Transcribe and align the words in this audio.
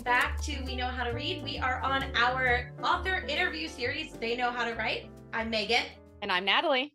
and 0.00 0.06
welcome 0.06 0.30
back 0.30 0.40
to 0.42 0.62
We 0.64 0.76
Know 0.76 0.86
How 0.86 1.04
to 1.04 1.10
Read. 1.10 1.42
We 1.42 1.58
are 1.58 1.80
on 1.80 2.04
our 2.16 2.72
author 2.82 3.24
interview 3.28 3.68
series, 3.68 4.12
They 4.12 4.36
Know 4.36 4.50
How 4.50 4.64
to 4.64 4.74
Write. 4.74 5.10
I'm 5.32 5.50
Megan. 5.50 5.84
And 6.22 6.32
I'm 6.32 6.44
Natalie. 6.44 6.94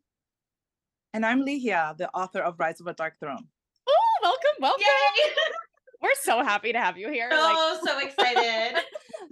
And 1.13 1.25
I'm 1.25 1.45
Ligia, 1.45 1.95
the 1.97 2.09
author 2.13 2.41
of 2.41 2.59
Rise 2.59 2.79
of 2.81 2.87
a 2.87 2.93
Dark 2.93 3.19
Throne. 3.19 3.47
Oh, 3.87 4.19
welcome, 4.21 4.59
welcome. 4.59 4.81
Yay! 4.81 5.31
We're 6.01 6.15
so 6.21 6.43
happy 6.43 6.73
to 6.73 6.79
have 6.79 6.97
you 6.97 7.09
here. 7.11 7.29
Oh, 7.31 7.79
so 7.83 7.99
excited. 7.99 8.81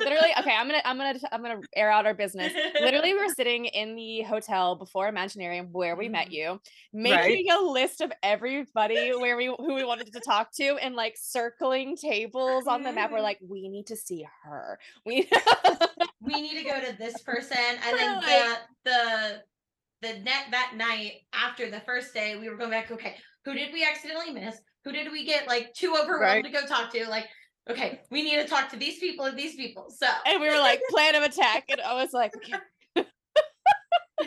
Literally, 0.04 0.30
okay, 0.40 0.54
I'm 0.56 0.68
gonna 0.68 0.82
I'm 0.86 0.98
gonna 0.98 1.20
I'm 1.32 1.42
gonna 1.42 1.60
air 1.76 1.92
out 1.92 2.06
our 2.06 2.14
business. 2.14 2.52
Literally, 2.80 3.14
we 3.14 3.20
were 3.20 3.34
sitting 3.36 3.66
in 3.66 3.96
the 3.96 4.22
hotel 4.24 4.76
before 4.76 5.12
Imaginarium 5.12 5.70
where 5.72 5.96
we 5.96 6.10
met 6.10 6.28
Mhm. 6.30 6.32
you, 6.34 6.62
making 6.94 7.52
a 7.52 7.60
list 7.60 8.02
of 8.02 8.12
everybody 8.22 9.12
where 9.16 9.38
we 9.38 9.46
who 9.48 9.74
we 9.74 9.84
wanted 9.84 10.12
to 10.14 10.20
talk 10.20 10.52
to 10.56 10.78
and 10.78 10.96
like 10.96 11.16
circling 11.18 11.96
tables 11.98 12.68
on 12.68 12.84
the 12.84 12.92
map. 12.92 13.12
We're 13.12 13.22
like, 13.22 13.40
we 13.48 13.70
need 13.70 13.88
to 13.88 13.96
see 13.96 14.26
her. 14.44 14.80
We 15.06 15.30
we 16.22 16.42
need 16.42 16.58
to 16.64 16.70
go 16.70 16.80
to 16.80 16.98
this 16.98 17.22
person 17.22 17.58
and 17.86 17.98
then 18.00 18.16
Like- 18.22 18.26
the 18.26 18.92
the 18.92 19.44
the 20.02 20.20
net 20.20 20.46
that 20.52 20.74
night 20.76 21.14
after 21.34 21.70
the 21.72 21.80
first 21.82 22.14
day 22.14 22.36
we 22.38 22.50
were 22.50 22.58
going 22.58 22.70
back 22.72 22.92
okay 22.92 23.16
who 23.46 23.54
did 23.54 23.72
we 23.72 23.86
accidentally 23.86 24.32
miss 24.34 24.58
who 24.84 24.92
did 24.92 25.10
we 25.12 25.26
get 25.26 25.48
like 25.48 25.74
too 25.74 25.96
overwhelmed 25.98 26.22
Right. 26.22 26.44
to 26.46 26.50
go 26.52 26.66
talk 26.66 26.92
to 26.94 27.08
like 27.10 27.26
okay 27.70 28.02
we 28.12 28.22
need 28.24 28.36
to 28.36 28.46
talk 28.48 28.70
to 28.70 28.78
these 28.78 29.00
people 29.00 29.26
and 29.26 29.38
these 29.38 29.56
people 29.56 29.90
so 29.90 30.08
and 30.26 30.42
we 30.42 30.50
were 30.50 30.60
like, 30.60 30.82
plan 30.90 31.16
of 31.16 31.24
attack. 31.24 31.66
And 31.70 31.80
I 31.82 31.94
was 31.94 32.12
like, 32.14 32.34
okay. 32.36 32.58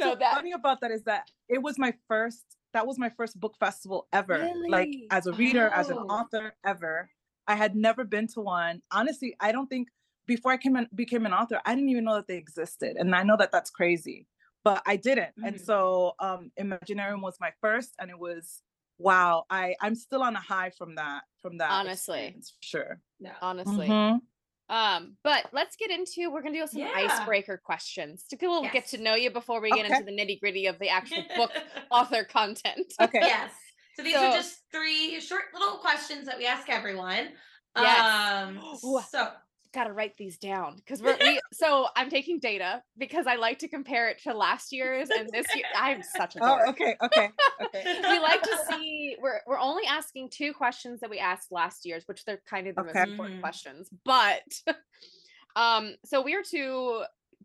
so 0.00 0.08
What's 0.08 0.20
that 0.20 0.34
funny 0.34 0.52
about 0.52 0.80
that 0.80 0.90
is 0.90 1.02
that 1.04 1.30
it 1.48 1.62
was 1.62 1.78
my 1.78 1.92
first 2.08 2.44
that 2.72 2.86
was 2.86 2.98
my 2.98 3.10
first 3.10 3.38
book 3.38 3.54
festival 3.60 4.08
ever 4.12 4.48
like 4.68 4.90
as 5.10 5.26
a 5.26 5.32
reader 5.34 5.68
as 5.74 5.90
an 5.90 5.98
Oh. 5.98 6.06
author 6.06 6.54
ever 6.66 7.10
i 7.46 7.54
had 7.54 7.76
never 7.76 8.04
been 8.04 8.26
to 8.28 8.40
one 8.40 8.80
honestly 8.90 9.36
i 9.40 9.52
don't 9.52 9.68
think 9.68 9.88
before 10.26 10.52
i 10.52 10.56
came 10.56 10.76
in, 10.76 10.88
became 10.94 11.26
an 11.26 11.32
author 11.34 11.60
i 11.66 11.74
didn't 11.74 11.90
even 11.90 12.04
know 12.04 12.14
that 12.14 12.26
they 12.26 12.36
existed 12.36 12.96
and 12.96 13.14
i 13.14 13.22
know 13.22 13.36
that 13.36 13.52
that's 13.52 13.70
crazy 13.70 14.26
but 14.64 14.82
i 14.86 14.96
didn't 14.96 15.32
and 15.44 15.56
Mhm. 15.56 15.60
so 15.64 16.14
um 16.20 16.50
imaginarium 16.58 17.20
was 17.22 17.36
my 17.40 17.52
first 17.60 17.90
and 17.98 18.10
it 18.10 18.18
was 18.18 18.62
wow 19.02 19.44
i 19.50 19.74
i'm 19.80 19.94
still 19.94 20.22
on 20.22 20.34
a 20.36 20.40
high 20.40 20.70
from 20.70 20.94
that 20.94 21.22
from 21.42 21.58
that 21.58 21.70
Honestly. 21.70 22.36
sure 22.60 23.00
Yeah. 23.20 23.34
honestly. 23.42 23.88
Mhm. 23.88 24.20
Um, 24.68 25.16
but 25.22 25.48
let's 25.52 25.76
get 25.76 25.90
into 25.90 26.30
we're 26.30 26.40
gonna 26.40 26.54
do 26.60 26.66
some 26.66 26.80
Yeah. 26.80 26.92
icebreaker 26.94 27.60
questions 27.62 28.24
to 28.30 28.36
get 28.36 28.48
a 28.48 28.52
little 28.52 28.70
get 28.70 28.86
to 28.88 28.98
know 28.98 29.14
you 29.16 29.30
before 29.30 29.60
we 29.60 29.70
get 29.70 29.84
into 29.90 30.04
the 30.04 30.12
nitty 30.12 30.40
gritty 30.40 30.66
of 30.66 30.78
the 30.78 30.88
actual 30.88 31.24
book 31.36 31.50
author 31.90 32.24
content. 32.24 32.92
okay 33.00 33.18
yes 33.20 33.50
so 33.96 34.02
these 34.02 34.14
are 34.16 34.32
just 34.32 34.60
three 34.72 35.20
short 35.20 35.42
little 35.52 35.76
questions 35.78 36.24
that 36.26 36.38
we 36.38 36.46
ask 36.46 36.68
everyone 36.70 37.28
Yes. 37.76 38.00
um 38.00 38.58
Ooh. 38.84 39.00
so 39.10 39.28
Gotta 39.74 39.92
write 39.92 40.16
these 40.18 40.36
down 40.38 40.76
because 40.76 41.00
we're 41.02 41.16
we, 41.18 41.40
so 41.52 41.86
I'm 41.96 42.10
taking 42.10 42.38
data 42.40 42.82
because 42.98 43.26
I 43.26 43.36
like 43.36 43.58
to 43.60 43.68
compare 43.68 44.08
it 44.10 44.22
to 44.24 44.34
last 44.34 44.70
year's 44.72 45.08
and 45.08 45.30
this 45.32 45.54
year. 45.56 45.64
I'm 45.74 46.02
such 46.02 46.36
a 46.36 46.40
dork. 46.40 46.60
oh 46.66 46.70
okay 46.70 46.96
okay 47.02 47.30
okay 47.62 47.84
we 48.10 48.18
like 48.18 48.42
to 48.42 48.58
see 48.68 49.16
we're 49.20 49.40
we're 49.46 49.58
only 49.58 49.84
asking 49.86 50.28
two 50.30 50.52
questions 50.52 51.00
that 51.00 51.08
we 51.08 51.18
asked 51.18 51.50
last 51.50 51.86
year's, 51.86 52.04
which 52.06 52.24
they're 52.26 52.42
kind 52.48 52.66
of 52.68 52.74
the 52.74 52.82
Okay. 52.82 52.92
most 52.92 53.08
important 53.08 53.38
Mhm. 53.38 53.40
questions. 53.42 53.88
But 54.04 54.42
um, 55.56 55.94
so 56.04 56.22
we're 56.22 56.42
two 56.42 57.02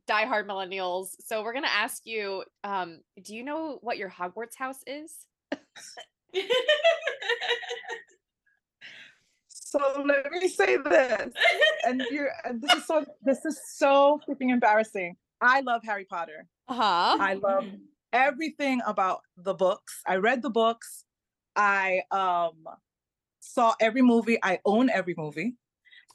diehard 0.09 0.47
millennials. 0.47 1.15
So 1.21 1.43
we're 1.43 1.53
gonna 1.53 1.67
ask 1.67 2.05
you, 2.05 2.43
um, 2.65 2.99
do 3.23 3.35
you 3.35 3.43
know 3.43 3.79
what 3.81 3.97
your 3.97 4.09
Hogwarts 4.09 4.57
house 4.57 4.79
is? 4.85 5.15
So 9.77 10.01
let 10.01 10.31
me 10.31 10.47
say 10.47 10.77
this, 10.77 11.33
and 11.85 12.01
and 12.45 12.61
this 12.61 12.73
is 12.73 12.85
so 12.85 13.05
this 13.21 13.45
is 13.45 13.59
so 13.75 14.19
freaking 14.27 14.51
embarrassing. 14.51 15.15
I 15.41 15.61
love 15.61 15.81
Harry 15.83 16.05
Potter. 16.05 16.47
Uh-huh. 16.67 17.17
I 17.19 17.33
love 17.35 17.65
everything 18.13 18.81
about 18.85 19.21
the 19.37 19.53
books. 19.53 20.01
I 20.07 20.15
read 20.15 20.41
the 20.41 20.49
books. 20.49 21.05
I 21.55 22.01
um 22.11 22.65
saw 23.39 23.75
every 23.79 24.01
movie. 24.01 24.37
I 24.43 24.59
own 24.65 24.89
every 24.89 25.15
movie. 25.17 25.55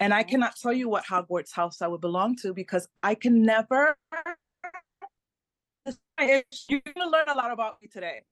And 0.00 0.12
I 0.12 0.22
cannot 0.24 0.56
tell 0.56 0.72
you 0.72 0.88
what 0.88 1.04
Hogwarts 1.04 1.52
house 1.52 1.80
I 1.80 1.86
would 1.86 2.00
belong 2.00 2.36
to 2.42 2.52
because 2.52 2.88
I 3.02 3.14
can 3.14 3.42
never 3.42 3.96
you're 6.20 6.80
gonna 6.94 7.10
learn 7.10 7.28
a 7.28 7.34
lot 7.34 7.52
about 7.52 7.80
me 7.82 7.88
today. 7.88 8.22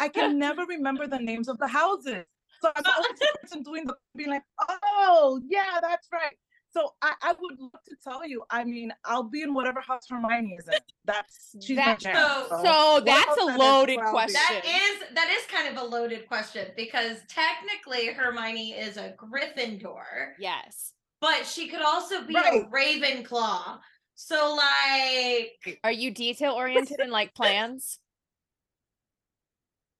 I 0.00 0.08
can 0.08 0.38
never 0.38 0.64
remember 0.64 1.06
the 1.06 1.18
names 1.18 1.48
of 1.48 1.58
the 1.58 1.68
houses. 1.68 2.24
So 2.62 2.70
I'm 2.76 2.82
always 2.86 3.18
the 3.18 3.28
person 3.42 3.62
doing 3.62 3.86
the 3.86 3.96
being 4.16 4.30
like, 4.30 4.42
oh 4.68 5.40
yeah, 5.48 5.78
that's 5.80 6.08
right. 6.12 6.34
So 6.72 6.90
I, 7.02 7.14
I 7.20 7.32
would 7.40 7.58
love 7.58 7.72
to 7.88 7.96
tell 8.04 8.24
you. 8.26 8.44
I 8.48 8.62
mean, 8.62 8.92
I'll 9.04 9.24
be 9.24 9.42
in 9.42 9.54
whatever 9.54 9.80
house 9.80 10.04
Hermione 10.08 10.56
is 10.58 10.68
in. 10.68 10.78
That's 11.04 11.56
she's 11.60 11.76
my 11.76 11.84
That- 11.84 11.98
jam. 12.00 12.14
So- 12.16 12.46
So 12.62 12.92
what 12.94 13.04
that's 13.06 13.36
a 13.40 13.44
loaded 13.44 13.96
where 13.96 14.10
question. 14.10 14.34
That 14.48 14.62
is 14.64 15.14
that 15.14 15.30
is 15.30 15.44
kind 15.46 15.76
of 15.76 15.82
a 15.82 15.86
loaded 15.86 16.28
question 16.28 16.68
because 16.76 17.18
technically 17.28 18.06
Hermione 18.12 18.72
is 18.72 18.96
a 18.98 19.14
Gryffindor, 19.18 20.34
yes. 20.38 20.92
but 21.20 21.44
she 21.44 21.66
could 21.66 21.82
also 21.82 22.22
be 22.24 22.34
Right. 22.34 22.62
a 22.62 22.66
Ravenclaw. 22.68 23.80
So 24.14 24.54
like 24.54 25.80
Are 25.82 25.90
you 25.90 26.10
detail 26.12 26.52
oriented 26.52 27.00
in 27.00 27.10
like 27.10 27.34
plans? 27.34 27.98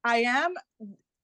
I 0.05 0.19
am 0.19 0.55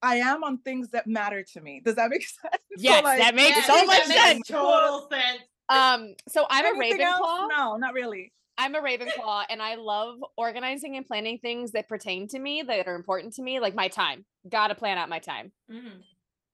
I 0.03 0.17
am 0.17 0.45
on 0.45 0.59
things 0.59 0.89
that 0.91 1.07
matter 1.07 1.43
to 1.55 1.61
me. 1.61 1.81
Does 1.85 1.97
that 1.97 2.11
make 2.11 2.23
sense? 2.27 2.53
So, 2.53 2.59
Yes, 2.83 3.03
that 3.19 3.35
makes 3.35 3.57
yes, 3.57 3.67
so 3.67 3.73
that 3.75 3.87
much 3.87 4.09
makes 4.09 4.21
sense. 4.23 4.49
Total 4.49 5.09
sense. 5.11 5.43
Um, 5.69 6.15
so 6.29 6.47
I'm 6.49 6.65
a 6.65 6.79
Anything 6.85 7.03
else? 7.03 7.21
Ravenclaw. 7.21 7.49
No, 7.49 7.77
not 7.77 7.95
really. 7.95 8.33
I'm 8.59 8.75
a 8.75 8.81
Ravenclaw 8.81 9.45
and 9.51 9.61
I 9.61 9.75
love 9.75 10.19
organizing 10.37 10.97
and 10.97 11.07
planning 11.07 11.39
things 11.39 11.73
that 11.73 11.89
pertain 11.89 12.27
to 12.29 12.39
me 12.39 12.63
that 12.63 12.87
are 12.87 12.95
important 12.95 13.35
to 13.35 13.43
me, 13.43 13.61
like 13.61 13.75
my 13.75 13.89
time. 13.89 14.25
Gotta 14.49 14.75
plan 14.75 14.97
out 14.97 15.09
my 15.09 15.19
time. 15.19 15.53
Mhm. 15.71 16.03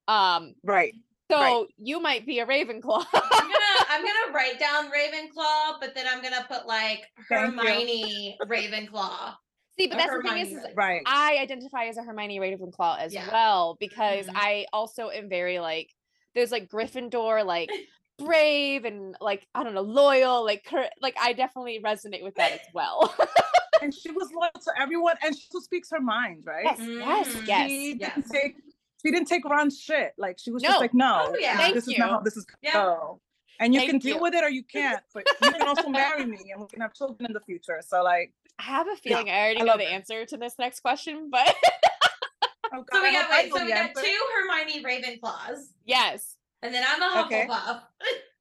Um, 0.09 0.55
Right. 0.65 0.95
so 1.31 1.39
Right. 1.39 1.67
you 1.77 2.01
might 2.01 2.27
be 2.27 2.41
a 2.41 2.47
Ravenclaw. 2.47 3.05
I'm 3.13 3.21
gonna 3.51 3.87
I'm 3.89 4.03
gonna 4.03 4.33
write 4.33 4.59
down 4.59 4.91
Ravenclaw, 4.91 5.79
but 5.81 5.95
then 5.95 6.07
I'm 6.09 6.23
gonna 6.23 6.45
put 6.49 6.67
like 6.67 7.03
Thank 7.29 7.53
you. 7.55 7.61
Hermione 7.61 8.39
Ravenclaw. 8.43 9.35
See, 9.79 9.87
but 9.87 9.95
a 9.95 9.99
that's 9.99 10.13
the 10.13 10.23
thing 10.23 10.39
is, 10.39 10.53
is 10.53 10.67
Right. 10.75 11.03
I 11.07 11.39
identify 11.39 11.85
as 11.87 11.97
a 11.97 12.03
Hermione 12.03 12.39
Ravenclaw 12.39 12.99
as 12.99 13.15
Yeah. 13.15 13.31
well 13.31 13.77
because 13.81 14.27
Mhm. 14.27 14.33
I 14.35 14.67
also 14.73 15.09
am 15.11 15.29
very 15.29 15.59
like 15.61 15.91
there's 16.35 16.51
like 16.53 16.69
Gryffindor, 16.69 17.45
like 17.45 17.71
brave 18.19 18.85
and 18.85 19.17
like 19.21 19.47
I 19.55 19.65
don't 19.65 19.75
know, 19.75 19.81
loyal, 19.83 20.45
like 20.45 20.65
cur- 20.65 20.91
like 21.01 21.17
I 21.21 21.33
definitely 21.33 21.81
resonate 21.83 22.23
with 22.23 22.35
that 22.37 22.53
as 22.53 22.61
well. 22.75 23.15
and 23.83 23.95
she 23.95 24.11
was 24.11 24.31
loyal 24.33 24.51
to 24.53 24.73
everyone 24.81 25.17
and 25.25 25.35
she 25.35 25.43
still 25.43 25.61
speaks 25.63 25.91
her 25.91 26.01
mind, 26.01 26.45
right? 26.47 26.65
yes, 26.65 26.79
yes, 26.79 27.29
Mhm. 27.29 27.47
yes. 27.47 27.69
She 27.69 27.97
yes. 27.99 28.15
didn't 28.15 28.31
take 28.31 28.57
she 29.05 29.11
didn't 29.11 29.27
take 29.27 29.45
Ron's 29.45 29.81
shit. 29.81 30.13
Like 30.19 30.39
she 30.39 30.53
was 30.53 30.63
No. 30.63 30.69
just 30.69 30.81
like, 30.81 30.95
no, 30.95 31.31
Oh, 31.33 31.37
yeah. 31.39 31.57
Thank 31.57 31.75
this 31.75 31.89
is 31.89 31.99
not 31.99 32.11
how 32.11 32.21
this 32.21 32.37
is 32.37 32.45
gonna 32.45 32.59
Yeah. 32.63 32.73
go. 32.73 33.21
And 33.59 33.75
you 33.75 33.81
Thank 33.81 33.91
can 33.91 33.99
deal 34.01 34.17
you. 34.17 34.23
with 34.23 34.35
it 34.35 34.43
or 34.45 34.49
you 34.49 34.63
can't, 34.65 35.03
but 35.15 35.25
you 35.43 35.51
can 35.53 35.63
also 35.63 35.89
marry 35.89 36.25
me 36.25 36.51
and 36.53 36.61
we 36.61 36.67
can 36.69 36.81
have 36.81 36.95
children 36.95 37.27
in 37.27 37.33
the 37.33 37.41
future. 37.41 37.81
So 37.83 38.03
like, 38.03 38.33
I 38.59 38.63
have 38.65 38.87
a 38.89 38.97
feeling 38.97 39.29
I 39.31 39.39
already 39.41 39.61
I 39.61 39.65
know 39.65 39.77
the 39.77 39.89
it. 39.89 39.93
answer 39.93 40.25
to 40.27 40.37
this 40.37 40.55
next 40.59 40.81
question, 40.81 41.29
but 41.31 41.55
oh 42.75 42.85
So 42.93 43.03
we 43.03 43.13
got 43.13 43.31
wait, 43.31 43.53
so 43.53 43.65
we 43.65 43.71
got 43.73 43.95
two 43.95 44.19
Hermione 44.35 44.83
Ravenclaws, 44.85 45.59
yes, 45.85 46.37
and 46.63 46.73
then 46.73 46.85
I'm 46.87 47.03
a 47.03 47.27
Okay. 47.27 47.47
Hufflepuff. 47.49 47.83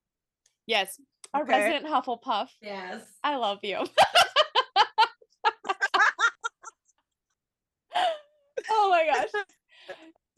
yes. 0.68 1.00
Our 1.34 1.44
Okay. 1.44 1.58
resident 1.60 1.86
Hufflepuff. 1.88 2.50
yes. 2.62 3.02
I 3.24 3.38
love 3.38 3.60
you. 3.64 3.78
oh 8.70 8.90
my 8.90 9.06
gosh. 9.12 9.30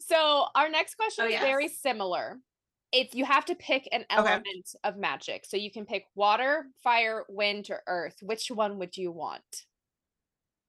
So 0.06 0.46
our 0.54 0.68
next 0.68 0.96
question 0.96 1.24
Oh, 1.26 1.28
is 1.28 1.40
very 1.40 1.66
similar. 1.66 2.38
If 2.96 3.12
you 3.12 3.24
have 3.24 3.44
to 3.46 3.56
pick 3.56 3.88
an 3.90 4.04
element 4.08 4.70
of 4.84 4.96
magic, 4.96 5.44
so 5.44 5.56
you 5.56 5.68
can 5.68 5.84
pick 5.84 6.06
water, 6.14 6.66
fire, 6.84 7.24
wind, 7.28 7.68
or 7.68 7.82
earth, 7.88 8.14
which 8.22 8.52
one 8.52 8.78
would 8.78 8.96
you 8.96 9.10
want? 9.10 9.42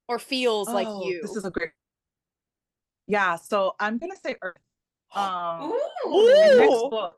Or 0.07 0.17
feels 0.17 0.67
like 0.67 0.87
Oh, 0.89 1.03
you? 1.03 1.21
This 1.21 1.35
is 1.35 1.45
a 1.45 1.51
great. 1.51 1.69
Yeah, 3.05 3.35
so 3.35 3.75
I'm 3.79 3.99
gonna 3.99 4.15
say 4.15 4.35
Earth. 4.41 4.57
Um, 5.15 5.61
Ooh. 5.61 5.79
my 6.03 6.49
Ooh. 6.49 6.57
next 6.57 6.89
book. 6.89 7.15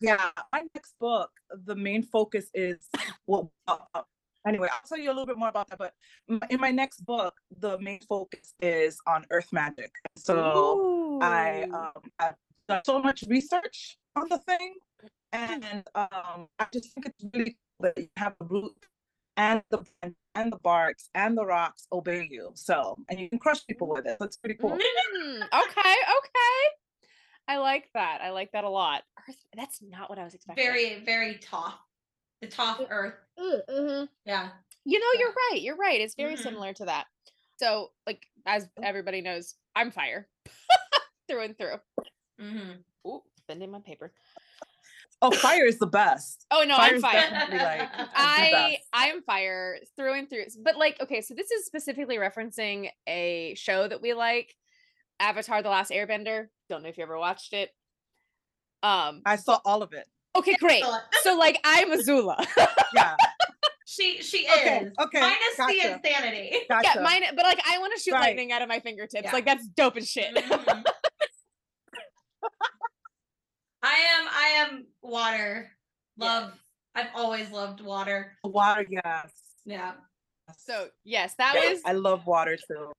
Yeah, 0.00 0.30
my 0.52 0.62
next 0.72 0.94
book, 1.00 1.30
the 1.64 1.74
main 1.74 2.04
focus 2.04 2.48
is 2.54 2.88
well. 3.26 3.52
uh, 3.66 3.78
anyway, 4.46 4.68
I'll 4.72 4.88
tell 4.88 4.98
you 4.98 5.08
a 5.08 5.12
little 5.12 5.26
bit 5.26 5.36
more 5.36 5.48
about 5.48 5.68
that. 5.70 5.78
But 5.78 5.94
in 6.48 6.60
my 6.60 6.70
next 6.70 7.00
book, 7.04 7.34
the 7.58 7.76
main 7.80 8.00
focus 8.08 8.54
is 8.62 8.98
on 9.06 9.26
Earth 9.30 9.52
magic. 9.52 9.90
So 10.16 11.18
I 11.20 11.64
um 11.74 12.02
I've 12.20 12.34
done 12.68 12.82
so 12.84 13.00
much 13.00 13.24
research 13.28 13.98
on 14.14 14.28
the 14.28 14.38
thing, 14.38 14.74
and 15.32 15.64
um 15.94 16.48
I 16.58 16.66
just 16.72 16.92
think 16.94 17.06
it's 17.06 17.24
really 17.34 17.56
cool 17.80 17.90
that 17.94 17.98
you 17.98 18.08
have 18.16 18.34
the 18.40 18.46
root 18.46 18.86
and 19.36 19.62
the 19.70 19.84
and, 20.02 20.14
and 20.34 20.52
the 20.52 20.58
barks 20.58 21.10
and 21.14 21.36
the 21.36 21.44
rocks 21.44 21.86
obey 21.92 22.26
you. 22.30 22.50
So 22.54 22.96
and 23.08 23.18
you 23.20 23.28
can 23.28 23.38
crush 23.38 23.64
people 23.66 23.88
with 23.88 24.06
it. 24.06 24.16
That's 24.18 24.36
pretty 24.36 24.56
cool. 24.60 24.70
Mm, 24.72 25.42
okay, 25.42 25.50
okay. 25.90 26.62
I 27.48 27.58
like 27.58 27.88
that. 27.94 28.20
I 28.22 28.30
like 28.30 28.50
that 28.52 28.64
a 28.64 28.68
lot. 28.68 29.04
Earth. 29.28 29.36
That's 29.56 29.80
not 29.80 30.10
what 30.10 30.18
I 30.18 30.24
was 30.24 30.34
expecting. 30.34 30.64
Very, 30.66 31.04
very 31.04 31.34
tough. 31.38 31.78
The 32.40 32.48
tough 32.48 32.80
earth. 32.90 33.14
Mhm. 33.38 34.08
Yeah. 34.24 34.50
You 34.84 34.98
know, 34.98 35.06
Yeah. 35.14 35.20
you're 35.20 35.34
right. 35.50 35.62
You're 35.62 35.76
right. 35.76 36.00
It's 36.00 36.14
very 36.16 36.34
Mhm. 36.34 36.42
similar 36.42 36.72
to 36.74 36.84
that. 36.86 37.06
So, 37.58 37.92
like, 38.06 38.26
as 38.46 38.68
everybody 38.82 39.20
knows, 39.22 39.54
I'm 39.74 39.90
fire 39.90 40.28
through 41.28 41.42
and 41.44 41.56
through. 41.56 41.76
Hmm 42.38 42.70
Ooh, 43.06 43.22
bending 43.48 43.70
my 43.70 43.80
paper. 43.80 44.12
Oh, 45.22 45.30
fire 45.30 45.64
is 45.64 45.78
the 45.78 45.86
best. 45.86 46.44
Oh 46.50 46.64
no, 46.68 46.76
I'm 46.76 47.00
fire. 47.00 47.24
like 47.50 47.88
I. 48.14 48.78
I 48.92 49.06
am 49.08 49.22
fire 49.22 49.78
through 49.96 50.14
and 50.18 50.28
through. 50.28 50.44
But 50.62 50.76
like, 50.76 51.00
okay, 51.00 51.22
so 51.22 51.34
this 51.34 51.50
is 51.50 51.64
specifically 51.64 52.16
referencing 52.18 52.90
a 53.08 53.54
show 53.56 53.88
that 53.88 54.02
we 54.02 54.12
like, 54.12 54.54
Avatar: 55.18 55.62
The 55.62 55.70
Last 55.70 55.90
Airbender. 55.90 56.48
Don't 56.68 56.82
know 56.82 56.88
if 56.90 56.98
you 56.98 57.04
ever 57.04 57.18
watched 57.18 57.54
it. 57.54 57.70
Um. 58.82 59.22
I 59.24 59.36
saw 59.36 59.58
all 59.64 59.82
of 59.82 59.92
it. 59.94 60.06
Okay, 60.36 60.54
great. 60.60 60.84
So 61.22 61.36
like, 61.36 61.58
I'm 61.64 61.90
Azula. 61.90 62.44
Yeah. 62.94 63.16
She 63.88 64.20
she 64.22 64.38
is. 64.38 64.92
Okay. 65.00 65.20
Minus 65.20 65.56
the 65.56 65.92
insanity. 65.92 66.56
Gotcha. 66.68 66.90
yeah, 66.96 67.02
mine. 67.02 67.22
But 67.34 67.44
like, 67.44 67.60
I 67.68 67.78
want 67.78 67.92
to 67.96 68.02
shoot 68.02 68.12
Right. 68.12 68.20
lightning 68.20 68.52
out 68.52 68.60
of 68.62 68.68
my 68.68 68.80
fingertips. 68.80 69.24
Yeah. 69.24 69.32
Like 69.32 69.44
that's 69.46 69.66
dope 69.66 69.96
as 69.96 70.08
shit. 70.10 70.34
Mhm. 70.34 70.84
I 73.82 73.96
am 74.56 74.86
water. 75.02 75.70
Love 76.18 76.52
I've 76.94 77.08
always 77.14 77.50
loved 77.50 77.80
water. 77.82 78.32
Water, 78.42 78.86
yes. 78.88 79.30
Yeah. 79.66 79.92
So 80.56 80.88
yes, 81.04 81.34
that 81.34 81.54
Yeah, 81.54 81.70
was 81.72 81.82
I 81.84 81.92
love 81.92 82.26
water 82.26 82.56
too. 82.56 82.92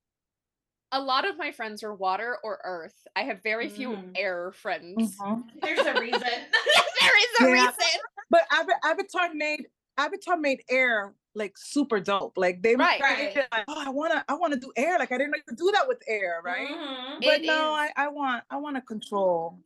a 0.92 1.00
lot 1.00 1.26
of 1.28 1.36
my 1.36 1.50
friends 1.52 1.82
are 1.82 1.94
water 1.94 2.38
or 2.44 2.60
earth. 2.64 2.94
I 3.16 3.22
have 3.24 3.42
very 3.42 3.68
few 3.68 3.90
Mm. 3.90 4.12
air 4.16 4.52
friends. 4.52 5.18
Mhm. 5.18 5.42
There's 5.60 5.80
a 5.80 6.00
reason. 6.00 6.20
there 7.00 7.18
is 7.18 7.40
a 7.40 7.44
Yeah. 7.44 7.52
reason. 7.52 8.00
But 8.30 8.42
Avatar 8.84 9.34
made 9.34 9.66
Avatar 9.98 10.36
made 10.36 10.62
air 10.70 11.14
like 11.34 11.58
super 11.58 11.98
dope. 11.98 12.38
Like 12.38 12.62
they 12.62 12.76
Right. 12.76 13.00
made 13.00 13.36
it 13.36 13.48
like, 13.50 13.64
oh, 13.66 13.82
I 13.84 13.88
wanna 13.90 14.24
I 14.28 14.34
wanna 14.34 14.56
do 14.56 14.70
air. 14.76 14.96
Like 14.98 15.10
I 15.10 15.18
didn't 15.18 15.32
know 15.32 15.38
you 15.38 15.42
could 15.48 15.58
do 15.58 15.72
that 15.72 15.88
with 15.88 16.00
air, 16.06 16.40
right? 16.44 16.68
Mhm. 16.68 17.20
But 17.24 17.40
It 17.40 17.46
no, 17.46 17.52
is- 17.74 17.90
I, 17.96 18.04
I 18.04 18.08
want 18.08 18.44
I 18.48 18.56
want 18.58 18.76
to 18.76 18.82
control. 18.82 19.58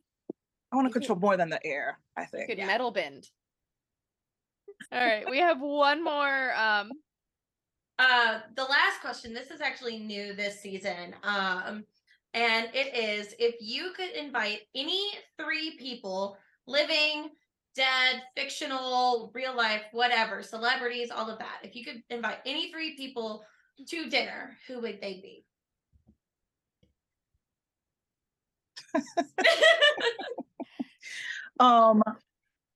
I 0.73 0.75
want 0.75 0.87
to 0.87 0.93
control 0.93 1.19
more 1.19 1.37
than 1.37 1.49
the 1.49 1.63
air. 1.63 1.99
I 2.17 2.25
think. 2.25 2.47
Good 2.47 2.57
Yeah. 2.57 2.65
metal 2.65 2.89
bend. 2.89 3.29
All 4.91 4.99
right, 4.99 5.29
we 5.29 5.37
have 5.37 5.61
one 5.61 6.03
more. 6.03 6.53
Um, 6.55 6.91
Uh 7.99 8.39
the 8.55 8.63
last 8.63 9.01
question, 9.01 9.33
this 9.35 9.51
is 9.51 9.61
actually 9.61 9.99
new 9.99 10.33
this 10.33 10.59
season. 10.59 11.15
Um 11.23 11.85
and 12.33 12.69
it 12.73 12.95
is 12.95 13.35
if 13.37 13.55
you 13.61 13.91
could 13.95 14.09
invite 14.09 14.61
any 14.73 15.11
three 15.39 15.77
people 15.77 16.37
living, 16.65 17.29
dead, 17.75 18.23
fictional, 18.35 19.31
real 19.35 19.55
life, 19.55 19.83
whatever, 19.91 20.41
celebrities, 20.41 21.11
all 21.11 21.29
of 21.29 21.37
that. 21.37 21.59
If 21.61 21.75
you 21.75 21.85
could 21.85 22.01
invite 22.09 22.39
any 22.47 22.71
three 22.71 22.95
people 22.97 23.45
to 23.87 24.09
dinner, 24.09 24.57
who 24.67 24.79
would 24.81 24.99
they 24.99 25.21
be? 25.21 25.45
Um, 31.63 32.03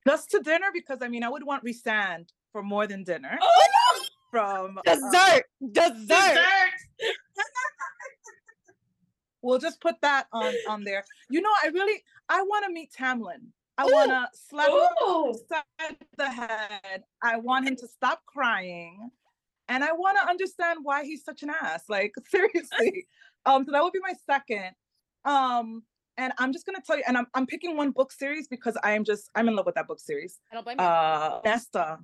just 0.07 0.31
to 0.31 0.39
dinner 0.39 0.67
because 0.73 0.99
I 1.01 1.09
mean 1.09 1.23
I 1.23 1.29
would 1.29 1.43
want 1.43 1.65
Rhysand 1.65 2.29
for 2.51 2.63
more 2.63 2.87
than 2.87 3.03
dinner. 3.03 3.37
oh, 3.41 4.05
From 4.31 4.77
uh, 4.77 4.81
dessert, 4.95 5.43
dessert. 5.71 6.07
dessert. 6.07 6.73
we'll 9.41 9.59
just 9.59 9.81
put 9.81 9.95
that 10.01 10.27
on 10.31 10.53
on 10.69 10.83
there. 10.83 11.03
You 11.29 11.41
know, 11.41 11.49
I 11.63 11.67
really 11.67 12.01
I 12.29 12.41
want 12.43 12.65
to 12.65 12.71
meet 12.71 12.91
Tamlin. 12.91 13.51
I 13.77 13.85
want 13.85 14.09
to 14.09 14.27
slap 14.33 14.69
him 14.69 14.75
Ooh. 15.07 15.29
upside 15.31 15.97
the 16.17 16.29
head. 16.29 17.03
I 17.21 17.37
want 17.37 17.67
him 17.67 17.75
to 17.75 17.87
stop 17.87 18.21
crying, 18.25 19.11
and 19.67 19.83
I 19.83 19.91
want 19.91 20.17
to 20.21 20.27
understand 20.27 20.79
why 20.81 21.03
he's 21.03 21.23
such 21.23 21.43
an 21.43 21.49
ass. 21.49 21.83
Like 21.89 22.13
seriously. 22.29 23.07
Um, 23.45 23.65
so 23.65 23.71
that 23.73 23.83
would 23.83 23.93
be 23.93 23.99
my 23.99 24.13
second. 24.25 24.71
Um, 25.25 25.83
and 26.17 26.33
I'm 26.37 26.51
just 26.51 26.65
gonna 26.65 26.81
tell 26.85 26.97
you, 26.97 27.03
and 27.07 27.17
I'm 27.17 27.27
I'm 27.33 27.45
picking 27.45 27.77
one 27.77 27.91
book 27.91 28.11
series 28.11 28.47
because 28.47 28.77
I 28.83 28.91
am 28.93 29.03
just 29.03 29.29
I'm 29.35 29.47
in 29.47 29.55
love 29.55 29.65
with 29.65 29.75
that 29.75 29.87
book 29.87 29.99
series. 29.99 30.39
I 30.51 30.55
don't 30.55 30.63
blame 30.63 30.77
you. 30.79 30.85
Uh, 30.85 31.41
Nesta. 31.45 31.99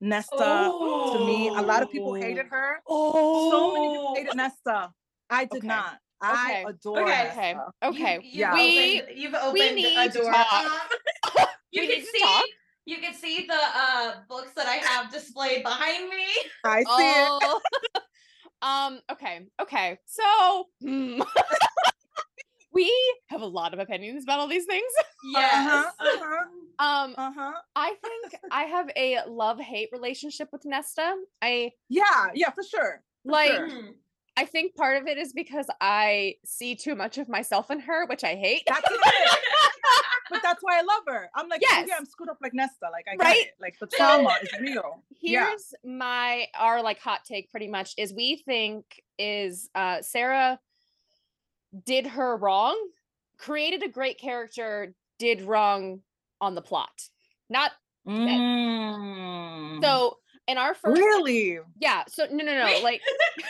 Nesta. 0.00 0.72
To 1.12 1.18
me, 1.24 1.50
a 1.54 1.62
lot 1.62 1.82
of 1.82 1.90
people 1.90 2.14
hated 2.14 2.46
her. 2.46 2.80
oh, 2.88 3.50
So 3.50 3.72
many 3.74 3.88
people 3.90 4.14
hated 4.16 4.34
Nesta. 4.36 4.90
I 5.28 5.44
did 5.44 5.58
Okay. 5.58 5.66
not. 5.68 5.98
I 6.22 6.34
Okay. 6.50 6.64
adore 6.64 7.02
Okay. 7.02 7.28
okay, 7.28 7.52
Nesta. 7.54 7.72
okay. 7.84 8.14
You, 8.22 8.40
Yeah. 8.40 8.56
you've 8.56 8.76
opened, 8.78 9.18
you've 9.18 9.34
opened 9.34 9.76
need 9.76 9.96
a 9.98 10.08
to 10.08 10.18
door. 10.18 10.32
talk. 10.32 10.64
Um, 10.64 11.46
you 11.70 11.82
We 11.82 11.86
can 11.88 11.96
need 11.96 12.00
to 12.04 12.10
see 12.10 12.20
talk. 12.20 12.44
you 12.86 12.96
can 12.98 13.14
see 13.14 13.46
the 13.46 13.54
uh 13.54 14.12
books 14.28 14.52
that 14.54 14.66
I 14.66 14.76
have 14.76 15.12
displayed 15.12 15.62
behind 15.62 16.08
me. 16.08 16.26
I 16.64 16.78
see 16.82 16.86
it. 16.88 17.28
Oh. 17.30 17.60
um. 18.62 19.00
Okay. 19.12 19.46
Okay. 19.60 19.98
So. 20.06 20.66
hmm. 20.80 21.20
we 22.72 22.92
have 23.28 23.40
a 23.42 23.46
lot 23.46 23.72
of 23.74 23.80
opinions 23.80 24.24
about 24.24 24.38
all 24.40 24.48
these 24.48 24.64
things. 24.66 24.90
Yes. 25.32 25.86
Uh-huh, 26.00 26.44
Um. 26.78 27.14
Uh-huh. 27.18 27.52
I 27.76 27.94
think 28.02 28.34
I 28.50 28.62
have 28.64 28.90
a 28.96 29.18
love 29.28 29.60
hate 29.60 29.90
relationship 29.92 30.48
with 30.52 30.64
Nesta. 30.64 31.14
I 31.42 31.72
Yeah, 31.88 32.28
yeah, 32.34 32.50
for 32.50 32.62
sure. 32.62 33.02
like. 33.24 33.50
sure. 33.50 33.68
Mhm. 33.68 33.94
I 34.36 34.46
think 34.46 34.74
part 34.74 34.96
of 34.96 35.06
it 35.06 35.18
is 35.18 35.34
because 35.34 35.66
I 35.82 36.36
see 36.46 36.74
too 36.74 36.94
much 36.94 37.18
of 37.18 37.28
myself 37.28 37.70
in 37.70 37.80
her, 37.80 38.06
which 38.06 38.24
I 38.24 38.36
hate. 38.36 38.62
That's 38.66 38.80
it. 38.90 39.00
but 40.30 40.40
that's 40.42 40.62
why 40.62 40.78
I 40.78 40.82
love 40.82 41.02
her. 41.08 41.28
I'm 41.34 41.48
like, 41.48 41.60
oh, 41.70 41.84
yeah, 41.86 41.96
I'm 41.98 42.06
screwed 42.06 42.30
up 42.30 42.38
like 42.40 42.54
Nesta. 42.54 42.86
Like 42.90 43.04
I 43.12 43.16
Right? 43.16 43.34
get 43.34 43.46
it. 43.48 43.54
Like 43.60 43.78
the 43.78 43.86
trauma 43.88 44.32
is 44.42 44.48
real. 44.60 45.02
Yeah. 45.20 45.46
Here's 45.48 45.74
my 45.84 46.46
our 46.58 46.82
like 46.82 47.00
hot 47.00 47.24
take 47.26 47.50
pretty 47.50 47.68
much 47.68 47.92
is 47.98 48.14
we 48.14 48.36
think 48.46 49.02
is 49.18 49.68
uh 49.74 50.00
Sarah 50.00 50.58
did 51.84 52.06
her 52.06 52.36
wrong, 52.36 52.76
created 53.38 53.82
a 53.82 53.88
great 53.88 54.18
character, 54.18 54.94
did 55.18 55.42
wrong 55.42 56.00
on 56.40 56.54
the 56.54 56.62
plot. 56.62 56.90
Not 57.48 57.72
Mm. 58.08 59.82
so 59.82 60.16
in 60.48 60.56
our 60.58 60.74
first 60.74 60.98
really? 60.98 61.58
yeah, 61.78 62.04
so 62.08 62.24
no 62.30 62.42
no 62.44 62.54
no 62.58 62.64
Wait. 62.64 62.82
like 62.82 63.00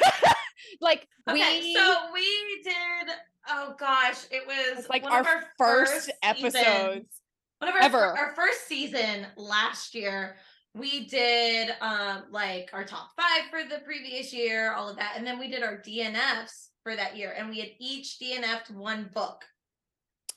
like 0.80 1.06
Okay, 1.28 1.60
we 1.60 1.74
so 1.74 1.96
we 2.12 2.60
did. 2.64 3.14
Oh 3.48 3.74
gosh, 3.78 4.24
it 4.30 4.42
was 4.46 4.88
like 4.88 5.02
one 5.04 5.12
our, 5.12 5.20
of 5.20 5.26
our 5.26 5.44
first, 5.58 5.92
seasons- 6.06 6.18
episodes. 6.22 7.20
One 7.58 7.68
of 7.68 7.74
our 7.76 7.82
ever. 7.82 7.98
our 8.18 8.34
first 8.34 8.66
season 8.66 9.26
last 9.36 9.94
year. 9.94 10.36
We 10.74 11.06
did 11.06 11.70
um 11.80 12.24
like 12.30 12.70
our 12.72 12.84
top 12.84 13.10
five 13.16 13.50
for 13.50 13.62
the 13.68 13.80
previous 13.84 14.32
year, 14.32 14.72
all 14.74 14.88
of 14.88 14.96
that, 14.96 15.14
and 15.16 15.26
then 15.26 15.38
we 15.38 15.48
did 15.48 15.62
our 15.62 15.78
DNFs 15.78 16.68
for 16.84 16.94
that 16.94 17.16
year, 17.16 17.34
and 17.36 17.50
we 17.50 17.58
had 17.58 17.70
each 17.80 18.18
DNF'd 18.22 18.74
one 18.74 19.10
book, 19.12 19.44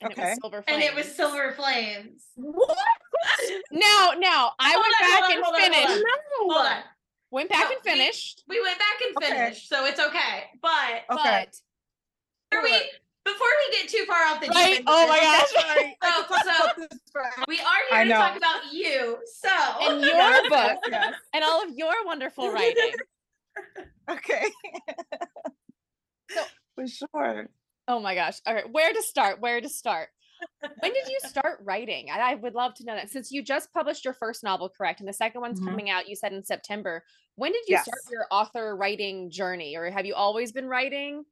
And 0.02 0.12
it 0.12 0.18
Okay. 0.18 0.30
was 0.30 0.38
Silver 0.42 0.64
and 0.68 0.82
it 0.82 0.96
was 0.96 1.06
Flames. 1.06 1.16
Silver 1.16 1.52
Flames. 1.54 2.24
What? 2.36 2.78
Now, 3.72 4.12
now 4.18 4.52
I 4.60 4.72
Hold 4.74 4.84
went 4.84 4.96
on, 4.96 5.10
back 5.10 5.22
hold 5.22 5.24
on, 5.24 5.32
and 5.32 5.44
hold 5.44 5.56
on, 5.56 5.62
hold 5.62 5.74
finished. 5.74 6.04
on. 6.06 6.50
Hold 6.50 6.66
on. 6.68 6.84
Went 7.32 7.50
back 7.50 7.60
No, 7.62 7.68
and 7.68 7.78
we- 7.84 7.92
finished. 7.92 8.44
We 8.48 8.62
went 8.62 8.78
back 8.80 9.02
and 9.02 9.18
Okay. 9.18 9.28
finished, 9.46 9.70
so 9.70 9.86
it's 9.86 10.00
okay. 10.00 10.50
But 10.62 11.04
Okay. 11.12 11.48
But 11.48 11.56
before 12.52 12.64
we 12.64 12.92
before 13.26 13.48
we 13.68 13.78
get 13.78 13.90
too 13.90 14.06
far 14.06 14.26
off 14.28 14.40
the 14.42 14.48
deep 14.48 14.56
Right? 14.56 14.78
end, 14.78 14.86
Oh 14.88 15.08
my 15.08 15.20
gosh. 15.20 15.50
Sorry. 15.50 15.98
So- 16.04 16.36
so- 16.36 16.64
about 16.66 16.76
this 16.78 17.00
for 17.12 17.22
hours. 17.24 17.34
We 17.48 17.60
are 17.60 17.64
here 17.90 18.00
I 18.00 18.04
to 18.04 18.10
know. 18.10 18.16
talk 18.18 18.38
about 18.38 18.72
you. 18.74 19.18
So 19.42 19.50
and 19.82 20.02
your 20.06 20.50
book 20.50 20.80
yes, 20.90 21.14
and 21.34 21.44
all 21.44 21.64
of 21.64 21.70
your 21.76 21.94
wonderful 22.06 22.52
writing. 22.54 22.92
Okay. 24.10 24.46
So- 26.32 26.44
for 26.76 26.88
sure. 26.88 27.50
Oh 27.88 28.00
my 28.00 28.16
gosh. 28.16 28.40
All 28.46 28.54
right. 28.54 28.70
Where 28.72 28.92
to 28.92 29.02
start? 29.02 29.40
Where 29.42 29.62
to 29.62 29.70
start? 29.70 30.10
When 30.80 30.92
did 30.94 31.08
you 31.08 31.20
start 31.26 31.60
writing? 31.64 32.08
I, 32.12 32.32
I 32.32 32.36
would 32.36 32.54
love 32.54 32.74
to 32.76 32.84
know 32.86 32.96
that 32.96 33.10
since 33.10 33.32
you 33.32 33.42
just 33.44 33.72
published 33.72 34.04
your 34.04 34.14
first 34.14 34.44
novel, 34.44 34.70
correct? 34.76 35.00
And 35.00 35.08
the 35.08 35.14
second 35.14 35.40
one's 35.42 35.62
Mhm. 35.62 35.66
coming 35.68 35.90
out, 35.90 36.10
you 36.10 36.16
said 36.18 36.34
in 36.34 36.44
September. 36.44 37.04
When 37.36 37.52
did 37.54 37.64
you 37.68 37.78
start 37.78 38.00
your 38.12 38.26
author 38.30 38.76
writing 38.76 39.30
journey? 39.32 39.76
Or 39.78 39.90
have 39.90 40.06
you 40.06 40.16
always 40.16 40.52
been 40.52 40.68
writing? 40.68 41.24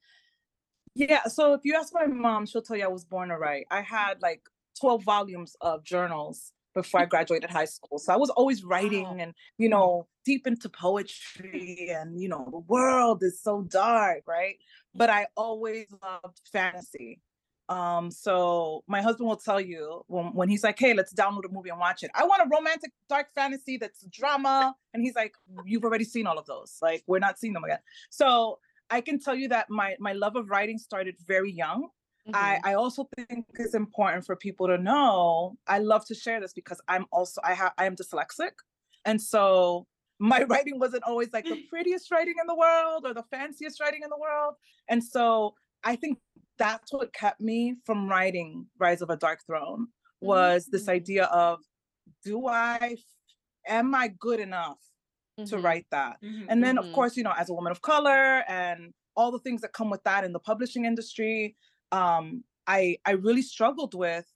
Yeah. 0.94 1.24
So 1.26 1.54
if 1.54 1.62
you 1.64 1.76
ask 1.76 1.94
my 1.94 2.06
mom, 2.08 2.46
she'll 2.46 2.62
tell 2.62 2.76
you 2.78 2.86
I 2.86 2.90
was 2.90 3.06
born 3.06 3.30
to 3.30 3.38
write. 3.38 3.66
I 3.72 3.82
had 3.82 4.22
like 4.22 4.42
12 4.80 5.04
volumes 5.04 5.56
of 5.62 5.84
journals 5.84 6.52
before 6.74 7.02
I 7.02 7.06
graduated 7.06 7.50
high 7.50 7.66
school. 7.66 8.00
So 8.00 8.14
I 8.14 8.18
was 8.18 8.30
always 8.30 8.64
writing 8.64 9.04
Wow. 9.04 9.18
and, 9.20 9.34
you 9.58 9.70
know, 9.70 10.08
deep 10.26 10.48
into 10.48 10.70
poetry 10.70 11.90
and, 11.92 12.20
you 12.20 12.30
know, 12.30 12.48
the 12.50 12.60
world 12.60 13.24
is 13.24 13.42
so 13.42 13.62
dark, 13.64 14.24
right? 14.28 14.56
But 14.96 15.10
I 15.10 15.28
always 15.36 15.88
loved 16.02 16.40
fantasy. 16.52 17.20
Um, 17.70 18.12
so 18.12 18.84
my 18.88 19.02
husband 19.02 19.30
will 19.30 19.38
tell 19.38 19.60
you 19.62 20.04
when, 20.08 20.26
when 20.34 20.50
he's 20.50 20.64
like, 20.64 20.78
Hey, 20.78 20.94
let's 20.94 21.14
download 21.14 21.46
a 21.46 21.50
movie 21.50 21.70
and 21.70 21.80
watch 21.80 22.04
it. 22.04 22.12
I 22.14 22.26
want 22.26 22.42
a 22.42 22.50
romantic 22.54 22.92
dark 23.08 23.28
fantasy 23.34 23.78
that's 23.78 24.04
drama. 24.08 24.76
And 24.94 25.04
he's 25.04 25.16
like, 25.16 25.34
You've 25.66 25.84
already 25.86 26.04
seen 26.04 26.28
all 26.28 26.38
of 26.38 26.46
those. 26.46 26.78
Like, 26.82 27.04
we're 27.08 27.20
not 27.20 27.40
seeing 27.40 27.54
them 27.54 27.64
again. 27.64 27.80
So 28.10 28.60
I 28.92 29.02
can 29.02 29.20
tell 29.20 29.36
you 29.36 29.48
that 29.50 29.70
my 29.70 29.96
my 30.00 30.14
love 30.14 30.36
of 30.36 30.50
writing 30.50 30.78
started 30.78 31.16
very 31.26 31.52
young. 31.52 31.90
I, 32.34 32.58
Mhm. 32.58 32.62
I 32.66 32.74
also 32.76 33.10
think 33.18 33.48
it's 33.56 33.74
important 33.74 34.26
for 34.26 34.36
people 34.36 34.68
to 34.68 34.78
know. 34.78 35.58
I 35.68 35.80
love 35.80 36.06
to 36.06 36.16
share 36.16 36.40
this 36.40 36.54
because 36.54 36.80
I'm 36.88 37.06
also 37.12 37.42
I 37.44 37.54
have 37.56 37.74
I 37.78 37.86
am 37.86 37.96
dyslexic, 37.96 38.52
and 39.06 39.22
so 39.22 39.88
my 40.20 40.44
writing 40.52 40.80
wasn't 40.80 41.04
always 41.04 41.32
like 41.34 41.48
the 41.50 41.58
prettiest 41.70 42.12
writing 42.12 42.36
in 42.40 42.48
the 42.48 42.56
world 42.56 43.06
or 43.08 43.14
the 43.14 43.24
fanciest 43.24 43.80
writing 43.82 44.04
in 44.04 44.10
the 44.10 44.20
world, 44.20 44.56
and 44.90 45.04
so 45.04 45.56
I 45.84 45.96
think 45.96 46.20
that's 46.58 46.94
what 46.94 47.14
kept 47.14 47.42
me 47.42 47.78
from 47.86 48.08
writing 48.10 48.70
Rise 48.78 49.02
of 49.02 49.10
a 49.10 49.18
Dark 49.18 49.40
Throne 49.48 49.88
was 50.22 50.70
this 50.70 50.86
Mm. 50.86 50.90
idea 50.90 51.26
of 51.26 51.60
do 52.24 52.48
I 52.48 52.98
am 53.68 53.96
I 53.96 54.10
good 54.10 54.40
enough 54.40 54.80
to 55.46 55.56
Mhm. 55.58 55.64
write 55.64 55.88
that? 55.92 56.22
Mhm. 56.22 56.46
and 56.50 56.64
then 56.64 56.78
of 56.78 56.86
Mhm. 56.88 56.94
course 56.94 57.18
you 57.18 57.24
know 57.24 57.34
as 57.38 57.50
a 57.50 57.54
woman 57.54 57.72
of 57.72 57.82
color 57.82 58.44
and 58.48 58.94
all 59.16 59.32
the 59.32 59.40
things 59.40 59.62
that 59.62 59.74
come 59.74 59.90
with 59.90 60.04
that 60.04 60.24
in 60.24 60.32
the 60.34 60.40
publishing 60.40 60.86
industry 60.86 61.56
um 61.92 62.44
i 62.68 62.98
i 63.06 63.12
really 63.12 63.42
struggled 63.42 63.94
with 63.94 64.28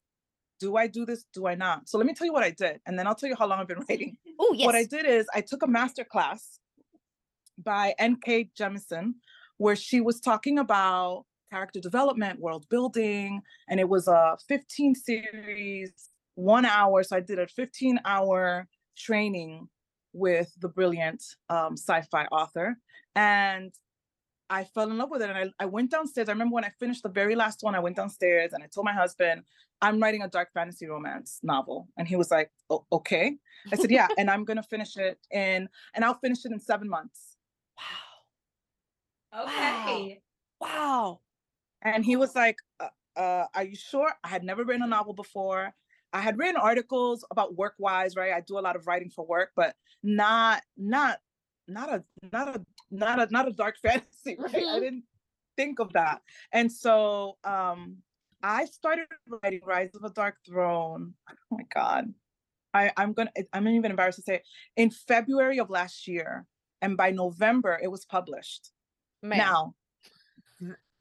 do 0.60 0.76
i 0.78 0.88
do 0.88 1.06
this 1.06 1.26
do 1.34 1.48
i 1.48 1.56
not 1.56 1.88
so 1.90 1.98
let 1.98 2.08
me 2.08 2.14
tell 2.14 2.28
you 2.28 2.34
what 2.34 2.44
i 2.44 2.50
did 2.52 2.82
and 2.86 2.98
then 2.98 3.08
i'll 3.08 3.16
tell 3.16 3.30
you 3.30 3.36
how 3.38 3.48
long 3.48 3.60
i've 3.60 3.68
been 3.68 3.84
writing 3.90 4.18
Oh 4.40 4.54
yes. 4.58 4.66
what 4.66 4.76
i 4.76 4.84
did 4.84 5.06
is 5.06 5.26
i 5.34 5.42
took 5.42 5.64
a 5.64 5.68
master 5.68 6.04
class 6.04 6.60
by 7.58 7.94
nk 8.00 8.52
jemisin 8.60 9.14
where 9.58 9.76
she 9.76 10.02
was 10.02 10.20
talking 10.20 10.60
about 10.60 11.26
character 11.52 11.80
development 11.80 12.40
world 12.40 12.66
building 12.70 13.42
and 13.70 13.80
it 13.80 13.88
was 13.88 14.08
a 14.08 14.38
15 14.48 14.96
series 14.96 15.94
one 16.36 16.66
hour 16.66 17.04
so 17.04 17.16
i 17.16 17.20
did 17.22 17.40
a 17.40 17.48
15 17.48 18.00
hour 18.06 18.68
training 18.98 19.70
with 20.16 20.52
the 20.60 20.70
brilliant 20.70 21.22
um, 21.50 21.74
sci-fi 21.74 22.26
author 22.32 22.78
and 23.16 23.74
i 24.50 24.64
fell 24.64 24.90
in 24.90 24.98
love 24.98 25.10
with 25.12 25.22
it 25.22 25.30
and 25.30 25.38
I, 25.38 25.64
I 25.64 25.66
went 25.66 25.92
downstairs 25.92 26.30
i 26.30 26.32
remember 26.32 26.56
when 26.56 26.64
i 26.64 26.72
finished 26.80 27.04
the 27.04 27.10
very 27.10 27.36
last 27.36 27.64
one 27.64 27.76
i 27.76 27.80
went 27.80 27.98
downstairs 27.98 28.54
and 28.54 28.64
i 28.64 28.68
told 28.68 28.86
my 28.86 28.94
husband 28.94 29.44
i'm 29.82 30.02
writing 30.02 30.22
a 30.22 30.30
dark 30.30 30.54
fantasy 30.54 30.88
romance 30.88 31.40
novel 31.44 31.90
and 31.98 32.08
he 32.08 32.16
was 32.16 32.32
like 32.32 32.50
"O- 32.70 32.86
okay 32.92 33.36
i 33.74 33.76
said 33.76 33.92
yeah 33.92 34.08
and 34.18 34.30
i'm 34.30 34.46
gonna 34.46 34.64
finish 34.64 34.96
it 34.98 35.20
in 35.32 35.68
and 35.94 36.06
i'll 36.06 36.20
finish 36.20 36.46
it 36.46 36.52
in 36.52 36.60
seven 36.60 36.90
months 36.90 37.36
wow. 37.78 39.44
Okay. 39.44 40.22
Wow. 40.62 41.20
and 41.82 42.06
he 42.06 42.16
was 42.16 42.36
like 42.36 42.58
uh, 42.80 42.88
uh, 43.20 43.48
are 43.54 43.64
you 43.64 43.76
sure 43.76 44.14
i 44.24 44.30
had 44.30 44.44
never 44.44 44.64
written 44.64 44.84
a 44.84 44.88
novel 44.88 45.14
before 45.14 45.74
i 46.16 46.22
had 46.28 46.38
written 46.40 46.56
articles 46.72 47.26
about 47.34 47.56
work 47.56 47.76
wise 47.78 48.16
right? 48.16 48.34
I 48.34 48.42
do 48.42 48.58
a 48.58 48.66
lot 48.68 48.76
of 48.78 48.88
writing 48.88 49.10
for 49.16 49.26
work 49.26 49.50
but 49.56 49.76
not 50.02 50.64
not 50.78 51.20
not 51.68 51.90
a 51.96 52.04
not 52.32 52.48
a 52.56 52.66
not 53.04 53.18
a 53.22 53.26
not 53.32 53.48
a 53.48 53.54
dark 53.64 53.76
fantasy 53.86 54.36
right? 54.40 54.56
I 54.56 54.60
Mhm. 54.60 54.80
didn't 54.86 55.04
think 55.58 55.80
of 55.80 55.90
that. 55.94 56.22
And 56.58 56.72
so 56.72 57.38
um 57.44 57.80
i 58.44 58.66
started 58.66 59.08
writing 59.34 59.62
rise 59.66 59.92
of 59.96 60.04
a 60.04 60.14
dark 60.22 60.36
throne. 60.48 61.14
Oh 61.30 61.58
my 61.60 61.66
god. 61.74 62.14
I 62.74 62.92
i'm 62.98 63.12
gonna 63.14 63.32
i'm 63.54 63.68
even 63.68 63.92
embarrassed 63.92 64.20
to 64.20 64.24
say 64.30 64.36
it, 64.40 64.46
in 64.82 64.90
february 64.92 65.60
of 65.60 65.70
last 65.70 66.08
year 66.08 66.46
and 66.82 66.96
by 66.98 67.10
november 67.12 67.74
it 67.86 67.90
was 67.96 68.04
published. 68.06 68.64
Man. 69.24 69.40
now, 69.40 69.76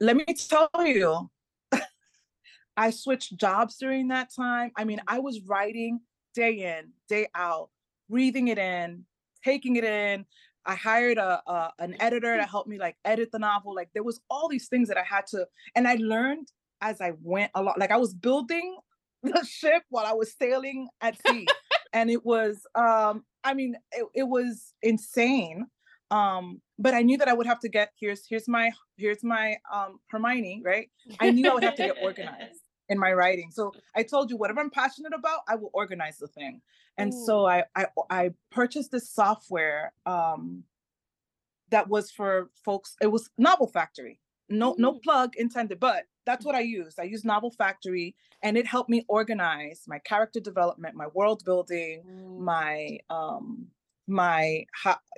let 0.01 0.17
me 0.17 0.25
tell 0.53 0.71
you, 0.79 1.31
I 2.77 2.91
switched 2.91 3.37
jobs 3.37 3.77
during 3.77 4.09
that 4.09 4.35
time. 4.35 4.73
I 4.77 4.85
mean, 4.85 5.01
I 5.07 5.21
was 5.21 5.41
writing 5.43 6.01
day 6.35 6.77
in, 6.79 6.91
day 7.09 7.29
out, 7.35 7.71
breathing 8.09 8.49
it 8.49 8.59
in, 8.59 9.05
taking 9.45 9.77
it 9.77 9.85
in. 9.85 10.27
I 10.67 10.75
hired 10.75 11.19
a, 11.19 11.43
a 11.47 11.73
an 11.79 11.97
editor 12.01 12.37
to 12.37 12.45
help 12.45 12.67
me 12.67 12.79
like 12.79 12.97
edit 13.05 13.31
the 13.33 13.39
novel. 13.39 13.75
Like 13.75 13.91
there 13.95 14.03
was 14.03 14.21
all 14.31 14.49
these 14.49 14.69
things 14.69 14.89
that 14.89 14.97
I 14.97 15.03
had 15.03 15.27
to, 15.29 15.47
and 15.77 15.87
I 15.87 15.97
learned 15.97 16.49
as 16.81 17.01
I 17.01 17.13
went 17.23 17.53
along. 17.55 17.75
Like 17.77 17.91
I 17.91 17.99
was 17.99 18.15
building 18.15 18.79
the 19.23 19.47
ship 19.49 19.83
while 19.91 20.07
I 20.07 20.13
was 20.13 20.35
sailing 20.35 20.89
at 21.01 21.17
sea, 21.27 21.47
and 21.93 22.11
it 22.11 22.25
was, 22.25 22.67
um, 22.75 23.25
I 23.45 23.55
mean, 23.55 23.77
it, 23.93 24.07
it 24.15 24.25
was 24.25 24.73
insane 24.83 25.67
um 26.11 26.61
but 26.79 26.95
i 26.95 27.03
knew 27.03 27.17
that 27.17 27.29
i 27.29 27.33
would 27.33 27.47
have 27.47 27.59
to 27.59 27.69
get 27.69 27.91
here's 27.99 28.27
here's 28.29 28.47
my 28.47 28.71
here's 28.97 29.25
my 29.25 29.57
um 29.73 29.99
hermione 30.11 30.61
right 30.65 30.91
i 31.21 31.31
knew 31.31 31.51
i 31.51 31.55
would 31.55 31.65
have 31.65 31.75
to 31.75 31.87
get 31.87 31.97
organized 32.03 32.61
in 32.89 32.99
my 32.99 33.13
writing. 33.13 33.51
So 33.51 33.73
i 33.97 34.03
told 34.03 34.31
you 34.31 34.37
whatever 34.37 34.61
i'm 34.61 34.71
passionate 34.71 35.15
about 35.15 35.41
i 35.49 35.55
will 35.55 35.71
organize 35.73 36.19
the 36.19 36.29
thing. 36.29 36.61
And 36.99 37.13
so 37.13 37.47
I, 37.47 37.65
I 37.75 37.87
i 38.11 38.31
purchased 38.51 38.91
this 38.93 39.09
software 39.11 39.93
um 40.07 40.65
that 41.71 41.89
was 41.89 42.11
for 42.11 42.51
folks 42.65 42.97
it 43.01 43.09
was 43.09 43.31
novel 43.39 43.67
factory. 43.67 44.21
No 44.49 44.75
no 44.79 44.93
Mm. 44.95 45.03
plug 45.03 45.37
intended 45.37 45.81
but 45.81 46.05
that's 46.27 46.45
what 46.45 46.55
i 46.55 46.61
used. 46.61 46.99
I 47.01 47.05
used 47.05 47.25
novel 47.25 47.51
factory 47.51 48.15
and 48.43 48.57
it 48.57 48.67
helped 48.67 48.91
me 48.91 49.05
organize 49.09 49.85
my 49.87 49.99
character 49.99 50.41
development 50.41 50.95
my 50.95 51.09
world 51.09 51.43
building 51.45 52.03
my 52.39 52.99
um 53.11 53.69
my 54.07 54.65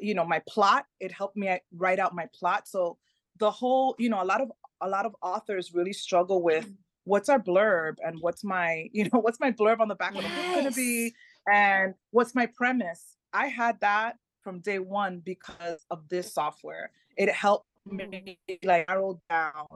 you 0.01 0.15
know 0.15 0.25
my 0.25 0.41
plot. 0.49 0.87
It 1.01 1.11
helped 1.13 1.37
me 1.37 1.59
write 1.73 1.99
out 1.99 2.15
my 2.15 2.27
plot. 2.39 2.69
So 2.69 2.99
the 3.39 3.51
whole 3.51 3.95
you 3.99 4.09
know 4.09 4.23
a 4.23 4.29
lot 4.33 4.41
of 4.41 4.51
a 4.81 4.89
lot 4.89 5.07
of 5.07 5.15
authors 5.23 5.75
really 5.75 5.93
struggle 5.93 6.43
with 6.43 6.69
what's 7.07 7.31
our 7.31 7.41
blurb 7.41 7.97
and 8.05 8.21
what's 8.21 8.45
my 8.45 8.89
you 8.95 9.05
know 9.05 9.21
what's 9.21 9.41
my 9.41 9.53
blurb 9.53 9.81
on 9.81 9.89
the 9.89 9.97
back 9.97 10.15
of 10.17 10.25
the 10.25 10.31
book 10.31 10.55
going 10.55 10.65
to 10.67 10.73
be 10.73 11.15
and 11.53 11.95
what's 12.13 12.35
my 12.35 12.47
premise 12.47 13.17
i 13.35 13.49
had 13.49 13.81
that 13.81 14.19
from 14.43 14.61
day 14.61 14.81
one 14.81 15.21
because 15.21 15.87
of 15.91 16.09
this 16.11 16.35
software 16.35 16.93
it 17.17 17.31
helped 17.31 17.69
me 17.87 18.39
like 18.65 18.89
narrow 18.89 19.21
down 19.31 19.67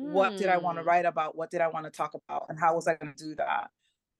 what 0.00 0.36
did 0.38 0.48
I 0.48 0.58
want 0.58 0.78
to 0.78 0.84
Mm. 0.84 0.86
write 0.86 1.06
about? 1.06 1.36
What 1.36 1.50
did 1.50 1.62
I 1.62 1.68
want 1.68 1.86
to 1.86 1.90
talk 1.90 2.14
about? 2.14 2.46
And 2.50 2.58
how 2.58 2.74
was 2.74 2.88
I 2.88 2.96
going 2.96 3.14
to 3.14 3.24
do 3.24 3.36
that? 3.36 3.70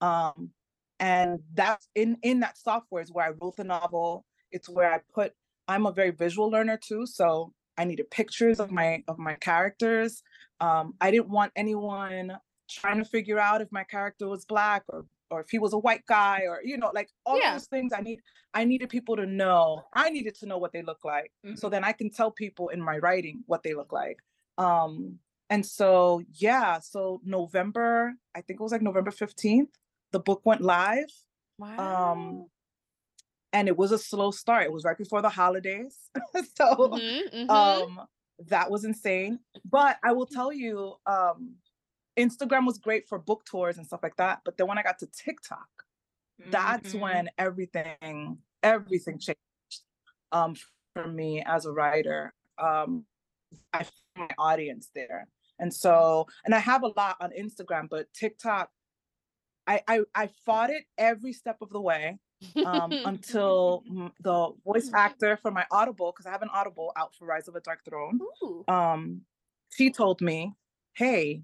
Um, 0.01 0.53
and 1.01 1.41
that's 1.55 1.89
in 1.95 2.19
in 2.23 2.41
that 2.41 2.59
software 2.59 3.03
is 3.03 3.13
where 3.13 3.27
I 3.27 3.31
wrote 3.41 3.57
the 3.57 3.65
novel. 3.65 4.27
It's 4.53 4.69
where 4.69 4.93
I 4.93 5.01
put. 5.15 5.35
I'm 5.69 5.87
a 5.87 5.93
very 5.93 6.11
visual 6.11 6.51
learner 6.51 6.79
too, 6.79 7.07
so 7.07 7.55
I 7.79 7.85
needed 7.85 8.11
pictures 8.11 8.61
of 8.61 8.71
my 8.71 9.05
of 9.09 9.19
my 9.19 9.35
characters. 9.37 10.23
Um, 10.61 10.95
I 11.01 11.11
didn't 11.11 11.31
want 11.31 11.53
anyone 11.57 12.39
trying 12.69 12.99
to 12.99 13.05
figure 13.05 13.39
out 13.39 13.61
if 13.61 13.71
my 13.73 13.85
character 13.85 14.29
was 14.29 14.45
black 14.45 14.85
or 14.89 15.07
or 15.33 15.41
if 15.41 15.49
he 15.51 15.59
was 15.61 15.73
a 15.73 15.79
white 15.79 16.05
guy 16.07 16.43
or 16.49 16.61
you 16.65 16.77
know 16.77 16.91
like 16.95 17.09
all 17.25 17.39
Yeah. 17.39 17.53
those 17.55 17.67
things. 17.67 17.93
I 17.93 18.01
need 18.01 18.21
I 18.55 18.65
needed 18.65 18.89
people 18.91 19.17
to 19.17 19.27
know. 19.27 19.85
I 19.95 20.11
needed 20.11 20.35
to 20.37 20.47
know 20.47 20.59
what 20.59 20.73
they 20.73 20.83
look 20.83 21.05
like 21.05 21.33
so 21.55 21.69
Mhm. 21.69 21.71
then 21.71 21.85
I 21.85 21.93
can 21.93 22.11
tell 22.11 22.31
people 22.33 22.69
in 22.69 22.81
my 22.81 22.99
writing 22.99 23.43
what 23.47 23.63
they 23.63 23.75
look 23.75 23.93
like. 23.93 24.19
Um, 24.59 25.21
and 25.49 25.65
so 25.65 26.23
yeah, 26.33 26.79
so 26.81 27.21
November, 27.25 28.15
I 28.35 28.41
think 28.43 28.61
it 28.61 28.63
was 28.63 28.73
like 28.73 28.83
November 28.83 29.11
15th, 29.13 29.71
the 30.13 30.21
book 30.21 30.43
went 30.45 30.61
live. 30.63 31.11
Wow. 31.59 32.47
And 33.53 33.67
it 33.69 33.77
was 33.77 33.91
a 33.93 33.99
slow 33.99 34.31
start. 34.31 34.65
It 34.65 34.73
was 34.73 34.85
right 34.85 34.97
before 34.97 35.23
the 35.23 35.29
holidays. 35.29 36.11
so 36.57 36.67
Mhm, 36.77 37.33
mhm. 37.33 37.51
um 37.51 38.07
that 38.47 38.71
was 38.71 38.85
insane. 38.85 39.41
But 39.65 39.99
I 40.03 40.13
will 40.13 40.27
tell 40.27 40.53
you, 40.53 40.97
um, 41.07 41.57
Instagram 42.19 42.67
was 42.67 42.79
great 42.79 43.09
for 43.09 43.19
book 43.19 43.45
tours 43.45 43.79
and 43.79 43.87
stuff 43.87 44.01
like 44.03 44.17
that. 44.17 44.41
But 44.45 44.57
then 44.57 44.67
when 44.67 44.79
I 44.79 44.83
got 44.83 44.99
to 45.01 45.07
TikTok, 45.07 45.69
that's 46.47 46.93
Mhm. 46.95 47.01
when 47.01 47.31
everything 47.39 48.43
everything 48.63 49.19
changed 49.19 49.41
um 50.33 50.55
for 50.95 51.07
me 51.09 51.43
as 51.47 51.65
a 51.67 51.73
writer 51.73 52.35
um 52.59 53.07
i 53.73 53.83
found 53.83 53.95
my 54.17 54.29
audience 54.39 54.91
there 54.95 55.29
and 55.59 55.73
so 55.73 56.27
and 56.45 56.55
i 56.55 56.59
have 56.59 56.83
a 56.83 56.89
lot 56.89 57.17
on 57.21 57.31
instagram 57.33 57.89
but 57.89 58.13
tiktok 58.13 58.71
i 59.67 59.83
i, 59.89 60.01
I 60.15 60.27
fought 60.45 60.71
it 60.71 60.85
every 60.99 61.33
step 61.33 61.59
of 61.63 61.71
the 61.71 61.81
way 61.81 62.19
um 62.65 62.93
until 63.05 63.85
the 64.21 64.53
voice 64.65 64.91
actor 64.95 65.37
for 65.37 65.51
my 65.51 65.65
audible 65.71 66.13
because 66.13 66.27
i 66.27 66.31
have 66.31 66.43
an 66.43 66.49
audible 66.53 66.93
out 66.97 67.15
for 67.15 67.27
rise 67.27 67.49
of 67.49 67.55
a 67.57 67.61
dark 67.61 67.81
throne 67.85 68.19
Ooh. 68.43 68.65
um 68.69 69.23
she 69.71 69.91
told 69.91 70.21
me 70.21 70.53
hey 70.95 71.43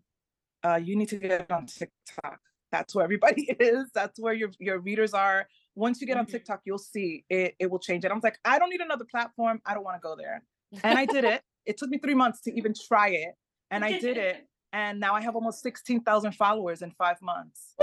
uh 0.65 0.77
you 0.83 0.97
need 0.97 1.09
to 1.09 1.17
get 1.17 1.51
on 1.51 1.67
tiktok 1.67 2.41
that's 2.73 2.95
where 2.95 3.05
everybody 3.05 3.43
is 3.61 3.91
that's 3.95 4.19
where 4.21 4.35
your 4.35 4.51
your 4.59 4.79
readers 4.79 5.15
are 5.15 5.47
once 5.75 6.01
you 6.01 6.07
get 6.07 6.17
on 6.17 6.27
Mhm. 6.27 6.31
tiktok 6.33 6.61
you'll 6.65 6.79
see 6.79 7.25
it 7.29 7.55
it 7.59 7.71
will 7.71 7.79
change 7.79 8.05
it 8.05 8.11
i 8.11 8.15
was 8.15 8.23
like 8.25 8.39
i 8.45 8.59
don't 8.59 8.71
need 8.71 8.81
another 8.81 9.05
platform 9.05 9.61
i 9.67 9.75
don't 9.75 9.85
want 9.85 9.97
to 9.97 10.01
go 10.01 10.17
there 10.17 10.43
and 10.85 10.99
i 10.99 11.05
did 11.07 11.25
it 11.25 11.43
it 11.67 11.77
took 11.77 11.89
me 11.91 11.99
three 11.99 12.15
months 12.15 12.41
to 12.43 12.53
even 12.57 12.73
try 12.75 13.09
it 13.09 13.35
and 13.71 13.85
i 13.85 13.99
did 13.99 14.17
it 14.17 14.47
and 14.73 14.99
now 15.01 15.15
i 15.15 15.21
have 15.21 15.35
almost 15.35 15.63
16000 15.63 16.33
followers 16.33 16.83
in 16.83 16.91
five 16.93 17.21
months 17.23 17.75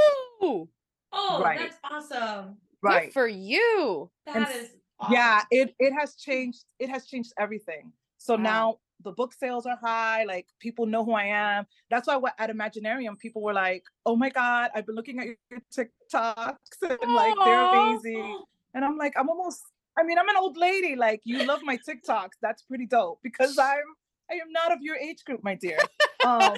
Ooh. 0.44 0.68
Oh, 1.16 1.40
Right. 1.42 1.60
that's 1.60 1.78
awesome. 1.84 2.58
Right 2.84 3.06
Good 3.06 3.14
for 3.14 3.28
you. 3.28 4.10
And 4.28 4.46
That 4.46 4.56
is 4.56 4.70
awesome. 5.00 5.14
yeah 5.14 5.42
it 5.52 5.74
it 5.80 5.92
has 5.94 6.16
changed 6.16 6.66
it 6.80 6.90
has 6.90 7.06
changed 7.08 7.34
everything 7.40 7.92
so 8.18 8.36
Wow. 8.36 8.42
now 8.44 8.78
the 9.04 9.12
book 9.12 9.34
sales 9.34 9.66
are 9.66 9.78
high 9.82 10.24
like 10.24 10.48
people 10.60 10.86
know 10.86 11.04
who 11.04 11.12
i 11.14 11.26
am 11.26 11.66
that's 11.90 12.08
why 12.08 12.16
what- 12.16 12.36
at 12.40 12.50
imaginarium 12.50 13.18
people 13.20 13.42
were 13.42 13.54
like 13.54 13.84
oh 14.06 14.16
my 14.16 14.30
god 14.30 14.70
i've 14.76 14.86
been 14.86 14.96
looking 14.96 15.20
at 15.20 15.26
your 15.28 15.60
tiktoks 15.76 16.56
and 16.82 17.14
like 17.14 17.34
they're 17.44 17.64
Aw. 17.66 17.70
amazing 17.70 18.44
and 18.74 18.86
i'm 18.86 18.98
like 18.98 19.14
i'm 19.18 19.30
almost 19.30 19.62
i 19.98 20.04
mean 20.04 20.18
i'm 20.18 20.30
an 20.30 20.38
old 20.38 20.56
lady 20.58 20.96
like 20.96 21.22
you 21.26 21.44
love 21.46 21.60
my 21.64 21.78
tiktoks 21.78 22.38
that's 22.42 22.62
pretty 22.64 22.86
dope 22.86 23.20
because 23.24 23.58
i'm 23.58 23.90
I 24.32 24.36
am 24.36 24.52
not 24.54 24.72
of 24.72 24.80
your 24.82 24.96
age 24.96 25.26
group, 25.26 25.42
my 25.44 25.54
dear. 25.56 25.78
Um, 26.26 26.56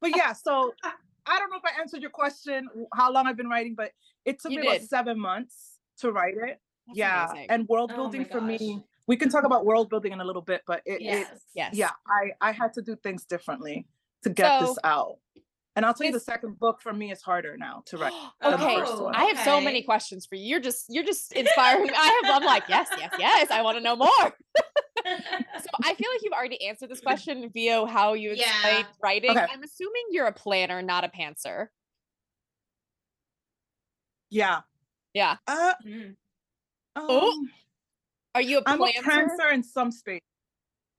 but 0.00 0.10
yeah, 0.16 0.32
so 0.32 0.74
I 1.32 1.38
don't 1.38 1.48
know 1.48 1.56
if 1.58 1.62
I 1.64 1.80
answered 1.80 2.02
your 2.02 2.10
question, 2.10 2.68
how 2.92 3.12
long 3.12 3.28
I've 3.28 3.36
been 3.36 3.48
writing, 3.48 3.76
but 3.76 3.92
it 4.24 4.40
took 4.40 4.52
You 4.52 4.60
me 4.60 4.66
about 4.68 4.82
seven 4.82 5.18
months 5.18 5.78
to 5.98 6.12
write 6.12 6.34
it. 6.36 6.60
That's 6.86 6.98
yeah, 6.98 7.30
amazing. 7.30 7.46
and 7.50 7.68
world 7.68 7.90
Oh 7.92 7.96
building 7.96 8.22
my 8.22 8.28
for 8.28 8.40
me, 8.40 8.84
we 9.06 9.16
can 9.16 9.28
talk 9.28 9.44
about 9.44 9.64
world 9.64 9.88
building 9.88 10.12
in 10.12 10.20
a 10.20 10.24
little 10.24 10.42
bit, 10.42 10.62
but 10.66 10.82
it, 10.84 11.00
it 11.00 11.02
Yes. 11.02 11.40
yes. 11.54 11.74
yeah, 11.74 11.90
I 12.06 12.32
I 12.40 12.52
had 12.52 12.72
to 12.74 12.82
do 12.82 12.96
things 12.96 13.24
differently 13.24 13.86
to 14.22 14.30
get 14.30 14.60
this 14.60 14.78
out. 14.84 15.18
And 15.76 15.84
I'll 15.84 15.92
tell 15.92 16.06
you, 16.06 16.12
the 16.12 16.20
second 16.20 16.58
book 16.60 16.80
for 16.80 16.92
me 16.92 17.10
is 17.10 17.20
harder 17.20 17.56
now 17.56 17.82
to 17.86 17.96
write. 17.96 18.12
than 18.40 18.52
the 18.52 18.62
okay, 18.62 18.76
first 18.78 19.02
one. 19.02 19.14
I 19.14 19.24
have 19.24 19.38
so 19.44 19.60
many 19.60 19.82
questions 19.82 20.24
for 20.24 20.36
you. 20.36 20.44
You're 20.44 20.60
just 20.60 20.86
you're 20.88 21.04
just 21.04 21.32
inspiring. 21.32 21.90
I 21.94 22.22
have 22.22 22.42
I'm 22.42 22.46
like, 22.46 22.64
yes, 22.68 22.88
yes, 22.96 23.12
yes. 23.18 23.50
I 23.50 23.62
want 23.62 23.78
to 23.78 23.82
know 23.82 23.96
more. 23.96 24.08
So 25.06 25.68
I 25.82 25.94
feel 25.94 26.08
like 26.14 26.22
you've 26.22 26.32
already 26.32 26.64
answered 26.66 26.88
this 26.88 27.00
question 27.08 27.50
via 27.52 27.86
how 27.86 28.14
you 28.14 28.32
explained 28.32 28.78
Yeah. 28.78 28.84
writing. 29.02 29.30
Okay. 29.32 29.46
I'm 29.52 29.62
assuming 29.62 30.02
you're 30.10 30.26
a 30.26 30.32
planner, 30.32 30.80
not 30.80 31.04
a 31.04 31.08
pantser. 31.08 31.66
Yeah. 34.34 34.62
Yeah. 35.14 35.36
Uh, 35.46 35.74
Mm. 35.86 36.16
Oh, 36.96 37.30
um, 37.32 37.50
Are 38.34 38.42
you 38.42 38.58
a 38.58 38.62
I'm 38.66 38.80
a 38.82 38.86
planter? 38.86 39.02
prancer 39.02 39.48
in 39.50 39.62
some 39.62 39.90
space. 39.92 40.20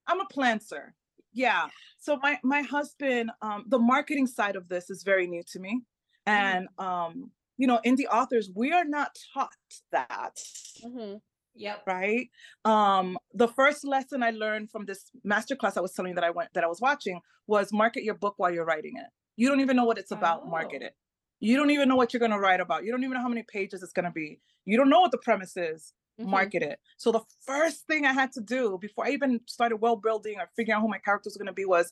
I'm 0.08 0.22
a 0.22 0.26
planter. 0.26 0.96
Yeah. 1.34 1.68
So 2.00 2.18
my 2.22 2.40
my 2.44 2.62
husband, 2.62 3.32
um, 3.42 3.66
the 3.68 3.80
marketing 3.80 4.28
side 4.28 4.56
of 4.56 4.70
this 4.70 4.90
is 4.90 5.04
very 5.04 5.28
new 5.28 5.44
to 5.52 5.60
me, 5.60 5.82
and 6.26 6.68
um, 6.78 7.32
you 7.58 7.68
know, 7.68 7.80
indie 7.86 8.08
authors, 8.12 8.50
we 8.56 8.72
are 8.72 8.86
not 8.86 9.18
taught 9.34 9.52
that, 9.92 10.36
Mhm. 10.84 11.22
Yep. 11.56 11.84
right? 11.88 12.30
Um, 12.66 13.18
the 13.34 13.48
first 13.50 13.86
lesson 13.86 14.24
I 14.24 14.32
learned 14.32 14.72
from 14.72 14.86
this 14.86 15.12
masterclass 15.26 15.78
I 15.78 15.82
was 15.82 15.94
telling 15.94 16.12
you 16.12 16.16
that 16.16 16.24
I 16.26 16.32
went 16.32 16.54
that 16.54 16.64
I 16.64 16.68
was 16.68 16.82
watching 16.82 17.22
was 17.48 17.74
market 17.74 18.04
your 18.04 18.16
book 18.16 18.36
while 18.38 18.54
you're 18.54 18.66
writing 18.66 18.98
it. 18.98 19.08
You 19.38 19.50
don't 19.50 19.62
even 19.62 19.76
know 19.78 19.86
what 19.86 19.98
it's 19.98 20.12
about, 20.12 20.48
market 20.48 20.82
Oh. 20.84 20.88
it. 20.88 20.96
You 21.46 21.58
don't 21.58 21.70
even 21.72 21.88
know 21.90 21.96
what 21.96 22.12
you're 22.12 22.20
going 22.20 22.32
to 22.32 22.40
write 22.40 22.60
about. 22.60 22.84
You 22.86 22.92
don't 22.92 23.04
even 23.04 23.14
know 23.16 23.22
how 23.22 23.30
many 23.30 23.44
pages 23.44 23.84
it's 23.84 23.94
going 23.94 24.06
to 24.06 24.12
be. 24.12 24.40
You 24.66 24.78
don't 24.78 24.90
know 24.90 25.02
what 25.02 25.12
the 25.12 25.20
premise 25.20 25.56
is 25.56 25.94
Mhm. 26.20 26.28
market 26.28 26.64
it. 26.64 26.80
So 26.98 27.12
the 27.12 27.22
first 27.46 27.86
thing 27.88 28.06
I 28.06 28.14
had 28.14 28.32
to 28.34 28.42
do 28.42 28.78
before 28.80 29.06
I 29.06 29.10
even 29.12 29.42
started 29.48 29.78
world 29.78 30.02
building 30.02 30.40
or 30.40 30.48
figuring 30.56 30.76
out 30.78 30.82
who 30.82 30.88
my 30.88 30.98
characters 30.98 31.36
were 31.36 31.44
going 31.44 31.54
to 31.56 31.62
be 31.64 31.66
was 31.66 31.92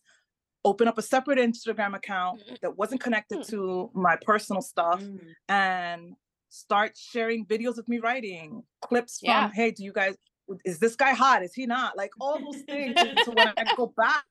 open 0.65 0.88
up 0.88 0.98
a 0.98 1.01
separate 1.01 1.38
Instagram 1.39 1.93
account 1.93 2.41
that 2.62 2.77
wasn't 2.77 3.01
connected 3.01 3.39
Mm. 3.39 3.48
to 3.50 3.91
my 3.93 4.15
personal 4.29 4.62
stuff 4.62 5.01
Mm. 5.03 5.36
and 5.50 6.15
start 6.50 6.98
sharing 6.98 7.45
videos 7.45 7.77
of 7.77 7.88
me 7.88 8.00
writing 8.00 8.63
clips 8.81 9.19
from 9.19 9.27
Yeah. 9.29 9.51
hey 9.53 9.72
do 9.72 9.83
you 9.83 9.91
guys 9.91 10.15
is 10.65 10.77
this 10.79 10.95
guy 10.95 11.13
hot 11.13 11.41
is 11.43 11.53
he 11.53 11.65
not 11.65 11.98
like 11.98 12.12
all 12.22 12.38
those 12.39 12.62
things 12.63 12.95
so 13.25 13.31
when 13.31 13.48
I 13.57 13.63
go 13.75 13.88
back 13.88 14.24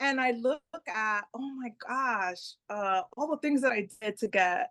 and 0.00 0.20
I 0.20 0.32
look 0.32 0.60
at 0.86 1.22
oh 1.34 1.50
my 1.56 1.70
gosh 1.86 2.54
uh 2.70 3.02
all 3.16 3.28
the 3.30 3.38
things 3.38 3.60
that 3.62 3.72
I 3.72 3.88
did 4.00 4.16
to 4.18 4.28
get 4.28 4.70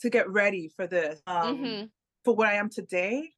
to 0.00 0.10
get 0.10 0.28
ready 0.30 0.68
for 0.76 0.86
this 0.86 1.20
um 1.26 1.58
Mhm. 1.58 1.90
for 2.24 2.34
what 2.34 2.46
I 2.48 2.54
am 2.54 2.70
today, 2.70 3.34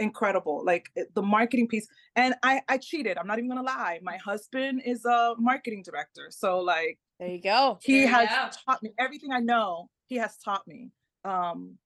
incredible. 0.00 0.64
Like 0.64 0.90
the 1.14 1.22
marketing 1.22 1.68
piece. 1.68 1.86
And 2.16 2.34
I 2.42 2.62
I 2.68 2.78
cheated. 2.78 3.16
I'm 3.18 3.26
not 3.26 3.38
even 3.38 3.48
gonna 3.48 3.62
lie. 3.62 4.00
My 4.02 4.16
husband 4.16 4.82
is 4.84 5.04
a 5.04 5.34
marketing 5.38 5.82
director. 5.82 6.30
So 6.30 6.60
like 6.60 6.98
There 7.18 7.28
you 7.28 7.40
go. 7.40 7.78
he 7.82 8.00
There 8.00 8.08
has 8.08 8.28
go. 8.28 8.50
taught 8.66 8.82
me 8.82 8.92
everything 8.98 9.32
I 9.32 9.40
know, 9.40 9.88
he 10.06 10.16
has 10.16 10.36
taught 10.38 10.66
me. 10.66 10.90
Um 11.24 11.78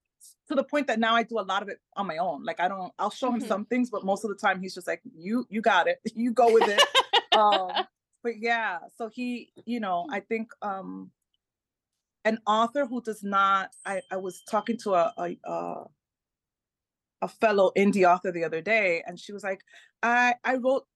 to 0.48 0.54
the 0.54 0.64
point 0.64 0.86
that 0.88 0.98
now 0.98 1.14
I 1.14 1.22
do 1.22 1.38
a 1.38 1.42
lot 1.42 1.62
of 1.62 1.68
it 1.68 1.78
on 1.96 2.06
my 2.06 2.16
own. 2.16 2.42
Like 2.44 2.60
I 2.60 2.68
don't 2.68 2.92
I'll 2.98 3.10
show 3.10 3.30
him 3.30 3.40
Mhm. 3.40 3.48
some 3.48 3.64
things, 3.66 3.90
but 3.90 4.04
most 4.04 4.24
of 4.24 4.30
the 4.30 4.36
time 4.36 4.60
he's 4.60 4.74
just 4.74 4.86
like, 4.86 5.02
you 5.14 5.46
you 5.50 5.60
got 5.60 5.86
it. 5.88 6.00
You 6.14 6.32
go 6.32 6.52
with 6.52 6.68
it. 6.68 6.82
um 7.32 7.86
but 8.28 8.38
yeah, 8.40 8.80
so 8.96 9.08
he, 9.08 9.52
you 9.66 9.80
know, 9.80 10.06
I 10.12 10.20
think 10.20 10.50
um 10.62 11.12
an 12.24 12.38
author 12.46 12.86
who 12.86 13.02
does 13.02 13.22
not 13.24 13.70
I, 13.86 14.02
I 14.12 14.18
was 14.18 14.42
talking 14.50 14.78
to 14.84 14.94
a, 14.94 15.14
a 15.18 15.38
uh 15.50 15.84
a 17.22 17.28
fellow 17.28 17.72
indie 17.76 18.08
author 18.08 18.30
the 18.32 18.44
other 18.44 18.60
day 18.60 19.02
and 19.06 19.18
she 19.18 19.32
was 19.32 19.42
like 19.44 19.60
i 20.02 20.34
i 20.44 20.56
wrote 20.56 20.86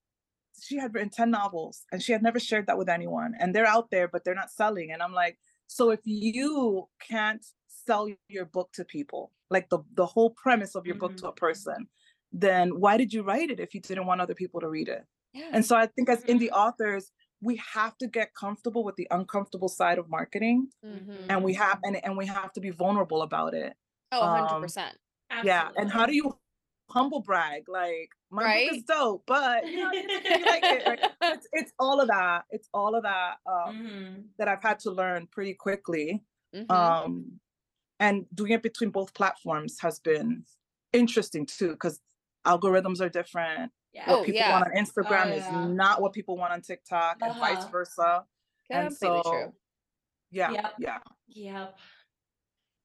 she 0.62 0.78
had 0.78 0.94
written 0.94 1.10
10 1.10 1.30
novels 1.30 1.84
and 1.92 2.02
she 2.02 2.12
had 2.12 2.22
never 2.22 2.40
shared 2.40 2.66
that 2.66 2.78
with 2.78 2.88
anyone 2.88 3.34
and 3.40 3.54
they're 3.54 3.66
out 3.66 3.90
there 3.90 4.08
but 4.08 4.24
they're 4.24 4.34
not 4.34 4.50
selling 4.50 4.92
and 4.92 5.02
i'm 5.02 5.12
like 5.14 5.38
so 5.68 5.90
if 5.90 6.00
you 6.04 6.88
can't 7.00 7.46
sell 7.68 8.08
your 8.28 8.44
book 8.46 8.70
to 8.72 8.84
people 8.84 9.32
like 9.50 9.68
the 9.70 9.80
the 9.94 10.06
whole 10.06 10.30
premise 10.30 10.74
of 10.76 10.86
your 10.86 10.96
book 10.96 11.16
to 11.16 11.28
a 11.28 11.32
person 11.34 11.88
then 12.32 12.80
why 12.80 12.96
did 12.96 13.12
you 13.12 13.22
write 13.22 13.50
it 13.50 13.60
if 13.60 13.74
you 13.74 13.80
didn't 13.80 14.06
want 14.06 14.20
other 14.20 14.34
people 14.34 14.60
to 14.60 14.68
read 14.68 14.88
it 14.88 15.04
Yeah. 15.34 15.50
and 15.52 15.64
so 15.66 15.76
i 15.76 15.86
think 15.86 16.08
as 16.08 16.24
indie 16.24 16.50
Mhm. 16.50 16.56
authors 16.64 17.12
we 17.42 17.56
have 17.74 17.98
to 17.98 18.08
get 18.08 18.34
comfortable 18.34 18.84
with 18.84 18.96
the 18.96 19.08
uncomfortable 19.12 19.68
side 19.70 19.98
of 19.98 20.08
marketing 20.10 20.70
Mhm. 20.82 21.28
and 21.30 21.44
we 21.44 21.54
have 21.54 21.80
and, 21.84 22.02
and 22.04 22.16
we 22.18 22.26
have 22.26 22.52
to 22.54 22.60
be 22.60 22.70
vulnerable 22.70 23.22
about 23.22 23.54
it 23.54 23.76
Oh, 24.12 24.20
100 24.26 24.58
um, 24.58 24.60
percent. 24.60 24.98
yeah 25.42 25.70
and 25.76 25.90
how 25.92 26.06
do 26.06 26.14
you 26.14 26.38
humble 26.90 27.20
brag 27.20 27.68
like 27.68 28.10
my 28.30 28.46
book 28.48 28.64
is 28.68 28.82
dope 28.84 29.24
but 29.26 29.68
you 29.70 29.78
know 29.78 29.90
it's 29.94 30.14
you 30.28 30.46
like 30.46 30.70
it 30.70 30.84
right? 30.86 31.00
it's, 31.34 31.48
it's 31.52 31.72
all 31.78 32.00
of 32.00 32.08
that 32.08 32.44
it's 32.50 32.68
all 32.74 32.94
of 32.94 33.02
that 33.04 33.38
um, 33.46 33.72
Mhm. 33.74 34.30
that 34.38 34.48
i've 34.48 34.62
had 34.62 34.78
to 34.80 34.90
learn 34.90 35.26
pretty 35.28 35.54
quickly 35.54 36.24
Mhm. 36.52 36.68
um 36.70 37.40
and 38.00 38.26
doing 38.34 38.52
it 38.52 38.62
between 38.62 38.90
both 38.90 39.14
platforms 39.14 39.78
has 39.80 40.00
been 40.00 40.44
interesting 40.92 41.46
too 41.46 41.72
because 41.72 42.00
algorithms 42.46 43.00
are 43.00 43.08
different 43.08 43.72
Yeah. 43.92 44.10
what 44.10 44.20
Oh, 44.20 44.24
people 44.24 44.40
yeah. 44.40 44.52
want 44.60 44.64
on 44.66 44.84
instagram 44.84 45.26
Oh, 45.32 45.36
is 45.66 45.68
not 45.70 46.00
what 46.00 46.12
people 46.12 46.36
want 46.36 46.52
on 46.52 46.60
tiktok 46.62 47.18
and 47.20 47.34
vice 47.36 47.58
Uh-huh. 47.58 47.68
versa 47.70 48.24
and 48.70 48.88
Completely 48.88 49.22
so 49.24 49.30
true. 49.30 49.52
yeah 50.30 50.50
Yep. 50.50 50.72
yeah 50.78 50.98
Yep. 51.28 51.78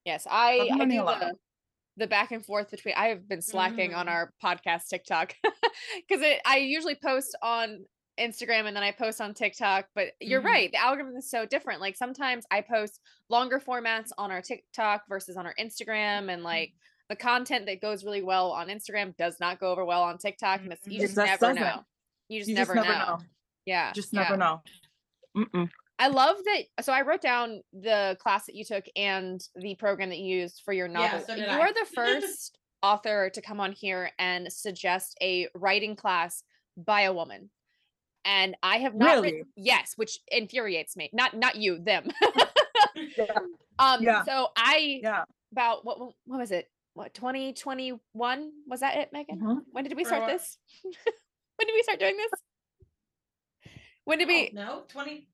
Yes, 0.06 0.26
I 0.30 0.70
I 0.72 0.86
do 0.86 0.88
the 1.04 1.36
the 1.98 2.08
back 2.08 2.32
and 2.32 2.46
forth 2.46 2.70
between. 2.72 2.94
I 2.96 3.08
have 3.08 3.28
been 3.28 3.42
slacking 3.42 3.94
on 3.94 4.06
Mhm. 4.06 4.12
our 4.12 4.34
podcast 4.44 4.88
TikTok 4.88 5.34
because 6.08 6.24
I 6.46 6.58
usually 6.58 6.96
post 6.96 7.36
on 7.42 7.86
Instagram 8.20 8.68
and 8.68 8.76
then 8.76 8.84
I 8.84 8.92
post 8.92 9.20
on 9.20 9.34
TikTok. 9.34 9.88
But 9.96 10.14
you're 10.22 10.42
Mhm. 10.42 10.46
right, 10.46 10.72
the 10.72 10.78
algorithm 10.78 11.18
is 11.18 11.30
so 11.30 11.46
different. 11.46 11.82
Like 11.82 11.98
sometimes 11.98 12.46
I 12.52 12.62
post 12.62 13.02
longer 13.30 13.60
formats 13.60 14.12
on 14.18 14.32
our 14.32 14.42
TikTok 14.42 15.04
versus 15.10 15.36
on 15.38 15.46
our 15.46 15.56
Instagram, 15.60 16.32
and 16.32 16.42
like 16.44 16.74
the 17.10 17.16
content 17.16 17.66
that 17.68 17.82
goes 17.82 18.04
really 18.04 18.22
well 18.22 18.52
on 18.52 18.68
Instagram 18.68 19.16
does 19.18 19.38
not 19.40 19.60
go 19.60 19.72
over 19.72 19.86
well 19.86 20.04
on 20.04 20.18
TikTok, 20.18 20.62
and 20.62 20.74
it's, 20.74 20.86
you 20.86 21.00
just 21.00 21.14
It 21.14 21.16
just 21.16 21.42
never 21.42 21.54
doesn't. 21.54 21.62
know. 21.62 21.86
You 22.30 22.40
just 22.40 22.50
you 22.50 22.56
never, 22.56 22.76
just 22.76 22.86
never 22.88 23.00
know. 23.00 23.06
know, 23.06 23.20
Yeah, 23.66 23.94
just 23.94 24.14
yeah. 24.14 24.22
never 24.24 24.38
know 24.38 24.62
Mm-mm. 25.38 25.70
I 26.00 26.10
love 26.10 26.36
that. 26.46 26.84
So 26.84 26.92
I 26.94 27.02
wrote 27.04 27.22
down 27.22 27.62
the 27.74 28.18
class 28.22 28.46
that 28.48 28.56
you 28.56 28.64
took 28.66 28.86
and 28.96 29.42
the 29.56 29.76
program 29.76 30.10
that 30.10 30.18
you 30.20 30.38
used 30.42 30.62
for 30.66 30.74
your 30.74 30.88
Yeah, 30.88 30.94
novel. 30.94 31.20
so 31.26 31.34
you 31.36 31.42
did 31.42 31.50
I. 31.50 31.60
are 31.60 31.74
the 31.74 31.86
first 31.96 32.58
author 32.84 33.30
to 33.34 33.42
come 33.42 33.60
on 33.60 33.72
here 33.72 34.12
and 34.20 34.52
suggest 34.52 35.18
a 35.22 35.48
writing 35.56 35.96
class 35.96 36.44
by 36.76 37.02
a 37.04 37.14
woman. 37.14 37.50
And 38.26 38.56
I 38.62 38.78
have 38.80 38.94
not 38.94 39.22
writ- 39.24 39.34
Really? 39.34 39.44
yes, 39.56 39.94
which 39.96 40.20
infuriates 40.32 40.96
me. 40.98 41.10
Not 41.14 41.36
not 41.36 41.56
you, 41.56 41.80
them. 41.80 42.10
yeah 43.18 43.26
um 43.80 44.04
Yeah. 44.04 44.24
so 44.24 44.50
I 44.58 45.00
yeah 45.02 45.24
about 45.52 45.86
what 45.86 46.00
what 46.00 46.12
what 46.26 46.40
was 46.40 46.52
it? 46.52 46.68
What 46.98 47.14
2021 47.14 48.52
was 48.66 48.80
that 48.80 48.98
it, 48.98 49.14
Megan? 49.14 49.40
Mhm. 49.40 49.66
When 49.72 49.84
did 49.84 49.96
we 49.96 50.04
start 50.04 50.24
what? 50.24 50.32
this? 50.32 50.58
when 50.84 51.68
did 51.68 51.74
we 51.76 51.84
start 51.84 52.00
doing 52.00 52.18
this? 52.18 52.32
When 54.06 54.18
did 54.18 54.28
we 54.28 54.48
Oh, 54.48 54.52
no 54.54 54.84
20, 54.88 55.28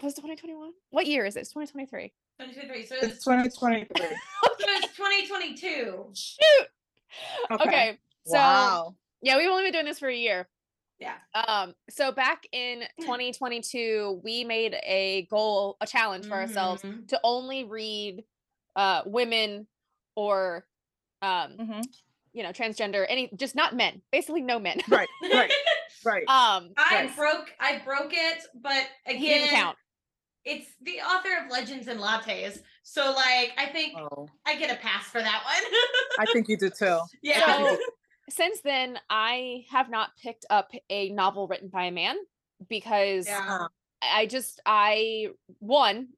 was 0.00 0.14
2021? 0.14 0.70
What 0.90 1.06
year 1.06 1.26
is 1.26 1.34
this? 1.34 1.48
2023. 1.48 2.12
2023. 2.38 2.86
So 2.86 2.94
it 2.94 3.02
was, 3.02 3.10
it's 3.14 3.24
2023 3.24 4.06
so 4.06 4.14
it's 4.76 4.96
2022. 4.96 6.10
Shoot. 6.14 6.68
Okay. 7.50 7.64
Okay. 7.64 7.98
So 8.26 8.34
wow 8.36 8.94
yeah, 9.22 9.36
we've 9.36 9.50
only 9.50 9.64
been 9.64 9.72
doing 9.72 9.86
this 9.86 9.98
for 9.98 10.08
a 10.08 10.14
year. 10.16 10.48
Yeah. 11.00 11.14
Um, 11.34 11.74
so 11.90 12.12
back 12.12 12.46
in 12.52 12.82
2022, 13.00 14.20
we 14.22 14.44
made 14.44 14.74
a 14.84 15.26
goal, 15.30 15.76
a 15.80 15.86
challenge 15.86 16.26
for 16.26 16.34
ourselves 16.34 16.82
Mhm. 16.82 17.08
to 17.08 17.20
only 17.24 17.64
read 17.64 18.22
uh 18.76 19.02
women 19.04 19.66
or 20.14 20.64
um, 21.22 21.56
Mhm. 21.56 21.84
you 22.32 22.42
know, 22.42 22.50
transgender, 22.50 23.06
any 23.08 23.30
just 23.36 23.54
not 23.54 23.74
men, 23.74 24.02
basically 24.10 24.42
no 24.42 24.58
men. 24.58 24.80
right 24.88 25.08
right 25.32 25.52
right 26.04 26.24
um 26.28 26.72
I 26.76 27.04
Right. 27.06 27.16
broke 27.16 27.54
I 27.60 27.78
broke 27.84 28.12
it, 28.12 28.44
but 28.54 28.86
again, 29.06 29.18
he 29.20 29.28
didn't 29.28 29.50
count. 29.50 29.78
it's 30.44 30.68
the 30.82 31.00
author 31.00 31.28
of 31.44 31.50
Legends 31.50 31.88
and 31.88 32.00
Lattes. 32.00 32.58
So 32.82 33.12
like 33.12 33.52
I 33.56 33.66
think 33.72 33.94
oh 33.96 34.28
I 34.46 34.56
get 34.56 34.70
a 34.70 34.76
pass 34.80 35.04
for 35.04 35.22
that 35.22 35.42
one. 35.44 35.80
i 36.18 36.30
think 36.32 36.48
you 36.48 36.56
do 36.56 36.68
too 36.78 36.98
yeah. 37.22 37.46
So 37.68 37.78
since 38.30 38.60
then, 38.62 38.98
I 39.10 39.64
have 39.70 39.90
not 39.90 40.10
picked 40.22 40.46
up 40.48 40.70
a 40.88 41.10
novel 41.10 41.48
written 41.48 41.68
by 41.68 41.84
a 41.84 41.90
man 41.92 42.16
because 42.68 43.26
Yeah. 43.26 43.66
I 44.00 44.26
just 44.26 44.60
I 44.66 45.28
one 45.58 46.08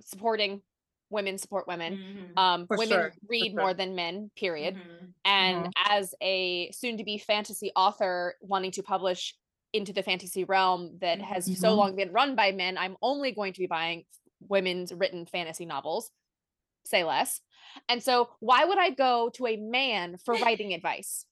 supporting 0.00 0.62
women 1.10 1.38
support 1.38 1.66
women. 1.66 2.32
Mhm. 2.36 2.38
Um, 2.38 2.66
For 2.66 2.76
women 2.76 2.88
sure, 2.98 3.12
read 3.26 3.52
sure. 3.52 3.60
more 3.60 3.74
than 3.74 3.94
men. 3.94 4.30
Period. 4.36 4.76
Mhm. 4.76 5.12
And 5.24 5.72
as 5.86 6.14
a 6.20 6.70
soon-to-be 6.72 7.18
fantasy 7.18 7.70
author 7.74 8.36
wanting 8.40 8.72
to 8.72 8.82
publish 8.82 9.34
into 9.72 9.92
the 9.92 10.02
fantasy 10.02 10.44
realm 10.44 10.98
that 10.98 11.20
has 11.20 11.44
so 11.58 11.72
Mhm. 11.72 11.76
long 11.76 11.96
been 11.96 12.12
run 12.12 12.34
by 12.34 12.52
men. 12.52 12.78
I'm 12.78 12.96
only 13.02 13.32
going 13.32 13.52
to 13.52 13.60
be 13.60 13.66
buying 13.66 14.06
women's 14.40 14.92
written 14.94 15.26
fantasy 15.26 15.66
novels. 15.66 16.10
Say 16.84 17.04
less. 17.04 17.40
And 17.88 18.02
so, 18.02 18.30
why 18.40 18.64
would 18.64 18.78
I 18.78 18.90
go 18.90 19.28
to 19.30 19.46
a 19.46 19.56
man 19.56 20.16
for 20.18 20.34
writing 20.34 20.72
advice? 20.72 21.26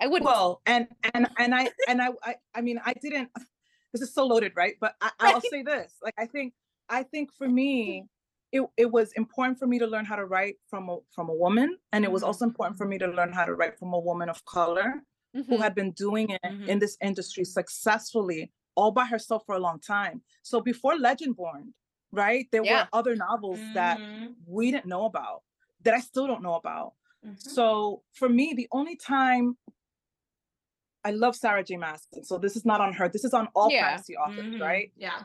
I 0.00 0.06
wouldn't. 0.06 0.24
Well, 0.24 0.62
and 0.66 0.88
and 1.14 1.28
and 1.38 1.54
I 1.54 1.70
and 1.88 2.00
I 2.00 2.08
I, 2.22 2.36
I 2.54 2.60
mean 2.60 2.80
I 2.84 2.94
didn't. 2.94 3.30
This 3.92 4.02
is 4.02 4.14
so 4.14 4.24
loaded, 4.24 4.52
right? 4.54 4.76
But 4.80 4.94
I, 5.00 5.10
I'll 5.18 5.40
say 5.40 5.62
this: 5.64 5.92
like 6.00 6.14
I 6.16 6.26
think 6.26 6.54
I 6.90 7.04
think 7.04 7.32
for 7.32 7.48
me, 7.48 8.06
it 8.52 8.62
it 8.76 8.90
was 8.90 9.12
important 9.14 9.58
for 9.58 9.66
me 9.66 9.78
to 9.78 9.86
learn 9.86 10.04
how 10.04 10.16
to 10.16 10.26
write 10.26 10.56
from 10.68 10.88
a 10.90 10.98
from 11.14 11.28
a 11.30 11.34
woman, 11.34 11.78
and 11.92 12.04
it 12.04 12.12
was 12.12 12.22
Mhm. 12.22 12.26
also 12.26 12.44
important 12.46 12.78
for 12.78 12.86
me 12.86 12.98
to 12.98 13.06
learn 13.06 13.32
how 13.32 13.44
to 13.46 13.54
write 13.54 13.78
from 13.78 13.94
a 13.94 13.98
woman 14.00 14.28
of 14.28 14.44
color 14.44 15.02
who 15.48 15.58
Mhm. 15.58 15.60
had 15.60 15.74
been 15.74 15.92
doing 15.92 16.30
it 16.30 16.40
Mhm. 16.44 16.68
in 16.68 16.78
this 16.80 16.96
industry 17.00 17.44
successfully 17.44 18.52
all 18.76 18.92
by 18.92 19.04
herself 19.06 19.42
for 19.46 19.54
a 19.56 19.58
long 19.60 19.80
time. 19.80 20.22
So 20.42 20.60
before 20.60 20.94
Legendborn, 20.94 21.74
right, 22.12 22.46
there 22.52 22.64
Yeah. 22.64 22.82
were 22.84 22.88
other 22.92 23.16
novels 23.16 23.70
that 23.74 24.00
Mhm, 24.00 24.36
we 24.46 24.70
didn't 24.70 24.86
know 24.86 25.04
about 25.06 25.42
that 25.82 25.94
I 25.94 26.00
still 26.00 26.26
don't 26.26 26.42
know 26.42 26.54
about. 26.54 26.94
mhm. 27.24 27.38
So 27.38 28.04
for 28.12 28.28
me, 28.28 28.54
the 28.54 28.68
only 28.72 28.96
time 28.96 29.58
I 31.04 31.12
love 31.12 31.34
Sarah 31.36 31.64
J. 31.64 31.76
Maston. 31.76 32.24
So 32.24 32.38
this 32.38 32.56
is 32.56 32.64
not 32.64 32.80
on 32.80 32.92
her. 32.94 33.08
This 33.08 33.24
is 33.24 33.32
on 33.34 33.48
all 33.54 33.70
Yeah. 33.70 33.88
fantasy 33.88 34.16
authors, 34.16 34.44
Mhm, 34.46 34.60
right? 34.60 34.92
Yeah. 34.96 35.24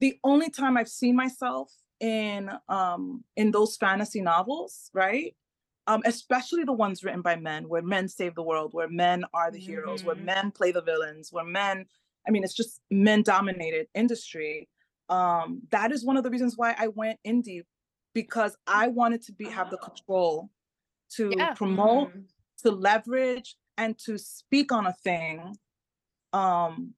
The 0.00 0.18
only 0.24 0.50
time 0.50 0.76
I've 0.76 0.88
seen 0.88 1.16
myself 1.16 1.72
in 2.00 2.50
um 2.68 3.24
in 3.36 3.50
those 3.50 3.76
fantasy 3.76 4.20
novels, 4.22 4.90
right? 4.94 5.36
Um, 5.86 6.02
especially 6.04 6.64
the 6.64 6.72
ones 6.72 7.02
written 7.04 7.22
by 7.22 7.36
men, 7.36 7.68
where 7.68 7.82
men 7.82 8.08
save 8.08 8.34
the 8.34 8.42
world, 8.42 8.74
where 8.74 8.88
men 8.88 9.24
are 9.34 9.50
the 9.50 9.58
heroes, 9.58 10.04
where 10.04 10.14
Mhm. 10.14 10.24
men 10.24 10.52
play 10.52 10.72
the 10.72 10.82
villains, 10.82 11.32
where 11.32 11.44
men, 11.44 11.86
I 12.26 12.30
mean, 12.30 12.44
it's 12.44 12.54
just 12.54 12.80
men 12.90 13.22
dominated 13.22 13.88
industry. 13.94 14.68
Um, 15.08 15.62
that 15.70 15.90
is 15.90 16.04
one 16.04 16.16
of 16.16 16.22
the 16.22 16.30
reasons 16.30 16.56
why 16.56 16.74
I 16.78 16.88
went 16.88 17.18
indie 17.26 17.64
because 18.14 18.56
I 18.66 18.88
wanted 18.88 19.22
to 19.22 19.32
be 19.32 19.48
have 19.48 19.70
the 19.70 19.78
Oh. 19.78 19.84
control 19.84 20.50
to 21.16 21.30
Yeah. 21.38 21.54
promote 21.54 22.14
Mhm. 22.14 22.26
to 22.58 22.70
leverage 22.70 23.56
and 23.78 23.98
to 24.00 24.18
speak 24.18 24.72
on 24.72 24.86
a 24.86 24.92
thing 24.92 25.56
um 26.32 26.94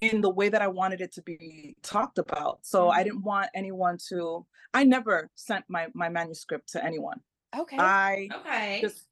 in 0.00 0.20
the 0.20 0.30
way 0.30 0.48
that 0.48 0.62
I 0.62 0.68
wanted 0.68 1.00
it 1.00 1.12
to 1.12 1.22
be 1.22 1.76
talked 1.82 2.18
about. 2.18 2.64
So 2.64 2.90
I 2.90 3.00
Mhm. 3.00 3.04
didn't 3.04 3.22
want 3.22 3.50
anyone 3.54 3.98
to 4.08 4.46
I 4.72 4.84
never 4.84 5.30
sent 5.34 5.64
my 5.68 5.88
my 5.94 6.08
manuscript 6.08 6.68
to 6.72 6.84
anyone. 6.84 7.20
okay. 7.58 7.76
I 7.78 8.28
Okay. 8.32 8.80
just 8.82 9.08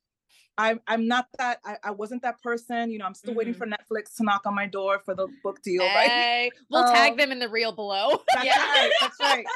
I'm 0.57 0.81
I'm 0.87 1.07
not 1.09 1.27
that 1.39 1.61
I, 1.65 1.79
I 1.83 1.91
wasn't 1.91 2.23
that 2.23 2.41
person, 2.43 2.91
you 2.93 2.99
know, 2.99 3.07
I'm 3.07 3.15
still 3.15 3.35
waiting 3.35 3.55
Mhm. 3.55 3.59
for 3.59 3.67
Netflix 3.67 4.15
to 4.17 4.25
knock 4.25 4.47
on 4.47 4.55
my 4.55 4.67
door 4.67 5.01
for 5.05 5.15
the 5.15 5.29
book 5.43 5.61
deal, 5.63 5.89
right? 5.95 6.11
Hey, 6.11 6.51
we'll 6.71 6.85
tag 6.85 7.13
Um, 7.13 7.19
them 7.19 7.33
in 7.33 7.39
the 7.41 7.49
reel 7.49 7.73
below. 7.73 8.23
That's 8.35 8.45
Yeah. 8.47 8.57
right, 8.57 8.93
that's 9.01 9.21
right. 9.21 9.47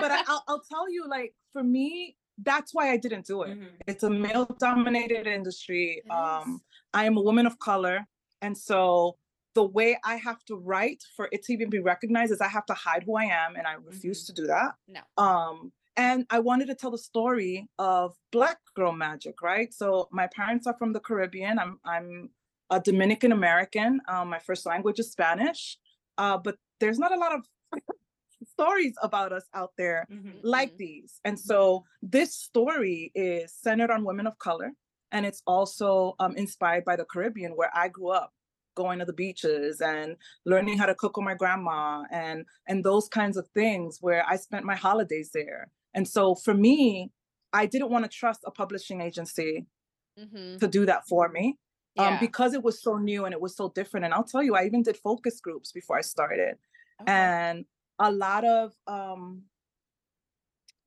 But 0.00 0.12
I, 0.12 0.22
I'll 0.28 0.44
I'll 0.48 0.60
tell 0.62 0.88
you, 0.90 1.06
like 1.08 1.34
for 1.52 1.64
me, 1.64 2.16
that's 2.38 2.72
why 2.72 2.90
I 2.90 2.96
didn't 2.96 3.26
do 3.26 3.42
it. 3.42 3.58
Mhm. 3.58 3.70
It's 3.88 4.04
a 4.04 4.10
male 4.10 4.46
dominated 4.60 5.26
industry. 5.26 6.02
It 6.04 6.10
Um. 6.10 6.62
I 6.94 7.04
am 7.06 7.16
a 7.16 7.22
woman 7.22 7.46
of 7.46 7.58
color. 7.58 8.06
And 8.42 8.56
so 8.58 9.16
the 9.54 9.64
way 9.64 9.98
I 10.04 10.16
have 10.16 10.44
to 10.46 10.56
write 10.56 11.02
for 11.16 11.28
it 11.32 11.42
to 11.44 11.52
even 11.52 11.68
be 11.70 11.78
recognized 11.80 12.32
is 12.32 12.40
I 12.40 12.48
have 12.48 12.66
to 12.66 12.74
hide 12.74 13.02
who 13.04 13.16
I 13.16 13.24
am. 13.24 13.56
And 13.56 13.66
I 13.66 13.74
refuse 13.74 14.24
to 14.26 14.32
do 14.32 14.46
that. 14.46 14.72
No. 14.88 15.00
Um, 15.22 15.72
and 15.96 16.24
I 16.30 16.38
wanted 16.38 16.66
to 16.68 16.74
tell 16.74 16.90
the 16.90 16.98
story 16.98 17.68
of 17.78 18.16
Black 18.30 18.58
girl 18.74 18.92
magic, 18.92 19.42
right? 19.42 19.72
So 19.74 20.08
my 20.10 20.26
parents 20.28 20.66
are 20.66 20.76
from 20.78 20.92
the 20.94 21.00
Caribbean. 21.00 21.58
I'm 21.58 21.78
I'm 21.84 22.30
a 22.70 22.80
Dominican 22.80 23.32
American. 23.32 24.00
Um, 24.08 24.30
my 24.30 24.38
first 24.38 24.64
language 24.64 24.98
is 24.98 25.12
Spanish. 25.12 25.76
Uh, 26.16 26.38
but 26.38 26.56
there's 26.80 26.98
not 26.98 27.12
a 27.12 27.18
lot 27.18 27.34
of 27.34 27.46
stories 28.50 28.94
about 29.02 29.32
us 29.32 29.44
out 29.54 29.72
there 29.76 30.06
Mhm. 30.10 30.40
like 30.42 30.72
Mhm. 30.74 30.78
these. 30.78 31.20
And 31.24 31.38
so 31.38 31.84
this 32.02 32.34
story 32.34 33.12
is 33.14 33.52
centered 33.54 33.90
on 33.90 34.04
women 34.04 34.26
of 34.26 34.38
color. 34.38 34.72
And 35.10 35.26
it's 35.26 35.42
also 35.46 36.14
um, 36.18 36.34
inspired 36.36 36.84
by 36.84 36.96
the 36.96 37.04
Caribbean, 37.04 37.52
where 37.52 37.70
I 37.74 37.88
grew 37.88 38.08
up, 38.10 38.32
going 38.74 38.98
to 38.98 39.04
the 39.04 39.12
beaches 39.12 39.80
and 39.80 40.16
learning 40.46 40.78
how 40.78 40.86
to 40.86 40.94
cook 40.94 41.16
with 41.16 41.24
my 41.24 41.34
grandma 41.34 42.04
and 42.10 42.46
and 42.68 42.84
those 42.84 43.08
kinds 43.08 43.36
of 43.36 43.48
things 43.48 43.98
where 44.00 44.24
I 44.28 44.36
spent 44.36 44.64
my 44.64 44.76
holidays 44.76 45.30
there. 45.32 45.70
And 45.94 46.08
so 46.08 46.34
for 46.34 46.54
me, 46.54 47.12
I 47.52 47.66
didn't 47.66 47.90
want 47.90 48.04
to 48.04 48.08
trust 48.10 48.40
a 48.46 48.50
publishing 48.50 49.00
agency 49.00 49.66
Mhm. 50.16 50.62
to 50.62 50.68
do 50.68 50.86
that 50.86 51.06
for 51.08 51.28
me 51.28 51.58
um, 51.98 52.16
because 52.18 52.54
it 52.54 52.62
was 52.62 52.82
so 52.82 52.96
new 52.96 53.24
and 53.24 53.32
it 53.34 53.40
was 53.40 53.56
so 53.56 53.70
different. 53.70 54.04
And 54.04 54.14
I'll 54.14 54.24
tell 54.24 54.42
you, 54.42 54.54
I 54.54 54.64
even 54.64 54.82
did 54.82 54.96
focus 54.96 55.40
groups 55.40 55.72
before 55.72 55.98
I 55.98 56.02
started 56.02 56.56
Okay. 57.00 57.32
and 57.48 57.66
a 57.98 58.12
lot 58.12 58.44
of 58.44 58.74
um 58.88 59.44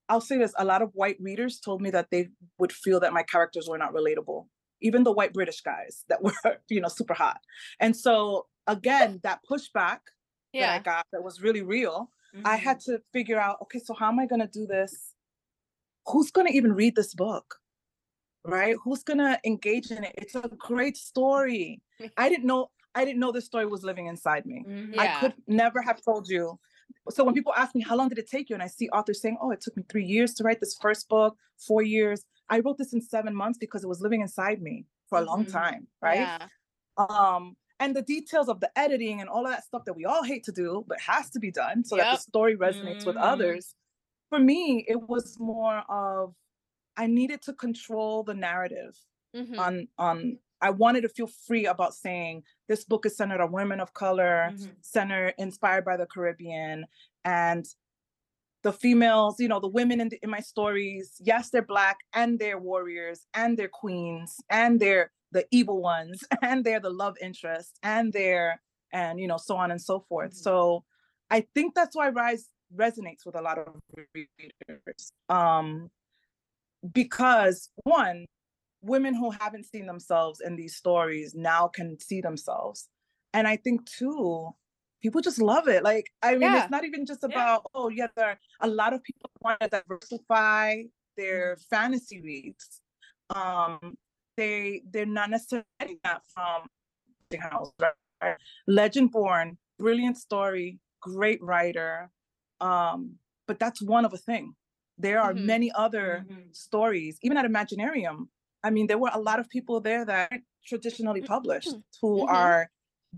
i'll 0.09 0.21
say 0.21 0.37
this 0.37 0.53
a 0.57 0.65
lot 0.65 0.81
of 0.81 0.91
white 0.93 1.17
readers 1.19 1.59
told 1.59 1.81
me 1.81 1.89
that 1.89 2.09
they 2.11 2.29
would 2.57 2.71
feel 2.71 2.99
that 2.99 3.13
my 3.13 3.23
characters 3.23 3.67
were 3.69 3.77
not 3.77 3.93
relatable 3.93 4.47
even 4.87 5.03
the 5.03 5.11
white 5.19 5.33
british 5.33 5.61
guys 5.71 5.93
that 6.09 6.21
were 6.25 6.33
you 6.69 6.81
know 6.81 6.87
super 6.99 7.13
hot 7.23 7.39
and 7.79 7.93
so 8.05 8.47
again 8.67 9.19
that 9.23 9.39
pushback 9.51 9.99
that 10.59 10.69
i 10.69 10.79
got 10.91 11.05
that 11.11 11.23
was 11.29 11.41
really 11.47 11.63
real 11.75 11.97
i 12.45 12.55
Mhm. 12.57 12.63
had 12.67 12.77
to 12.87 12.93
figure 13.15 13.39
out 13.45 13.57
okay 13.63 13.79
so 13.87 13.93
how 14.01 14.09
am 14.13 14.19
i 14.23 14.25
going 14.31 14.41
to 14.47 14.53
do 14.59 14.65
this 14.75 14.93
who's 16.07 16.31
going 16.31 16.47
to 16.47 16.53
even 16.59 16.73
read 16.73 16.95
this 16.95 17.13
book 17.25 17.47
right 18.45 18.75
who's 18.83 19.03
going 19.03 19.17
to 19.17 19.39
engage 19.45 19.91
in 19.91 20.03
it 20.03 20.13
it's 20.23 20.35
a 20.35 20.49
great 20.69 20.97
story 20.97 21.81
i 22.17 22.29
didn't 22.29 22.45
know 22.45 22.61
i 22.93 23.03
didn't 23.05 23.19
know 23.19 23.31
this 23.31 23.45
story 23.45 23.65
was 23.65 23.83
living 23.83 24.07
inside 24.13 24.45
me 24.45 24.59
Mhm. 24.67 24.93
Yeah. 24.95 25.01
I 25.03 25.07
could 25.19 25.33
never 25.47 25.81
have 25.89 25.99
told 26.09 26.25
you. 26.35 26.43
So 27.15 27.23
when 27.25 27.33
people 27.39 27.53
ask 27.63 27.71
me 27.75 27.81
how 27.89 27.95
long 27.99 28.09
did 28.09 28.19
it 28.23 28.29
take 28.35 28.45
you, 28.49 28.55
and 28.55 28.63
I 28.63 28.67
see 28.77 28.87
authors 28.97 29.19
saying, 29.21 29.37
"Oh, 29.41 29.51
it 29.55 29.59
took 29.61 29.75
me 29.79 29.83
three 29.91 30.05
years 30.15 30.31
to 30.35 30.43
write 30.45 30.59
this 30.63 30.75
first 30.85 31.03
book, 31.09 31.33
four 31.67 31.81
years." 31.95 32.19
I 32.49 32.59
wrote 32.59 32.77
this 32.77 32.93
in 32.93 33.01
seven 33.01 33.35
months 33.35 33.57
because 33.57 33.83
it 33.83 33.87
was 33.87 34.01
living 34.01 34.21
inside 34.21 34.61
me 34.61 34.85
for 35.09 35.19
a 35.19 35.23
long 35.23 35.45
Mhm. 35.45 35.47
time, 35.47 35.87
right? 36.01 36.33
Yeah. 36.37 36.49
Um, 36.97 37.57
and 37.79 37.95
the 37.95 38.01
details 38.03 38.49
of 38.49 38.59
the 38.61 38.71
editing 38.79 39.21
and 39.21 39.29
all 39.29 39.45
of 39.45 39.51
that 39.53 39.65
stuff 39.65 39.83
that 39.85 39.95
we 39.95 40.05
all 40.05 40.23
hate 40.23 40.43
to 40.45 40.51
do, 40.51 40.85
but 40.87 40.99
has 41.01 41.29
to 41.31 41.39
be 41.39 41.51
done 41.51 41.83
so 41.85 41.97
that 41.97 42.09
the 42.11 42.17
story 42.17 42.57
resonates 42.57 43.05
with 43.05 43.17
Mhm. 43.17 43.17
others. 43.17 43.75
For 44.29 44.39
me, 44.39 44.85
it 44.87 45.01
was 45.09 45.39
more 45.39 45.79
of 45.89 46.35
I 46.97 47.07
needed 47.07 47.41
to 47.43 47.53
control 47.53 48.23
the 48.23 48.33
narrative 48.35 48.97
Mhm. 49.33 49.65
on 49.65 49.89
on 49.97 50.39
I 50.61 50.71
wanted 50.71 51.01
to 51.01 51.09
feel 51.09 51.27
free 51.27 51.65
about 51.67 51.93
saying 51.95 52.43
this 52.67 52.85
book 52.85 53.05
is 53.05 53.17
centered 53.17 53.41
on 53.41 53.51
women 53.51 53.79
of 53.81 53.93
color, 53.93 54.55
Mhm. 54.55 54.75
centered 54.81 55.35
inspired 55.37 55.85
by 55.85 55.97
the 55.97 56.07
Caribbean, 56.07 56.85
and 57.25 57.65
the 58.65 58.73
females, 58.73 59.39
you 59.39 59.47
know, 59.47 59.59
the 59.59 59.67
women 59.67 60.01
in, 60.01 60.09
the, 60.09 60.19
in 60.23 60.29
my 60.31 60.39
stories. 60.39 61.21
Yes, 61.23 61.51
they're 61.51 61.61
black 61.61 61.97
and 62.13 62.39
they're 62.39 62.57
warriors 62.57 63.27
and 63.35 63.55
they're 63.55 63.69
queens 63.69 64.37
and 64.49 64.79
they're 64.79 65.11
the 65.31 65.45
evil 65.51 65.83
ones 65.83 66.23
and 66.41 66.65
they're 66.65 66.79
the 66.79 66.89
love 66.89 67.15
interest 67.21 67.77
and 67.83 68.11
they're 68.11 68.59
and 68.91 69.19
you 69.19 69.27
know 69.27 69.37
so 69.37 69.55
on 69.55 69.69
and 69.69 69.79
so 69.79 69.99
forth. 70.09 70.31
Mhm. 70.31 70.37
So 70.37 70.83
I 71.29 71.45
think 71.53 71.75
that's 71.75 71.95
why 71.95 72.09
Rise 72.09 72.49
resonates 72.75 73.23
with 73.23 73.35
a 73.35 73.41
lot 73.41 73.59
of 73.59 73.75
readers. 74.15 75.11
Um, 75.29 75.91
because 76.91 77.69
one, 77.83 78.25
women 78.81 79.13
who 79.13 79.29
haven't 79.29 79.67
seen 79.67 79.85
themselves 79.85 80.41
in 80.41 80.55
these 80.55 80.75
stories 80.75 81.35
now 81.35 81.67
can 81.67 81.99
see 81.99 82.19
themselves. 82.19 82.89
And 83.31 83.47
I 83.47 83.57
think 83.57 83.85
two, 83.85 84.49
people 85.01 85.21
just 85.21 85.39
love 85.41 85.67
it. 85.67 85.83
Like, 85.83 86.11
I 86.21 86.33
mean, 86.37 86.41
Yeah. 86.41 86.61
it's 86.63 86.71
not 86.71 86.85
even 86.85 87.05
just 87.05 87.23
Yeah. 87.23 87.27
about, 87.29 87.65
oh, 87.73 87.89
yeah, 87.89 88.07
there 88.15 88.27
are 88.29 88.39
a 88.61 88.67
lot 88.67 88.93
of 88.93 89.03
people 89.03 89.29
want 89.41 89.59
to 89.61 89.67
diversify 89.69 90.83
their 91.17 91.57
fantasy 91.69 92.21
reads. 92.21 92.81
Um, 93.29 93.97
they 94.37 94.83
they're 94.91 95.05
not 95.05 95.29
necessarily 95.29 95.65
getting 95.79 95.99
that 96.03 96.21
from 96.33 96.67
the 97.29 97.37
house. 97.37 97.71
Right? 98.21 98.37
Legendborn, 98.69 99.57
brilliant 99.79 100.17
story, 100.17 100.79
great 101.01 101.41
writer. 101.41 102.11
Um, 102.61 103.19
but 103.47 103.59
that's 103.59 103.81
one 103.81 104.05
of 104.05 104.13
a 104.13 104.17
thing. 104.17 104.55
There 104.97 105.19
are 105.21 105.33
Mhm. 105.33 105.45
many 105.45 105.71
other 105.73 106.25
Mhm. 106.29 106.55
stories, 106.55 107.19
even 107.21 107.37
at 107.37 107.45
Imaginarium. 107.45 108.29
I 108.63 108.69
mean, 108.71 108.87
there 108.87 108.97
were 108.97 109.11
a 109.13 109.19
lot 109.19 109.39
of 109.39 109.49
people 109.49 109.79
there 109.81 110.05
that 110.05 110.41
traditionally 110.65 111.21
published 111.21 111.75
who 112.01 112.25
Mhm. 112.25 112.29
are 112.29 112.71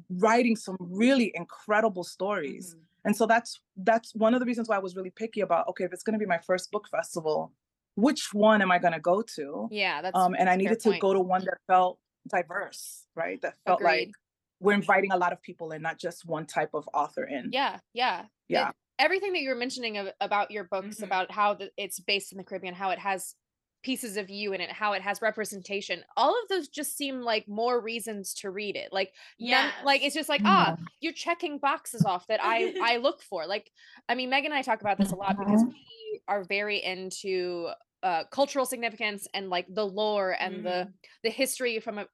writing 0.10 0.56
some 0.56 0.78
really 0.80 1.32
incredible 1.36 2.04
stories. 2.04 2.76
Mhm. 2.76 2.80
And 3.06 3.16
so 3.16 3.26
that's 3.26 3.60
that's 3.78 4.14
one 4.16 4.34
of 4.34 4.40
the 4.40 4.46
reasons 4.46 4.68
why 4.68 4.76
I 4.76 4.80
was 4.80 4.96
really 4.96 5.12
picky 5.12 5.42
about 5.42 5.68
okay, 5.70 5.86
if 5.86 5.94
it's 5.94 6.04
going 6.04 6.14
to 6.14 6.20
be 6.20 6.26
my 6.26 6.40
first 6.40 6.72
book 6.72 6.88
festival, 6.90 7.54
which 7.96 8.30
one 8.34 8.62
am 8.62 8.72
I 8.72 8.80
going 8.80 8.94
to 8.94 9.00
go 9.00 9.22
to? 9.36 9.68
Yeah. 9.72 10.02
That's. 10.02 10.16
Um, 10.16 10.34
and 10.36 10.48
that's 10.48 10.54
I 10.54 10.58
needed 10.58 10.80
to 10.82 10.90
point. 10.90 11.02
go 11.02 11.14
to 11.14 11.20
one 11.22 11.44
that 11.46 11.58
felt 11.68 12.00
diverse, 12.28 13.08
right? 13.16 13.42
That 13.42 13.56
felt 13.66 13.82
like 13.82 14.12
we're 14.60 14.74
inviting 14.74 15.12
a 15.12 15.18
lot 15.18 15.32
of 15.34 15.42
people 15.42 15.72
in, 15.72 15.82
not 15.82 15.98
just 16.00 16.26
one 16.26 16.46
type 16.46 16.72
of 16.74 16.90
author 16.94 17.24
in. 17.24 17.50
Yeah. 17.54 17.80
Yeah. 17.94 18.26
Yeah. 18.48 18.70
It- 18.70 18.76
everything 19.00 19.32
that 19.34 19.42
you 19.42 19.50
were 19.50 19.56
mentioning 19.56 19.98
of, 19.98 20.08
about 20.20 20.50
your 20.52 20.64
books, 20.64 20.98
Mhm. 21.00 21.04
about 21.04 21.32
how 21.32 21.54
the, 21.54 21.72
it's 21.78 22.00
based 22.00 22.32
in 22.32 22.40
the 22.40 22.44
Caribbean, 22.44 22.74
how 22.74 22.90
it 22.90 22.98
has 23.00 23.36
pieces 23.84 24.18
of 24.18 24.30
you 24.30 24.54
in 24.54 24.62
it, 24.62 24.72
how 24.72 24.94
it 24.94 25.02
has 25.02 25.22
representation. 25.22 26.04
All 26.16 26.32
of 26.32 26.50
those 26.50 26.68
just 26.68 26.98
seem 26.98 27.22
like 27.22 27.48
more 27.48 27.80
reasons 27.80 28.34
to 28.36 28.50
read 28.50 28.76
it. 28.76 28.92
Like 28.92 29.14
yeah, 29.38 29.72
like 29.84 30.04
it's 30.04 30.16
just 30.16 30.30
like 30.30 30.42
Mm-hmm. 30.42 30.52
ah, 30.52 30.76
you're 31.00 31.14
checking 31.14 31.58
boxes 31.60 32.04
off 32.06 32.28
that 32.28 32.40
I 32.44 32.74
I 32.82 32.98
look 32.98 33.22
for. 33.22 33.46
Like 33.46 33.72
I 34.10 34.16
mean, 34.16 34.30
Megan 34.30 34.52
and 34.52 34.58
I 34.60 34.62
talk 34.62 34.82
about 34.82 34.98
this 34.98 35.12
a 35.12 35.16
lot 35.16 35.38
because 35.38 35.64
Mhm. 35.64 35.68
we 35.68 36.22
are 36.28 36.44
very 36.44 36.84
into 36.84 37.70
uh 38.04 38.24
cultural 38.32 38.66
significance 38.66 39.28
and 39.34 39.50
like 39.50 39.66
the 39.74 39.86
lore 39.86 40.36
and 40.40 40.64
the 40.66 40.88
the 41.24 41.30
history 41.30 41.80
from 41.80 41.98
a, 42.00 42.08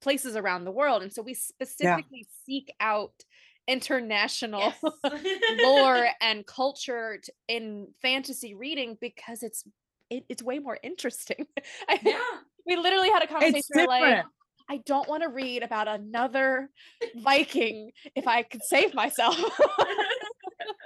places 0.00 0.36
around 0.36 0.64
the 0.64 0.70
world 0.70 1.02
and 1.02 1.12
so 1.12 1.20
we 1.20 1.34
specifically 1.34 2.26
seek 2.44 2.72
out 2.78 3.24
international 3.66 4.72
Yes. 5.02 5.22
lore 5.64 6.08
and 6.20 6.46
culture 6.46 7.18
t- 7.22 7.32
in 7.48 7.88
fantasy 8.00 8.54
reading 8.54 8.96
because 9.00 9.42
it's 9.42 9.64
it, 10.10 10.24
it's 10.28 10.42
way 10.42 10.58
more 10.58 10.78
interesting 10.82 11.46
I- 11.88 12.00
yeah. 12.02 12.20
we 12.66 12.76
literally 12.76 13.10
had 13.10 13.22
a 13.22 13.26
conversation 13.26 13.86
like 13.86 14.24
i 14.68 14.78
don't 14.86 15.08
want 15.08 15.22
to 15.22 15.28
read 15.28 15.62
about 15.62 15.88
another 15.88 16.70
viking 17.16 17.90
if 18.14 18.26
i 18.26 18.42
could 18.42 18.62
save 18.64 18.94
myself 18.94 19.36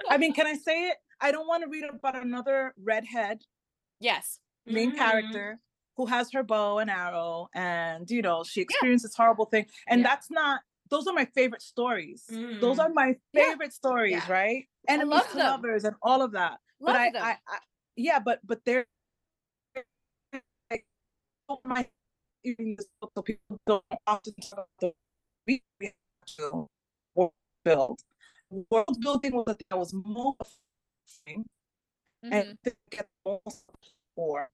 I 0.09 0.17
mean, 0.17 0.33
can 0.33 0.45
I 0.45 0.55
say 0.55 0.89
it? 0.89 0.97
I 1.21 1.31
don't 1.31 1.47
want 1.47 1.63
to 1.63 1.69
read 1.69 1.85
about 1.85 2.15
another 2.17 2.73
redhead 2.81 3.41
yes 3.99 4.39
main 4.65 4.91
Mhm. 4.91 4.97
character 4.97 5.59
who 5.97 6.05
has 6.07 6.31
her 6.33 6.43
bow 6.43 6.79
and 6.79 6.89
arrow 6.89 7.47
and 7.55 8.09
you 8.11 8.21
know 8.21 8.43
she 8.43 8.61
experiences 8.61 9.11
this 9.11 9.15
horrible 9.15 9.45
thing 9.45 9.65
and 9.87 10.01
Yeah. 10.01 10.07
that's 10.07 10.29
not 10.29 10.61
those 10.89 11.07
are 11.07 11.13
my 11.13 11.25
favorite 11.33 11.61
stories 11.61 12.25
those 12.27 12.77
Mm. 12.77 12.83
are 12.83 12.89
my 12.89 13.15
Yeah. 13.31 13.49
favorite 13.49 13.73
stories 13.73 14.11
Yeah. 14.13 14.31
right 14.31 14.67
enemies 14.87 15.11
love 15.11 15.29
to 15.31 15.37
them. 15.37 15.45
lovers 15.47 15.83
and 15.85 15.95
all 16.01 16.21
of 16.21 16.31
that 16.33 16.59
love 16.79 16.93
but 16.93 16.95
I, 16.95 17.11
them 17.11 17.23
I 17.23 17.37
i 17.47 17.57
yeah 17.95 18.19
but 18.19 18.39
but 18.43 18.59
oh 18.67 18.83
my 21.65 21.87
reading 22.45 22.75
this 22.77 22.87
book 23.01 23.11
so 23.15 23.21
people 23.21 23.59
don't 23.67 23.83
often 24.07 24.33
talk 24.41 24.53
about 24.53 24.69
the 24.79 24.93
we 25.47 25.63
we 25.79 25.87
have 25.87 25.93
to 26.37 26.67
world 27.15 27.33
build 27.65 27.99
world 28.71 28.97
building 29.01 29.33
was 29.35 29.45
the 29.47 29.55
thing 29.55 29.67
that 29.69 29.77
was 29.77 29.93
most 29.93 30.59
Mhm. 32.25 32.31
and 32.31 32.57
get 32.91 33.07
for 34.15 34.49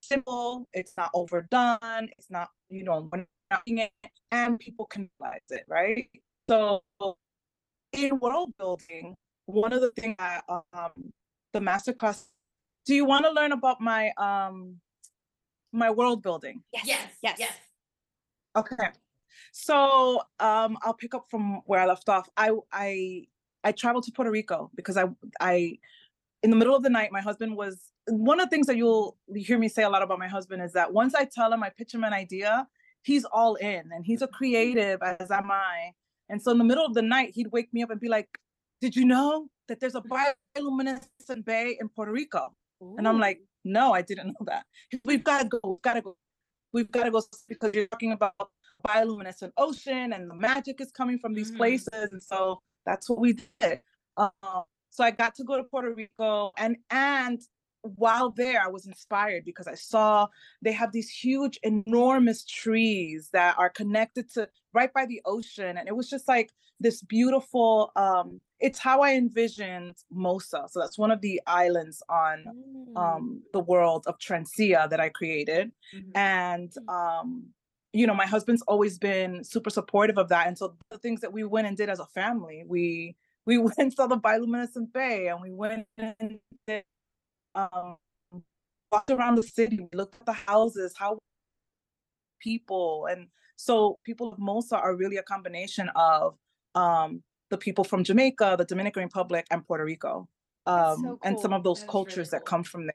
simple 0.00 0.68
it's 0.72 0.96
not 0.96 1.10
overdone 1.14 2.08
it's 2.18 2.30
not 2.30 2.50
you 2.70 2.84
know 2.84 3.08
we're 3.12 3.26
not 3.50 3.64
doing 3.66 3.78
it 3.80 3.92
and 4.32 4.58
people 4.60 4.86
can 4.86 5.10
realize 5.20 5.40
it 5.50 5.64
right 5.68 6.10
so 6.48 6.82
in 7.92 8.18
world 8.20 8.52
building 8.58 9.16
one 9.46 9.72
of 9.72 9.80
the 9.80 9.90
things 9.92 10.16
that 10.18 10.44
um 10.48 11.12
the 11.52 11.60
masterclass 11.60 12.26
do 12.86 12.94
you 12.94 13.04
want 13.04 13.24
to 13.24 13.30
learn 13.32 13.52
about 13.52 13.80
my 13.80 14.12
um 14.18 14.80
my 15.72 15.90
world 15.90 16.22
building 16.22 16.62
yes 16.72 16.84
Yes. 16.86 17.08
yes 17.22 17.36
Yes. 17.38 17.52
Okay. 18.54 18.88
So 19.52 20.20
um 20.40 20.76
I'll 20.82 20.94
pick 20.94 21.14
up 21.14 21.26
from 21.30 21.62
where 21.66 21.80
I 21.80 21.86
left 21.86 22.08
off. 22.08 22.28
I 22.36 22.50
I 22.72 23.26
I 23.64 23.72
traveled 23.72 24.04
to 24.04 24.12
Puerto 24.12 24.30
Rico 24.30 24.70
because 24.74 24.96
I 24.96 25.04
I 25.40 25.78
in 26.42 26.50
the 26.50 26.56
middle 26.56 26.74
of 26.76 26.82
the 26.82 26.90
night 26.90 27.10
my 27.12 27.20
husband 27.20 27.56
was 27.56 27.92
one 28.08 28.40
of 28.40 28.46
the 28.46 28.50
things 28.50 28.66
that 28.66 28.76
you'll 28.76 29.16
hear 29.34 29.58
me 29.58 29.68
say 29.68 29.84
a 29.84 29.88
lot 29.90 30.02
about 30.02 30.18
my 30.18 30.28
husband 30.28 30.62
is 30.62 30.72
that 30.72 30.92
once 30.92 31.14
I 31.14 31.24
tell 31.24 31.52
him 31.52 31.62
I 31.62 31.70
pitch 31.70 31.94
him 31.94 32.04
an 32.04 32.12
idea, 32.12 32.66
he's 33.02 33.24
all 33.24 33.54
in 33.56 33.84
and 33.94 34.04
he's 34.04 34.22
a 34.22 34.26
creative 34.28 35.00
as 35.02 35.30
am 35.30 35.50
I. 35.50 35.92
And 36.28 36.42
so 36.42 36.50
in 36.50 36.58
the 36.58 36.64
middle 36.64 36.84
of 36.84 36.94
the 36.94 37.02
night 37.02 37.30
he'd 37.34 37.52
wake 37.52 37.72
me 37.72 37.82
up 37.82 37.90
and 37.90 38.00
be 38.00 38.08
like, 38.08 38.28
"Did 38.80 38.96
you 38.96 39.04
know 39.04 39.48
that 39.68 39.80
there's 39.80 39.94
a 39.94 40.02
bioluminescent 40.02 41.44
bay 41.44 41.76
in 41.80 41.88
Puerto 41.88 42.12
Rico?" 42.12 42.54
And 42.98 43.06
I'm 43.06 43.20
like, 43.20 43.40
no, 43.64 43.92
I 43.92 44.02
didn't 44.02 44.28
know 44.28 44.46
that. 44.46 44.66
We've 45.04 45.22
got 45.24 45.42
to 45.42 45.48
go. 45.48 45.60
We've 45.64 45.82
got 45.82 45.94
to 45.94 46.02
go. 46.02 46.16
We've 46.72 46.90
got 46.90 47.04
to 47.04 47.10
go 47.10 47.22
because 47.48 47.74
you're 47.74 47.86
talking 47.86 48.12
about 48.12 48.34
bioluminescent 48.86 49.52
ocean 49.56 50.12
and 50.12 50.30
the 50.30 50.34
magic 50.34 50.80
is 50.80 50.90
coming 50.90 51.18
from 51.18 51.34
these 51.34 51.52
Mhm. 51.52 51.56
places. 51.58 52.08
And 52.12 52.22
so 52.22 52.62
that's 52.86 53.08
what 53.08 53.18
we 53.20 53.34
did. 53.60 53.80
Um, 54.16 54.30
so 54.90 55.04
I 55.04 55.10
got 55.10 55.34
to 55.36 55.44
go 55.44 55.56
to 55.56 55.64
Puerto 55.64 55.92
Rico 55.94 56.52
and 56.56 56.76
and 56.90 57.40
while 57.82 58.30
there 58.30 58.62
I 58.62 58.68
was 58.68 58.86
inspired 58.86 59.44
because 59.44 59.66
I 59.68 59.74
saw 59.74 60.28
they 60.62 60.72
have 60.72 60.92
these 60.92 61.10
huge 61.10 61.58
enormous 61.62 62.44
trees 62.44 63.30
that 63.32 63.58
are 63.58 63.70
connected 63.70 64.30
to 64.34 64.48
right 64.72 64.92
by 64.92 65.06
the 65.06 65.20
ocean 65.24 65.76
and 65.76 65.88
it 65.88 65.96
was 65.96 66.08
just 66.08 66.28
like 66.28 66.50
this 66.80 67.02
beautiful 67.02 67.92
um 67.96 68.40
it's 68.60 68.78
how 68.78 69.00
I 69.00 69.14
envisioned 69.14 69.96
Mosa. 70.14 70.70
So 70.70 70.80
that's 70.80 70.98
one 70.98 71.10
of 71.10 71.20
the 71.20 71.40
islands 71.46 72.02
on 72.08 72.44
Mm. 72.46 72.96
um 72.96 73.42
the 73.52 73.60
world 73.60 74.04
of 74.06 74.18
Transia 74.18 74.88
that 74.90 75.00
I 75.00 75.08
created 75.08 75.72
Mhm. 75.94 76.12
and 76.14 76.72
um 76.88 77.46
you 77.92 78.06
know 78.06 78.14
my 78.14 78.26
husband's 78.26 78.62
always 78.62 78.98
been 78.98 79.44
super 79.44 79.70
supportive 79.70 80.18
of 80.18 80.28
that 80.28 80.46
and 80.46 80.56
so 80.58 80.76
the 80.90 80.98
things 80.98 81.20
that 81.20 81.32
we 81.32 81.44
went 81.44 81.66
and 81.66 81.76
did 81.76 81.88
as 81.90 82.00
a 82.00 82.06
family 82.06 82.64
we 82.66 83.16
we 83.46 83.58
went 83.66 83.78
and 83.78 83.92
saw 83.92 84.06
the 84.06 84.18
bioluminescent 84.18 84.92
bay 84.92 85.28
and 85.28 85.40
we 85.42 85.52
went 85.52 85.86
and 85.98 86.38
did, 86.66 86.84
um 87.54 87.96
walked 88.92 89.10
around 89.10 89.36
the 89.36 89.42
city 89.42 89.88
looked 89.92 90.14
at 90.20 90.26
the 90.26 90.32
houses 90.32 90.94
how 90.96 91.18
people 92.40 93.06
and 93.10 93.28
so 93.56 93.98
people 94.04 94.32
of 94.32 94.38
mosa 94.38 94.76
are 94.76 94.96
really 94.96 95.16
a 95.16 95.22
combination 95.22 95.88
of 95.94 96.36
um 96.74 97.22
the 97.50 97.58
people 97.58 97.84
from 97.84 98.02
jamaica 98.04 98.56
the 98.58 98.64
dominican 98.64 99.02
republic 99.02 99.46
and 99.50 99.66
puerto 99.66 99.84
rico. 99.84 100.28
Um 100.66 100.96
so 101.02 101.18
and 101.24 101.38
some 101.38 101.52
of 101.52 101.62
those 101.64 101.78
is 101.78 101.84
really 101.84 101.90
cultures 101.92 102.30
that 102.30 102.44
come 102.44 102.62
from 102.64 102.86
there. 102.86 102.94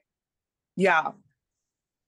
Yeah. 0.76 1.12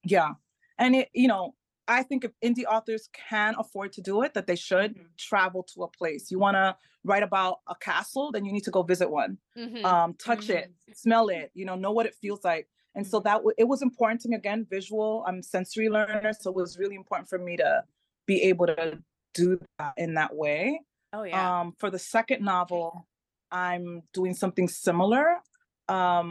Yeah. 0.05 0.31
And 0.79 0.97
it 0.97 1.09
you 1.15 1.29
know 1.29 1.55
i 1.99 2.03
think 2.09 2.21
if 2.25 2.33
indie 2.49 2.65
authors 2.77 3.09
can 3.31 3.55
afford 3.63 3.91
to 3.93 4.01
do 4.11 4.23
it 4.25 4.31
that 4.35 4.47
they 4.47 4.57
should 4.69 4.91
Mhm. 4.97 5.07
travel 5.29 5.63
to 5.73 5.83
a 5.83 5.89
place. 5.99 6.31
You 6.33 6.39
want 6.47 6.57
to 6.63 6.69
write 7.11 7.23
about 7.31 7.55
a 7.75 7.77
castle 7.89 8.27
then 8.33 8.45
you 8.47 8.53
need 8.57 8.65
to 8.71 8.75
go 8.79 8.83
visit 8.95 9.09
one. 9.23 9.33
Mhm. 9.57 9.85
um 9.91 10.09
touch 10.27 10.45
it 10.59 10.65
smell 11.05 11.27
it 11.39 11.47
you 11.59 11.65
know 11.69 11.77
know 11.85 11.93
what 11.99 12.07
it 12.11 12.15
feels 12.23 12.43
like. 12.53 12.67
And 12.97 13.05
so 13.07 13.17
Mhm. 13.21 13.25
that 13.29 13.39
w- 13.43 13.57
it 13.63 13.69
was 13.73 13.81
important 13.91 14.19
to 14.23 14.29
me 14.31 14.37
again 14.43 14.61
visual. 14.77 15.11
I'm 15.27 15.39
a 15.41 15.43
sensory 15.57 15.89
learner 15.97 16.33
so 16.41 16.47
it 16.53 16.57
was 16.63 16.71
really 16.83 16.97
important 17.03 17.27
for 17.33 17.39
me 17.49 17.55
to 17.65 17.71
be 18.31 18.37
able 18.51 18.67
to 18.75 19.03
do 19.43 19.49
that 19.79 19.95
in 20.05 20.11
that 20.21 20.33
way. 20.43 20.61
Oh 21.17 21.23
yeah. 21.25 21.61
Um, 21.61 21.67
for 21.81 21.89
the 21.91 21.99
second 22.17 22.41
novel, 22.55 22.87
I'm 23.65 23.87
doing 24.19 24.35
something 24.43 24.69
similar, 24.69 25.27
um, 25.89 26.29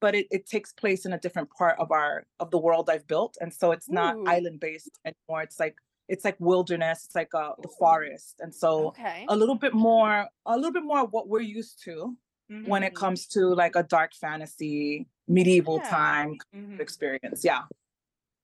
but 0.00 0.14
it, 0.14 0.26
it 0.30 0.46
takes 0.46 0.72
place 0.72 1.04
in 1.06 1.12
a 1.12 1.18
different 1.18 1.50
part 1.50 1.78
of 1.78 1.90
our 1.90 2.26
of 2.40 2.50
the 2.50 2.58
world 2.58 2.88
I've 2.90 3.06
built, 3.06 3.36
and 3.40 3.52
so 3.52 3.72
it's 3.72 3.88
not 3.90 4.16
Ooh. 4.16 4.24
island 4.26 4.60
based 4.60 4.98
anymore. 5.04 5.42
It's 5.42 5.58
like 5.60 5.76
it's 6.08 6.24
like 6.24 6.36
wilderness. 6.40 7.04
It's 7.06 7.14
like 7.14 7.34
uh, 7.34 7.52
the 7.62 7.68
forest, 7.78 8.36
and 8.40 8.54
so 8.54 8.88
okay 8.88 9.24
a 9.28 9.36
little 9.36 9.54
bit 9.56 9.74
more 9.74 10.26
a 10.46 10.56
little 10.56 10.72
bit 10.72 10.84
more 10.84 11.00
of 11.00 11.12
what 11.12 11.28
we're 11.28 11.40
used 11.40 11.82
to 11.84 12.16
when 12.64 12.82
it 12.82 12.92
Mhm. 12.92 12.96
comes 12.96 13.26
to 13.28 13.40
like 13.54 13.76
a 13.76 13.82
dark 13.82 14.14
fantasy 14.14 15.06
medieval 15.28 15.80
Yeah. 15.84 15.90
time 15.90 16.36
Mhm. 16.54 16.80
experience. 16.80 17.44
Yeah. 17.44 17.62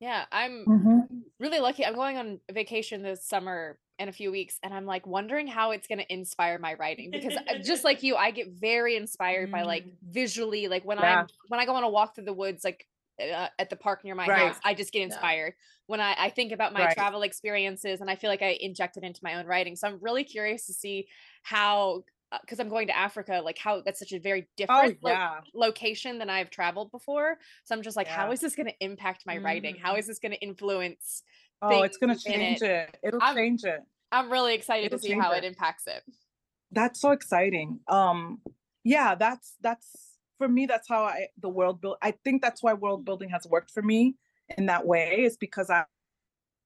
Yeah 0.01 0.25
i'm 0.33 0.69
Mm-hmm. 0.69 1.21
really 1.41 1.61
lucky. 1.61 1.85
I'm 1.85 1.95
going 1.95 2.17
on 2.19 2.41
vacation 2.53 3.03
this 3.03 3.27
summer 3.27 3.79
in 3.99 4.09
a 4.09 4.13
few 4.13 4.31
weeks, 4.31 4.59
and 4.63 4.75
I'm 4.75 4.87
like 4.87 5.07
wondering 5.07 5.47
how 5.49 5.73
it's 5.73 5.87
going 5.89 5.99
to 5.99 6.13
inspire 6.13 6.59
my 6.59 6.75
writing 6.75 7.13
because 7.13 7.37
uh, 7.37 7.55
just 7.63 7.85
like 7.85 8.03
you, 8.05 8.17
I 8.17 8.31
get 8.31 8.49
very 8.51 8.97
inspired 8.97 9.51
by 9.51 9.63
like 9.63 9.87
Mm. 9.87 9.93
visually, 10.03 10.69
like 10.69 10.85
when 10.85 10.99
Yeah. 10.99 11.21
I'm 11.21 11.29
when 11.49 11.61
I 11.61 11.67
go 11.67 11.75
on 11.75 11.85
a 11.85 11.89
walk 11.91 12.15
through 12.15 12.25
the 12.25 12.33
woods, 12.35 12.65
like 12.65 12.87
uh, 13.21 13.49
at 13.59 13.71
the 13.71 13.77
park 13.77 14.05
near 14.05 14.15
my 14.15 14.29
Right. 14.29 14.53
house, 14.53 14.61
I 14.65 14.75
just 14.75 14.93
get 14.93 15.03
Yeah. 15.03 15.07
inspired. 15.07 15.55
When 15.87 16.01
I, 16.01 16.15
I 16.19 16.31
think 16.31 16.53
about 16.53 16.73
my 16.73 16.87
Right. 16.87 16.95
travel 16.95 17.23
experiences, 17.23 18.01
and 18.01 18.11
I 18.11 18.17
feel 18.17 18.31
like 18.31 18.43
I 18.43 18.59
inject 18.61 18.97
it 18.97 19.05
into 19.05 19.21
my 19.23 19.35
own 19.35 19.47
writing. 19.47 19.77
So 19.77 19.89
I'm 19.89 19.99
really 20.01 20.25
curious 20.25 20.67
to 20.67 20.73
see 20.73 21.09
how, 21.43 22.05
because 22.41 22.59
I'm 22.61 22.69
going 22.69 22.87
to 22.89 22.97
Africa, 22.97 23.41
like 23.45 23.59
how 23.59 23.81
that's 23.81 23.99
such 23.99 24.13
a 24.13 24.19
very 24.19 24.43
Oh 24.43 24.53
different 24.57 24.99
lo- 25.03 25.39
location 25.55 26.19
than 26.19 26.31
I've 26.31 26.51
traveled 26.51 26.91
before. 26.91 27.39
So 27.65 27.75
I'm 27.75 27.83
just 27.83 27.97
like, 27.97 28.07
how 28.09 28.27
Yeah. 28.27 28.33
is 28.33 28.41
this 28.41 28.55
going 28.57 28.67
to 28.67 28.75
impact 28.81 29.25
my 29.27 29.37
writing? 29.39 29.77
How 29.77 29.95
Mhm. 29.95 30.07
this 30.07 30.19
going 30.19 30.33
to 30.33 30.39
influence? 30.41 31.23
Oh, 31.63 31.83
it's 31.83 31.97
gonna 31.97 32.19
change 32.19 32.61
it. 32.63 32.99
It'll 33.03 33.23
I'm- 33.23 33.35
change 33.37 33.65
it. 33.65 33.81
I'm 34.13 34.31
really 34.31 34.55
excited 34.55 34.87
It'll 34.87 34.99
to 34.99 35.03
see 35.07 35.13
how 35.19 35.33
it. 35.33 35.45
it 35.45 35.45
impacts 35.47 35.87
it. 35.87 36.03
that's 36.71 37.01
so 37.01 37.11
exciting 37.13 37.79
um 37.89 38.41
yeah 38.83 39.15
that's 39.15 39.55
that's 39.61 40.17
for 40.39 40.49
me 40.49 40.67
that's 40.67 40.89
how 40.89 41.05
i 41.05 41.29
the 41.41 41.49
world 41.49 41.81
build 41.81 41.97
i 42.03 42.11
think 42.25 42.43
that's 42.43 42.63
why 42.65 42.73
world 42.75 43.05
building 43.05 43.29
has 43.29 43.47
worked 43.47 43.71
for 43.71 43.81
me 43.83 44.17
in 44.59 44.67
that 44.67 44.85
way 44.85 45.23
is 45.23 45.37
because 45.37 45.71
i 45.71 45.85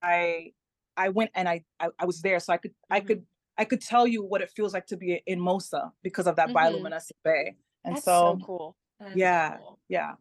i 0.03 0.51
i 0.97 1.09
went 1.11 1.31
and 1.35 1.47
i 1.49 1.63
i, 1.81 1.89
I 1.99 2.05
was 2.07 2.23
there 2.23 2.41
so 2.41 2.53
i 2.55 2.57
could 2.57 2.75
i 2.91 3.01
Mhm. 3.01 3.07
could 3.07 3.27
i 3.59 3.65
could 3.65 3.81
tell 3.81 4.07
you 4.07 4.23
what 4.25 4.41
it 4.41 4.51
feels 4.51 4.73
like 4.73 4.87
to 4.87 4.97
be 4.97 5.23
in 5.27 5.39
mosa 5.41 5.91
because 6.03 6.27
of 6.27 6.37
that 6.37 6.49
Mhm. 6.49 6.55
bioluminescent 6.55 7.19
bay 7.25 7.57
and 7.85 7.97
That's 7.97 8.05
so, 8.05 8.39
so 8.39 8.45
cool. 8.47 8.77
That 9.01 9.09
is 9.09 9.13
so 9.15 9.19
yeah. 9.19 9.57
cool. 9.59 9.79
yeah 9.89 10.13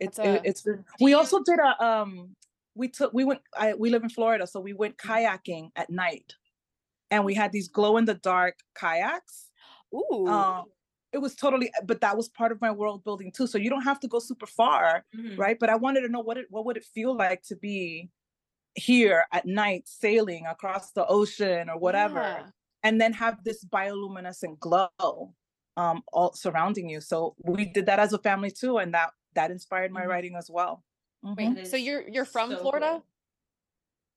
it's 0.00 0.18
a- 0.18 0.40
it's 0.48 0.62
been- 0.62 0.84
Do 0.98 1.04
we 1.04 1.14
also 1.14 1.42
did 1.42 1.58
a 1.58 1.70
um 1.84 2.34
we 2.74 2.88
took 2.88 3.12
we 3.12 3.24
went 3.24 3.40
I, 3.56 3.74
we 3.74 3.90
live 3.90 4.02
in 4.02 4.10
florida 4.10 4.46
so 4.46 4.60
we 4.60 4.72
went 4.72 4.96
Mm-hmm. 4.98 5.12
kayaking 5.12 5.70
at 5.76 5.88
night 5.90 6.34
and 7.10 7.24
we 7.24 7.34
had 7.34 7.52
these 7.52 7.68
glow 7.68 7.96
in 7.96 8.04
the 8.04 8.14
dark 8.14 8.56
kayaks 8.74 9.50
Ooh. 9.94 10.26
um, 10.26 10.64
it 11.12 11.18
was 11.18 11.34
totally 11.36 11.70
but 11.90 12.00
that 12.00 12.16
was 12.16 12.28
part 12.28 12.50
of 12.50 12.60
my 12.60 12.72
world 12.80 13.04
building 13.04 13.30
too 13.30 13.46
so 13.46 13.56
you 13.58 13.70
don't 13.70 13.82
have 13.90 14.00
to 14.00 14.08
go 14.08 14.18
super 14.18 14.46
far 14.46 15.04
Mhm. 15.16 15.38
right 15.38 15.58
but 15.60 15.68
i 15.70 15.76
wanted 15.76 16.00
to 16.02 16.08
know 16.08 16.20
what 16.28 16.36
it 16.38 16.46
what 16.50 16.64
would 16.66 16.76
it 16.76 16.84
feel 16.84 17.14
like 17.16 17.42
to 17.50 17.54
be 17.56 18.10
here 18.74 19.24
at 19.30 19.46
night 19.46 19.86
sailing 19.86 20.44
across 20.46 20.90
the 20.90 21.06
ocean 21.06 21.70
or 21.70 21.78
whatever 21.78 22.20
Yeah. 22.20 22.46
And 22.84 23.00
then 23.00 23.12
have 23.14 23.42
this 23.44 23.64
bioluminescent 23.64 24.58
glow 24.60 25.34
um 25.76 26.02
all 26.12 26.32
surrounding 26.34 26.88
you 26.88 27.00
so 27.00 27.34
we 27.44 27.64
did 27.64 27.86
that 27.86 27.98
as 27.98 28.12
a 28.12 28.18
family 28.18 28.50
too 28.50 28.78
and 28.78 28.94
that 28.94 29.10
that 29.34 29.50
inspired 29.50 29.90
my 29.90 30.02
Mhm. 30.02 30.08
writing 30.08 30.36
as 30.36 30.48
well 30.48 30.84
Wait, 31.24 31.48
Mhm. 31.48 31.54
That 31.56 31.66
so 31.66 31.76
you're 31.76 32.06
you're 32.08 32.26
from 32.26 32.50
so 32.50 32.58
Florida? 32.60 32.90
cool. 32.92 33.06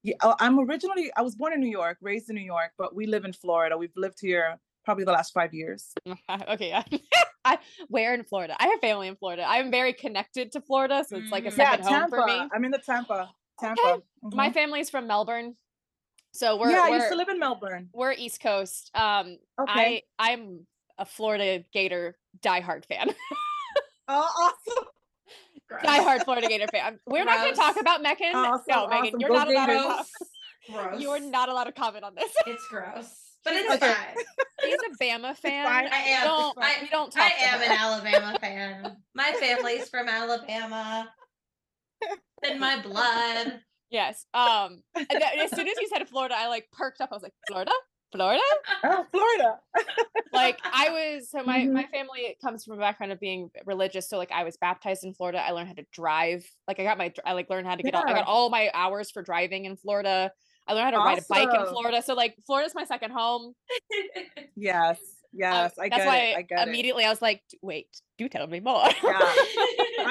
yeah 0.04 0.14
uh, 0.20 0.34
i'm 0.38 0.58
originally 0.60 1.10
i 1.16 1.22
was 1.22 1.34
born 1.34 1.52
in 1.52 1.60
new 1.60 1.70
york 1.82 1.98
raised 2.00 2.28
in 2.30 2.36
new 2.36 2.42
york 2.56 2.70
but 2.78 2.94
we 2.94 3.06
live 3.06 3.24
in 3.24 3.32
florida 3.32 3.76
we've 3.76 3.96
lived 3.96 4.18
here 4.20 4.60
probably 4.84 5.04
the 5.04 5.12
last 5.12 5.32
five 5.32 5.52
years 5.52 5.92
okay. 6.48 6.70
I 7.44 7.58
where 7.88 8.12
in 8.14 8.24
Florida? 8.24 8.54
I 8.58 8.66
have 8.68 8.80
family 8.80 9.08
in 9.08 9.16
Florida. 9.16 9.44
I'm 9.46 9.70
very 9.70 9.92
connected 9.94 10.52
to 10.52 10.60
Florida, 10.60 11.04
so 11.08 11.16
it's 11.16 11.30
like 11.32 11.46
a 11.46 11.48
Mm. 11.50 11.56
yeah 11.58 11.70
second 11.70 11.84
home 11.86 12.00
tampa 12.00 12.16
for 12.16 12.26
me. 12.26 12.48
i'm 12.54 12.64
in 12.64 12.70
the 12.72 12.82
tampa 12.90 13.30
tampa 13.58 14.02
My 14.34 14.50
Mhm. 14.50 14.54
family's 14.54 14.90
from 14.90 15.06
Melbourne, 15.06 15.56
so 16.32 16.56
we're 16.58 16.70
yeah 16.70 16.82
i 16.84 16.90
we're, 16.90 16.96
used 16.96 17.08
to 17.10 17.16
live 17.16 17.28
in 17.28 17.38
melbourne 17.38 17.88
we're 17.92 18.12
East 18.12 18.40
Coast. 18.40 18.90
Um, 18.94 19.38
okay 19.60 20.04
I 20.18 20.32
I'm 20.32 20.66
a 20.98 21.04
Florida 21.04 21.64
Gator 21.72 22.16
diehard 22.40 22.84
fan. 22.86 23.08
oh 24.08 24.52
awesome 24.68 24.84
Gross. 25.68 25.82
diehard 25.82 26.24
Florida 26.24 26.48
Gator 26.48 26.66
fan. 26.72 26.98
We're 27.06 27.24
not 27.24 27.38
going 27.38 27.52
to 27.54 27.60
talk 27.60 27.78
about 27.80 28.02
Megan. 28.02 28.34
Awesome, 28.34 28.64
no, 28.68 28.88
Megan, 28.88 29.20
you're 29.20 29.28
Go 29.28 29.34
not 29.36 29.48
allowed 29.50 30.04
to. 30.66 30.98
You 30.98 31.10
are 31.10 31.20
not 31.20 31.48
allowed 31.48 31.64
to 31.64 31.72
comment 31.72 32.04
on 32.04 32.14
this. 32.14 32.32
It's 32.46 32.66
gross. 32.68 33.12
But 33.44 33.52
it's 33.54 33.74
Okay. 33.74 33.92
fine. 33.92 34.16
She's 34.62 34.74
a 34.74 35.02
Bama 35.02 35.36
fan. 35.36 35.66
I 35.66 35.96
am. 35.96 36.24
Don't, 36.26 36.58
I- 36.58 36.78
we 36.82 36.88
don't 36.88 37.10
talk. 37.12 37.22
I 37.22 37.44
am 37.44 37.62
an 37.62 37.70
Alabama 37.70 38.38
fan. 38.40 38.96
My 39.14 39.32
family's 39.38 39.88
from 39.88 40.08
Alabama. 40.08 41.08
In 42.42 42.58
my 42.58 42.80
blood. 42.82 43.60
Yes. 43.90 44.26
Um. 44.34 44.82
as 44.96 45.50
soon 45.50 45.68
as 45.68 45.74
you 45.80 45.88
said 45.92 46.06
Florida, 46.08 46.34
I 46.36 46.48
like 46.48 46.68
perked 46.72 47.00
up. 47.00 47.10
I 47.12 47.14
was 47.16 47.22
like, 47.22 47.32
Florida, 47.48 47.72
Florida. 48.12 48.42
oh 48.84 49.06
florida 49.10 49.58
Like 50.32 50.58
I 50.64 50.90
was. 50.90 51.30
So 51.30 51.42
my 51.42 51.60
Mhm. 51.60 51.72
my 51.72 51.84
family 51.86 52.36
comes 52.42 52.64
from 52.64 52.74
a 52.74 52.78
background 52.78 53.12
of 53.12 53.20
being 53.20 53.50
religious. 53.64 54.08
So 54.08 54.18
like 54.18 54.30
I 54.32 54.44
was 54.44 54.56
baptized 54.58 55.04
in 55.04 55.14
Florida. 55.14 55.42
I 55.42 55.52
learned 55.52 55.68
how 55.68 55.74
to 55.74 55.86
drive. 55.92 56.44
Like 56.66 56.78
I 56.80 56.84
got 56.84 56.98
my. 56.98 57.12
I 57.24 57.32
like 57.32 57.48
learned 57.50 57.66
how 57.66 57.76
to 57.76 57.82
get. 57.82 57.94
All, 57.94 58.04
I 58.06 58.12
got 58.12 58.26
all 58.26 58.50
my 58.50 58.70
hours 58.74 59.10
for 59.10 59.22
driving 59.22 59.64
in 59.64 59.76
Florida. 59.76 60.30
I 60.66 60.74
learned 60.74 60.84
how 60.84 60.90
to 60.90 60.98
ride 60.98 61.18
a 61.18 61.24
bike 61.30 61.48
in 61.54 61.66
Florida. 61.66 62.02
So 62.02 62.12
like 62.14 62.36
Florida's 62.46 62.74
my 62.74 62.84
second 62.84 63.12
home. 63.12 63.54
yes 64.54 64.98
Um, 65.34 65.38
yes 65.40 65.78
i 65.78 65.88
that's 65.88 65.98
get 66.02 66.06
why 66.06 66.16
it 66.18 66.36
i 66.38 66.42
get 66.42 66.58
it 66.66 66.68
immediately 66.68 67.04
I 67.04 67.10
was 67.10 67.20
like, 67.22 67.42
wait, 67.62 67.88
do 68.16 68.28
tell 68.28 68.46
me 68.46 68.60
more. 68.60 68.82
Yeah. 69.04 69.18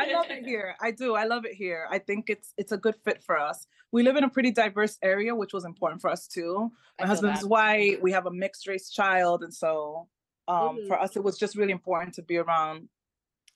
I 0.01 0.12
love 0.13 0.30
it 0.30 0.45
here. 0.51 0.75
I 0.82 0.91
do. 0.91 1.15
I 1.15 1.25
love 1.25 1.43
it 1.45 1.53
here. 1.53 1.88
I 1.89 1.97
think 1.99 2.30
it's 2.30 2.53
it's 2.58 2.71
a 2.71 2.77
good 2.77 2.95
fit 3.03 3.23
for 3.23 3.38
us. 3.38 3.67
We 3.91 4.03
live 4.03 4.15
in 4.15 4.23
a 4.23 4.30
pretty 4.30 4.51
diverse 4.51 4.97
area, 5.01 5.34
which 5.34 5.53
was 5.53 5.65
important 5.65 6.01
for 6.01 6.10
us 6.10 6.27
too. 6.27 6.71
My 6.99 7.06
feel 7.06 7.08
husband's 7.08 7.45
white. 7.45 8.01
We 8.01 8.12
have 8.12 8.25
a 8.27 8.32
mixed 8.32 8.67
race 8.67 8.89
child, 8.91 9.43
and 9.43 9.53
so 9.53 10.08
um, 10.47 10.77
Mhm. 10.77 10.88
for 10.88 10.99
us, 10.99 11.15
it 11.17 11.23
was 11.23 11.38
just 11.38 11.56
really 11.58 11.73
important 11.73 12.13
to 12.15 12.21
be 12.21 12.38
around, 12.38 12.88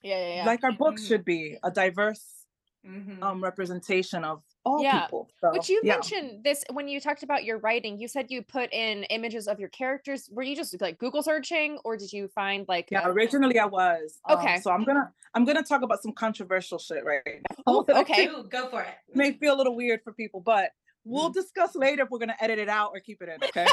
Yeah, 0.01 0.17
yeah, 0.19 0.35
yeah. 0.37 0.45
like 0.45 0.63
our 0.63 0.73
books 0.73 1.03
Mhm. 1.03 1.07
should 1.07 1.25
be, 1.25 1.57
a 1.63 1.71
diverse 1.71 2.40
Mhm. 2.85 3.21
um, 3.21 3.43
representation 3.43 4.23
of 4.23 4.41
all 4.65 4.81
Yeah. 4.81 5.01
people. 5.05 5.29
So, 5.39 5.51
Which 5.51 5.69
you 5.69 5.81
yeah. 5.83 5.93
mentioned 5.93 6.43
this 6.43 6.63
when 6.71 6.87
you 6.87 6.99
talked 6.99 7.21
about 7.23 7.43
your 7.43 7.59
writing. 7.59 7.99
You 7.99 8.07
said 8.07 8.31
you 8.31 8.41
put 8.41 8.73
in 8.73 9.03
images 9.05 9.47
of 9.47 9.59
your 9.59 9.69
characters. 9.69 10.29
Were 10.31 10.41
you 10.43 10.55
just 10.55 10.79
like 10.81 10.97
Google 10.97 11.21
searching, 11.21 11.77
or 11.83 11.95
did 11.95 12.11
you 12.11 12.27
find 12.29 12.67
like? 12.67 12.89
Yeah, 12.91 13.05
a- 13.07 13.11
originally 13.11 13.59
I 13.59 13.65
was. 13.65 14.19
um, 14.27 14.39
Okay. 14.39 14.59
so 14.59 14.71
I'm 14.71 14.83
gonna 14.83 15.13
I'm 15.33 15.45
gonna 15.45 15.63
talk 15.63 15.81
about 15.83 16.01
some 16.01 16.11
controversial 16.13 16.79
shit 16.79 17.05
right 17.05 17.21
now. 17.25 17.55
Oh, 17.67 17.85
okay. 17.87 18.27
Ooh, 18.27 18.43
go 18.43 18.67
for 18.69 18.81
it. 18.81 18.95
may 19.13 19.31
feel 19.33 19.53
a 19.55 19.57
little 19.57 19.75
weird 19.75 20.01
for 20.03 20.11
people, 20.13 20.41
but 20.41 20.71
we'll 21.05 21.29
discuss 21.29 21.75
later 21.75 22.03
if 22.03 22.09
we're 22.09 22.19
gonna 22.19 22.35
edit 22.39 22.57
it 22.59 22.67
out 22.69 22.91
or 22.93 22.99
keep 22.99 23.21
it 23.21 23.29
in. 23.29 23.43
Okay. 23.43 23.65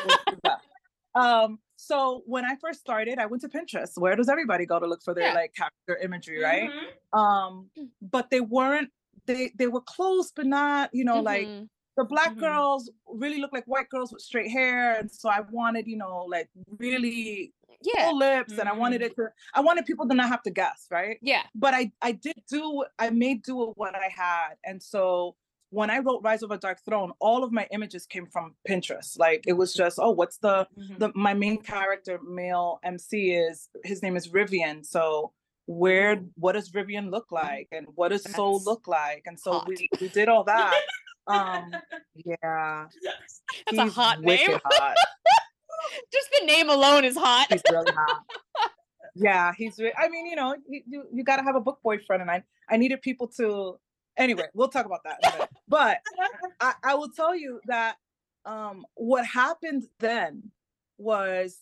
We'll 0.45 0.57
um, 1.15 1.59
so 1.77 2.23
when 2.27 2.45
I 2.45 2.57
first 2.57 2.81
started, 2.81 3.19
I 3.19 3.27
went 3.27 3.41
to 3.43 3.49
Pinterest. 3.49 3.97
Where 3.97 4.15
does 4.17 4.29
everybody 4.29 4.67
go 4.67 4.79
to 4.79 4.87
look 4.87 5.03
for 5.03 5.15
their 5.15 5.29
Yeah. 5.29 5.35
like 5.35 5.55
character 5.55 5.97
imagery, 6.05 6.43
right? 6.43 6.71
Mhm. 6.71 7.19
Um, 7.19 7.71
Mm. 7.79 7.89
but 8.03 8.31
they 8.31 8.41
weren't 8.41 8.91
they 9.29 9.53
they 9.57 9.69
were 9.69 9.83
close, 9.83 10.33
but 10.35 10.47
not, 10.47 10.91
you 10.93 11.05
know, 11.05 11.21
like 11.21 11.47
Mhm. 11.49 11.69
the 11.97 12.05
black 12.05 12.35
Mhm. 12.37 12.41
girls 12.41 12.91
really 13.07 13.39
look 13.41 13.53
like 13.53 13.65
white 13.67 13.89
girls 13.91 14.13
with 14.13 14.23
straight 14.23 14.51
hair. 14.51 14.99
And 14.99 15.11
so 15.11 15.29
I 15.29 15.41
wanted, 15.59 15.87
you 15.87 15.97
know, 15.97 16.25
like 16.37 16.49
really 16.79 17.53
yeah, 17.83 18.07
full 18.07 18.19
lips 18.19 18.59
and 18.59 18.69
I 18.69 18.73
wanted 18.73 19.01
Mhm. 19.03 19.07
it 19.07 19.17
to 19.17 19.29
I 19.55 19.61
wanted 19.61 19.87
people 19.87 20.09
to 20.09 20.15
not 20.15 20.29
have 20.29 20.43
to 20.45 20.51
guess, 20.51 20.89
right? 20.91 21.19
yeah, 21.23 21.45
but 21.55 21.75
I 21.75 21.93
I 22.03 22.13
did 22.13 22.43
do 22.49 22.85
I 22.99 23.11
made 23.11 23.43
do 23.43 23.55
with 23.57 23.77
what 23.77 23.95
I 23.95 24.09
had, 24.09 24.55
and 24.65 24.83
so 24.83 25.37
when 25.71 25.91
I 25.91 25.99
wrote 25.99 26.23
Rise 26.23 26.43
of 26.43 26.51
a 26.51 26.57
Dark 26.59 26.79
Throne, 26.85 27.13
all 27.21 27.45
of 27.45 27.53
my 27.53 27.67
images 27.73 28.07
came 28.07 28.27
from 28.27 28.57
Pinterest. 28.69 29.19
Like 29.19 29.45
it 29.47 29.53
was 29.53 29.75
just 29.75 29.99
oh, 30.01 30.11
what's 30.11 30.39
the 30.39 30.67
Mhm. 30.79 30.99
the 30.99 31.13
my 31.15 31.35
main 31.35 31.59
character 31.63 32.19
male 32.23 32.81
MC 32.83 33.33
is 33.33 33.69
his 33.85 34.03
name 34.03 34.17
is 34.17 34.29
Rivian, 34.29 34.85
so 34.85 35.33
where 35.69 36.17
what 36.37 36.53
does 36.55 36.71
Rivian 36.71 37.11
look 37.11 37.31
like 37.31 37.69
and 37.73 37.87
what 37.95 38.09
does 38.09 38.25
Soul 38.33 38.61
look 38.65 38.89
like, 38.89 39.25
and 39.27 39.39
so 39.39 39.53
hot. 39.53 39.69
we 39.69 39.89
we 40.01 40.09
did 40.09 40.29
all 40.29 40.43
that. 40.45 40.81
um, 41.27 41.71
yeah, 42.25 42.87
that's 43.67 43.79
a 43.79 43.87
hot 43.91 44.23
name. 44.23 44.59
hot. 44.65 44.97
Just 46.13 46.29
the 46.41 46.47
name 46.47 46.71
alone 46.71 47.05
is 47.05 47.17
hot. 47.17 47.47
He's 47.51 47.63
really 47.71 47.93
hot. 47.93 48.25
Yeah, 49.21 49.53
he's. 49.57 49.81
Re- 49.81 49.95
I 49.99 50.09
mean, 50.09 50.27
you 50.27 50.37
know, 50.37 50.55
you 50.69 50.83
you, 50.87 51.05
you 51.13 51.25
got 51.25 51.39
to 51.39 51.43
have 51.43 51.57
a 51.57 51.61
book 51.61 51.81
boyfriend, 51.83 52.23
and 52.23 52.31
I 52.31 52.45
I 52.71 52.77
needed 52.77 53.03
people 53.03 53.27
to. 53.39 53.77
Anyway, 54.17 54.45
we'll 54.55 54.69
talk 54.69 54.87
about 54.87 55.01
that. 55.05 55.19
In 55.25 55.29
a 55.29 55.33
minute. 55.33 55.49
But 55.67 55.99
I, 56.61 56.75
I 56.85 56.95
will 56.95 57.09
tell 57.09 57.35
you 57.35 57.61
that 57.67 57.97
um, 58.45 58.87
what 58.95 59.27
happened 59.27 59.85
then 59.99 60.53
was 60.99 61.59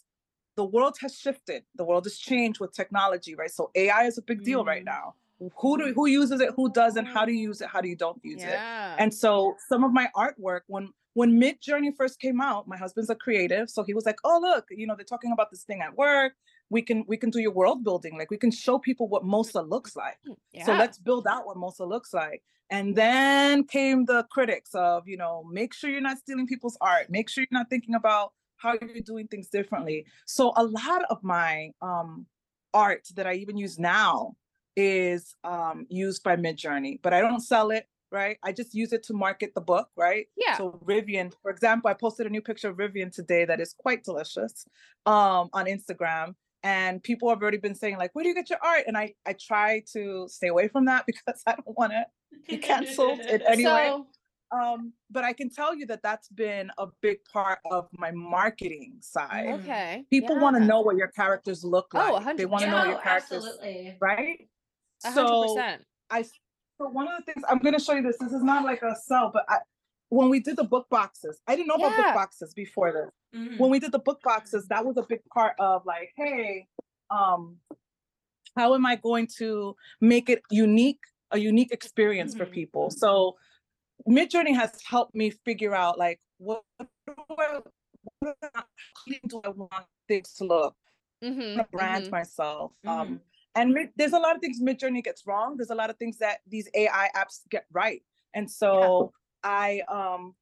the 0.56 0.64
world 0.64 0.96
has 1.00 1.14
shifted. 1.18 1.64
The 1.76 1.84
world 1.84 2.04
has 2.04 2.16
changed 2.18 2.60
with 2.60 2.72
technology, 2.72 3.34
right? 3.34 3.50
So 3.50 3.70
AI 3.74 4.04
is 4.04 4.18
a 4.18 4.22
big 4.22 4.42
deal 4.42 4.64
right 4.64 4.82
Mm. 4.82 4.86
now. 4.96 5.14
Who 5.60 5.76
do 5.78 5.92
who 5.94 6.06
uses 6.06 6.40
it? 6.40 6.50
Who 6.56 6.70
doesn't? 6.72 7.06
How 7.06 7.24
do 7.26 7.32
you 7.32 7.42
use 7.50 7.60
it? 7.60 7.68
How 7.68 7.80
do 7.82 7.88
you 7.88 7.96
don't 7.96 8.18
use 8.24 8.42
it? 8.42 8.48
Yeah. 8.48 8.96
And 8.98 9.12
so 9.12 9.54
some 9.68 9.84
of 9.84 9.92
my 9.92 10.08
artwork, 10.16 10.62
when 10.66 10.88
when 11.12 11.30
Midjourney 11.40 11.90
first 11.96 12.20
came 12.20 12.40
out, 12.40 12.66
my 12.68 12.76
husband's 12.76 13.10
a 13.10 13.14
creative, 13.14 13.68
so 13.70 13.82
he 13.82 13.92
was 13.94 14.04
like, 14.06 14.18
"Oh, 14.24 14.38
look, 14.40 14.64
you 14.70 14.86
know, 14.86 14.94
they're 14.96 15.04
talking 15.14 15.32
about 15.32 15.50
this 15.50 15.62
thing 15.64 15.80
at 15.82 15.94
work. 15.96 16.32
We 16.70 16.80
can 16.82 17.04
we 17.06 17.16
can 17.18 17.28
do 17.30 17.38
your 17.40 17.52
world 17.52 17.84
building. 17.84 18.16
Like 18.18 18.30
we 18.30 18.38
can 18.38 18.50
show 18.50 18.78
people 18.78 19.08
what 19.08 19.22
Mosa 19.24 19.62
looks 19.68 19.94
like. 19.94 20.18
yeah. 20.52 20.64
So 20.64 20.72
let's 20.74 20.98
build 20.98 21.26
out 21.26 21.46
what 21.46 21.56
Mosa 21.58 21.86
looks 21.86 22.14
like." 22.14 22.42
And 22.70 22.96
then 22.96 23.62
came 23.64 24.06
the 24.06 24.24
critics 24.36 24.70
of, 24.74 25.06
you 25.06 25.16
know, 25.16 25.44
make 25.60 25.72
sure 25.72 25.88
you're 25.88 26.00
not 26.00 26.18
stealing 26.18 26.46
people's 26.48 26.76
art. 26.80 27.08
Make 27.10 27.28
sure 27.28 27.42
you're 27.48 27.58
not 27.60 27.70
thinking 27.70 27.94
about 27.94 28.32
how 28.56 28.74
you're 28.80 29.00
doing 29.00 29.28
things 29.28 29.48
differently. 29.48 30.06
So 30.26 30.52
a 30.56 30.64
lot 30.64 31.04
of 31.10 31.22
my 31.22 31.70
um 31.82 32.26
art 32.74 33.08
that 33.14 33.26
I 33.26 33.34
even 33.34 33.56
use 33.56 33.78
now 33.78 34.36
is 34.76 35.34
um 35.44 35.86
used 35.88 36.22
by 36.22 36.36
Midjourney, 36.36 37.00
but 37.02 37.12
I 37.12 37.20
don't 37.20 37.40
sell 37.40 37.70
it, 37.70 37.86
right? 38.10 38.38
I 38.42 38.52
just 38.52 38.74
use 38.74 38.92
it 38.92 39.02
to 39.04 39.14
market 39.14 39.52
the 39.54 39.60
book, 39.60 39.88
right? 39.96 40.26
yeah. 40.36 40.56
So 40.56 40.78
Rivian, 40.84 41.32
for 41.42 41.50
example, 41.50 41.90
I 41.90 41.94
posted 41.94 42.26
a 42.26 42.30
new 42.30 42.42
picture 42.42 42.68
of 42.68 42.76
Rivian 42.76 43.12
today 43.12 43.44
that 43.44 43.60
is 43.60 43.74
quite 43.76 44.04
delicious 44.04 44.66
um 45.06 45.48
on 45.52 45.66
Instagram. 45.66 46.34
And 46.62 47.00
people 47.00 47.28
have 47.28 47.40
already 47.42 47.58
been 47.58 47.76
saying, 47.76 47.96
like, 47.96 48.12
where 48.14 48.24
do 48.24 48.28
you 48.28 48.34
get 48.34 48.50
your 48.50 48.58
art? 48.62 48.84
And 48.86 48.96
I 48.98 49.14
I 49.26 49.34
try 49.34 49.82
to 49.92 50.26
stay 50.28 50.48
away 50.48 50.68
from 50.68 50.86
that 50.86 51.04
because 51.10 51.42
I 51.46 51.52
don't 51.52 51.76
want 51.76 51.92
to 51.92 52.04
be 52.48 52.56
canceled 52.56 53.20
in 53.20 53.42
any 53.46 53.66
way. 53.66 53.94
So 54.52 54.58
Um, 54.58 54.92
but 55.10 55.24
I 55.24 55.32
can 55.32 55.50
tell 55.50 55.74
you 55.74 55.86
that 55.86 56.02
that's 56.02 56.28
been 56.28 56.70
a 56.78 56.86
big 57.00 57.18
part 57.32 57.58
of 57.70 57.88
my 57.92 58.10
marketing 58.12 58.98
side. 59.00 59.46
Mm. 59.46 59.54
okay. 59.60 60.04
People 60.10 60.38
want 60.38 60.56
to 60.56 60.64
know 60.64 60.80
what 60.80 60.96
your 60.96 61.08
characters 61.08 61.64
look 61.64 61.92
like 61.94 62.10
Oh, 62.10 62.14
like. 62.14 62.36
They 62.36 62.46
want 62.46 62.64
to 62.64 62.70
know 62.70 62.84
No, 62.84 62.90
your 62.90 63.00
characters, 63.00 63.44
absolutely. 63.44 63.96
right? 64.00 64.48
A 65.04 65.10
hundred 65.10 65.48
So. 65.48 65.66
I 66.10 66.22
so 66.22 66.88
one 66.88 67.08
of 67.08 67.14
the 67.18 67.32
things 67.32 67.44
I'm 67.48 67.58
gonna 67.58 67.80
show 67.80 67.94
you 67.94 68.02
this. 68.02 68.18
This 68.18 68.32
is 68.32 68.42
not 68.42 68.64
like 68.64 68.82
a 68.82 68.94
sell, 68.94 69.30
but 69.32 69.44
I 69.48 69.58
when 70.08 70.28
we 70.28 70.38
did 70.38 70.56
the 70.56 70.64
book 70.64 70.88
boxes, 70.88 71.40
I 71.48 71.56
didn't 71.56 71.66
know 71.68 71.74
about 71.74 71.92
Yeah. 71.96 72.02
book 72.04 72.14
boxes 72.14 72.54
before 72.54 72.92
this. 72.92 73.10
Mhm. 73.40 73.58
When 73.58 73.70
we 73.70 73.80
did 73.80 73.90
the 73.92 73.98
book 73.98 74.20
boxes, 74.22 74.68
that 74.68 74.84
was 74.84 74.96
a 74.96 75.02
big 75.02 75.20
part 75.34 75.56
of 75.58 75.84
like, 75.84 76.12
hey, 76.16 76.68
um, 77.10 77.58
how 78.56 78.74
am 78.74 78.86
I 78.86 78.94
going 78.96 79.26
to 79.38 79.74
make 80.00 80.28
it 80.28 80.42
unique, 80.50 81.00
a 81.32 81.38
unique 81.38 81.72
experience 81.72 82.36
for 82.36 82.46
Mhm. 82.46 82.52
people? 82.52 82.90
So 82.90 83.36
Midjourney 84.08 84.54
has 84.54 84.80
helped 84.82 85.14
me 85.14 85.30
figure 85.30 85.74
out 85.74 85.98
like 85.98 86.20
what 86.38 86.62
do 86.78 86.86
I, 87.38 87.60
what 88.20 88.36
I- 88.54 88.62
clean 88.94 89.20
do 89.28 89.40
I 89.44 89.48
want 89.48 89.86
things 90.08 90.32
to 90.34 90.44
look? 90.44 90.76
Mm-hmm. 91.24 91.56
to 91.56 91.66
brand 91.72 92.10
myself. 92.10 92.72
Mhm. 92.84 92.90
Um, 92.90 93.20
and 93.54 93.72
mid, 93.72 93.88
there's 93.96 94.12
a 94.12 94.18
lot 94.18 94.34
of 94.36 94.42
things 94.42 94.60
Midjourney 94.60 95.02
gets 95.02 95.26
wrong. 95.26 95.56
There's 95.56 95.70
a 95.70 95.74
lot 95.74 95.88
of 95.88 95.96
things 95.96 96.18
that 96.18 96.40
these 96.46 96.68
AI 96.74 97.08
apps 97.16 97.40
get 97.48 97.64
right. 97.72 98.02
And 98.34 98.50
so 98.50 99.12
I 99.42 99.80
um 99.88 100.34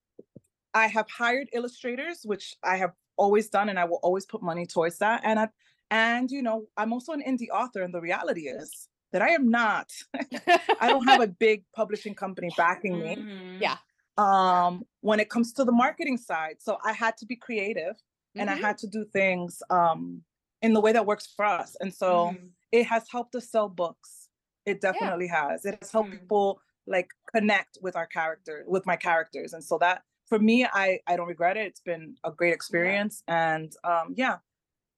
I 0.74 0.88
have 0.88 1.08
hired 1.08 1.48
illustrators, 1.52 2.22
which 2.24 2.56
I 2.64 2.76
have 2.76 2.92
always 3.16 3.48
done, 3.48 3.68
and 3.68 3.78
I 3.78 3.84
will 3.84 4.00
always 4.02 4.26
put 4.26 4.42
money 4.42 4.66
towards 4.66 4.98
that. 4.98 5.20
And 5.24 5.38
I 5.38 5.48
and 5.90 6.30
you 6.30 6.42
know 6.42 6.66
i'm 6.76 6.92
also 6.92 7.12
an 7.12 7.22
indie 7.22 7.48
author 7.52 7.82
and 7.82 7.94
the 7.94 8.00
reality 8.00 8.48
is 8.48 8.88
that 9.14 9.22
i 9.22 9.30
am 9.30 9.48
not. 9.48 9.92
I 10.84 10.88
don't 10.90 11.06
have 11.06 11.20
a 11.20 11.28
big 11.28 11.64
publishing 11.74 12.14
company 12.16 12.50
backing 12.50 12.98
me. 12.98 13.16
Mhm. 13.16 13.60
Yeah. 13.60 13.78
um 14.18 14.84
when 15.00 15.18
it 15.24 15.28
comes 15.34 15.52
to 15.58 15.64
the 15.64 15.72
marketing 15.84 16.18
side 16.18 16.56
so 16.66 16.78
i 16.90 16.92
had 16.92 17.16
to 17.20 17.26
be 17.26 17.36
creative 17.46 17.96
and 18.38 18.48
i 18.50 18.54
Mhm. 18.54 18.60
had 18.66 18.76
to 18.82 18.86
do 18.96 19.04
things 19.18 19.62
um 19.70 20.22
in 20.62 20.72
the 20.76 20.80
way 20.86 20.92
that 20.92 21.06
works 21.06 21.26
for 21.36 21.44
us. 21.44 21.70
And 21.82 21.92
so 22.02 22.12
Mhm. 22.30 22.50
it 22.72 22.84
has 22.86 23.04
helped 23.14 23.34
us 23.34 23.46
sell 23.54 23.68
books. 23.68 24.30
It 24.70 24.80
definitely 24.80 25.28
has. 25.28 25.64
It 25.66 25.76
has 25.82 25.90
helped 25.92 26.12
Mhm. 26.12 26.20
people 26.20 26.60
like 26.86 27.08
connect 27.34 27.78
with 27.82 27.94
our 28.00 28.06
character 28.18 28.56
with 28.74 28.84
my 28.86 28.96
characters. 28.96 29.52
And 29.54 29.62
so 29.70 29.78
that 29.84 29.98
for 30.30 30.38
me 30.48 30.56
i 30.82 31.00
i 31.10 31.12
don't 31.16 31.28
regret 31.36 31.56
it. 31.62 31.66
It's 31.70 31.80
been 31.92 32.04
a 32.24 32.32
great 32.40 32.54
experience. 32.54 33.22
And 33.28 33.70
um 33.90 34.06
yeah 34.16 34.36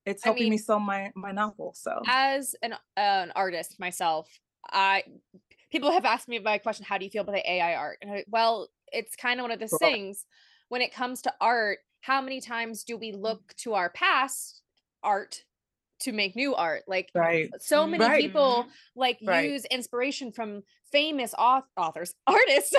it's 0.07 0.25
I 0.25 0.29
helping 0.29 0.49
me 0.51 0.57
sell 0.59 0.81
my 0.81 1.13
my 1.15 1.33
novel 1.33 1.73
so 1.75 2.03
as 2.07 2.55
an 2.63 2.73
uh, 2.73 2.77
an 2.97 3.33
artist 3.35 3.79
myself, 3.79 4.29
I 4.71 5.05
people 5.71 5.91
have 5.91 6.05
asked 6.05 6.29
me 6.29 6.39
my 6.39 6.59
question, 6.59 6.85
how 6.85 6.99
do 6.99 7.05
you 7.05 7.11
feel 7.11 7.23
about 7.23 7.35
the 7.35 7.51
AI 7.51 7.75
art? 7.75 7.99
And 8.03 8.11
I, 8.13 8.25
well, 8.29 8.69
it's 8.93 9.17
kind 9.17 9.41
of 9.41 9.45
one 9.45 9.51
of 9.51 9.59
those 9.59 9.71
Sure. 9.71 9.79
things 9.79 10.25
when 10.69 10.81
it 10.81 10.93
comes 10.93 11.23
to 11.23 11.35
art, 11.41 11.79
how 12.01 12.21
many 12.21 12.41
times 12.41 12.85
do 12.85 12.97
we 12.97 13.13
look 13.13 13.55
to 13.59 13.75
our 13.75 13.91
past 13.91 14.63
art 15.03 15.45
to 16.01 16.13
make 16.13 16.37
new 16.37 16.55
art? 16.55 16.85
Like 16.87 17.11
right 17.15 17.51
so 17.59 17.87
many 17.87 18.05
Right. 18.05 18.21
people 18.21 18.67
like 18.95 19.19
Right. 19.27 19.51
use 19.51 19.65
inspiration 19.67 20.33
from 20.33 20.63
famous 20.91 21.35
auth- 21.35 21.65
authors, 21.77 22.15
artists 22.27 22.75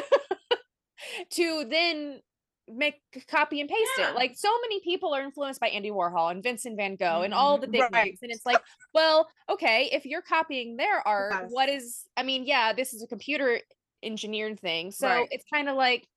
to 1.32 1.66
then 1.70 2.22
make 2.68 3.02
copy 3.28 3.62
and 3.62 3.70
paste 3.70 3.92
Yeah. 3.98 4.10
it. 4.10 4.16
Like 4.16 4.36
so 4.36 4.50
many 4.62 4.80
people 4.82 5.14
are 5.14 5.22
influenced 5.22 5.60
by 5.60 5.70
Andy 5.70 5.90
Warhol 5.90 6.32
and 6.32 6.44
Vincent 6.44 6.76
van 6.76 6.96
Gogh 6.96 7.22
and 7.22 7.34
all 7.34 7.58
Mhm. 7.58 7.62
the 7.62 7.68
big 7.68 7.82
Right. 7.94 8.06
names. 8.08 8.20
And 8.22 8.32
it's 8.32 8.46
like, 8.46 8.62
well, 8.94 9.30
okay, 9.50 9.86
if 9.92 10.06
you're 10.06 10.22
copying 10.22 10.76
their 10.78 11.06
art, 11.08 11.50
what 11.50 11.70
Yes. 11.70 11.84
is 11.84 12.08
I 12.18 12.24
mean, 12.24 12.46
yeah, 12.46 12.74
this 12.74 12.94
is 12.94 13.02
a 13.02 13.08
computer 13.08 13.62
engineered 14.04 14.60
thing. 14.60 14.92
So 14.92 15.08
Right. 15.08 15.28
it's 15.32 15.46
kind 15.52 15.70
of 15.70 15.76
like 15.78 16.08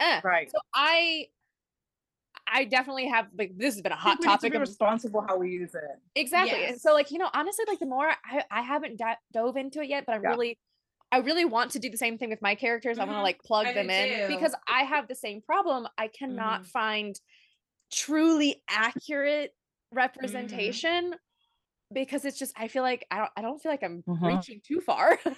eh. 0.00 0.20
right 0.24 0.50
So 0.50 0.58
I 0.74 1.28
I 2.46 2.64
definitely 2.64 3.06
have 3.08 3.28
like 3.38 3.56
this 3.56 3.74
has 3.74 3.82
been 3.82 3.92
a 3.92 3.96
hot 3.96 4.18
need 4.18 4.24
to 4.24 4.28
topic 4.28 4.52
be 4.52 4.58
responsible 4.58 5.22
how 5.22 5.36
we 5.36 5.50
use 5.50 5.74
it 5.74 5.82
Exactly. 6.14 6.64
And 6.64 6.80
so 6.80 6.92
like, 6.92 7.10
you 7.10 7.18
know, 7.18 7.30
honestly, 7.32 7.64
like 7.68 7.78
the 7.78 7.86
more 7.86 8.08
I 8.24 8.44
I 8.50 8.62
haven't 8.62 8.96
di- 8.98 9.16
dove 9.32 9.56
into 9.56 9.80
it 9.82 9.88
yet, 9.88 10.04
but 10.06 10.14
I'm 10.14 10.22
Yeah. 10.22 10.30
really 10.30 10.58
I 11.12 11.18
really 11.18 11.44
want 11.44 11.70
to 11.72 11.78
do 11.78 11.88
the 11.90 11.96
same 11.96 12.18
thing 12.18 12.30
with 12.30 12.42
my 12.42 12.54
characters. 12.54 12.98
I 12.98 13.04
want 13.04 13.16
to 13.18 13.22
like 13.22 13.40
plug 13.42 13.66
I 13.66 13.72
them 13.72 13.90
in 13.90 14.18
too. 14.18 14.26
because 14.26 14.54
I 14.68 14.82
have 14.84 15.08
the 15.08 15.14
same 15.14 15.40
problem. 15.42 15.86
I 15.96 16.08
cannot 16.08 16.62
Mhm. 16.62 16.70
find 16.72 17.18
truly 17.92 18.62
accurate 18.68 19.52
Mm-hmm. 20.20 20.78
representation 20.78 21.14
because 21.92 22.24
it's 22.24 22.38
just 22.38 22.52
I 22.58 22.68
feel 22.68 22.82
like 22.82 23.06
I 23.10 23.18
don't 23.18 23.32
I 23.36 23.42
don't 23.42 23.62
feel 23.62 23.72
like 23.72 23.84
I'm 23.84 24.04
Mhm. 24.06 24.22
reaching 24.22 24.60
too 24.66 24.80
far. 24.80 25.18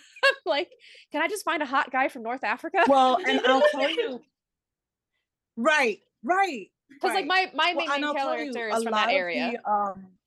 Like, 0.47 0.71
can 1.13 1.23
I 1.23 1.29
just 1.29 1.45
find 1.45 1.63
a 1.63 1.67
hot 1.67 1.91
guy 1.93 2.09
from 2.09 2.23
North 2.23 2.45
Africa? 2.45 2.81
well 2.87 3.21
and 3.25 3.41
i'll 3.45 3.63
tell 3.63 3.91
you 3.91 4.25
right 5.57 6.03
right 6.23 6.71
Because 6.89 7.15
like 7.15 7.25
right. 7.25 7.27
my 7.27 7.51
my 7.55 7.73
Well, 7.73 7.85
main, 7.85 7.91
and 7.97 8.05
I'll 8.05 8.15
tell 8.15 8.31
character 8.31 8.69
is 8.69 8.83
from 8.83 8.95
that 8.95 9.11
area. 9.11 9.57
the, 9.57 9.71
um, 9.71 10.19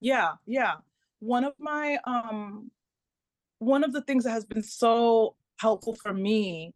yeah, 0.00 0.36
yeah. 0.46 0.76
One 1.20 1.44
of 1.44 1.54
my 1.58 1.98
um, 2.04 2.70
one 3.58 3.84
of 3.84 3.92
the 3.92 4.02
things 4.02 4.24
that 4.24 4.30
has 4.30 4.44
been 4.44 4.62
so 4.62 5.36
helpful 5.58 5.94
for 5.94 6.12
me, 6.12 6.74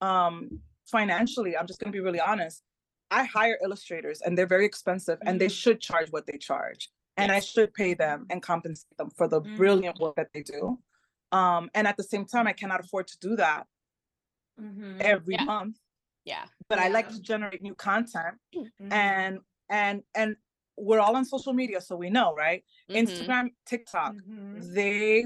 um, 0.00 0.60
financially, 0.90 1.56
I'm 1.56 1.66
just 1.66 1.80
gonna 1.80 1.92
be 1.92 2.00
really 2.00 2.20
honest. 2.20 2.62
I 3.10 3.24
hire 3.24 3.58
illustrators, 3.62 4.20
and 4.22 4.36
they're 4.38 4.46
very 4.46 4.64
expensive, 4.66 5.18
and 5.26 5.40
they 5.40 5.48
Mhm. 5.48 5.50
should 5.50 5.80
charge 5.80 6.10
what 6.10 6.26
they 6.26 6.38
charge, 6.38 6.90
and 7.16 7.30
I 7.30 7.40
should 7.40 7.74
pay 7.74 7.94
them 7.94 8.26
and 8.30 8.42
compensate 8.42 8.96
them 8.96 9.10
for 9.10 9.28
the 9.28 9.40
Mhm. 9.44 9.56
brilliant 9.56 9.98
work 10.00 10.16
that 10.16 10.30
they 10.32 10.42
do. 10.42 10.82
Um, 11.30 11.70
and 11.74 11.86
at 11.86 11.96
the 11.96 12.02
same 12.04 12.26
time, 12.26 12.46
I 12.46 12.52
cannot 12.52 12.80
afford 12.80 13.06
to 13.08 13.18
do 13.18 13.36
that 13.36 13.66
Mhm. 14.58 15.00
every 15.00 15.34
Yeah. 15.34 15.44
month. 15.44 15.78
yeah. 16.24 16.46
But 16.68 16.78
I 16.78 16.88
like 16.88 17.08
to 17.10 17.20
generate 17.20 17.62
new 17.62 17.74
content 17.74 18.38
Mhm. 18.54 18.90
and 18.90 19.40
and 19.68 20.04
and 20.14 20.36
we're 20.76 21.00
all 21.00 21.16
on 21.16 21.24
social 21.24 21.52
media 21.52 21.80
so 21.80 21.94
we 21.96 22.08
know 22.10 22.34
right 22.34 22.64
Mhm. 22.90 22.96
instagram 23.02 23.46
tiktok 23.66 24.14
Mhm. 24.14 24.74
they 24.74 25.24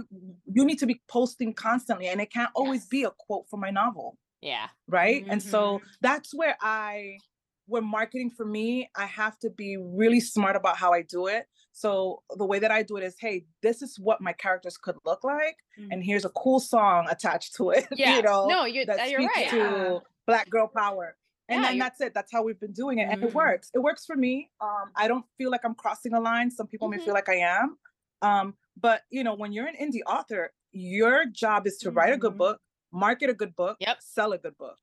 you 0.57 0.65
need 0.65 0.79
to 0.79 0.87
be 0.87 1.01
posting 1.09 1.55
constantly 1.55 2.09
and 2.09 2.21
it 2.21 2.31
can't 2.33 2.51
always 2.55 2.83
Yes. 2.83 2.89
be 2.89 3.05
a 3.05 3.11
quote 3.11 3.49
from 3.49 3.61
my 3.61 3.71
novel 3.71 4.19
Yeah. 4.41 4.69
right 4.89 5.25
and 5.29 5.43
so 5.43 5.79
Mhm. 5.79 5.83
that's 6.01 6.35
where 6.35 6.57
i 6.61 7.19
when 7.67 7.85
marketing 7.85 8.31
for 8.31 8.45
me 8.47 8.89
i 8.97 9.07
have 9.07 9.39
to 9.41 9.51
be 9.51 9.77
really 9.77 10.21
smart 10.21 10.57
about 10.57 10.77
how 10.77 10.93
i 10.93 11.03
do 11.03 11.27
it 11.27 11.47
so 11.73 12.23
the 12.37 12.45
way 12.47 12.59
that 12.59 12.71
i 12.71 12.83
do 12.83 12.97
it 12.97 13.03
is 13.05 13.17
hey 13.19 13.45
this 13.63 13.83
is 13.83 13.99
what 13.99 14.21
my 14.21 14.33
characters 14.33 14.77
could 14.79 14.97
look 15.05 15.23
like 15.25 15.57
and 15.91 16.03
here's 16.05 16.25
a 16.25 16.31
cool 16.31 16.61
song 16.61 17.07
attached 17.11 17.55
to 17.57 17.71
it 17.71 17.87
Yeah. 17.93 18.17
you 18.17 18.23
know 18.23 18.47
no, 18.47 18.65
you're 18.65 18.87
that 18.87 19.11
you're 19.11 19.25
right. 19.27 19.49
to 19.51 19.57
Yeah. 19.57 19.99
black 20.27 20.49
girl 20.51 20.69
power 20.69 21.17
and 21.49 21.63
Yeah, 21.63 21.65
then 21.65 21.79
that's 21.79 22.01
it 22.01 22.15
that's 22.15 22.33
how 22.33 22.43
we've 22.43 22.61
been 22.61 22.73
doing 22.73 22.99
it 22.99 23.09
and 23.11 23.19
it 23.23 23.33
Mhm. 23.33 23.33
works 23.33 23.71
it 23.75 23.79
works 23.81 24.05
for 24.07 24.17
me 24.17 24.51
um 24.61 24.91
i 24.97 25.09
don't 25.09 25.27
feel 25.39 25.51
like 25.51 25.65
i'm 25.65 25.75
crossing 25.75 26.13
a 26.13 26.21
line 26.21 26.51
some 26.51 26.67
people 26.67 26.89
Mhm. 26.89 26.89
may 26.89 26.99
feel 26.99 27.15
like 27.15 27.29
i 27.29 27.35
am 27.37 27.79
um 28.23 28.57
but 28.77 29.03
you 29.11 29.23
know 29.25 29.35
when 29.35 29.53
you're 29.53 29.67
an 29.67 29.77
indie 29.77 30.03
author 30.07 30.53
your 30.73 31.27
job 31.27 31.67
is 31.67 31.79
to 31.79 31.91
write 31.91 32.13
a 32.13 32.17
good 32.19 32.37
Mhm. 32.37 32.37
book 32.37 32.61
market 32.93 33.31
a 33.31 33.35
good 33.35 33.55
book 33.57 33.79
Yep. 33.79 33.99
sell 33.99 34.33
a 34.33 34.39
good 34.39 34.57
book 34.59 34.79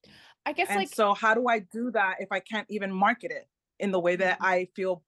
I 0.45 0.53
guess 0.53 0.75
and 0.75 0.75
like 0.75 0.97
so 0.97 1.13
how 1.13 1.33
do 1.33 1.47
i 1.47 1.59
do 1.59 1.91
that 1.91 2.17
if 2.19 2.31
i 2.31 2.39
can't 2.39 2.67
even 2.69 2.91
market 2.91 3.31
it 3.31 3.47
in 3.79 3.91
the 3.91 3.99
way 3.99 4.15
that 4.15 4.37
Mhm. 4.37 4.41
i 4.41 4.67
feel 4.75 5.03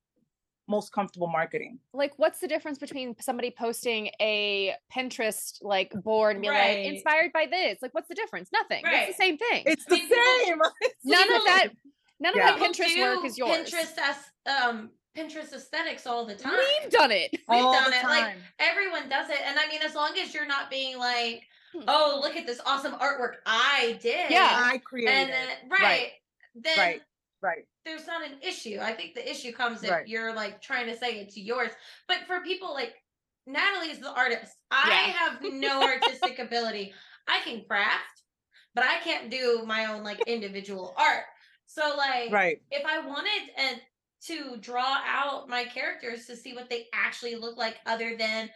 most 0.67 0.91
comfortable 0.91 1.27
marketing 1.27 1.77
like 1.93 2.11
what's 2.17 2.39
the 2.39 2.47
difference 2.47 2.77
between 2.79 3.15
somebody 3.19 3.51
posting 3.55 4.09
a 4.19 4.73
Pinterest 4.93 5.57
like 5.61 5.91
board 6.03 6.35
and 6.35 6.41
be 6.41 6.49
Right. 6.49 6.77
like 6.85 6.93
inspired 6.93 7.31
by 7.33 7.45
this? 7.49 7.79
Like 7.81 7.93
what's 7.93 8.07
the 8.07 8.15
difference? 8.15 8.49
Nothing. 8.51 8.83
It's 8.85 9.15
the 9.17 9.23
same 9.23 9.37
thing. 9.37 9.63
it's 9.65 9.85
the 9.85 9.95
people- 9.97 10.17
same 10.45 10.59
It's 10.81 11.03
the 11.03 11.11
none 11.11 11.33
of 11.33 11.43
that 11.45 11.67
none 12.19 12.33
Yeah. 12.35 12.53
of 12.53 12.59
that 12.59 12.67
Pinterest 12.69 12.99
work 12.99 13.25
is 13.25 13.37
yours. 13.37 13.71
Pinterest 13.71 13.97
as 14.01 14.17
um 14.47 14.89
Pinterest 15.15 15.53
aesthetics 15.53 16.05
all 16.07 16.25
the 16.25 16.35
time. 16.35 16.53
We've 16.81 16.89
done 16.91 17.11
it. 17.11 17.29
We've 17.31 17.63
all 17.63 17.71
done 17.71 17.91
the 17.91 17.97
it. 17.97 18.03
Like 18.03 18.35
everyone 18.59 19.07
does 19.07 19.29
it. 19.29 19.39
And 19.45 19.57
I 19.59 19.67
mean, 19.67 19.81
as 19.83 19.95
long 19.95 20.11
as 20.17 20.33
you're 20.33 20.47
not 20.47 20.69
being 20.69 20.97
like, 20.97 21.43
Hmm. 21.73 21.83
oh, 21.87 22.19
look 22.21 22.35
at 22.35 22.45
this 22.47 22.59
awesome 22.65 22.93
artwork 22.93 23.35
I 23.45 23.97
did. 24.01 24.29
Yeah. 24.31 24.49
i 24.51 24.77
created 24.79 25.13
And 25.13 25.29
then 25.29 25.47
right, 25.69 26.11
then 26.55 26.77
right 26.77 27.01
right 27.41 27.67
there's 27.85 28.07
not 28.07 28.25
an 28.25 28.37
issue. 28.41 28.79
I 28.81 28.93
think 28.93 29.13
the 29.13 29.29
issue 29.29 29.51
comes 29.53 29.83
if 29.83 29.91
Right. 29.91 30.07
you're 30.07 30.33
like 30.33 30.61
trying 30.61 30.87
to 30.87 30.97
say 30.97 31.19
it's 31.19 31.37
yours. 31.37 31.71
But 32.07 32.19
for 32.27 32.41
people 32.41 32.73
like 32.73 32.95
Natalie 33.47 33.91
is 33.91 33.99
the 33.99 34.11
artist. 34.11 34.53
I 34.71 34.89
Yeah. 34.89 35.13
have 35.13 35.41
no 35.53 35.81
artistic 35.93 36.39
ability. 36.39 36.93
I 37.27 37.39
can 37.41 37.63
craft, 37.65 38.23
but 38.73 38.83
I 38.83 38.97
can't 38.99 39.29
do 39.29 39.63
my 39.65 39.85
own 39.85 40.03
like 40.03 40.19
individual 40.27 40.93
art. 40.97 41.25
So 41.67 41.95
like 41.97 42.31
right 42.31 42.61
if 42.71 42.85
I 42.85 42.99
wanted 42.99 43.49
and 43.57 43.79
to 44.27 44.57
draw 44.57 44.97
out 45.05 45.47
my 45.47 45.65
characters 45.65 46.25
to 46.25 46.35
see 46.35 46.53
what 46.55 46.69
they 46.69 46.87
actually 46.93 47.35
look 47.35 47.57
like 47.57 47.77
other 47.85 48.15
than 48.17 48.49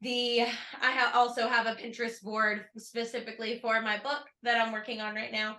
the 0.00 0.42
I 0.42 0.90
ha- 0.92 1.12
also 1.14 1.46
have 1.48 1.66
a 1.66 1.74
Pinterest 1.74 2.22
board 2.22 2.64
specifically 2.76 3.58
for 3.60 3.80
my 3.82 3.98
book 3.98 4.22
that 4.42 4.60
I'm 4.60 4.72
working 4.72 5.00
on 5.00 5.14
right 5.14 5.30
now. 5.32 5.58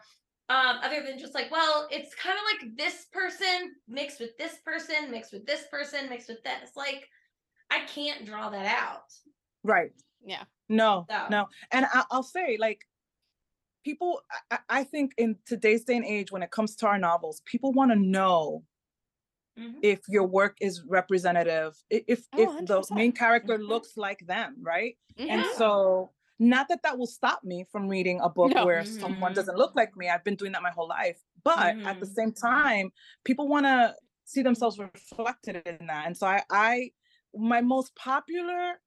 Um, 0.50 0.80
other 0.84 1.02
than 1.02 1.18
just 1.18 1.34
like, 1.34 1.50
well, 1.52 1.88
it's 1.90 2.14
kind 2.16 2.38
of 2.38 2.44
like 2.44 2.76
this 2.78 3.06
person 3.12 3.76
mixed 3.88 4.20
with 4.20 4.38
this 4.38 4.58
person, 4.66 5.10
mixed 5.10 5.32
with 5.32 5.46
this 5.46 5.66
person, 5.72 6.10
mixed 6.10 6.28
with 6.28 6.44
this. 6.44 6.76
Like, 6.76 7.08
I 7.72 7.86
can't 7.86 8.26
draw 8.26 8.50
that 8.50 8.66
out. 8.66 9.14
right 9.64 9.92
Yeah. 10.26 10.46
No, 10.70 11.10
So- 11.10 11.28
no. 11.30 11.48
And 11.72 11.86
I, 11.86 12.04
I'll 12.12 12.24
say, 12.24 12.58
like, 12.60 12.82
people, 13.84 14.22
I, 14.32 14.38
I 14.52 14.60
I 14.80 14.84
think 14.84 15.14
in 15.18 15.38
today's 15.46 15.84
day 15.86 15.96
and 15.98 16.06
age, 16.06 16.32
when 16.32 16.44
it 16.44 16.52
comes 16.52 16.76
to 16.78 16.88
our 16.88 16.98
novels, 16.98 17.42
people 17.46 17.72
want 17.74 17.92
to 17.92 17.98
know 18.00 18.64
Mhm. 19.56 19.84
if 19.84 20.00
your 20.08 20.26
work 20.26 20.58
is 20.62 20.82
representative, 20.88 21.74
if 21.90 22.28
Oh, 22.34 22.38
if 22.38 22.56
the 22.66 22.86
main 22.90 23.12
100%. 23.12 23.18
character 23.18 23.58
Mhm. 23.58 23.68
looks 23.68 23.98
like 23.98 24.20
them, 24.26 24.56
right? 24.62 24.98
And 25.28 25.46
Mhm. 25.46 25.46
so, 25.46 26.14
not 26.50 26.68
that 26.70 26.84
that 26.84 26.98
will 26.98 27.08
stop 27.08 27.44
me 27.44 27.64
from 27.72 27.88
reading 27.88 28.20
a 28.22 28.30
book 28.30 28.52
No. 28.54 28.66
where 28.66 28.84
someone 28.86 29.32
Mhm. 29.32 29.36
doesn't 29.36 29.58
look 29.58 29.76
like 29.76 29.96
me. 29.96 30.10
I've 30.10 30.24
been 30.24 30.36
doing 30.36 30.52
that 30.54 30.62
my 30.62 30.72
whole 30.72 30.88
life. 30.88 31.22
But 31.44 31.76
at 31.86 32.00
the 32.00 32.06
Mhm. 32.06 32.14
same 32.16 32.32
time, 32.34 32.92
people 33.24 33.48
want 33.48 33.66
to 33.66 33.96
see 34.26 34.42
themselves 34.42 34.78
reflected 34.80 35.56
in 35.66 35.88
that. 35.88 36.06
And 36.08 36.18
so 36.18 36.28
I, 36.28 36.44
I, 36.50 36.92
my 37.34 37.62
most 37.62 37.96
popular, 37.96 38.82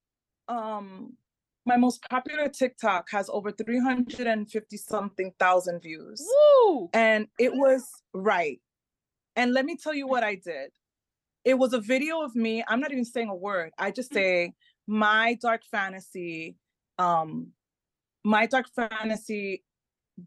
um, 0.47 1.17
my 1.65 1.77
most 1.77 2.01
popular 2.09 2.47
TikTok 2.47 3.09
has 3.11 3.29
over 3.29 3.51
350 3.51 4.77
something 4.77 5.33
thousand 5.39 5.81
views. 5.81 6.25
Woo! 6.65 6.89
And 6.93 7.27
it 7.39 7.53
was 7.53 7.83
right. 8.13 8.61
And 9.35 9.53
let 9.53 9.65
me 9.65 9.75
tell 9.77 9.93
you 9.93 10.07
what 10.07 10.23
I 10.23 10.35
did. 10.35 10.71
It 11.43 11.55
was 11.55 11.73
a 11.73 11.79
video 11.79 12.21
of 12.21 12.35
me. 12.35 12.63
I'm 12.67 12.79
not 12.79 12.91
even 12.91 13.05
saying 13.05 13.29
a 13.29 13.35
word. 13.35 13.73
I 13.77 13.91
just 13.91 14.13
say 14.13 14.53
my 14.87 15.35
dark 15.41 15.63
fantasy. 15.65 16.57
Um, 16.97 17.53
my 18.23 18.45
dark 18.47 18.67
fantasy 18.75 19.63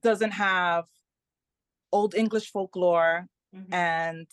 doesn't 0.03 0.33
have 0.33 0.87
old 1.93 2.15
English 2.15 2.51
folklore 2.51 3.29
Mhm. 3.53 3.73
and 3.73 4.27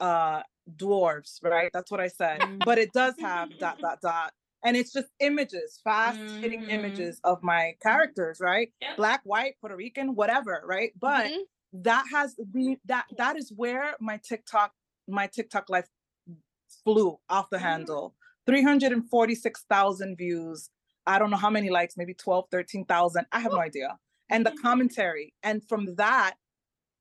uh 0.00 0.42
dwarves, 0.76 1.42
right? 1.42 1.70
That's 1.72 1.90
what 1.90 2.00
I 2.00 2.08
said. 2.08 2.44
But 2.58 2.78
it 2.78 2.92
does 2.92 3.14
have 3.20 3.50
Mm-hmm. 3.50 3.58
dot 3.58 3.80
dot 3.80 4.00
dot. 4.02 4.34
And 4.64 4.76
it's 4.76 4.92
just 4.92 5.08
images, 5.20 5.80
fast 5.84 6.20
hitting 6.42 6.64
Mhm. 6.68 6.70
images 6.70 7.20
of 7.24 7.42
my 7.42 7.74
characters, 7.82 8.40
right? 8.40 8.72
Yep. 8.80 8.96
Black, 8.96 9.20
white, 9.24 9.56
Puerto 9.60 9.76
Rican, 9.76 10.14
whatever, 10.14 10.62
right? 10.66 10.92
But 11.00 11.26
Mhm. 11.26 11.44
that 11.74 12.06
has 12.12 12.36
the 12.36 12.78
that 12.86 13.06
that 13.18 13.36
is 13.36 13.52
where 13.56 13.96
my 14.00 14.18
TikTok 14.18 14.74
my 15.08 15.26
TikTok 15.28 15.70
life 15.70 15.88
flew 16.84 17.18
off 17.28 17.50
the 17.50 17.58
Mhm. 17.58 17.62
handle. 17.62 18.16
346,000 18.46 20.16
views. 20.16 20.70
I 21.08 21.18
don't 21.18 21.30
know 21.30 21.36
how 21.38 21.50
many 21.50 21.70
likes, 21.70 21.96
maybe 21.96 22.14
12, 22.14 22.46
13,000. 22.50 23.26
I 23.32 23.40
have 23.40 23.52
no 23.52 23.60
idea. 23.60 23.96
And 24.30 24.44
the 24.46 24.54
commentary. 24.62 25.32
And 25.42 25.66
from 25.66 25.94
that, 25.96 26.34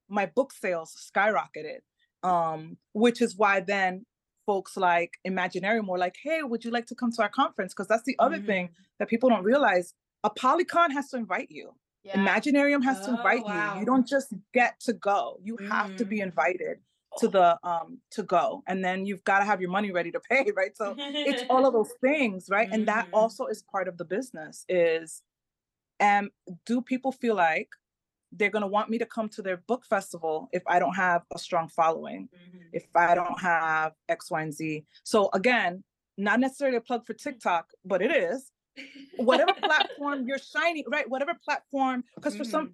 my 0.10 0.26
book 0.26 0.54
sales 0.54 0.96
skyrocketed. 1.16 1.80
Um, 2.24 2.78
which 2.94 3.22
is 3.22 3.38
why 3.38 3.60
then 3.60 4.06
folks 4.46 4.76
like 4.76 5.12
Imaginarium 5.28 5.88
were 5.88 6.00
like, 6.00 6.16
hey, 6.24 6.42
would 6.42 6.64
you 6.66 6.72
like 6.72 6.88
to 6.88 6.96
come 6.96 7.12
to 7.12 7.22
our 7.22 7.30
conference? 7.30 7.74
Because 7.74 7.88
that's 7.88 8.04
the 8.06 8.16
other 8.18 8.40
thing 8.48 8.70
that 8.98 9.08
people 9.10 9.30
don't 9.30 9.44
realize. 9.44 9.94
ApollyCon 10.26 10.92
has 10.94 11.10
to 11.10 11.18
invite 11.18 11.48
you. 11.52 11.74
Yeah. 12.04 12.16
Imaginarium 12.18 12.84
has 12.84 13.02
to 13.06 13.12
Oh, 13.12 13.16
invite 13.18 13.40
you. 13.40 13.46
wow. 13.46 13.80
You 13.80 13.86
don't 13.86 14.08
just 14.08 14.34
get 14.54 14.80
to 14.82 14.94
go. 14.94 15.38
You 15.44 15.58
have 15.70 15.96
to 15.98 16.06
be 16.06 16.20
Mhm. 16.20 16.24
invited 16.24 16.78
to 17.18 17.28
the 17.28 17.58
um 17.64 18.00
to 18.12 18.24
go. 18.24 18.64
And 18.68 18.84
then 18.84 19.06
you've 19.06 19.24
got 19.24 19.40
to 19.40 19.46
have 19.46 19.62
your 19.62 19.70
money 19.72 19.92
ready 19.92 20.12
to 20.12 20.20
pay, 20.20 20.52
right? 20.56 20.76
So 20.78 20.98
it's 21.24 21.44
all 21.50 21.66
of 21.66 21.74
those 21.74 21.94
things, 22.02 22.50
right? 22.50 22.70
And 22.72 22.88
that 22.88 23.06
Mhm. 23.06 23.10
also 23.14 23.48
is 23.48 23.64
part 23.64 23.88
of 23.88 23.98
the 23.98 24.06
business 24.06 24.66
is 24.70 25.24
um 26.00 26.30
do 26.66 26.82
people 26.82 27.12
feel 27.12 27.36
like 27.36 27.70
they're 28.32 28.50
going 28.50 28.62
to 28.64 28.68
want 28.68 28.90
me 28.90 28.98
to 29.00 29.06
come 29.06 29.30
to 29.30 29.42
their 29.42 29.58
book 29.58 29.86
festival 29.86 30.50
if 30.52 30.64
I 30.68 30.80
don't 30.80 30.96
have 30.96 31.24
a 31.34 31.40
strong 31.40 31.70
following, 31.70 32.30
Mhm. 32.54 32.70
if 32.74 32.86
I 32.96 33.16
don't 33.16 33.40
have 33.42 33.94
X, 34.10 34.30
Y, 34.32 34.42
and 34.42 34.54
Z. 34.54 34.86
So 35.04 35.30
again, 35.34 35.84
not 36.18 36.40
necessarily 36.40 36.78
a 36.78 36.82
plug 36.82 37.06
for 37.06 37.14
TikTok, 37.14 37.72
but 37.86 38.02
it 38.02 38.12
is 38.12 38.52
whatever 39.16 39.54
platform 39.54 40.26
you're 40.28 40.40
shining, 40.40 40.84
right? 40.90 41.10
Whatever 41.10 41.34
platform, 41.44 42.04
because 42.16 42.36
for 42.36 42.44
some 42.46 42.72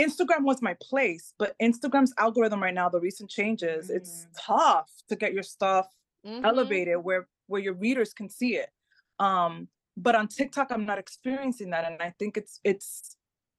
Instagram 0.00 0.42
was 0.42 0.60
my 0.62 0.74
place, 0.82 1.34
but 1.38 1.54
Instagram's 1.62 2.12
algorithm 2.18 2.62
right 2.62 2.74
now, 2.74 2.88
the 2.88 3.00
recent 3.00 3.30
changes, 3.30 3.90
it's 3.90 4.26
tough 4.36 4.90
to 5.08 5.16
get 5.16 5.32
your 5.32 5.42
stuff 5.44 5.86
Mhm. 6.26 6.44
elevated 6.44 6.98
where 7.04 7.28
where 7.46 7.60
your 7.60 7.74
readers 7.74 8.14
can 8.14 8.28
see 8.28 8.56
it. 8.56 8.70
Um, 9.18 9.68
but 9.96 10.14
on 10.14 10.28
TikTok, 10.28 10.70
I'm 10.72 10.86
not 10.86 10.98
experiencing 10.98 11.70
that, 11.70 11.84
and 11.84 12.02
I 12.02 12.10
think 12.18 12.36
it's 12.36 12.60
it's 12.64 13.16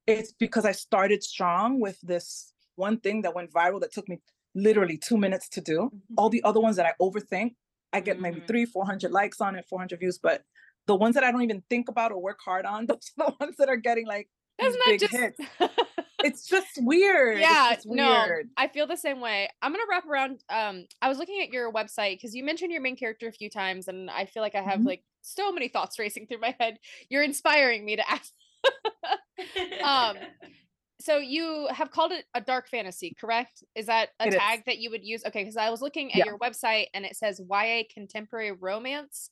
it's 0.07 0.33
because 0.33 0.65
I 0.65 0.71
started 0.73 1.23
strong 1.23 1.79
with 1.79 1.99
this 2.01 2.53
one 2.75 2.99
thing 2.99 3.21
that 3.23 3.33
went 3.33 3.51
viral 3.51 3.79
that 3.81 3.91
took 3.93 4.07
me 4.09 4.19
literally 4.55 4.97
two 4.97 5.17
minutes 5.17 5.47
to 5.49 5.61
do. 5.61 5.91
All 6.17 6.29
the 6.29 6.43
other 6.43 6.59
ones 6.59 6.75
that 6.75 6.85
I 6.85 6.93
overthink, 7.01 7.55
I 7.93 8.01
get 8.01 8.19
maybe 8.19 8.41
Mhm. 8.41 8.47
three, 8.47 8.65
four 8.65 8.85
hundred 8.85 9.11
likes 9.11 9.39
on 9.41 9.55
it, 9.55 9.65
four 9.65 9.79
hundred 9.79 9.99
views, 9.99 10.17
but 10.19 10.43
the 10.87 10.95
ones 10.95 11.15
that 11.15 11.23
I 11.23 11.31
don't 11.31 11.41
even 11.43 11.61
think 11.69 11.87
about 11.89 12.11
or 12.11 12.21
work 12.21 12.39
hard 12.43 12.65
on, 12.65 12.85
those 12.87 13.11
are 13.19 13.31
the 13.31 13.35
ones 13.39 13.55
that 13.57 13.69
are 13.69 13.77
getting 13.77 14.05
like 14.05 14.29
Isn't 14.59 14.81
that 14.85 14.99
just 14.99 15.13
hits. 15.13 15.39
It's 16.25 16.47
just 16.47 16.79
weird. 16.81 17.37
It's 17.37 17.41
yeah 17.47 17.75
just 17.75 17.85
no 17.87 18.25
i 18.57 18.67
feel 18.67 18.87
the 18.87 18.97
same 18.97 19.19
way 19.21 19.47
i'm 19.61 19.71
gonna 19.71 19.83
wrap 19.89 20.07
around 20.07 20.41
um 20.49 20.85
i 21.01 21.07
was 21.07 21.17
looking 21.19 21.39
at 21.41 21.49
your 21.49 21.71
website 21.71 22.15
because 22.17 22.33
you 22.33 22.43
mentioned 22.43 22.71
your 22.71 22.81
main 22.81 22.95
character 22.95 23.27
a 23.27 23.31
few 23.31 23.49
times 23.49 23.87
and 23.87 24.09
i 24.09 24.25
feel 24.25 24.41
like 24.41 24.55
i 24.55 24.61
have 24.61 24.79
Mhm. 24.81 24.85
like 24.85 25.03
so 25.21 25.51
many 25.51 25.67
thoughts 25.67 25.99
racing 25.99 26.25
through 26.27 26.39
my 26.39 26.55
head 26.59 26.77
you're 27.09 27.23
inspiring 27.23 27.85
me 27.85 27.95
to 27.97 28.03
ask 28.09 28.31
um 29.83 30.17
so 31.01 31.17
you 31.17 31.67
have 31.71 31.91
called 31.91 32.11
it 32.11 32.25
a 32.33 32.41
dark 32.41 32.69
fantasy 32.69 33.13
correct 33.19 33.63
is 33.75 33.85
that 33.87 34.09
a 34.19 34.27
It 34.27 34.33
is. 34.33 34.39
tag 34.39 34.63
that 34.65 34.77
you 34.79 34.89
would 34.89 35.03
use 35.03 35.23
okay 35.25 35.41
because 35.43 35.57
i 35.57 35.69
was 35.69 35.81
looking 35.81 36.11
at 36.13 36.17
Yeah. 36.19 36.25
your 36.25 36.39
website 36.39 36.87
and 36.93 37.05
it 37.05 37.15
says 37.15 37.39
ya 37.47 37.81
contemporary 37.93 38.51
romance 38.53 39.29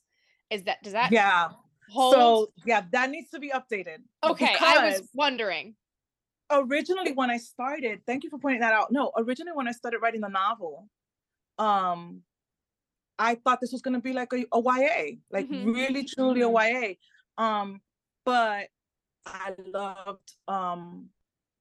is 0.50 0.62
that 0.64 0.82
does 0.82 0.92
that 0.92 1.10
Yeah. 1.10 1.48
hold 1.90 2.14
So 2.14 2.52
yeah, 2.66 2.82
that 2.92 3.10
needs 3.10 3.30
to 3.30 3.40
be 3.40 3.50
updated. 3.50 3.98
okay 4.22 4.54
i 4.60 4.90
was 4.90 5.08
wondering 5.14 5.74
originally 6.50 7.12
when 7.12 7.30
I 7.30 7.38
started, 7.38 8.00
thank 8.06 8.24
you 8.24 8.30
for 8.30 8.38
pointing 8.38 8.60
that 8.60 8.72
out. 8.72 8.92
No, 8.92 9.12
originally 9.16 9.52
when 9.56 9.68
I 9.68 9.72
started 9.72 9.98
writing 9.98 10.20
the 10.20 10.28
novel, 10.28 10.88
um, 11.58 12.22
I 13.18 13.36
thought 13.36 13.60
this 13.60 13.72
was 13.72 13.82
gonna 13.82 14.00
be 14.00 14.12
like 14.12 14.32
a, 14.32 14.44
a 14.52 14.60
YA, 14.60 15.16
like 15.30 15.48
Mhm. 15.48 15.66
really 15.66 16.04
truly 16.04 16.42
a 16.42 16.48
Mhm. 16.48 16.98
YA. 17.38 17.42
Um, 17.42 17.80
but 18.24 18.68
I 19.26 19.54
loved 19.66 20.36
um 20.48 21.10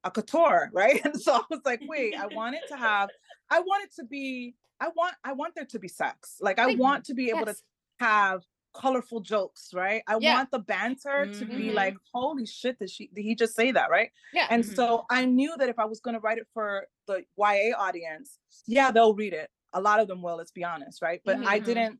ACOTAR, 0.04 0.70
right? 0.74 1.04
And 1.06 1.16
so 1.22 1.36
I 1.36 1.44
was 1.50 1.62
like, 1.66 1.82
wait, 1.84 2.16
I 2.16 2.28
want 2.28 2.56
it 2.56 2.68
to 2.70 2.78
have, 2.78 3.10
I 3.50 3.60
want 3.62 3.86
it 3.86 3.94
to 3.96 4.04
be, 4.04 4.56
I 4.80 4.90
want, 4.90 5.16
I 5.24 5.34
want 5.34 5.56
there 5.56 5.66
to 5.66 5.80
be 5.80 5.88
sex. 5.88 6.38
Like 6.42 6.60
I 6.60 6.68
want 6.68 7.06
to 7.06 7.14
be 7.14 7.30
able 7.30 7.46
Yes. 7.46 7.58
to 7.58 7.64
have 8.06 8.44
colorful 8.74 9.20
jokes, 9.22 9.74
right? 9.74 10.04
I 10.08 10.18
Yeah. 10.18 10.34
want 10.36 10.52
the 10.52 10.60
banter 10.60 11.30
to 11.38 11.46
be 11.46 11.72
Mhm. 11.72 11.76
like, 11.76 11.96
holy 12.14 12.46
shit, 12.46 12.80
did 12.80 12.90
she 12.90 13.08
did 13.14 13.24
he 13.24 13.36
just 13.36 13.56
say 13.56 13.72
that, 13.72 13.90
right? 13.90 14.12
yeah 14.32 14.48
And 14.50 14.64
Mhm. 14.64 14.76
so 14.76 15.06
I 15.10 15.26
knew 15.26 15.56
that 15.58 15.70
if 15.70 15.80
I 15.80 15.86
was 15.86 16.00
going 16.00 16.16
to 16.16 16.20
write 16.20 16.38
it 16.38 16.48
for 16.54 16.88
the 17.08 17.26
YA 17.38 17.74
audience, 17.78 18.40
yeah, 18.68 18.92
they'll 18.92 19.16
read 19.16 19.34
it. 19.34 19.50
A 19.74 19.82
lot 19.82 20.00
of 20.00 20.08
them 20.08 20.22
will, 20.22 20.38
let's 20.38 20.52
be 20.52 20.64
honest, 20.64 21.02
right? 21.02 21.22
But 21.26 21.40
I 21.46 21.60
Mhm. 21.60 21.66
didn't, 21.66 22.00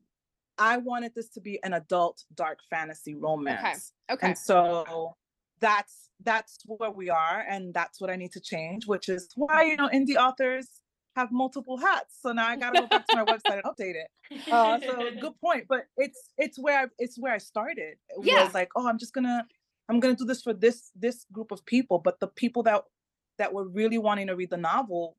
I 0.58 0.76
wanted 0.78 1.14
this 1.14 1.28
to 1.30 1.40
be 1.40 1.58
an 1.64 1.72
adult 1.72 2.24
dark 2.34 2.60
fantasy 2.70 3.14
romance. 3.14 3.92
Okay. 4.08 4.14
okay 4.14 4.26
And 4.28 4.38
so 4.38 5.14
that's 5.60 6.10
that's 6.20 6.58
where 6.66 6.90
we 6.90 7.10
are 7.10 7.40
and 7.48 7.72
that's 7.74 8.00
what 8.00 8.10
I 8.10 8.16
need 8.16 8.32
to 8.32 8.40
change, 8.40 8.86
which 8.86 9.08
is 9.08 9.28
why, 9.36 9.64
you 9.64 9.76
know, 9.76 9.88
indie 9.88 10.16
authors 10.16 10.80
have 11.16 11.30
multiple 11.32 11.76
hats. 11.76 12.18
So 12.20 12.32
now 12.32 12.48
I 12.48 12.56
gotta 12.56 12.76
go 12.76 12.86
back 12.86 13.06
to 13.08 13.16
my 13.16 13.24
website 13.32 13.60
and 13.62 13.64
update 13.64 13.94
it. 13.94 14.08
Uh, 14.50 14.78
so 14.80 15.10
good 15.20 15.34
point. 15.40 15.66
But 15.68 15.86
it's 15.96 16.30
it's 16.38 16.58
where 16.58 16.80
I, 16.80 16.86
it's 16.98 17.18
where 17.18 17.32
I 17.32 17.38
started. 17.38 17.96
It 18.10 18.24
Yeah. 18.24 18.44
was 18.44 18.54
like, 18.54 18.70
oh, 18.76 18.88
I'm 18.88 18.98
just 18.98 19.12
gonna 19.14 19.46
I'm 19.88 20.00
gonna 20.00 20.14
do 20.16 20.24
this 20.24 20.42
for 20.42 20.52
this 20.52 20.90
this 20.94 21.26
group 21.32 21.50
of 21.52 21.64
people. 21.66 21.98
But 21.98 22.20
the 22.20 22.28
people 22.28 22.62
that 22.64 22.82
that 23.38 23.52
were 23.52 23.66
really 23.68 23.98
wanting 23.98 24.28
to 24.28 24.36
read 24.36 24.50
the 24.50 24.56
novel 24.56 25.16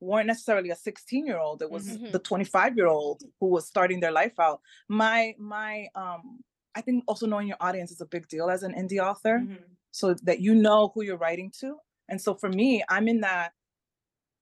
weren't 0.00 0.26
necessarily 0.26 0.68
a 0.70 0.76
16 0.76 1.24
year 1.26 1.38
old. 1.38 1.62
It 1.62 1.70
was 1.70 1.96
Mhm. 1.98 2.12
the 2.12 2.18
25 2.18 2.76
year 2.76 2.86
old 2.86 3.22
who 3.40 3.46
was 3.48 3.66
starting 3.66 4.00
their 4.00 4.12
life 4.12 4.38
out. 4.38 4.60
My 4.88 5.34
my 5.38 5.88
um 5.94 6.40
I 6.74 6.82
think 6.82 7.04
also 7.08 7.26
knowing 7.26 7.48
your 7.48 7.56
audience 7.60 7.90
is 7.90 8.02
a 8.02 8.06
big 8.06 8.28
deal 8.28 8.50
as 8.50 8.62
an 8.62 8.74
indie 8.74 8.98
author 9.02 9.40
Mhm. 9.40 9.58
so 9.92 10.12
that 10.24 10.40
you 10.40 10.54
know 10.54 10.88
who 10.94 11.02
you're 11.02 11.16
writing 11.16 11.50
to. 11.60 11.78
And 12.10 12.20
so 12.20 12.34
for 12.34 12.50
me, 12.50 12.84
I'm 12.90 13.08
in 13.08 13.20
that 13.22 13.54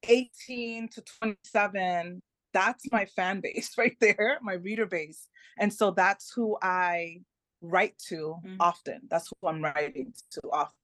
18 0.09 0.89
to 0.89 1.03
27. 1.21 2.23
That's 2.53 2.91
my 2.93 3.05
fan 3.07 3.41
base 3.41 3.73
right 3.79 3.97
there, 4.01 4.39
my 4.43 4.55
reader 4.55 4.87
base. 4.87 5.29
And 5.59 5.73
so 5.73 5.91
that's 5.91 6.33
who 6.33 6.57
I 6.63 7.23
write 7.61 7.99
to 8.09 8.37
Mhm. 8.45 8.57
often. 8.61 9.01
That's 9.09 9.29
who 9.29 9.49
I'm 9.49 9.63
writing 9.63 10.13
to 10.33 10.41
often. 10.53 10.75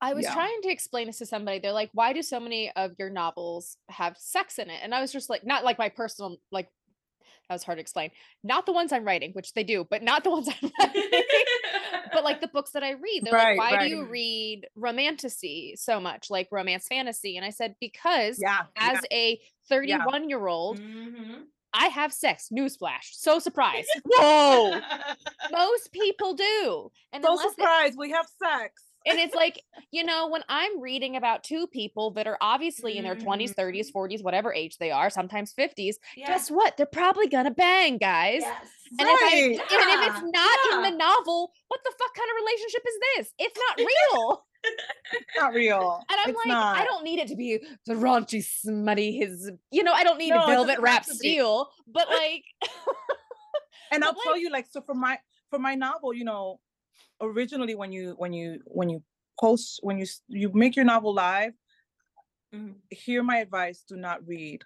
I 0.00 0.12
was 0.12 0.24
Yeah. 0.24 0.34
trying 0.34 0.60
to 0.62 0.68
explain 0.68 1.06
this 1.06 1.18
to 1.18 1.26
somebody. 1.26 1.58
They're 1.58 1.72
like, 1.72 1.90
why 1.94 2.12
do 2.12 2.22
so 2.22 2.38
many 2.38 2.70
of 2.72 2.92
your 2.98 3.08
novels 3.08 3.78
have 3.88 4.18
sex 4.18 4.58
in 4.58 4.68
it? 4.68 4.80
And 4.82 4.94
I 4.94 5.00
was 5.00 5.10
just 5.12 5.30
like, 5.30 5.44
not 5.46 5.64
like 5.64 5.78
my 5.78 5.88
personal, 5.88 6.36
like, 6.50 6.68
that 7.48 7.54
was 7.54 7.62
hard 7.62 7.78
to 7.78 7.80
explain. 7.80 8.10
Not 8.42 8.66
the 8.66 8.72
ones 8.72 8.92
I'm 8.92 9.04
writing, 9.04 9.32
which 9.32 9.54
they 9.54 9.64
do, 9.64 9.86
but 9.88 10.02
not 10.02 10.22
the 10.24 10.30
ones 10.30 10.48
I'm 10.48 10.70
writing. 10.78 11.02
But 12.16 12.24
like 12.24 12.40
the 12.40 12.48
books 12.48 12.72
that 12.72 12.82
I 12.82 12.92
read, 12.92 13.20
they're 13.22 13.32
Right, 13.32 13.56
like, 13.56 13.70
why 13.72 13.76
right. 13.78 13.88
do 13.88 13.94
you 13.96 14.04
read 14.04 14.66
romantasy 14.74 15.76
so 15.76 16.00
much, 16.00 16.30
like 16.30 16.48
romance 16.50 16.88
fantasy? 16.88 17.36
And 17.36 17.44
I 17.46 17.50
said, 17.50 17.76
because 17.80 18.38
Yeah. 18.40 18.62
as 18.76 18.98
a 19.12 19.40
31 19.68 20.28
year 20.28 20.46
old, 20.46 20.80
Mhm. 20.80 21.44
I 21.74 21.88
have 21.88 22.12
sex. 22.12 22.48
Newsflash. 22.50 23.12
So 23.12 23.38
surprised. 23.38 23.88
Whoa. 24.04 24.80
Most 25.50 25.92
people 25.92 26.32
do. 26.34 26.90
And 27.12 27.22
So 27.22 27.32
unless 27.32 27.46
it- 27.46 27.54
surprised 27.56 27.98
we 27.98 28.10
have 28.12 28.26
sex. 28.42 28.82
And 29.06 29.18
it's 29.18 29.34
like 29.34 29.60
you 29.90 30.04
know 30.04 30.28
when 30.28 30.42
i'm 30.48 30.80
reading 30.80 31.16
about 31.16 31.42
two 31.44 31.66
people 31.68 32.10
that 32.12 32.26
are 32.26 32.36
obviously 32.40 32.98
in 32.98 33.04
their 33.04 33.16
20s 33.16 33.54
30s 33.54 33.86
40s 33.94 34.22
whatever 34.22 34.52
age 34.52 34.76
they 34.78 34.90
are 34.90 35.08
sometimes 35.10 35.52
50s 35.58 35.94
Yeah. 36.16 36.26
guess 36.28 36.50
what 36.50 36.76
they're 36.76 36.86
probably 36.86 37.28
gonna 37.28 37.50
bang 37.50 37.98
guys 37.98 38.42
Yes. 38.42 38.68
and 38.98 39.08
if 39.08 39.20
i 39.22 39.24
Right. 39.24 39.42
even 39.44 39.88
if 39.88 40.00
it's 40.08 40.20
Yeah, 40.22 40.30
not 40.34 40.58
in 40.72 40.82
the 40.92 40.96
novel 40.98 41.52
what 41.68 41.80
the 41.84 41.92
fuck 41.98 42.14
kind 42.14 42.28
of 42.30 42.36
relationship 42.44 42.82
is 42.86 42.94
this 43.16 43.32
it's 43.38 43.58
not 43.68 43.86
real 43.86 44.44
It's 45.12 45.36
not 45.38 45.54
real. 45.54 46.04
and 46.10 46.18
i'm 46.24 46.30
It's 46.30 46.38
like 46.38 46.48
not. 46.48 46.76
i 46.78 46.84
don't 46.84 47.04
need 47.04 47.20
it 47.20 47.28
to 47.28 47.36
be 47.36 47.58
the 47.86 47.94
raunchy 47.94 48.42
smutty 48.44 49.12
his 49.16 49.50
you 49.70 49.84
know 49.84 49.92
i 49.92 50.02
don't 50.02 50.18
need 50.18 50.30
No, 50.30 50.46
velvet 50.46 50.80
wrap 50.80 50.94
have 50.94 51.06
to 51.06 51.12
be. 51.12 51.18
steel 51.34 51.68
but 51.86 52.08
like 52.10 52.42
and 53.92 54.00
But 54.00 54.08
I'll 54.08 54.22
tell 54.22 54.36
you, 54.36 54.50
like, 54.50 54.66
so 54.70 54.80
for 54.82 54.94
my 54.94 55.18
for 55.50 55.58
my 55.60 55.76
novel, 55.76 56.12
you 56.12 56.24
know, 56.24 56.58
originally 57.20 57.74
when 57.74 57.92
you 57.92 58.14
when 58.18 58.32
you 58.32 58.60
when 58.66 58.88
you 58.88 59.02
post 59.40 59.80
when 59.82 59.98
you 59.98 60.06
you 60.28 60.50
make 60.54 60.76
your 60.76 60.84
novel 60.84 61.14
live, 61.14 61.52
Mhm. 62.54 62.80
hear 62.90 63.22
my 63.22 63.38
advice: 63.38 63.82
do 63.86 63.96
not 63.96 64.26
read, 64.26 64.64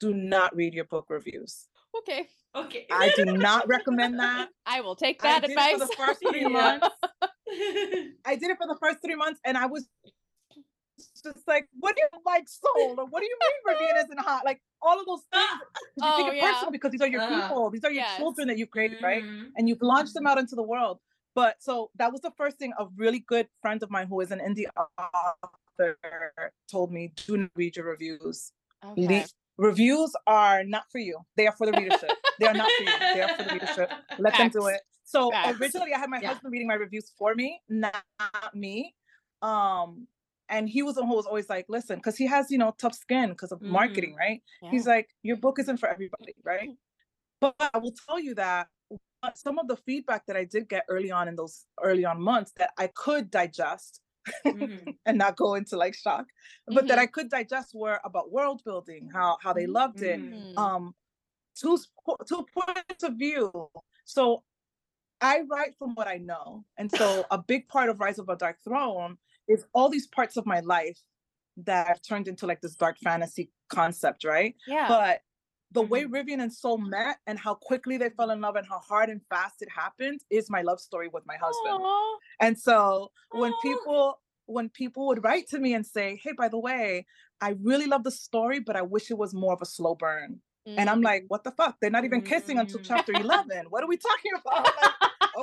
do 0.00 0.14
not 0.14 0.54
read 0.54 0.74
your 0.74 0.84
book 0.86 1.06
reviews. 1.08 1.68
okay 1.96 2.28
Okay. 2.54 2.86
I 2.90 3.10
do 3.14 3.24
not 3.26 3.68
recommend 3.68 4.18
that. 4.18 4.48
i 4.66 4.80
will 4.80 4.96
take 4.96 5.22
I 5.22 5.28
that 5.38 5.42
did 5.42 5.50
advice 5.50 5.74
it 5.74 5.78
for 5.78 5.86
the 5.86 5.94
first 5.94 6.20
three 6.28 6.44
months. 6.58 6.88
I 8.26 8.36
did 8.36 8.50
it 8.50 8.58
for 8.58 8.66
the 8.66 8.76
first 8.80 8.98
three 9.02 9.14
months, 9.14 9.40
and 9.44 9.56
I 9.56 9.66
was 9.66 9.88
just 11.24 11.46
like, 11.46 11.68
what 11.78 11.96
do 11.96 12.02
you 12.02 12.20
like 12.26 12.48
soul? 12.48 12.96
Or 12.98 13.06
what 13.06 13.20
do 13.20 13.26
you 13.26 13.38
mean 13.44 13.76
Rivian 13.76 14.04
isn't 14.04 14.20
hot? 14.20 14.44
Like 14.44 14.60
all 14.82 14.98
of 14.98 15.06
those 15.06 15.22
things. 15.32 15.44
You 15.96 16.02
Oh, 16.04 16.16
take 16.16 16.26
it 16.34 16.36
yeah. 16.36 16.52
personal 16.52 16.72
because 16.72 16.90
these 16.92 17.00
are 17.00 17.08
your 17.08 17.20
Uh-huh. 17.20 17.40
people. 17.42 17.70
These 17.70 17.84
are 17.84 17.90
your 17.92 18.02
Yes. 18.02 18.16
children 18.16 18.48
that 18.48 18.58
you 18.58 18.66
created, 18.66 18.98
right? 19.02 19.22
Mhm. 19.22 19.52
And 19.56 19.68
you've 19.68 19.82
launched 19.82 20.14
them 20.14 20.26
out 20.26 20.38
into 20.38 20.54
the 20.56 20.62
world. 20.62 21.00
But 21.34 21.62
so 21.62 21.90
that 21.96 22.12
was 22.12 22.20
the 22.20 22.32
first 22.36 22.58
thing 22.58 22.72
a 22.78 22.86
really 22.96 23.20
good 23.20 23.48
friend 23.62 23.82
of 23.82 23.90
mine 23.90 24.06
who 24.08 24.20
is 24.20 24.30
an 24.30 24.40
indie 24.40 24.66
author 24.76 25.96
told 26.70 26.92
me, 26.92 27.12
do 27.26 27.36
not 27.36 27.50
read 27.54 27.76
your 27.76 27.86
reviews. 27.86 28.52
Okay. 28.84 29.20
Le- 29.20 29.26
reviews 29.56 30.12
are 30.26 30.64
not 30.64 30.90
for 30.90 30.98
you. 30.98 31.18
They 31.36 31.46
are 31.46 31.54
for 31.56 31.66
the 31.66 31.72
readership. 31.72 32.10
they 32.38 32.46
are 32.46 32.54
not 32.54 32.70
for 32.76 32.84
you. 32.84 32.92
They 33.14 33.20
are 33.22 33.28
for 33.36 33.42
the 33.44 33.50
readership. 33.50 33.90
Let 34.18 34.36
them 34.36 34.48
do 34.48 34.66
it. 34.66 34.80
So 35.04 35.30
Facts. 35.30 35.60
originally 35.60 35.92
I 35.94 35.98
had 35.98 36.10
my 36.10 36.20
Yeah. 36.20 36.28
husband 36.28 36.52
reading 36.52 36.68
my 36.68 36.74
reviews 36.74 37.12
for 37.18 37.34
me, 37.34 37.60
not 37.68 38.04
me. 38.54 38.94
Um, 39.42 40.06
and 40.48 40.68
he 40.68 40.82
was 40.82 40.96
the 40.96 41.02
one 41.02 41.10
who 41.10 41.16
was 41.16 41.26
always 41.26 41.48
like, 41.48 41.66
listen, 41.68 41.96
because 41.96 42.16
he 42.16 42.26
has, 42.26 42.50
you 42.50 42.58
know, 42.58 42.74
tough 42.78 42.94
skin 42.94 43.30
because 43.30 43.52
of 43.52 43.62
marketing, 43.62 44.14
right? 44.16 44.42
He's 44.70 44.86
like, 44.86 45.08
your 45.22 45.36
book 45.36 45.58
isn't 45.60 45.76
for 45.76 45.88
everybody, 45.88 46.34
right? 46.44 46.70
But 47.40 47.54
I 47.58 47.78
will 47.78 47.94
tell 48.06 48.18
you 48.20 48.34
that 48.34 48.68
some 49.34 49.58
of 49.58 49.68
the 49.68 49.76
feedback 49.76 50.26
that 50.26 50.36
I 50.36 50.44
did 50.44 50.68
get 50.68 50.84
early 50.88 51.10
on 51.10 51.28
in 51.28 51.36
those 51.36 51.66
early 51.82 52.04
on 52.04 52.20
months 52.20 52.52
that 52.56 52.72
I 52.78 52.86
could 52.88 53.30
digest 53.30 54.00
Mhm. 54.46 54.96
and 55.06 55.18
not 55.18 55.36
go 55.36 55.54
into 55.54 55.76
like 55.76 55.94
shock, 55.94 56.26
but 56.66 56.86
that 56.88 56.98
Mhm. 56.98 57.02
I 57.02 57.06
could 57.06 57.30
digest 57.30 57.74
were 57.74 58.00
about 58.04 58.32
world 58.32 58.62
building, 58.64 59.08
how 59.12 59.38
how 59.42 59.52
they 59.52 59.66
loved 59.66 60.02
it, 60.02 60.20
Mhm. 60.20 60.54
Mm. 60.54 60.58
um, 60.58 60.94
two 61.54 61.78
two 62.26 62.46
points 62.54 63.02
of 63.04 63.14
view. 63.14 63.70
So 64.04 64.44
I 65.20 65.40
write 65.42 65.76
from 65.78 65.94
what 65.94 66.08
I 66.08 66.18
know, 66.18 66.64
and 66.78 66.90
so 66.90 67.26
a 67.30 67.38
big 67.46 67.68
part 67.68 67.90
of 67.90 68.00
Rise 68.00 68.18
of 68.18 68.28
a 68.28 68.36
Dark 68.36 68.58
Throne 68.64 69.18
is 69.48 69.64
all 69.74 69.88
these 69.90 70.06
parts 70.08 70.36
of 70.36 70.46
my 70.46 70.60
life 70.60 70.98
that 71.58 71.88
I've 71.88 72.02
turned 72.02 72.28
into 72.28 72.46
like 72.46 72.60
this 72.62 72.76
dark 72.76 72.98
fantasy 72.98 73.52
concept, 73.68 74.24
right? 74.24 74.56
yeah. 74.66 74.88
But 74.88 75.22
the 75.72 75.82
way 75.82 76.02
Mhm. 76.02 76.10
Rivian 76.12 76.42
and 76.42 76.52
Soul 76.52 76.78
met 76.78 77.18
and 77.26 77.38
how 77.38 77.54
quickly 77.54 77.96
they 77.98 78.10
fell 78.10 78.30
in 78.30 78.40
love 78.40 78.56
and 78.56 78.66
how 78.66 78.78
hard 78.80 79.08
and 79.10 79.20
fast 79.28 79.62
it 79.62 79.70
happened 79.70 80.20
is 80.30 80.50
my 80.50 80.62
love 80.62 80.80
story 80.80 81.08
with 81.08 81.24
my 81.26 81.36
husband. 81.36 81.76
Aw. 81.84 82.18
And 82.40 82.58
so 82.58 83.12
when 83.32 83.52
Aw. 83.52 83.60
people 83.62 84.20
when 84.46 84.68
people 84.68 85.06
would 85.06 85.22
write 85.22 85.46
to 85.48 85.58
me 85.60 85.74
and 85.74 85.86
say, 85.86 86.16
"Hey, 86.22 86.32
by 86.32 86.48
the 86.48 86.58
way, 86.58 87.06
I 87.40 87.50
really 87.62 87.86
love 87.86 88.02
the 88.04 88.10
story, 88.10 88.58
but 88.60 88.74
I 88.76 88.82
wish 88.82 89.10
it 89.10 89.18
was 89.18 89.32
more 89.34 89.52
of 89.52 89.62
a 89.62 89.66
slow 89.66 89.94
burn." 89.94 90.42
And 90.76 90.90
I'm 90.90 91.00
Mm. 91.00 91.04
like, 91.04 91.24
"What 91.28 91.44
the 91.44 91.52
fuck? 91.52 91.76
They're 91.80 91.90
not 91.90 92.04
even 92.04 92.22
kissing 92.22 92.58
until 92.58 92.80
Mm. 92.80 92.84
chapter 92.84 93.12
11. 93.12 93.66
What 93.70 93.84
are 93.84 93.88
we 93.88 93.96
talking 93.96 94.32
about?" 94.44 94.72
Like, 94.82 94.94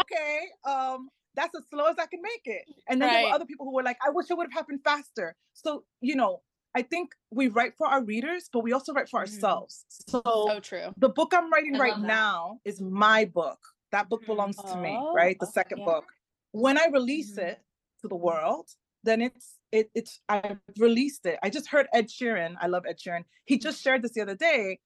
okay, 0.02 0.50
um 0.66 1.10
that's 1.36 1.56
as 1.56 1.64
slow 1.70 1.86
as 1.86 1.98
I 2.00 2.08
can 2.08 2.22
make 2.22 2.42
it. 2.46 2.66
And 2.90 3.02
then 3.02 3.12
there 3.12 3.22
were 3.22 3.30
other 3.32 3.46
people 3.46 3.66
who 3.68 3.74
were 3.74 3.84
like, 3.84 3.98
"I 4.06 4.10
wish 4.10 4.30
it 4.32 4.38
would 4.38 4.48
have 4.52 4.54
happened 4.54 4.82
faster." 4.84 5.36
So, 5.54 5.86
you 6.02 6.16
know, 6.16 6.42
I 6.78 6.84
think 6.84 7.16
we 7.32 7.48
write 7.48 7.74
for 7.76 7.88
our 7.88 8.04
readers, 8.04 8.50
but 8.54 8.60
we 8.62 8.72
also 8.72 8.94
write 8.94 9.10
for 9.10 9.20
Mhm. 9.20 9.22
ourselves. 9.22 9.84
So 9.90 10.22
so 10.46 10.60
true. 10.60 10.94
the 10.96 11.10
book 11.10 11.34
I'm 11.34 11.52
writing 11.52 11.76
I 11.76 11.80
right 11.80 11.98
now 11.98 12.60
is 12.66 12.80
my 12.80 13.26
book. 13.26 13.60
That 13.92 14.10
book 14.10 14.22
Mhm. 14.22 14.28
belongs 14.28 14.64
to 14.66 14.78
me, 14.78 14.94
Oh, 15.00 15.12
right? 15.12 15.40
The 15.40 15.48
okay. 15.48 15.54
second 15.60 15.80
Yeah. 15.80 15.86
book. 15.86 16.06
When 16.52 16.78
I 16.78 16.86
release 17.00 17.34
Mhm. 17.34 17.42
it 17.50 17.58
to 18.02 18.08
the 18.08 18.16
world, 18.16 18.68
then 19.04 19.22
it's 19.24 19.58
it 19.72 19.90
it's 19.96 20.22
I've 20.30 20.60
released 20.78 21.26
it. 21.26 21.40
I 21.42 21.50
just 21.50 21.68
heard 21.74 21.88
Ed 21.94 22.08
Sheeran. 22.10 22.54
I 22.62 22.68
love 22.68 22.84
Ed 22.88 23.00
Sheeran. 23.00 23.24
He 23.46 23.58
just 23.58 23.82
shared 23.82 24.04
this 24.04 24.14
the 24.14 24.22
other 24.22 24.36
day. 24.36 24.80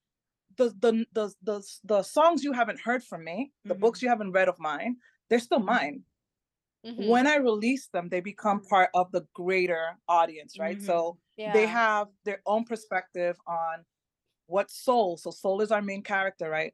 The 0.57 0.69
the 0.85 0.93
the 1.13 1.25
the, 1.49 1.57
the 1.83 2.03
songs 2.03 2.43
you 2.43 2.53
haven't 2.53 2.81
heard 2.81 3.03
from 3.03 3.23
me, 3.25 3.53
the 3.67 3.75
Mhm. 3.75 3.81
books 3.83 4.01
you 4.01 4.09
haven't 4.09 4.31
read 4.33 4.49
of 4.49 4.59
mine, 4.59 4.97
they're 5.29 5.39
still 5.49 5.59
Mhm. 5.67 5.77
mine. 5.77 6.05
Mhm. 6.83 7.11
When 7.11 7.27
I 7.27 7.37
release 7.37 7.87
them, 7.89 8.09
they 8.09 8.21
become 8.21 8.61
part 8.61 8.89
of 8.93 9.11
the 9.11 9.27
greater 9.33 9.97
audience, 10.07 10.59
right? 10.59 10.81
So 10.81 11.19
yeah. 11.41 11.53
they 11.53 11.65
have 11.67 12.07
their 12.25 12.41
own 12.45 12.63
perspective 12.65 13.37
on 13.47 13.85
what 14.47 14.69
soul 14.71 15.17
so 15.17 15.31
soul 15.31 15.61
is 15.61 15.71
our 15.71 15.81
main 15.81 16.03
character 16.03 16.49
right? 16.49 16.73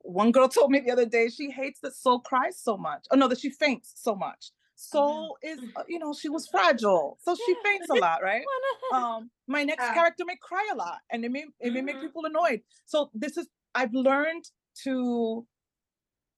One 0.00 0.32
girl 0.32 0.48
told 0.56 0.70
me 0.70 0.80
the 0.80 0.90
other 0.92 1.06
day 1.06 1.28
she 1.28 1.50
hates 1.50 1.80
that 1.80 1.94
soul 1.94 2.20
cries 2.20 2.58
so 2.58 2.76
much. 2.76 3.06
Oh 3.10 3.16
no 3.16 3.28
that 3.28 3.40
she 3.40 3.50
faints 3.50 3.92
so 3.96 4.14
much. 4.14 4.50
Soul 4.76 5.36
is 5.42 5.58
uh, 5.76 5.82
you 5.88 5.98
know 5.98 6.12
she 6.14 6.28
was 6.28 6.46
fragile 6.48 7.18
so 7.20 7.34
she 7.34 7.54
faints 7.64 7.88
a 7.90 7.94
lot 8.06 8.22
right? 8.22 8.44
Um 8.94 9.30
my 9.46 9.64
next 9.64 9.84
Yeah. 9.84 9.94
character 9.94 10.24
may 10.26 10.36
cry 10.40 10.66
a 10.72 10.76
lot 10.76 10.98
and 11.10 11.24
it 11.24 11.30
may 11.30 11.44
it 11.60 11.72
may 11.72 11.82
make 11.82 11.96
Mhm. 11.96 12.00
people 12.00 12.24
annoyed. 12.24 12.62
So 12.86 13.10
this 13.14 13.36
is 13.36 13.48
i've 13.74 13.92
learned 13.92 14.44
to 14.84 15.46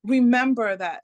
remember 0.05 0.77
that 0.77 1.03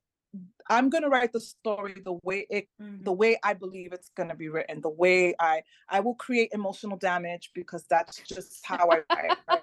i'm 0.71 0.89
going 0.91 1.03
to 1.03 1.09
write 1.09 1.33
the 1.33 1.41
story 1.41 1.95
the 2.05 2.19
way 2.23 2.47
it 2.51 2.69
Mhm. 2.81 3.05
the 3.05 3.13
way 3.13 3.39
I 3.43 3.55
believe 3.55 3.93
it's 3.93 4.11
going 4.17 4.29
to 4.29 4.35
be 4.35 4.49
written, 4.49 4.81
the 4.81 4.91
way 4.91 5.35
I 5.39 5.63
I 5.89 6.01
will 6.01 6.15
create 6.15 6.51
emotional 6.53 6.97
damage 6.97 7.51
because 7.55 7.85
that's 7.89 8.19
just 8.35 8.65
how 8.67 8.89
I 8.91 8.99
write. 9.11 9.39
right? 9.49 9.63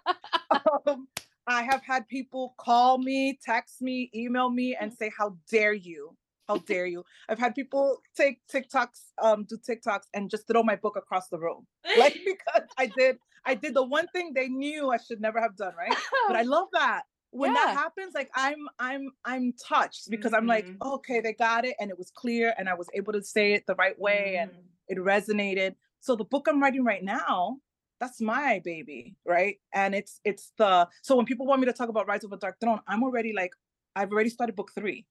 um, 0.88 1.08
I 1.46 1.64
have 1.64 1.84
had 1.84 2.08
people 2.08 2.56
call 2.58 2.98
me, 2.98 3.38
text 3.44 3.82
me, 3.82 4.10
email 4.16 4.50
me, 4.50 4.76
and 4.80 4.94
say, 4.94 5.12
"How 5.18 5.38
dare 5.52 5.74
you? 5.74 6.16
How 6.48 6.58
dare 6.72 6.86
you?" 6.86 7.04
I've 7.30 7.40
had 7.40 7.54
people 7.56 8.02
take 8.16 8.42
TikToks, 8.52 9.12
um, 9.22 9.44
do 9.46 9.58
TikToks, 9.58 10.08
and 10.14 10.30
just 10.30 10.48
throw 10.48 10.64
my 10.64 10.76
book 10.76 10.96
across 10.96 11.28
the 11.30 11.40
room, 11.40 11.68
like 11.98 12.18
because 12.26 12.68
I 12.78 12.88
did 12.88 13.18
I 13.46 13.56
did 13.56 13.74
the 13.74 13.84
one 13.84 14.08
thing 14.08 14.32
they 14.34 14.48
knew 14.48 14.90
I 14.90 14.98
should 14.98 15.22
never 15.22 15.40
have 15.42 15.56
done, 15.58 15.74
right? 15.78 15.98
But 16.28 16.38
I 16.38 16.44
love 16.44 16.68
that 16.74 17.04
when 17.34 17.52
Yeah. 17.54 17.62
that 17.66 17.76
happens 17.78 18.14
like 18.14 18.30
i'm 18.36 18.68
i'm 18.80 19.10
i'm 19.26 19.54
touched 19.54 20.10
because 20.10 20.34
i'm 20.34 20.46
like 20.46 20.68
Mhm. 20.68 20.94
okay 20.96 21.20
they 21.20 21.34
got 21.34 21.66
it 21.66 21.76
and 21.80 21.90
it 21.90 21.98
was 21.98 22.12
clear 22.12 22.54
and 22.58 22.70
i 22.70 22.74
was 22.76 22.88
able 22.94 23.12
to 23.14 23.24
say 23.24 23.54
it 23.54 23.66
the 23.66 23.76
right 23.76 23.98
way 24.00 24.38
and 24.38 24.52
Mhm. 24.52 24.64
it 24.88 24.98
resonated 25.00 25.76
so 26.00 26.16
the 26.16 26.26
book 26.26 26.48
i'm 26.48 26.62
writing 26.62 26.84
right 26.84 27.04
now 27.04 27.58
that's 28.00 28.22
my 28.22 28.62
baby 28.64 29.16
right 29.26 29.60
and 29.74 29.96
it's 29.96 30.20
it's 30.24 30.52
the 30.58 30.88
so 31.02 31.16
when 31.16 31.26
people 31.26 31.46
want 31.48 31.60
me 31.60 31.66
to 31.66 31.74
talk 31.74 31.90
about 31.90 32.08
rise 32.08 32.24
of 32.24 32.32
a 32.32 32.38
dark 32.38 32.60
throne 32.60 32.80
i'm 32.88 33.04
already 33.04 33.34
like 33.34 33.54
i've 33.96 34.12
already 34.12 34.30
started 34.30 34.56
book 34.56 34.72
three 34.76 35.06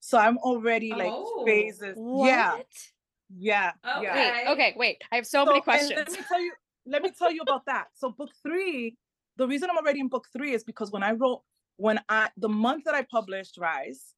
so 0.00 0.18
i'm 0.18 0.36
already 0.38 0.90
like 0.94 1.12
Oh. 1.14 1.44
phases 1.46 1.96
yeah 1.96 2.52
What? 2.56 2.66
yeah 3.30 3.72
yeah 3.84 3.98
Okay. 3.98 4.32
Wait, 4.32 4.48
okay, 4.52 4.74
wait. 4.76 4.96
I 5.10 5.16
have 5.16 5.26
so, 5.26 5.38
so, 5.44 5.46
many 5.46 5.60
questions. 5.62 5.92
Let 5.96 6.10
me 6.12 6.18
tell 6.28 6.40
you, 6.40 6.52
let 6.86 7.02
me 7.02 7.10
tell 7.18 7.32
you 7.32 7.40
about 7.40 7.64
that. 7.66 7.86
So 7.94 8.10
book 8.10 8.30
three, 8.42 8.96
the 9.36 9.46
reason 9.48 9.70
I'm 9.70 9.78
already 9.78 10.00
in 10.00 10.08
book 10.08 10.26
three 10.36 10.52
is 10.52 10.62
because 10.64 10.90
when 10.92 11.02
I 11.02 11.12
wrote, 11.12 11.42
when 11.76 12.00
I 12.08 12.30
the 12.36 12.48
month 12.48 12.84
that 12.84 12.94
I 12.94 13.02
published 13.02 13.58
Rise, 13.58 14.14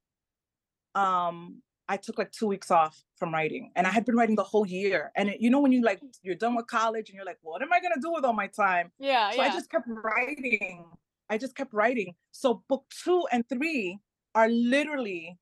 um, 0.93 1.61
I 1.87 1.97
took 1.97 2.17
like 2.17 2.31
two 2.31 2.47
weeks 2.47 2.71
off 2.71 3.03
from 3.17 3.33
writing, 3.33 3.71
and 3.75 3.85
I 3.85 3.91
had 3.91 4.05
been 4.05 4.15
writing 4.15 4.35
the 4.35 4.43
whole 4.43 4.65
year. 4.65 5.11
And 5.15 5.29
it, 5.29 5.41
you 5.41 5.49
know, 5.49 5.59
when 5.59 5.71
you 5.71 5.81
like 5.83 6.01
you're 6.23 6.35
done 6.35 6.55
with 6.55 6.67
college, 6.67 7.09
and 7.09 7.15
you're 7.15 7.25
like, 7.25 7.39
what 7.41 7.61
am 7.61 7.71
I 7.71 7.79
gonna 7.79 8.01
do 8.01 8.11
with 8.11 8.25
all 8.25 8.33
my 8.33 8.47
time? 8.47 8.91
yeah, 8.99 9.29
So 9.31 9.37
yeah. 9.37 9.43
I 9.43 9.49
just 9.49 9.69
kept 9.69 9.85
writing. 9.87 10.85
I 11.29 11.37
just 11.37 11.55
kept 11.55 11.73
writing. 11.73 12.15
So 12.31 12.63
book 12.67 12.85
two 13.03 13.23
and 13.31 13.47
three 13.49 13.99
are 14.35 14.49
literally 14.49 15.37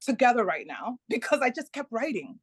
together 0.00 0.44
right 0.44 0.66
now 0.66 0.98
because 1.08 1.40
I 1.40 1.50
just 1.50 1.72
kept 1.72 1.90
writing. 1.92 2.38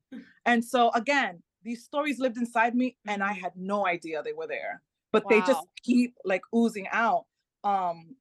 And 0.45 0.63
so 0.63 0.91
again, 0.91 1.41
these 1.63 1.83
stories 1.83 2.19
lived 2.19 2.37
inside 2.37 2.75
me 2.75 2.97
and 3.07 3.23
I 3.23 3.33
Mhm. 3.33 3.41
had 3.41 3.51
no 3.55 3.85
idea 3.87 4.21
they 4.21 4.33
were 4.33 4.47
there. 4.47 4.81
But 5.11 5.27
they 5.29 5.39
just 5.41 5.65
keep 5.83 6.15
like 6.25 6.43
oozing 6.53 6.87
out. 6.91 7.25
Um 7.63 8.15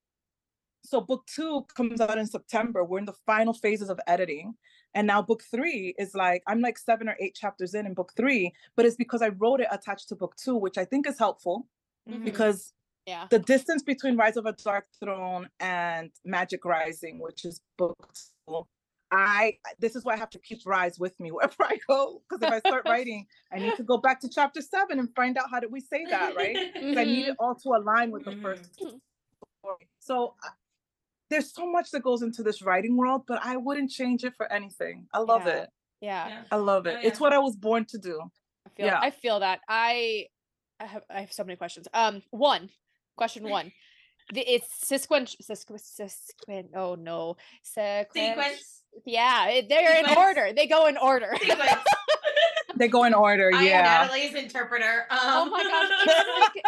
so 0.85 1.01
book 1.01 1.27
two 1.27 1.65
comes 1.75 2.01
out 2.01 2.19
in 2.19 2.27
September. 2.27 2.85
We're 2.85 2.99
in 2.99 3.05
the 3.07 3.15
final 3.27 3.55
phases 3.55 3.89
of 3.91 3.99
editing. 4.07 4.55
And 4.95 5.07
now 5.07 5.23
book 5.23 5.43
three 5.51 5.95
is 5.99 6.15
like, 6.15 6.43
I'm 6.47 6.61
like 6.61 6.79
seven 6.79 7.09
or 7.09 7.17
eight 7.21 7.35
chapters 7.35 7.75
in 7.75 7.87
in 7.87 7.95
book 7.95 8.13
three, 8.17 8.53
but 8.77 8.87
it's 8.87 8.97
because 8.97 9.23
I 9.23 9.29
wrote 9.29 9.61
it 9.61 9.69
attached 9.73 10.09
to 10.11 10.15
book 10.17 10.37
two, 10.37 10.55
which 10.57 10.79
I 10.79 10.85
think 10.85 11.07
is 11.09 11.19
helpful 11.19 11.67
Mhm. 12.09 12.25
because 12.25 12.75
yeah. 13.07 13.27
the 13.31 13.39
distance 13.41 13.83
between 13.83 14.17
Rise 14.17 14.37
of 14.37 14.47
a 14.47 14.53
Dark 14.53 14.87
Throne 15.01 15.49
and 15.59 16.11
Magic 16.25 16.65
Rising, 16.65 17.19
which 17.19 17.45
is 17.45 17.61
book 17.77 17.97
two, 18.47 18.67
I 19.11 19.59
this 19.79 19.97
is 19.97 20.05
why 20.05 20.13
I 20.15 20.17
have 20.17 20.31
to 20.31 20.39
keep 20.39 20.61
Rise 20.67 20.99
with 20.99 21.19
me 21.19 21.31
wherever 21.33 21.55
I 21.65 21.77
go. 21.89 22.23
Because 22.29 22.43
if 22.47 22.53
I 22.53 22.61
start 22.61 22.85
writing, 22.89 23.27
I 23.53 23.59
need 23.59 23.75
to 23.77 23.83
go 23.83 23.97
back 23.97 24.21
to 24.21 24.29
chapter 24.29 24.61
seven 24.61 24.99
and 25.01 25.09
find 25.17 25.37
out 25.39 25.51
how 25.51 25.59
did 25.61 25.73
we 25.73 25.81
say 25.81 26.05
that, 26.07 26.37
right? 26.37 26.57
'Cause 26.75 26.97
I 26.97 27.05
need 27.05 27.29
it 27.29 27.37
all 27.41 27.55
to 27.57 27.71
align 27.71 28.11
with 28.13 28.25
the 28.27 28.37
first 28.37 28.79
Mhm. 28.81 29.01
story. 29.61 29.89
So 29.99 30.35
I- 30.43 30.51
there's 31.31 31.53
so 31.55 31.71
much 31.71 31.91
that 31.93 32.03
goes 32.03 32.23
into 32.23 32.43
this 32.43 32.63
writing 32.63 32.97
world, 32.97 33.23
but 33.27 33.41
I 33.45 33.57
wouldn't 33.57 33.91
change 33.91 34.25
it 34.25 34.35
for 34.37 34.51
anything. 34.53 35.07
I 35.13 35.19
love 35.21 35.47
Yeah. 35.47 35.53
it. 35.63 35.71
Yeah. 36.01 36.29
Yeah. 36.29 36.43
I 36.53 36.57
love 36.57 36.87
Oh, 36.87 36.91
it. 36.91 36.99
It's 37.05 37.19
what 37.21 37.33
I 37.33 37.39
was 37.39 37.57
born 37.57 37.85
to 37.87 37.99
do. 37.99 38.21
I 38.67 38.71
feel 38.77 38.87
Yeah. 38.87 38.99
I 39.01 39.11
feel 39.11 39.41
that. 39.41 39.61
I 39.69 40.27
I 40.81 40.85
have 40.87 41.03
I 41.09 41.21
have 41.21 41.33
so 41.33 41.45
many 41.45 41.57
questions. 41.57 41.89
Um 41.95 42.23
one, 42.31 42.69
question 43.17 43.49
one. 43.49 43.73
The, 44.33 44.41
it's 44.41 44.69
sequence 44.87 45.37
sequ 45.43 45.79
sequen 45.79 46.69
oh 46.75 46.95
no. 46.95 47.37
Sequence. 47.63 48.09
Sequence. 48.15 48.83
Yeah, 49.07 49.49
it- 49.49 49.69
they're 49.69 49.99
in 50.05 50.17
order. 50.17 50.53
They 50.55 50.67
go 50.67 50.87
in 50.87 50.97
order. 50.97 51.35
They 52.77 52.89
go 52.89 53.05
in 53.05 53.15
order. 53.15 53.53
I 53.55 53.59
am 53.59 53.65
yeah. 53.67 54.03
Natalie's 54.03 54.35
interpreter. 54.35 55.07
Um, 55.09 55.19
oh 55.23 55.45
my 55.47 55.63
gosh. 55.63 55.91
it's 56.09 56.41
like- 56.41 56.65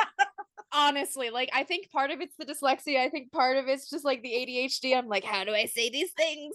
honestly, 0.77 1.31
like 1.31 1.51
I 1.55 1.64
think 1.64 1.91
part 1.91 2.11
of 2.11 2.20
it's 2.20 2.37
the 2.37 2.45
dyslexia. 2.45 2.99
I 3.01 3.09
think 3.09 3.33
part 3.33 3.57
of 3.57 3.66
it's 3.66 3.89
just 3.91 4.05
like 4.05 4.22
the 4.22 4.31
ADHD. 4.31 4.97
I'm 4.97 5.09
like, 5.09 5.24
how 5.24 5.45
do 5.45 5.53
I 5.55 5.64
say 5.66 5.89
these 5.91 6.12
things? 6.12 6.55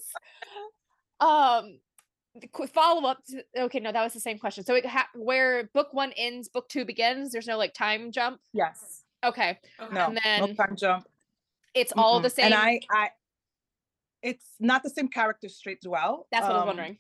Um 1.20 1.80
follow 2.74 3.06
up 3.10 3.18
to 3.26 3.44
okay 3.64 3.82
no 3.82 3.92
that 3.92 4.02
was 4.02 4.14
the 4.14 4.20
same 4.22 4.40
question 4.40 4.64
so 4.64 4.74
it 4.74 4.86
ha- 4.86 5.10
where 5.16 5.66
book 5.74 5.90
one 5.92 6.14
ends 6.16 6.48
book 6.48 6.70
two 6.70 6.86
begins 6.86 7.30
there's 7.34 7.46
no 7.46 7.58
like 7.58 7.74
time 7.74 8.10
jump 8.10 8.40
Yes. 8.54 9.04
okay 9.22 9.60
Okay. 9.82 9.94
No. 9.94 10.16
And 10.24 10.48
no 10.48 10.54
time 10.54 10.78
jump. 10.78 11.06
it's 11.74 11.92
all 11.98 12.20
Mm-mm. 12.20 12.24
the 12.24 12.30
same 12.30 12.46
And 12.46 12.54
I, 12.54 12.80
I, 12.90 13.10
it's 14.24 14.46
not 14.62 14.82
the 14.82 14.90
same 14.90 15.10
character 15.10 15.50
straight 15.50 15.80
throughout. 15.84 16.28
that's 16.32 16.44
what 16.44 16.52
i 16.52 16.54
was 16.54 16.62
Um, 16.62 16.68
wondering 16.68 16.98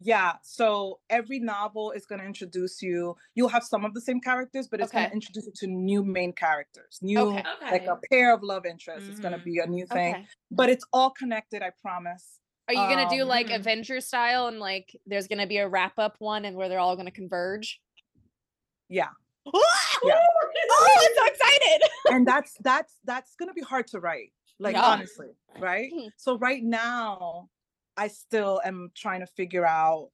Yeah. 0.00 0.34
So 0.42 1.00
every 1.10 1.40
novel 1.40 1.90
is 1.90 2.06
going 2.06 2.20
to 2.20 2.26
introduce 2.26 2.80
you. 2.82 3.16
You'll 3.34 3.48
have 3.48 3.64
some 3.64 3.84
of 3.84 3.94
the 3.94 4.00
same 4.00 4.20
characters, 4.20 4.68
but 4.68 4.80
it's 4.80 4.92
going 4.92 5.08
to 5.08 5.12
introduce 5.12 5.46
you 5.46 5.52
to 5.56 5.66
new 5.66 6.04
main 6.04 6.32
characters, 6.32 6.98
new 7.02 7.18
Okay. 7.20 7.40
Okay. 7.40 7.70
like 7.72 7.86
a 7.86 7.98
pair 8.10 8.32
of 8.32 8.42
love 8.42 8.64
interests. 8.64 9.08
It's 9.08 9.18
going 9.20 9.32
to 9.32 9.38
Mhm. 9.40 9.44
be 9.44 9.58
a 9.58 9.66
new 9.66 9.86
thing, 9.86 10.14
okay 10.14 10.26
but 10.50 10.70
it's 10.70 10.84
all 10.92 11.10
connected. 11.10 11.62
I 11.62 11.70
promise. 11.82 12.40
are 12.68 12.74
you 12.74 12.80
gonna 12.80 13.08
do 13.08 13.22
Um, 13.22 13.28
like 13.28 13.46
Mhm. 13.46 13.56
Avengers 13.56 14.06
style 14.06 14.46
and 14.48 14.60
like 14.60 14.94
there's 15.06 15.26
gonna 15.26 15.46
be 15.46 15.56
a 15.56 15.66
wrap 15.66 15.98
up 15.98 16.16
one 16.20 16.44
and 16.44 16.54
where 16.54 16.68
they're 16.68 16.78
all 16.78 16.96
gonna 16.96 17.10
converge 17.10 17.80
Yeah. 18.90 19.08
yeah. 19.46 20.20
oh 20.70 20.98
i'm 21.00 21.14
so 21.16 21.24
excited 21.26 21.82
and 22.10 22.26
that's 22.26 22.54
that's 22.60 22.94
that's 23.04 23.34
going 23.36 23.48
to 23.48 23.54
be 23.54 23.62
hard 23.62 23.86
to 23.88 24.00
write. 24.00 24.32
Like 24.58 24.74
Yeah. 24.74 24.82
honestly, 24.84 25.28
right? 25.58 25.90
Mhm. 25.92 26.10
So 26.18 26.36
right 26.36 26.62
now, 26.62 27.48
I 27.98 28.08
still 28.08 28.60
am 28.64 28.90
trying 28.94 29.20
to 29.20 29.26
figure 29.26 29.66
out 29.66 30.10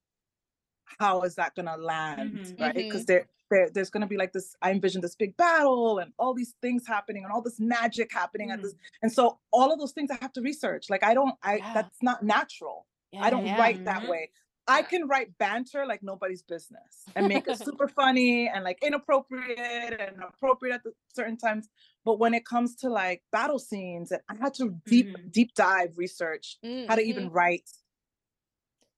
how 0.99 1.21
is 1.21 1.35
that 1.35 1.55
going 1.55 1.67
to 1.67 1.77
land, 1.77 2.39
Mhm. 2.39 2.59
right? 2.59 2.75
Because 2.75 3.01
mm-hmm. 3.01 3.05
there, 3.05 3.27
there, 3.49 3.69
there's 3.69 3.89
going 3.89 4.01
to 4.01 4.07
be 4.07 4.17
like 4.17 4.33
this. 4.33 4.55
I 4.61 4.71
envision 4.71 5.01
this 5.01 5.15
big 5.15 5.37
battle 5.37 5.99
and 5.99 6.11
all 6.17 6.33
these 6.33 6.55
things 6.61 6.87
happening 6.87 7.23
and 7.23 7.31
all 7.31 7.41
this 7.41 7.59
magic 7.59 8.11
happening 8.11 8.51
at 8.51 8.61
this. 8.61 8.73
Mm-hmm. 8.73 9.03
And 9.03 9.11
so 9.11 9.39
all 9.51 9.71
of 9.71 9.79
those 9.79 9.91
things 9.91 10.09
I 10.11 10.17
have 10.21 10.33
to 10.33 10.41
research. 10.41 10.89
Like 10.89 11.03
I 11.03 11.13
don't, 11.13 11.35
I 11.43 11.57
Yeah. 11.57 11.73
that's 11.73 12.01
not 12.01 12.23
natural. 12.23 12.87
Yeah, 13.11 13.23
I 13.23 13.29
don't 13.29 13.45
yeah. 13.45 13.57
write 13.57 13.85
that 13.85 14.07
way. 14.07 14.31
I 14.67 14.81
mm-hmm. 14.81 14.89
can 14.89 15.07
write 15.07 15.37
banter 15.37 15.85
like 15.85 16.01
nobody's 16.01 16.41
business 16.41 17.05
and 17.15 17.27
make 17.27 17.47
it 17.47 17.57
super 17.63 17.87
funny 17.87 18.47
and 18.47 18.63
like 18.63 18.79
inappropriate 18.81 19.99
and 19.99 20.23
appropriate 20.23 20.75
at 20.75 20.83
the 20.83 20.93
certain 21.13 21.37
times. 21.37 21.69
But 22.05 22.19
when 22.19 22.33
it 22.33 22.45
comes 22.45 22.75
to 22.77 22.89
like 22.89 23.23
battle 23.31 23.59
scenes, 23.59 24.11
and 24.11 24.21
I 24.29 24.35
had 24.35 24.53
to 24.55 24.81
deep 24.87 25.11
Mhm. 25.11 25.31
deep 25.31 25.53
dive 25.55 25.97
research 25.97 26.57
Mm, 26.63 26.87
how 26.87 26.95
to 26.95 27.01
mhm. 27.01 27.01
even 27.01 27.29
write 27.29 27.69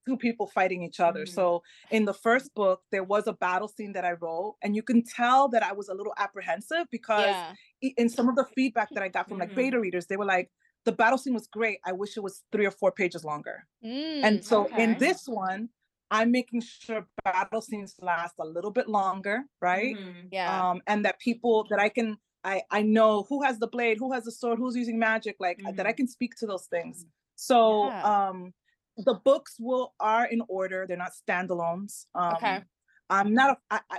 two 0.06 0.16
people 0.16 0.46
fighting 0.46 0.82
each 0.82 1.00
other. 1.00 1.26
Mhm. 1.26 1.26
So 1.26 1.62
in 1.90 2.06
the 2.06 2.14
first 2.14 2.54
book, 2.54 2.82
there 2.90 3.04
was 3.04 3.26
a 3.26 3.32
battle 3.34 3.68
scene 3.68 3.92
that 3.92 4.04
I 4.04 4.12
wrote, 4.12 4.56
and 4.62 4.74
you 4.74 4.82
can 4.82 5.02
tell 5.04 5.48
that 5.50 5.62
I 5.62 5.72
was 5.72 5.88
a 5.88 5.94
little 5.94 6.14
apprehensive 6.16 6.86
because 6.90 7.42
yeah 7.42 7.56
in 7.82 8.08
some 8.08 8.28
of 8.28 8.36
the 8.36 8.46
feedback 8.56 8.94
that 8.94 9.02
I 9.02 9.08
got 9.08 9.28
from 9.28 9.38
like 9.38 9.52
Mhm. 9.52 9.54
beta 9.54 9.78
readers, 9.78 10.06
they 10.06 10.16
were 10.16 10.24
like, 10.24 10.50
the 10.84 10.92
battle 10.92 11.18
scene 11.18 11.34
was 11.34 11.46
great. 11.46 11.78
I 11.84 11.92
wish 11.92 12.16
it 12.16 12.20
was 12.22 12.44
three 12.52 12.64
or 12.64 12.70
four 12.70 12.90
pages 12.90 13.24
longer. 13.24 13.66
Mm, 13.82 14.22
And 14.22 14.44
so 14.44 14.72
in 14.76 14.98
this 14.98 15.24
one, 15.26 15.70
I'm 16.10 16.32
making 16.32 16.62
sure 16.62 17.08
battle 17.24 17.60
scenes 17.62 17.96
last 18.00 18.34
a 18.40 18.46
little 18.46 18.70
bit 18.70 18.88
longer, 18.88 19.44
right? 19.60 19.98
Mhm. 19.98 20.30
yeah 20.30 20.62
Um, 20.62 20.82
and 20.86 21.04
that 21.04 21.20
people 21.20 21.66
that 21.70 21.78
I 21.80 21.88
can 21.90 22.18
I 22.44 22.62
I 22.70 22.82
know 22.82 23.24
who 23.28 23.42
has 23.42 23.58
the 23.58 23.66
blade, 23.68 23.98
who 23.98 24.12
has 24.12 24.24
the 24.24 24.32
sword, 24.32 24.58
who's 24.58 24.76
using 24.76 24.98
magic, 24.98 25.36
like 25.40 25.60
uh, 25.66 25.72
that 25.72 25.86
I 25.86 25.92
Mhm. 25.92 25.94
can 25.94 26.06
speak 26.08 26.34
to 26.36 26.46
those 26.46 26.66
things. 26.66 27.06
So 27.36 27.96
Yeah. 27.96 28.04
um 28.04 28.54
the 28.96 29.14
books 29.14 29.56
will 29.60 29.94
are 30.00 30.26
in 30.26 30.42
order, 30.48 30.86
they're 30.86 30.96
not 30.96 31.12
standalones. 31.12 32.06
Um 32.14 32.26
Okay. 32.30 32.68
I'm 33.10 33.32
not 33.34 33.50
a 33.52 33.58
I, 33.70 33.80
I 33.90 33.98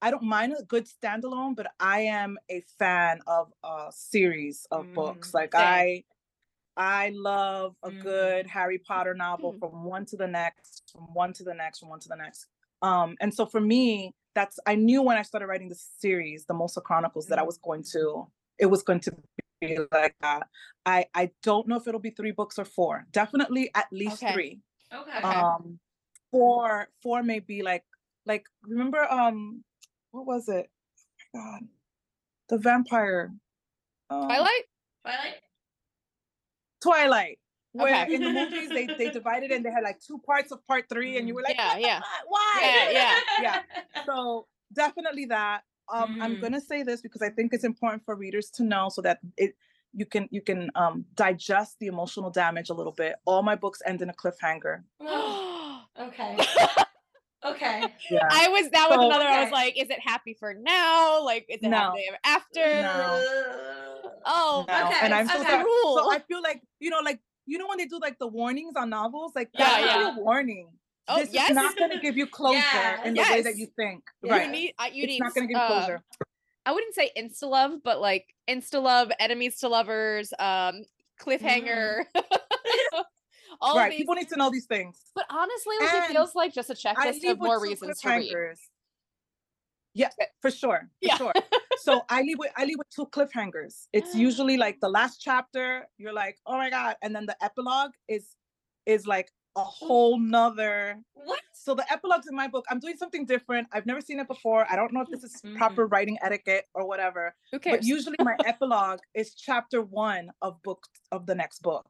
I 0.00 0.10
don't 0.10 0.22
mind 0.22 0.54
a 0.58 0.62
good 0.62 0.86
standalone, 0.86 1.56
but 1.56 1.72
I 1.80 2.00
am 2.02 2.38
a 2.48 2.60
fan 2.78 3.20
of 3.26 3.52
a 3.64 3.88
series 3.92 4.66
of 4.70 4.92
books. 4.94 5.30
Mhm. 5.30 5.34
Like 5.34 5.54
Same. 5.56 5.86
I 5.86 6.04
I 6.76 7.10
love 7.10 7.76
a 7.82 7.90
Mhm. 7.90 7.92
good 7.92 8.46
Harry 8.48 8.78
Potter 8.78 9.14
novel 9.14 9.52
Mhm. 9.52 9.60
from 9.60 9.84
one 9.84 10.06
to 10.06 10.16
the 10.16 10.28
next, 10.28 10.90
from 10.92 11.14
one 11.14 11.32
to 11.34 11.44
the 11.44 11.54
next, 11.54 11.80
from 11.80 11.90
one 11.90 12.00
to 12.00 12.08
the 12.08 12.16
next. 12.16 12.46
Um, 12.82 13.16
and 13.20 13.34
so 13.34 13.46
for 13.46 13.60
me, 13.60 14.14
that's 14.38 14.60
I 14.66 14.76
knew 14.76 15.02
when 15.02 15.16
I 15.16 15.22
started 15.22 15.46
writing 15.48 15.68
this 15.68 15.84
series, 15.98 16.44
the 16.46 16.54
Mosa 16.54 16.80
Chronicles, 16.80 17.26
that 17.26 17.38
I 17.40 17.42
Mhm. 17.42 17.46
was 17.50 17.58
going 17.58 17.82
to, 17.94 18.02
it 18.58 18.66
was 18.66 18.82
going 18.84 19.00
to 19.00 19.10
be 19.60 19.76
like 19.90 20.14
that. 20.20 20.46
I 20.86 21.06
I 21.12 21.24
don't 21.42 21.66
know 21.66 21.74
if 21.80 21.88
it'll 21.88 22.06
be 22.10 22.14
three 22.18 22.30
books 22.30 22.56
or 22.56 22.64
four. 22.64 23.04
Definitely 23.10 23.64
at 23.74 23.88
least 23.90 24.22
Okay. 24.22 24.32
three. 24.32 24.60
Okay. 24.94 25.18
Okay. 25.18 25.40
Um, 25.40 25.80
four 26.30 26.88
four 27.02 27.22
may 27.24 27.40
be 27.40 27.62
like 27.62 27.84
like 28.26 28.44
remember 28.62 29.02
um 29.10 29.64
what 30.12 30.24
was 30.24 30.48
it? 30.48 30.70
Oh 31.34 31.38
my 31.38 31.40
God, 31.40 31.62
the 32.50 32.58
vampire. 32.58 33.32
um, 34.10 34.22
twilight 34.28 34.64
Twilight. 35.02 35.42
Twilight. 36.80 37.38
Where 37.72 38.02
Okay. 38.04 38.14
in 38.14 38.22
the 38.22 38.30
movies 38.32 38.68
they 38.70 38.86
they 38.86 39.10
divided 39.10 39.50
and 39.52 39.64
they 39.64 39.70
had 39.70 39.82
like 39.84 40.00
two 40.00 40.18
parts 40.18 40.50
of 40.52 40.66
part 40.66 40.88
three, 40.88 41.18
and 41.18 41.28
you 41.28 41.34
were 41.34 41.42
like, 41.42 41.56
Yeah, 41.56 41.72
"What 41.74 41.80
yeah. 41.82 41.98
fuck? 42.00 42.24
Why? 42.26 42.58
Yeah, 42.62 42.90
yeah, 42.90 43.62
yeah. 43.92 44.02
So 44.06 44.46
definitely 44.72 45.26
that. 45.26 45.62
Um, 45.92 46.18
I'm 46.20 46.36
Mhm. 46.36 46.40
gonna 46.42 46.60
say 46.60 46.82
this 46.82 47.00
because 47.00 47.22
I 47.22 47.30
think 47.30 47.52
it's 47.52 47.64
important 47.64 48.04
for 48.04 48.14
readers 48.14 48.50
to 48.52 48.62
know 48.62 48.88
so 48.88 49.02
that 49.02 49.18
it 49.36 49.54
you 49.92 50.06
can 50.06 50.28
you 50.30 50.40
can 50.42 50.70
um 50.74 51.04
digest 51.14 51.78
the 51.78 51.86
emotional 51.86 52.30
damage 52.30 52.68
a 52.70 52.74
little 52.74 52.92
bit. 52.92 53.16
All 53.26 53.42
my 53.42 53.54
books 53.54 53.80
end 53.86 54.02
in 54.02 54.08
a 54.10 54.14
cliffhanger. 54.14 54.84
Okay. 56.00 56.38
Okay. 57.44 57.84
Yeah. 58.10 58.26
I 58.32 58.48
was 58.48 58.68
that 58.70 58.90
was 58.90 58.96
So- 58.98 59.06
another. 59.06 59.24
I 59.24 59.42
was 59.44 59.52
like, 59.52 59.76
is 59.80 59.88
it 59.90 60.00
happy 60.00 60.34
for 60.34 60.54
now? 60.54 61.22
Like, 61.24 61.46
is 61.48 61.60
it 61.62 61.68
No. 61.68 61.78
happy 61.78 62.04
after? 62.24 62.82
No. 62.82 63.24
Oh, 64.26 64.64
No, 64.68 64.86
Okay, 64.88 64.96
and 65.02 65.14
I'm 65.14 65.28
so 65.28 65.40
okay. 65.40 65.48
sorry. 65.48 65.64
So 65.64 66.12
I 66.12 66.18
feel 66.26 66.42
like 66.42 66.60
you 66.80 66.90
know, 66.90 66.98
like 67.00 67.20
you 67.48 67.58
know 67.58 67.66
when 67.66 67.78
they 67.78 67.86
do 67.86 67.98
like 67.98 68.18
the 68.18 68.26
warnings 68.26 68.74
on 68.76 68.90
novels, 68.90 69.32
like 69.34 69.48
Yeah, 69.54 69.78
yeah. 69.80 70.16
a 70.16 70.20
warning. 70.20 70.68
Oh, 71.08 71.20
this 71.20 71.32
yes. 71.32 71.50
is 71.50 71.56
not 71.56 71.76
going 71.76 71.90
to 71.90 71.98
give 71.98 72.18
you 72.18 72.26
closure 72.26 72.58
Yeah, 72.58 73.04
in 73.04 73.14
the 73.14 73.22
way 73.22 73.40
that 73.40 73.56
you 73.56 73.66
think. 73.76 74.04
Yeah. 74.22 74.32
Right. 74.32 74.46
You 74.46 74.52
need. 74.52 74.74
I 74.78 74.88
you 74.88 75.04
it's 75.04 75.12
need. 75.12 75.20
not 75.20 75.34
going 75.34 75.48
to 75.48 75.54
give 75.54 75.58
you 75.58 75.64
uh, 75.66 75.78
closure. 75.78 76.02
I 76.66 76.72
wouldn't 76.72 76.94
say 76.94 77.10
insta 77.16 77.44
love, 77.48 77.82
but 77.82 77.98
like 78.00 78.26
insta 78.46 78.82
love, 78.82 79.10
enemies 79.18 79.58
to 79.60 79.68
lovers, 79.68 80.34
um, 80.38 80.84
cliffhanger. 81.18 82.04
All 83.62 83.76
right. 83.76 83.90
these. 83.90 84.00
People 84.00 84.14
need 84.16 84.28
to 84.28 84.36
know 84.36 84.50
these 84.50 84.66
things. 84.66 85.00
But 85.14 85.24
honestly, 85.30 85.76
like, 85.80 85.94
it 85.94 86.12
feels 86.12 86.34
like 86.34 86.52
just 86.52 86.68
a 86.68 86.74
checklist 86.74 87.28
of 87.28 87.38
more 87.38 87.60
reasons 87.60 88.00
to 88.00 88.08
read. 88.10 88.34
Cliffhangers. 89.98 90.10
Yeah, 90.18 90.26
for 90.40 90.50
sure. 90.50 90.80
For 91.02 91.08
Yeah. 91.08 91.16
sure. 91.16 91.32
so 91.78 92.02
I 92.08 92.22
leave 92.22 92.38
with 92.38 92.52
I 92.56 92.64
leave 92.64 92.78
with 92.78 92.90
two 92.90 93.06
cliffhangers. 93.06 93.88
It's 93.92 94.14
usually 94.14 94.56
like 94.56 94.80
the 94.80 94.88
last 94.88 95.18
chapter, 95.20 95.86
you're 95.98 96.12
like, 96.12 96.36
oh 96.46 96.56
my 96.56 96.70
God. 96.70 96.96
And 97.02 97.14
then 97.14 97.26
the 97.26 97.36
epilogue 97.42 97.92
is 98.08 98.34
is 98.86 99.06
like 99.06 99.30
a 99.56 99.62
whole 99.64 100.18
nother 100.20 101.00
What? 101.14 101.40
so 101.52 101.74
the 101.74 101.84
epilogues 101.92 102.26
in 102.28 102.36
my 102.36 102.46
book, 102.46 102.64
I'm 102.70 102.78
doing 102.78 102.96
something 102.96 103.26
different. 103.26 103.66
I've 103.72 103.86
never 103.86 104.00
seen 104.00 104.20
it 104.20 104.28
before. 104.28 104.66
I 104.70 104.76
don't 104.76 104.92
know 104.92 105.00
if 105.00 105.08
this 105.10 105.24
is 105.24 105.42
Mhm. 105.42 105.56
proper 105.56 105.86
writing 105.88 106.16
etiquette 106.22 106.66
or 106.74 106.86
whatever. 106.86 107.34
Who 107.52 107.58
cares? 107.58 107.78
But 107.78 107.84
usually 107.84 108.16
my 108.20 108.36
epilogue 108.44 109.00
is 109.14 109.34
chapter 109.34 109.82
one 109.82 110.30
of 110.42 110.62
book 110.62 110.86
of 111.10 111.26
the 111.26 111.34
next 111.34 111.60
book. 111.62 111.86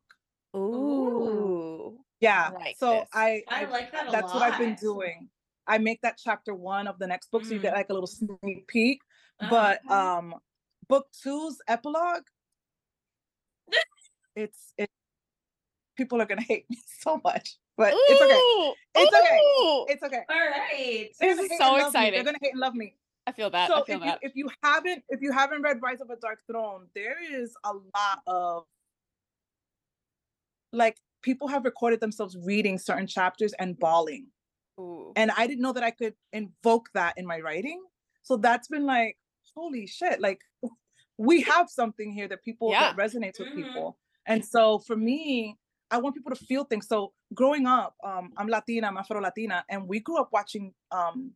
Ooh. 0.57 1.99
Yeah. 2.21 2.51
like 2.55 2.77
so 2.79 3.01
this. 3.01 3.09
I, 3.13 3.43
I 3.49 3.65
I 3.65 3.71
like 3.71 3.93
that 3.93 4.09
a 4.09 4.11
that's 4.11 4.33
what 4.35 4.43
I've 4.43 4.59
been 4.59 4.75
doing. 4.75 5.29
I 5.69 5.79
make 5.79 6.01
that 6.03 6.19
chapter 6.23 6.55
one 6.55 6.89
of 6.89 6.99
the 6.99 7.07
next 7.07 7.31
book, 7.31 7.45
so 7.45 7.53
you 7.55 7.61
get 7.61 7.75
Mhm. 7.75 7.77
like 7.77 7.91
a 7.91 7.93
little 7.93 8.07
sneak 8.07 8.67
peek. 8.67 9.01
Uh, 9.41 9.51
But 9.51 9.91
um, 9.91 10.35
book 10.89 11.07
two's 11.13 11.61
epilogue, 11.69 12.25
it's 14.37 14.73
it. 14.79 14.91
People 15.97 16.23
are 16.23 16.27
gonna 16.27 16.43
hate 16.43 16.69
me 16.71 16.79
so 17.01 17.21
much, 17.23 17.57
but 17.77 17.95
it's 18.09 18.21
okay. 18.21 18.35
Ooh, 18.35 18.75
It's 18.97 19.15
okay. 19.15 19.93
It's 19.93 20.03
okay. 20.03 20.23
all 20.29 20.51
right. 20.51 21.11
This 21.21 21.39
is 21.39 21.49
so 21.49 21.55
and 21.55 21.61
love 21.61 21.79
me. 21.79 21.83
exciting. 21.83 22.13
They're 22.15 22.25
gonna 22.25 22.39
hate 22.41 22.53
and 22.53 22.61
love 22.61 22.75
me. 22.75 22.97
I 23.27 23.33
feel 23.33 23.51
that. 23.51 23.69
so 23.69 23.75
I 23.77 23.81
if 23.81 23.87
feel 23.87 24.05
you 24.07 24.13
if 24.23 24.33
you 24.37 24.49
haven't 24.63 25.05
if 25.11 25.21
you 25.21 25.33
haven't 25.33 25.61
read 25.63 25.83
Rise 25.83 26.01
of 26.01 26.09
a 26.11 26.17
Dark 26.17 26.41
Throne, 26.47 26.89
there 26.95 27.17
is 27.23 27.55
a 27.65 27.73
lot 27.75 28.23
of 28.27 28.65
like 30.73 30.97
people 31.23 31.49
have 31.49 31.65
recorded 31.65 32.01
themselves 32.01 32.37
reading 32.39 32.79
certain 32.79 33.07
chapters 33.07 33.53
and 33.59 33.79
bawling. 33.79 34.27
Ooh. 34.79 35.13
And 35.17 35.31
I 35.37 35.47
didn't 35.47 35.63
know 35.63 35.73
that 35.73 35.83
I 35.83 35.91
could 35.91 36.15
invoke 36.33 36.89
that 36.95 37.15
in 37.17 37.27
my 37.27 37.41
writing. 37.41 37.83
So 38.23 38.37
that's 38.37 38.69
been 38.69 38.85
like, 38.87 39.17
holy 39.55 39.87
shit, 39.87 40.21
like 40.21 40.41
we 41.17 41.41
have 41.43 41.69
something 41.69 42.13
here 42.13 42.29
that 42.29 42.43
people 42.45 42.71
Yeah. 42.71 42.93
that 42.93 42.97
resonates 42.97 43.39
with 43.41 43.49
Mhm. 43.49 43.55
people. 43.55 43.99
And 44.27 44.45
so 44.45 44.79
for 44.79 44.95
me, 44.97 45.57
I 45.91 45.99
want 45.99 46.15
people 46.15 46.35
to 46.35 46.45
feel 46.45 46.65
things. 46.65 46.87
So 46.87 47.15
growing 47.35 47.67
up, 47.67 47.97
um, 48.05 48.33
I'm 48.37 48.47
Latina, 48.49 48.89
I'm 48.89 48.99
Afro 48.99 49.21
Latina, 49.21 49.65
and 49.69 49.89
we 49.89 50.01
grew 50.01 50.19
up 50.19 50.31
watching 50.33 50.75
um 50.91 51.35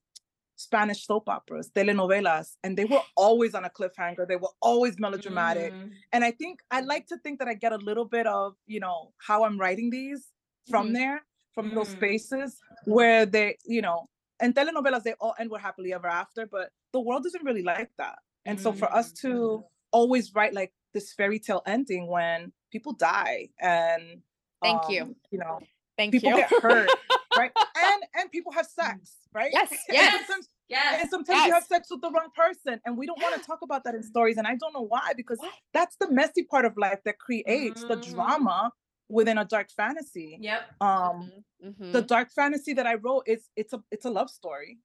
Spanish 0.55 1.07
soap 1.07 1.28
operas, 1.28 1.70
telenovelas, 1.74 2.57
and 2.62 2.76
they 2.76 2.84
were 2.84 3.03
always 3.16 3.55
on 3.55 3.64
a 3.64 3.70
cliffhanger. 3.70 4.28
They 4.28 4.36
were 4.36 4.53
always 4.61 4.99
melodramatic. 4.99 5.72
Mm. 5.72 5.90
And 6.12 6.24
I 6.24 6.30
think 6.30 6.61
I 6.70 6.82
like 6.82 7.07
to 7.09 7.16
think 7.18 7.38
that 7.40 7.49
I 7.49 7.55
get 7.55 7.72
a 7.72 7.78
little 7.78 8.05
bit 8.05 8.26
of, 8.26 8.55
you 8.66 8.78
know, 8.78 9.12
how 9.26 9.43
I'm 9.45 9.59
writing 9.59 9.90
these 9.90 10.30
from 10.68 10.88
Mhm. 10.90 10.95
there, 10.95 11.26
from 11.55 11.74
those 11.74 11.88
Mhm. 11.90 11.96
spaces 11.96 12.61
where 12.84 13.26
they, 13.26 13.57
you 13.64 13.82
know, 13.82 14.09
and 14.40 14.55
telenovelas, 14.55 15.03
they 15.03 15.12
all 15.14 15.34
end 15.38 15.50
with 15.50 15.61
happily 15.61 15.92
ever 15.92 16.09
after, 16.09 16.46
but 16.46 16.70
the 16.92 17.00
world 17.00 17.22
doesn't 17.22 17.44
really 17.44 17.62
like 17.62 17.90
that. 17.98 18.18
And 18.44 18.61
so 18.61 18.72
for 18.72 18.92
us 18.92 19.12
to 19.22 19.64
always 19.92 20.34
write 20.34 20.53
like 20.55 20.72
this 20.92 21.12
fairy 21.12 21.38
tale 21.38 21.62
ending 21.66 22.07
when 22.09 22.53
people 22.70 22.92
die 22.92 23.50
and 23.61 24.22
Thank 24.62 24.88
you. 24.88 25.03
um, 25.03 25.16
You 25.30 25.38
know, 25.38 25.61
Thank 25.96 26.12
people 26.12 26.30
you. 26.30 26.36
get 26.36 26.50
hurt, 26.50 26.88
right? 27.36 27.53
And 27.76 28.03
and 28.14 28.30
people 28.30 28.53
have 28.53 28.66
sex, 28.66 29.18
right? 29.32 29.50
Yes, 29.53 29.70
And 29.88 29.94
yes. 29.94 30.12
sometimes- 30.26 30.48
Yes. 30.68 31.00
and 31.03 31.11
sometimes 31.11 31.44
you 31.46 31.53
have 31.53 31.64
sex 31.64 31.90
with 31.90 32.00
the 32.00 32.11
wrong 32.11 32.30
person, 32.34 32.80
and 32.86 32.96
we 32.96 33.05
don't 33.07 33.20
want 33.20 33.34
to 33.34 33.46
talk 33.46 33.61
about 33.62 33.84
that 33.84 33.94
in 33.94 34.03
stories. 34.03 34.38
And 34.38 34.46
I 34.46 34.55
don't 34.57 34.72
know 34.72 34.80
why, 34.94 35.12
because 35.14 35.38
What? 35.38 35.53
that's 35.74 35.96
the 35.96 36.11
messy 36.11 36.44
part 36.44 36.64
of 36.64 36.76
life 36.78 37.00
that 37.05 37.18
creates 37.18 37.84
the 37.84 37.96
Mhm. 37.96 38.14
drama 38.14 38.72
within 39.12 39.38
a 39.38 39.44
dark 39.44 39.70
fantasy. 39.70 40.38
Yep. 40.40 40.62
Um, 40.80 41.32
Mhm, 41.62 41.92
the 41.92 42.02
mhm. 42.02 42.06
dark 42.08 42.32
fantasy 42.32 42.72
that 42.74 42.86
I 42.86 42.94
wrote 42.94 43.24
is 43.28 43.50
it's 43.56 43.72
a 43.72 43.82
it's 43.90 44.04
a 44.06 44.10
love 44.10 44.30
story. 44.30 44.78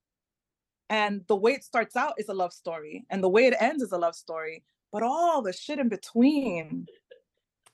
And 0.90 1.26
the 1.28 1.36
way 1.36 1.52
it 1.54 1.64
starts 1.64 1.96
out 1.96 2.14
is 2.18 2.30
a 2.30 2.34
love 2.34 2.54
story, 2.54 3.06
and 3.10 3.24
the 3.24 3.30
way 3.30 3.46
it 3.48 3.56
ends 3.60 3.84
is 3.84 3.92
a 3.92 3.98
love 3.98 4.16
story. 4.16 4.64
But 4.92 5.04
all 5.04 5.42
the 5.42 5.52
shit 5.54 5.80
in 5.80 5.90
between, 5.90 6.88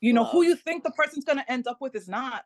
you 0.02 0.14
know, 0.14 0.26
who 0.26 0.44
you 0.44 0.56
think 0.56 0.84
the 0.84 0.92
person's 0.92 1.26
gonna 1.26 1.46
end 1.48 1.68
up 1.68 1.80
with 1.82 1.96
is 1.96 2.08
not. 2.10 2.46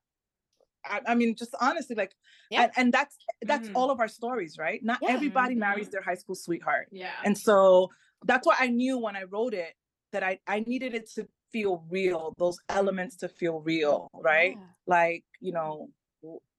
I, 0.86 1.02
I 1.08 1.16
mean, 1.16 1.36
just 1.36 1.56
honestly, 1.62 1.96
like, 1.96 2.16
Yeah. 2.50 2.64
and, 2.64 2.72
and 2.78 2.94
that's 2.94 3.18
that's 3.44 3.70
Mhm. 3.70 3.76
all 3.76 3.92
of 3.92 4.00
our 4.00 4.08
stories, 4.08 4.58
right? 4.58 4.84
Not 4.84 5.00
Yeah. 5.02 5.14
everybody 5.16 5.56
marries 5.56 5.88
Mhm. 5.88 5.92
their 5.92 6.02
high 6.02 6.16
school 6.16 6.36
sweetheart, 6.36 6.90
Yeah. 6.92 7.14
and 7.24 7.38
so 7.38 7.92
that's 8.26 8.48
why 8.48 8.56
I 8.60 8.68
knew 8.68 8.98
when 8.98 9.16
I 9.18 9.24
wrote 9.24 9.54
it 9.54 9.76
that 10.12 10.24
I 10.24 10.40
I 10.48 10.62
needed 10.62 10.94
it 10.96 11.10
to 11.16 11.28
feel 11.52 11.84
real, 11.90 12.34
those 12.38 12.58
elements 12.70 13.16
to 13.18 13.30
feel 13.30 13.60
real, 13.62 14.10
right? 14.14 14.56
Yeah. 14.58 14.64
like 14.86 15.24
you 15.40 15.52
know 15.52 15.90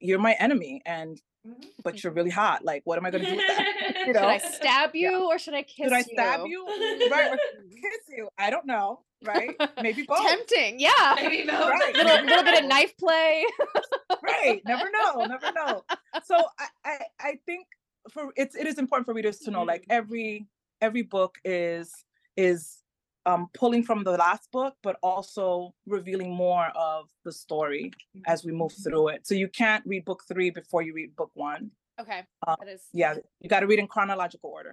you're 0.00 0.18
my 0.18 0.34
enemy 0.34 0.82
and 0.86 1.20
Mhm. 1.46 1.64
but 1.84 2.02
you're 2.02 2.12
really 2.12 2.30
hot 2.30 2.64
like 2.64 2.82
what 2.84 2.98
am 2.98 3.06
i 3.06 3.10
going 3.12 3.24
to 3.24 3.30
do 3.30 3.36
with 3.36 3.46
that 3.46 3.66
you 4.06 4.12
Should 4.12 4.16
I 4.16 4.38
stab 4.38 4.90
you 4.94 5.28
or 5.30 5.38
should 5.38 5.54
I 5.54 5.62
kiss 5.62 5.78
you? 5.78 5.84
should 5.84 5.92
i 5.92 6.02
stab 6.02 6.40
you 6.46 6.66
right 7.12 7.30
or 7.32 7.36
kiss 7.70 8.04
you 8.08 8.28
i 8.36 8.50
don't 8.50 8.66
know 8.66 9.00
right 9.24 9.54
maybe 9.80 10.02
both 10.02 10.20
Tempting, 10.26 10.80
yeah. 10.80 11.14
Maybe 11.14 11.46
both. 11.48 11.70
Right. 11.70 11.94
little 11.94 12.24
little 12.24 12.42
bit 12.44 12.60
of 12.62 12.68
knife 12.68 12.92
play. 12.98 13.44
right 14.22 14.60
never 14.66 14.90
know 14.90 15.24
never 15.26 15.52
know 15.52 15.84
so 16.24 16.36
I, 16.58 16.66
I 16.84 16.98
i 17.20 17.38
think 17.46 17.66
for 18.12 18.32
it's 18.36 18.56
it 18.56 18.66
is 18.66 18.76
important 18.78 19.06
for 19.06 19.14
readers 19.14 19.38
to 19.40 19.50
know 19.52 19.62
like 19.62 19.84
every 19.88 20.46
every 20.80 21.02
book 21.02 21.36
is 21.44 21.92
is 22.36 22.82
um 23.28 23.48
pulling 23.60 23.82
from 23.88 24.02
the 24.08 24.12
last 24.24 24.50
book 24.50 24.74
but 24.82 24.96
also 25.02 25.74
revealing 25.86 26.30
more 26.46 26.66
of 26.90 27.02
the 27.26 27.32
story 27.44 27.84
as 28.26 28.38
we 28.46 28.52
move 28.52 28.72
through 28.84 29.08
it 29.14 29.20
so 29.26 29.34
you 29.42 29.48
can't 29.62 29.84
read 29.92 30.04
book 30.10 30.22
three 30.30 30.50
before 30.60 30.82
you 30.86 30.92
read 31.00 31.14
book 31.16 31.30
one 31.34 31.70
Okay. 32.00 32.20
Uh, 32.46 32.54
that 32.60 32.68
is 32.76 32.82
yeah 32.92 33.14
you 33.40 33.48
got 33.54 33.60
to 33.60 33.66
read 33.66 33.80
in 33.84 33.88
chronological 33.94 34.50
order 34.58 34.72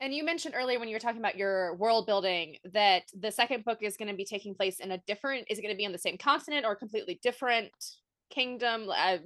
And 0.00 0.12
you 0.16 0.22
mentioned 0.32 0.54
earlier 0.60 0.78
when 0.80 0.88
you 0.90 0.96
were 0.98 1.04
talking 1.06 1.22
about 1.26 1.36
your 1.42 1.74
world 1.82 2.04
building 2.10 2.46
that 2.78 3.04
the 3.24 3.32
second 3.40 3.60
book 3.68 3.78
is 3.88 3.96
going 4.00 4.10
to 4.14 4.18
be 4.24 4.28
taking 4.34 4.52
place 4.60 4.76
in 4.84 4.88
a 4.96 4.98
different. 5.10 5.42
Is 5.50 5.58
it 5.58 5.62
going 5.64 5.74
to 5.76 5.82
be 5.82 5.86
on 5.90 5.94
the 5.98 6.04
same 6.08 6.18
continent 6.30 6.62
or 6.66 6.72
a 6.72 6.76
completely 6.84 7.16
different 7.28 7.70
kingdom? 8.38 8.78
Uh, 8.90 9.18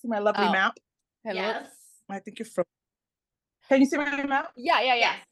See 0.00 0.08
my 0.14 0.20
lovely 0.28 0.48
Oh. 0.48 0.52
map? 0.58 0.74
hello? 1.24 1.40
Yes. 1.40 1.68
I 2.08 2.18
think 2.20 2.38
you're 2.38 2.46
from. 2.56 2.64
Can 3.68 3.80
you 3.80 3.86
see 3.86 3.96
my 3.96 4.24
map? 4.24 4.52
Yeah, 4.56 4.80
yeah, 4.80 4.94
yeah. 4.94 5.14
Yes. 5.16 5.26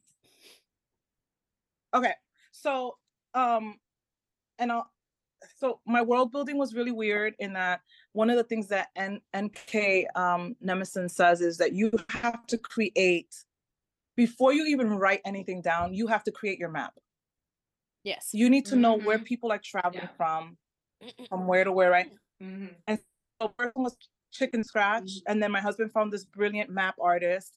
Okay. 1.94 2.12
So, 2.52 2.96
um, 3.34 3.78
and 4.58 4.72
I'll, 4.72 4.90
so 5.56 5.80
my 5.86 6.02
world 6.02 6.32
building 6.32 6.56
was 6.58 6.74
really 6.74 6.90
weird 6.90 7.34
in 7.38 7.52
that 7.52 7.80
one 8.12 8.30
of 8.30 8.36
the 8.36 8.44
things 8.44 8.68
that 8.68 8.88
N- 8.96 9.20
NK 9.36 10.06
um, 10.16 10.56
Jemisin 10.64 11.10
says 11.10 11.40
is 11.40 11.58
that 11.58 11.72
you 11.74 11.92
have 12.08 12.46
to 12.46 12.58
create 12.58 13.34
before 14.16 14.52
you 14.52 14.64
even 14.66 14.90
write 14.90 15.20
anything 15.24 15.60
down. 15.60 15.92
You 15.92 16.06
have 16.06 16.24
to 16.24 16.32
create 16.32 16.58
your 16.58 16.70
map. 16.70 16.94
Yes. 18.04 18.30
You 18.32 18.48
need 18.50 18.66
to 18.66 18.76
know 18.76 18.94
where 18.96 19.18
Mhm. 19.18 19.24
people 19.24 19.52
are 19.52 19.58
traveling 19.58 20.04
Yeah. 20.04 20.16
from, 20.16 20.58
from 21.28 21.46
where 21.46 21.64
to 21.64 21.72
where, 21.72 21.90
right? 21.90 22.10
Mhm. 22.42 22.76
So 23.40 23.52
first 23.58 23.76
was 23.76 23.96
chicken 24.30 24.62
scratch, 24.64 25.10
and 25.26 25.42
then 25.42 25.50
my 25.52 25.60
husband 25.60 25.92
found 25.92 26.12
this 26.12 26.24
brilliant 26.24 26.70
map 26.70 26.96
artist 27.00 27.56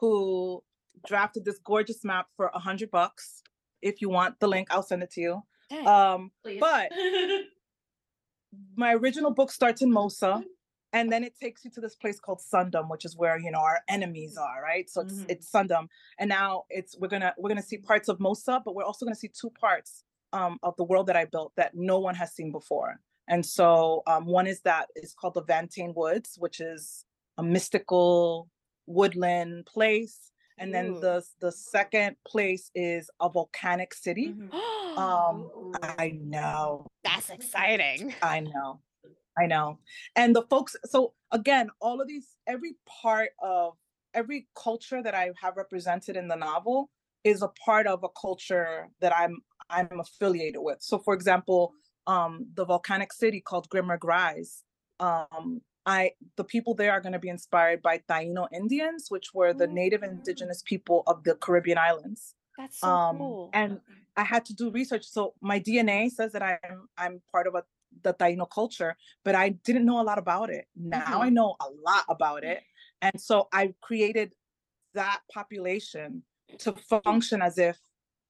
who 0.00 0.62
drafted 1.06 1.44
this 1.44 1.58
gorgeous 1.64 2.04
map 2.04 2.26
for 2.36 2.50
a 2.54 2.58
hundred 2.58 2.90
bucks. 2.90 3.42
If 3.82 4.00
you 4.00 4.08
want 4.08 4.40
the 4.40 4.48
link, 4.48 4.68
I'll 4.70 4.82
send 4.82 5.02
it 5.02 5.10
to 5.12 5.20
you. 5.20 5.42
Dang. 5.70 5.86
Um, 5.86 6.30
Please. 6.42 6.60
but 6.60 6.90
my 8.76 8.94
original 8.94 9.30
book 9.30 9.50
starts 9.52 9.82
in 9.82 9.90
Mosa, 9.92 10.42
and 10.92 11.10
then 11.12 11.22
it 11.22 11.34
takes 11.38 11.64
you 11.64 11.70
to 11.72 11.80
this 11.80 11.94
place 11.94 12.18
called 12.18 12.40
Sundom, 12.40 12.90
which 12.90 13.04
is 13.04 13.16
where 13.16 13.38
you 13.38 13.50
know 13.50 13.60
our 13.60 13.80
enemies 13.88 14.36
are, 14.36 14.62
right? 14.62 14.88
So 14.90 15.02
it's 15.02 15.14
Mhm. 15.14 15.30
it's 15.30 15.50
Sundom, 15.50 15.88
and 16.18 16.28
now 16.28 16.64
it's 16.70 16.96
we're 16.98 17.08
gonna 17.08 17.34
we're 17.38 17.48
gonna 17.48 17.62
see 17.62 17.78
parts 17.78 18.08
of 18.08 18.18
Mosa, 18.18 18.60
but 18.64 18.74
we're 18.74 18.84
also 18.84 19.04
gonna 19.06 19.14
see 19.14 19.28
two 19.28 19.50
parts 19.50 20.04
um, 20.32 20.58
of 20.62 20.76
the 20.76 20.84
world 20.84 21.06
that 21.08 21.16
I 21.16 21.24
built 21.24 21.52
that 21.56 21.74
no 21.74 21.98
one 21.98 22.14
has 22.14 22.32
seen 22.34 22.52
before. 22.52 23.00
And 23.28 23.44
so 23.46 24.02
um, 24.06 24.26
one 24.26 24.46
is 24.46 24.60
that 24.62 24.88
it's 24.96 25.14
called 25.14 25.34
the 25.34 25.42
Vantane 25.42 25.94
Woods, 25.94 26.36
which 26.38 26.60
is 26.60 27.04
a 27.38 27.42
mystical 27.42 28.48
woodland 28.90 29.66
place, 29.66 30.32
and 30.58 30.74
then 30.74 30.86
Ooh. 30.90 31.00
the 31.00 31.24
the 31.40 31.52
second 31.52 32.16
place 32.26 32.70
is 32.74 33.10
a 33.20 33.28
volcanic 33.28 33.94
city. 33.94 34.34
Mhm. 34.34 34.50
Um, 34.96 35.50
I 35.98 36.18
know. 36.20 36.84
That's 37.04 37.30
exciting. 37.30 38.12
I 38.22 38.40
know. 38.40 38.80
I 39.38 39.46
know. 39.46 39.78
And 40.16 40.34
the 40.34 40.42
folks, 40.50 40.74
so 40.84 41.14
again, 41.30 41.70
all 41.80 42.00
of 42.00 42.08
these, 42.08 42.26
every 42.48 42.74
part 43.02 43.30
of 43.40 43.74
every 44.14 44.48
culture 44.56 45.00
that 45.00 45.14
I 45.14 45.30
have 45.40 45.56
represented 45.56 46.16
in 46.16 46.26
the 46.26 46.34
novel 46.34 46.90
is 47.22 47.40
a 47.42 47.52
part 47.64 47.86
of 47.86 48.02
a 48.02 48.08
culture 48.20 48.88
that 49.00 49.16
I'm 49.16 49.38
I'm 49.70 50.00
affiliated 50.00 50.60
with. 50.60 50.78
So 50.82 50.98
for 50.98 51.14
example, 51.14 51.72
um, 52.08 52.48
the 52.54 52.64
volcanic 52.64 53.12
city 53.12 53.40
called 53.40 53.68
Grimmer 53.68 53.98
Rise, 54.02 54.64
um, 54.98 55.62
I 55.86 56.12
the 56.36 56.44
people 56.44 56.74
there 56.74 56.92
are 56.92 57.00
going 57.00 57.12
to 57.14 57.18
be 57.18 57.28
inspired 57.28 57.82
by 57.82 57.98
Taino 58.08 58.46
Indians, 58.52 59.06
which 59.08 59.32
were 59.34 59.52
the 59.54 59.66
native 59.66 60.02
Mm. 60.02 60.10
indigenous 60.10 60.62
people 60.62 61.02
of 61.06 61.24
the 61.24 61.34
Caribbean 61.34 61.78
islands. 61.78 62.34
That's 62.58 62.80
so 62.80 62.88
um 62.88 63.18
cool. 63.18 63.50
and 63.54 63.80
i 64.16 64.24
had 64.24 64.44
to 64.46 64.54
do 64.54 64.70
research. 64.70 65.04
So 65.06 65.34
my 65.40 65.58
dna 65.60 66.10
says 66.10 66.32
that 66.32 66.42
i'm 66.42 66.88
i'm 66.98 67.22
part 67.32 67.46
of 67.46 67.54
a 67.54 67.64
the 68.02 68.12
taino 68.14 68.48
culture 68.48 68.96
but 69.24 69.34
i 69.34 69.48
didn't 69.66 69.84
know 69.86 70.00
a 70.00 70.06
lot 70.10 70.18
about 70.18 70.50
it. 70.50 70.66
Now 70.76 71.22
i 71.22 71.30
know 71.30 71.56
a 71.60 71.68
lot 71.88 72.04
about 72.08 72.44
it. 72.44 72.60
And 73.02 73.18
so 73.20 73.48
i 73.52 73.72
created 73.80 74.34
that 74.94 75.20
population 75.32 76.22
to 76.58 76.72
function 77.04 77.40
as 77.40 77.56
if 77.58 77.78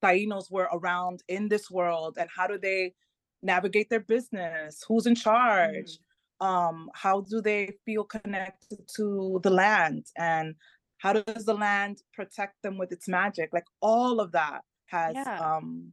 tainos 0.05 0.51
were 0.51 0.69
around 0.73 1.23
in 1.29 1.49
this 1.49 1.71
world 1.71 2.17
and 2.21 2.29
how 2.35 2.47
do 2.47 2.57
they 2.59 2.95
navigate 3.43 3.89
their 3.91 4.01
business? 4.01 4.85
Who's 4.87 5.07
in 5.07 5.15
charge 5.15 5.99
um 6.41 6.91
how 6.95 7.23
do 7.23 7.41
they 7.43 7.73
feel 7.85 8.05
connected 8.05 8.81
to 8.97 9.41
the 9.43 9.51
land? 9.51 10.07
And 10.19 10.55
how 10.99 11.13
does 11.15 11.45
the 11.47 11.55
land 11.55 12.03
protect 12.15 12.63
them 12.63 12.79
with 12.79 12.93
its 12.93 13.09
magic? 13.09 13.51
Like 13.53 13.65
all 13.81 14.21
of 14.21 14.33
that 14.33 14.63
has 14.87 15.17
Yeah. 15.17 15.39
um 15.39 15.93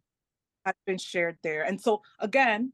has 0.66 0.76
been 0.86 0.98
shared 0.98 1.38
there. 1.44 1.64
And 1.64 1.82
so 1.82 2.02
again 2.20 2.74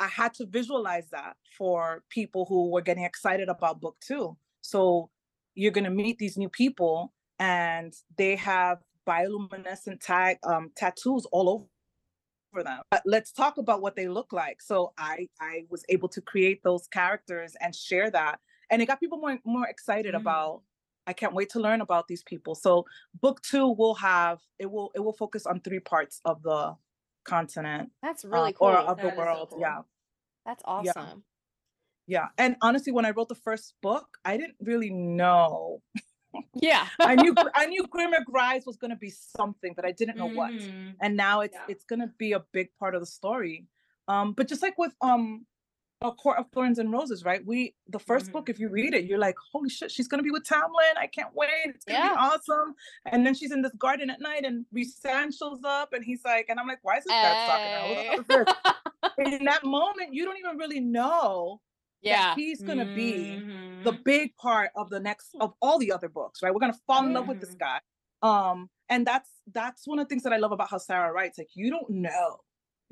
i 0.00 0.06
had 0.08 0.34
to 0.34 0.46
visualize 0.46 1.10
that 1.10 1.36
for 1.58 2.04
people 2.10 2.46
who 2.46 2.70
were 2.70 2.82
getting 2.82 3.04
excited 3.04 3.48
about 3.48 3.80
book 3.80 3.96
two. 4.06 4.36
So 4.62 5.10
you're 5.54 5.72
going 5.72 5.84
to 5.84 5.90
meet 5.90 6.18
these 6.18 6.36
new 6.38 6.48
people 6.48 7.12
and 7.38 7.92
they 8.16 8.36
have 8.36 8.78
bioluminescent 9.08 10.00
tag 10.00 10.38
um, 10.44 10.70
tattoos 10.76 11.26
all 11.32 11.48
over 11.50 11.66
for 12.50 12.62
them. 12.62 12.82
But 12.90 13.02
let's 13.06 13.32
talk 13.32 13.58
about 13.58 13.80
what 13.82 13.96
they 13.96 14.08
look 14.08 14.32
like. 14.32 14.60
So 14.60 14.92
I 14.98 15.28
I 15.40 15.64
was 15.70 15.84
able 15.88 16.08
to 16.10 16.20
create 16.20 16.62
those 16.62 16.86
characters 16.88 17.56
and 17.60 17.74
share 17.74 18.10
that, 18.10 18.40
and 18.70 18.82
it 18.82 18.86
got 18.86 19.00
people 19.00 19.18
more 19.18 19.38
more 19.44 19.66
excited 19.68 20.14
Mhm. 20.14 20.20
about. 20.20 20.62
I 21.06 21.12
can't 21.12 21.32
wait 21.34 21.48
to 21.50 21.60
learn 21.60 21.80
about 21.80 22.06
these 22.08 22.22
people. 22.22 22.54
So 22.54 22.84
book 23.20 23.40
two 23.42 23.68
will 23.68 23.94
have 23.94 24.40
it 24.58 24.70
will 24.70 24.90
it 24.94 25.00
will 25.00 25.12
focus 25.14 25.46
on 25.46 25.60
three 25.60 25.80
parts 25.80 26.20
of 26.24 26.42
the 26.42 26.76
continent 27.24 27.90
That's 28.02 28.24
uh, 28.24 28.28
really 28.28 28.52
cool. 28.52 28.68
or 28.68 28.76
of 28.76 28.96
That 28.96 29.02
the 29.02 29.08
is 29.08 29.14
so 29.14 29.18
world. 29.18 29.48
cool. 29.50 29.60
Yeah, 29.60 29.82
That's 30.46 30.62
yeah. 30.66 30.92
awesome. 30.92 31.24
yeah. 32.06 32.28
And 32.38 32.56
honestly, 32.62 32.92
when 32.92 33.04
I 33.06 33.10
wrote 33.10 33.28
the 33.28 33.34
first 33.34 33.74
book, 33.82 34.18
I 34.24 34.36
didn't 34.36 34.56
really 34.60 34.90
know. 34.90 35.82
Yeah. 36.54 36.86
I 37.00 37.14
knew 37.16 37.34
I 37.54 37.66
knew 37.66 37.86
Grimmer 37.86 38.18
Rise 38.28 38.64
was 38.66 38.76
going 38.76 38.90
to 38.90 38.96
be 38.96 39.10
something, 39.10 39.72
but 39.74 39.84
I 39.84 39.92
didn't 39.92 40.16
know 40.16 40.28
what. 40.28 40.52
Mhm. 40.52 40.94
and 41.00 41.16
now 41.16 41.40
it's 41.40 41.54
Yeah. 41.54 41.64
it's 41.72 41.84
gonna 41.84 42.08
be 42.18 42.32
a 42.32 42.40
big 42.52 42.68
part 42.78 42.94
of 42.94 43.00
the 43.00 43.06
story 43.06 43.66
um 44.08 44.32
but 44.32 44.48
just 44.48 44.62
like 44.62 44.76
with 44.78 44.94
um 45.00 45.46
a 46.02 46.10
court 46.12 46.38
of 46.38 46.46
thorns 46.52 46.78
and 46.78 46.90
roses 46.92 47.24
right 47.24 47.44
we 47.44 47.74
the 47.88 47.98
1st 47.98 48.32
book 48.32 48.46
Mhm. 48.46 48.50
if 48.50 48.58
you 48.58 48.68
read 48.68 48.94
it 48.94 49.04
you're 49.04 49.18
like 49.18 49.36
holy 49.52 49.68
shit 49.68 49.90
she's 49.90 50.08
gonna 50.08 50.22
be 50.22 50.30
with 50.30 50.44
tamlin 50.44 50.94
i 50.96 51.06
can't 51.06 51.34
wait 51.34 51.50
it's 51.66 51.84
gonna 51.84 51.98
Yeah. 51.98 52.08
be 52.10 52.16
awesome 52.16 52.74
and 53.06 53.26
then 53.26 53.34
she's 53.34 53.52
in 53.52 53.60
this 53.62 53.74
garden 53.74 54.08
at 54.10 54.20
night 54.20 54.44
and 54.44 54.64
Rhysand 54.74 55.36
shows 55.38 55.60
up 55.64 55.92
and 55.92 56.02
he's 56.04 56.24
like 56.24 56.46
and 56.48 56.58
i'm 56.58 56.66
like 56.66 56.78
why 56.82 56.96
is 56.98 57.04
this 57.04 57.12
guy 57.12 57.46
talking 57.50 57.72
to 57.74 57.80
Hey. 57.94 58.14
is 58.16 58.26
this? 59.26 59.38
in 59.40 59.44
that 59.44 59.62
moment 59.64 60.14
you 60.14 60.24
don't 60.24 60.38
even 60.38 60.56
really 60.56 60.80
know 60.80 61.60
yeah. 62.02 62.34
he's 62.34 62.62
gonna 62.62 62.84
be 62.94 63.36
the 63.84 63.92
Mhm. 63.92 64.04
big 64.04 64.36
part 64.36 64.70
of 64.76 64.90
the 64.90 65.00
next 65.00 65.34
of 65.40 65.54
all 65.62 65.78
the 65.78 65.92
other 65.92 66.08
books 66.08 66.42
right 66.42 66.52
we're 66.52 66.60
gonna 66.60 66.80
fall 66.86 67.04
in 67.06 67.12
love 67.12 67.26
with 67.28 67.40
this 67.40 67.54
Mhm. 67.54 67.58
guy 67.58 67.80
um 68.22 68.68
and 68.88 69.06
that's 69.06 69.30
that's 69.52 69.86
one 69.86 69.98
of 69.98 70.06
the 70.06 70.08
things 70.08 70.22
that 70.24 70.32
i 70.32 70.36
love 70.36 70.52
about 70.52 70.68
how 70.70 70.78
sarah 70.78 71.12
writes 71.12 71.38
like 71.38 71.48
you 71.54 71.70
don't 71.70 71.88
know 71.90 72.40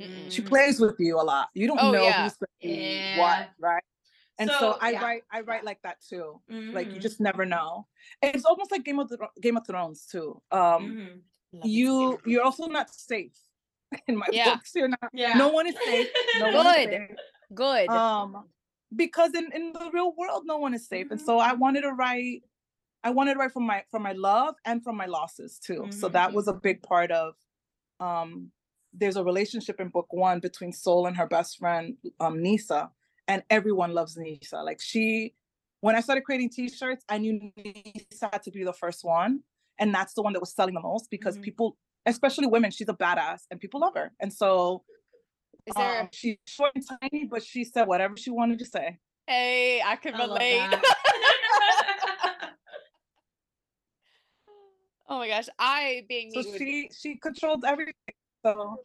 Mm-mm. 0.01 0.31
She 0.31 0.43
plays 0.43 0.79
with 0.79 0.95
you 1.01 1.21
a 1.21 1.27
lot. 1.33 1.49
You 1.55 1.67
don't 1.67 1.81
Oh, 1.83 1.91
know 1.91 2.05
yeah. 2.05 2.23
who's 2.23 2.35
gonna 2.37 2.49
be 2.63 2.69
Yeah. 2.69 3.19
what, 3.19 3.51
right? 3.59 3.83
And 4.39 4.49
so, 4.49 4.59
So, 4.61 4.79
I 4.81 4.91
yeah. 4.91 5.03
write 5.03 5.23
I 5.33 5.41
write 5.41 5.65
like 5.65 5.83
that 5.83 5.97
too. 6.09 6.41
Like 6.49 6.87
you 6.93 7.01
Mhm. 7.01 7.03
just 7.03 7.19
never 7.19 7.45
know. 7.45 7.89
And 8.23 8.33
it's 8.37 8.45
almost 8.45 8.71
like 8.71 8.85
Game 8.85 9.01
of 9.01 9.09
Thro- 9.11 9.33
Game 9.41 9.57
of 9.57 9.67
Thrones 9.67 10.07
too. 10.07 10.41
Um 10.53 11.25
you 11.65 12.21
you're 12.25 12.45
also 12.45 12.69
not 12.69 12.95
safe 12.95 13.37
in 14.07 14.17
my 14.17 14.27
books. 14.45 14.71
You're 14.77 14.87
not 14.87 15.11
Yeah. 15.13 15.35
no 15.35 15.49
one 15.49 15.67
is 15.67 15.75
safe. 15.85 16.09
No 16.39 16.53
Good. 16.63 16.91
safe. 16.91 17.17
Good. 17.55 17.89
um 17.89 18.49
because 18.95 19.35
in 19.35 19.51
in 19.53 19.73
the 19.73 19.91
real 19.93 20.15
world 20.17 20.43
no 20.47 20.59
one 20.59 20.75
is 20.75 20.87
safe 20.89 21.11
and 21.11 21.21
Mhm. 21.21 21.25
so 21.27 21.39
i 21.39 21.53
wanted 21.53 21.83
to 21.83 21.93
write 21.93 22.43
i 23.05 23.11
wanted 23.11 23.35
to 23.35 23.39
write 23.41 23.53
from 23.53 23.67
my 23.67 23.85
from 23.91 24.03
my 24.03 24.13
love 24.13 24.55
and 24.65 24.83
from 24.83 24.97
my 24.97 25.07
losses 25.07 25.59
too 25.59 25.87
so 25.91 26.09
Mhm. 26.09 26.13
that 26.13 26.33
was 26.33 26.49
a 26.49 26.55
big 26.55 26.83
part 26.83 27.11
of 27.11 27.35
um 28.01 28.53
there's 28.93 29.17
a 29.17 29.25
relationship 29.25 29.81
in 29.81 29.89
book 29.89 30.07
one 30.11 30.41
between 30.41 30.73
soul 30.73 31.07
and 31.07 31.17
her 31.17 31.27
best 31.27 31.59
friend 31.59 31.97
um 32.21 32.41
nisa 32.43 32.91
and 33.27 33.43
everyone 33.51 33.93
loves 33.93 34.17
nisa 34.17 34.59
like 34.63 34.81
she 34.81 35.35
when 35.81 35.95
i 35.95 36.01
started 36.01 36.23
creating 36.23 36.49
t-shirts 36.49 37.05
i 37.09 37.19
knew 37.19 37.53
nisa 37.57 38.29
had 38.33 38.43
to 38.43 38.51
be 38.51 38.65
the 38.65 38.73
first 38.73 39.05
one 39.05 39.41
and 39.79 39.95
that's 39.95 40.15
the 40.15 40.23
one 40.23 40.33
that 40.33 40.41
was 40.41 40.53
selling 40.55 40.75
the 40.75 40.81
most 40.81 41.11
because 41.11 41.37
Mhm. 41.37 41.43
people 41.43 41.77
especially 42.07 42.47
women 42.47 42.71
she's 42.71 42.89
a 42.89 42.95
badass 42.95 43.43
and 43.51 43.61
people 43.61 43.81
love 43.81 43.95
her 43.95 44.13
and 44.21 44.33
so 44.33 44.83
Is 45.69 45.75
there? 45.77 46.01
um, 46.01 46.09
she's 46.13 46.37
short 46.47 46.73
and 46.75 46.85
tiny, 47.03 47.25
but 47.27 47.43
she 47.45 47.65
said 47.65 47.87
whatever 47.87 48.17
she 48.17 48.31
wanted 48.31 48.59
to 48.61 48.65
say. 48.65 48.99
hey, 49.27 49.83
I 49.85 49.97
can 49.97 50.15
I 50.15 50.25
relate. 50.25 50.69
oh 55.09 55.19
my 55.19 55.29
gosh, 55.29 55.49
I 55.59 56.05
being 56.09 56.31
So 56.33 56.41
me. 56.41 56.47
would- 56.51 56.59
she 56.59 56.91
she 56.99 57.17
controlled 57.17 57.65
everything. 57.67 57.95
So 58.45 58.85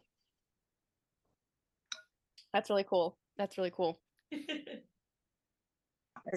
That's 2.53 2.69
really 2.69 2.83
cool. 2.83 3.17
That's 3.37 3.57
really 3.57 3.71
cool. 3.71 3.99
it's 4.31 4.83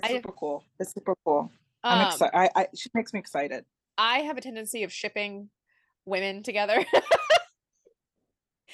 I- 0.03 0.09
super 0.09 0.33
cool. 0.33 0.65
It's 0.79 0.93
super 0.95 1.15
cool. 1.25 1.51
I'm 1.85 2.01
Um, 2.01 2.07
excited. 2.09 2.37
I, 2.37 2.51
I 2.55 2.67
she 2.75 2.89
makes 2.95 3.13
me 3.13 3.19
excited. 3.21 3.65
I 3.99 4.21
have 4.21 4.37
a 4.37 4.41
tendency 4.41 4.83
of 4.85 4.93
shipping 4.93 5.51
women 6.05 6.43
together. 6.43 6.85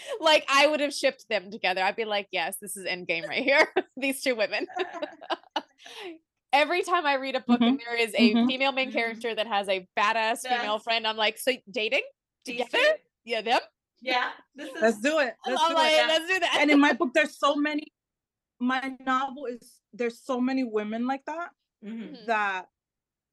like 0.20 0.44
I 0.48 0.66
would 0.66 0.80
have 0.80 0.94
shipped 0.94 1.28
them 1.28 1.50
together. 1.50 1.82
I'd 1.82 1.96
be 1.96 2.05
like, 2.05 2.28
yes, 2.30 2.57
this 2.61 2.76
is 2.76 2.86
endgame 2.86 3.26
right 3.26 3.42
here. 3.42 3.68
These 3.96 4.22
two 4.22 4.34
women. 4.34 4.66
Every 6.53 6.82
time 6.82 7.07
I 7.07 7.14
read 7.14 7.34
a 7.34 7.40
book 7.40 7.62
and 7.62 7.80
there 7.80 7.96
is 7.96 8.14
a 8.14 8.34
mhm. 8.34 8.46
female 8.46 8.72
main 8.72 8.90
Mhm. 8.90 8.94
character 8.94 9.34
that 9.34 9.46
has 9.46 9.68
a 9.70 9.88
badass 9.98 10.46
female 10.46 10.78
friend, 10.78 11.07
I'm 11.07 11.16
like, 11.16 11.38
so 11.38 11.53
dating 11.70 12.03
together? 12.44 12.68
Decent. 12.70 13.00
Yeah, 13.24 13.40
them. 13.40 13.61
Yeah. 14.03 14.30
This 14.55 14.68
is 14.68 14.82
Let's 14.82 15.00
do 15.00 15.18
it. 15.20 15.34
Let's 15.46 15.66
do 15.68 15.74
like, 15.74 15.92
it. 15.92 16.09
let's 16.09 16.28
do 16.28 16.40
that. 16.40 16.59
And 16.61 16.70
in 16.70 16.78
my 16.78 16.92
book, 16.92 17.14
there's 17.14 17.38
so 17.38 17.55
many. 17.57 17.86
My 18.61 18.94
novel 19.00 19.46
is 19.46 19.80
there's 19.94 20.20
so 20.20 20.40
many 20.40 20.62
women 20.64 21.07
like 21.07 21.24
that 21.24 21.50
Mhm. 21.84 22.11
Mhm. 22.11 22.26
that 22.26 22.68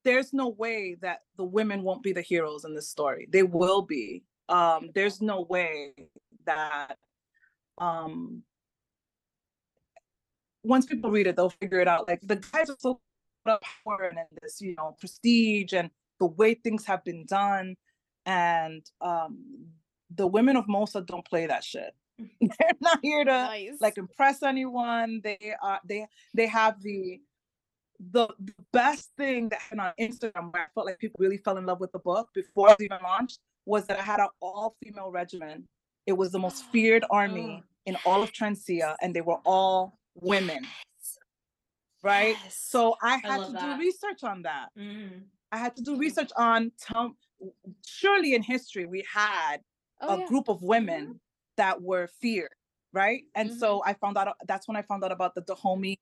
there's 0.02 0.32
no 0.32 0.48
way 0.48 0.96
that 1.02 1.20
the 1.36 1.44
women 1.44 1.82
won't 1.82 2.02
be 2.02 2.12
the 2.12 2.22
heroes 2.22 2.64
in 2.64 2.74
this 2.74 2.88
story. 2.88 3.26
They 3.30 3.42
will 3.42 3.82
be. 3.82 4.24
Um, 4.48 4.90
there's 4.94 5.20
no 5.20 5.42
way 5.42 5.92
that 6.46 6.96
um 7.78 8.42
once 10.62 10.84
people 10.84 11.10
read 11.10 11.26
it, 11.26 11.36
they'll 11.36 11.50
figure 11.50 11.80
it 11.80 11.88
out. 11.88 12.06
Like 12.06 12.20
the 12.22 12.36
guys 12.36 12.68
are 12.68 12.76
so 12.78 13.00
up 13.46 13.62
power 13.84 14.04
and 14.04 14.18
in 14.18 14.26
this, 14.42 14.60
you 14.60 14.74
know, 14.76 14.94
prestige 15.00 15.72
and 15.72 15.90
the 16.18 16.26
way 16.26 16.54
things 16.54 16.84
have 16.84 17.02
been 17.04 17.24
done. 17.26 17.76
And 18.26 18.84
um 19.00 19.38
the 20.14 20.26
women 20.26 20.56
of 20.56 20.66
Mosa 20.66 21.04
don't 21.04 21.24
play 21.24 21.46
that 21.46 21.64
shit. 21.64 21.94
They're 22.40 22.72
not 22.80 22.98
here 23.02 23.24
to 23.24 23.30
nice. 23.30 23.80
like 23.80 23.96
impress 23.96 24.42
anyone. 24.42 25.20
They 25.24 25.54
are 25.62 25.80
they 25.84 26.06
they 26.34 26.46
have 26.46 26.82
the 26.82 27.20
the, 28.12 28.28
the 28.38 28.54
best 28.72 29.10
thing 29.16 29.50
that 29.50 29.60
happened 29.60 29.80
on 29.82 29.92
Instagram 30.00 30.52
where 30.52 30.62
I 30.62 30.66
felt 30.74 30.86
like 30.86 30.98
people 30.98 31.18
really 31.18 31.36
fell 31.36 31.58
in 31.58 31.66
love 31.66 31.80
with 31.80 31.92
the 31.92 31.98
book 31.98 32.30
before 32.34 32.68
it 32.68 32.78
was 32.78 32.84
even 32.84 32.98
launched 33.02 33.40
was 33.66 33.86
that 33.86 33.98
I 33.98 34.02
had 34.02 34.20
an 34.20 34.28
all 34.40 34.74
female 34.82 35.10
regiment. 35.10 35.64
It 36.06 36.12
was 36.14 36.32
the 36.32 36.38
most 36.38 36.64
feared 36.72 37.04
army 37.10 37.62
Oh. 37.62 37.66
in 37.86 37.96
all 38.04 38.22
of 38.22 38.32
Transia, 38.32 38.96
and 39.00 39.14
they 39.14 39.20
were 39.20 39.40
all 39.44 39.98
women, 40.14 40.66
right? 42.02 42.36
Yes. 42.42 42.56
So 42.56 42.96
I 43.02 43.16
had 43.16 43.38
love 43.38 43.46
to 43.48 43.52
that. 43.54 43.76
do 43.76 43.80
research 43.80 44.24
on 44.24 44.42
that. 44.42 44.68
Mhm. 44.76 45.24
I 45.52 45.56
had 45.58 45.76
to 45.76 45.82
do 45.82 45.96
research 45.96 46.30
on 46.36 46.72
tell, 46.80 47.16
surely 47.86 48.34
in 48.34 48.42
history 48.42 48.86
we 48.86 49.04
had 49.12 49.58
Oh, 50.02 50.14
a 50.14 50.18
yeah. 50.20 50.26
group 50.28 50.48
of 50.48 50.62
women 50.62 51.20
that 51.56 51.82
were 51.82 52.06
feared, 52.06 52.54
right? 52.92 53.24
And 53.34 53.52
so 53.52 53.82
I 53.84 53.92
found 53.94 54.16
out 54.16 54.34
that's 54.46 54.66
when 54.66 54.76
I 54.76 54.82
found 54.82 55.04
out 55.04 55.12
about 55.12 55.34
the 55.34 55.42
Dahomey 55.42 55.98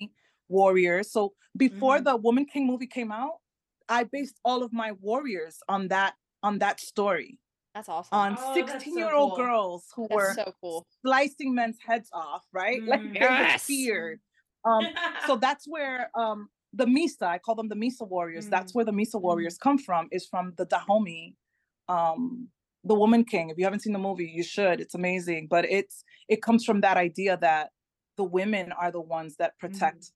warriors. 0.48 1.10
So 1.10 1.34
before 1.56 1.98
Mhm. 1.98 2.04
the 2.04 2.16
Woman 2.16 2.44
King 2.46 2.66
movie 2.66 2.86
came 2.86 3.10
out, 3.10 3.40
I 3.88 4.04
based 4.04 4.38
all 4.44 4.62
of 4.62 4.72
my 4.72 4.92
warriors 4.92 5.60
on 5.68 5.88
that 5.88 6.14
on 6.44 6.58
that 6.60 6.78
story 6.78 7.36
That's 7.78 7.88
awesome. 7.88 8.18
on 8.18 8.36
Oh, 8.36 8.54
16 8.54 8.92
so 8.94 8.98
year 8.98 9.14
old 9.14 9.36
cool. 9.36 9.36
girls 9.36 9.92
who 9.94 10.08
That's 10.08 10.16
were 10.16 10.34
so 10.34 10.52
cool. 10.60 10.84
slicing 11.06 11.54
men's 11.54 11.78
heads 11.86 12.10
off, 12.12 12.44
right? 12.52 12.82
Like 12.88 13.02
Mm. 13.02 13.12
they 13.14 13.20
were 13.20 13.30
Yes. 13.30 13.62
feared. 13.66 14.20
Um, 14.64 14.88
so 15.28 15.36
that's 15.44 15.64
where 15.68 16.10
um 16.18 16.50
the 16.72 16.86
Misa, 16.86 17.22
I 17.22 17.38
call 17.38 17.54
them 17.54 17.68
the 17.68 17.76
Misa 17.76 18.06
warriors. 18.06 18.48
That's 18.48 18.72
Mm. 18.72 18.74
where 18.74 18.84
the 18.84 18.90
Misa 18.92 19.20
warriors 19.20 19.56
come 19.58 19.78
from, 19.78 20.08
is 20.10 20.26
from 20.26 20.54
the 20.56 20.64
Dahomey, 20.66 21.36
um, 21.88 22.48
the 22.82 22.94
Woman 22.96 23.24
King. 23.24 23.48
If 23.50 23.58
you 23.58 23.64
haven't 23.64 23.80
seen 23.80 23.92
the 23.92 23.98
movie, 24.00 24.26
you 24.28 24.42
should. 24.42 24.80
It's 24.80 24.96
amazing. 24.96 25.46
But 25.48 25.64
it's 25.70 26.02
it 26.26 26.42
comes 26.42 26.64
from 26.64 26.80
that 26.80 26.96
idea 26.96 27.36
that 27.36 27.70
the 28.16 28.24
women 28.24 28.72
are 28.72 28.90
the 28.90 29.00
ones 29.00 29.36
that 29.36 29.56
protect. 29.60 30.10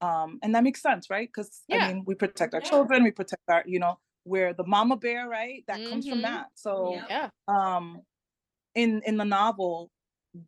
Um, 0.00 0.40
and 0.42 0.52
that 0.56 0.64
makes 0.64 0.82
sense, 0.82 1.08
right? 1.10 1.28
Because 1.28 1.62
Yeah. 1.68 1.84
I 1.84 1.86
mean, 1.94 2.02
we 2.06 2.16
protect 2.16 2.54
our 2.54 2.60
Yeah. 2.60 2.70
children, 2.70 3.04
we 3.04 3.12
protect 3.12 3.42
our, 3.48 3.62
you 3.66 3.78
know, 3.78 4.00
we're 4.24 4.52
the 4.54 4.64
mama 4.66 4.96
bear, 4.96 5.28
right? 5.28 5.64
That 5.68 5.84
comes 5.84 6.06
from 6.08 6.22
Mhm. 6.22 6.22
that. 6.22 6.48
So 6.54 7.06
Yeah. 7.08 7.30
um 7.48 8.02
in 8.74 9.02
in 9.06 9.16
the 9.16 9.24
novel 9.24 9.90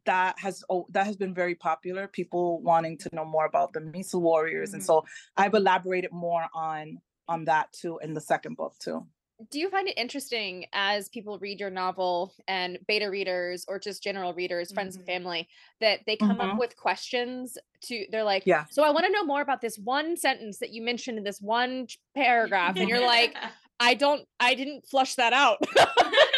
that 0.04 0.38
has 0.38 0.64
oh, 0.70 0.86
that 0.90 1.06
has 1.06 1.16
been 1.16 1.34
very 1.34 1.54
popular 1.54 2.08
people 2.08 2.60
wanting 2.62 2.98
to 2.98 3.10
know 3.14 3.24
more 3.24 3.46
about 3.46 3.72
the 3.72 3.80
misa 3.80 4.20
warriors 4.20 4.74
and 4.74 4.82
Mhm. 4.82 4.84
so 4.84 5.04
i've 5.36 5.54
elaborated 5.54 6.12
more 6.12 6.46
on 6.54 7.00
on 7.28 7.44
that 7.44 7.72
too 7.72 7.98
in 8.02 8.14
the 8.14 8.20
second 8.20 8.56
book 8.56 8.74
too 8.80 9.06
do 9.50 9.58
you 9.58 9.68
find 9.68 9.86
it 9.86 9.98
interesting 9.98 10.64
as 10.72 11.10
people 11.10 11.38
read 11.38 11.60
your 11.60 11.68
novel 11.68 12.34
and 12.48 12.78
beta 12.88 13.10
readers 13.10 13.66
or 13.68 13.78
just 13.78 14.02
general 14.02 14.32
readers 14.32 14.72
friends 14.72 14.96
Mhm. 14.96 14.96
and 14.96 15.04
family 15.04 15.46
that 15.80 16.00
they 16.06 16.16
come 16.16 16.40
Mhm. 16.40 16.40
up 16.40 16.56
with 16.56 16.74
questions 16.76 17.58
to 17.82 18.06
they're 18.10 18.24
like 18.24 18.46
Yeah. 18.46 18.66
so 18.70 18.82
i 18.82 18.90
want 18.90 19.04
to 19.04 19.12
know 19.12 19.24
more 19.24 19.42
about 19.42 19.60
this 19.60 19.78
one 19.78 20.16
sentence 20.16 20.58
that 20.58 20.70
you 20.70 20.80
mentioned 20.80 21.18
in 21.18 21.24
this 21.24 21.40
one 21.40 21.86
paragraph 22.14 22.76
and 22.80 22.88
you're 22.88 23.04
like 23.04 23.36
i 23.80 23.94
don't 23.94 24.26
i 24.40 24.54
didn't 24.54 24.86
flush 24.88 25.14
that 25.16 25.32
out 25.32 25.58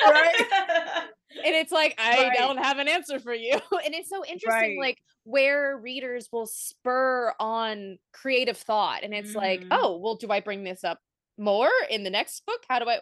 right? 0.07 0.34
and 1.45 1.55
it's 1.55 1.72
like 1.72 1.95
i 1.99 2.28
Right. 2.28 2.36
don't 2.39 2.59
have 2.59 2.78
an 2.78 2.89
answer 2.89 3.18
for 3.20 3.34
you 3.34 3.53
and 3.84 3.95
it's 3.95 4.09
so 4.09 4.24
interesting 4.24 4.78
Right. 4.78 4.78
like 4.78 4.99
where 5.24 5.76
readers 5.76 6.28
will 6.32 6.47
spur 6.47 7.34
on 7.39 7.99
creative 8.12 8.57
thought 8.57 9.03
and 9.05 9.12
it's 9.14 9.34
like 9.34 9.61
Mhm. 9.61 9.68
oh 9.72 9.99
well 9.99 10.14
do 10.16 10.28
i 10.30 10.41
bring 10.41 10.64
this 10.64 10.84
up 10.84 10.99
more 11.36 11.70
in 11.91 12.03
the 12.03 12.11
next 12.11 12.45
book 12.47 12.61
how 12.68 12.78
do 12.78 12.89
i 12.89 12.99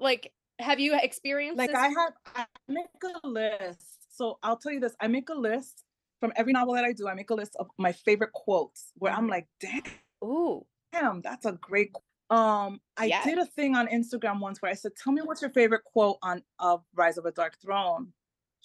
like 0.00 0.32
have 0.58 0.78
you 0.80 0.94
experienced 1.00 1.58
like 1.58 1.70
this? 1.70 1.78
i 1.78 1.88
have 1.88 2.12
i 2.36 2.44
make 2.68 2.86
a 3.24 3.26
list 3.28 3.98
so 4.14 4.38
i'll 4.42 4.56
tell 4.56 4.72
you 4.72 4.80
this 4.80 4.94
i 5.00 5.06
make 5.06 5.28
a 5.30 5.34
list 5.34 5.84
from 6.20 6.32
every 6.36 6.52
novel 6.52 6.74
that 6.74 6.84
i 6.84 6.92
do 6.92 7.08
i 7.08 7.14
make 7.14 7.30
a 7.30 7.34
list 7.34 7.56
of 7.58 7.68
my 7.78 7.92
favorite 7.92 8.32
quotes 8.32 8.92
where 8.96 9.12
i'm 9.12 9.26
Mhm. 9.26 9.30
like 9.30 9.46
damn 9.60 9.82
ooh 10.24 10.66
damn, 10.92 11.22
that's 11.22 11.46
a 11.46 11.52
great 11.52 11.90
qu- 11.94 12.02
um 12.32 12.80
i 12.96 13.04
Yeah. 13.06 13.22
did 13.24 13.38
a 13.38 13.44
thing 13.44 13.76
on 13.76 13.86
instagram 13.88 14.40
once 14.40 14.60
where 14.62 14.70
i 14.70 14.74
said 14.74 14.92
tell 14.96 15.12
me 15.12 15.20
what's 15.22 15.42
your 15.42 15.50
favorite 15.50 15.84
quote 15.84 16.16
on 16.22 16.42
of 16.58 16.82
rise 16.94 17.18
of 17.18 17.26
a 17.26 17.32
dark 17.32 17.54
throne. 17.60 18.12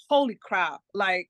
Holy 0.10 0.36
crap 0.36 0.82
like 0.94 1.30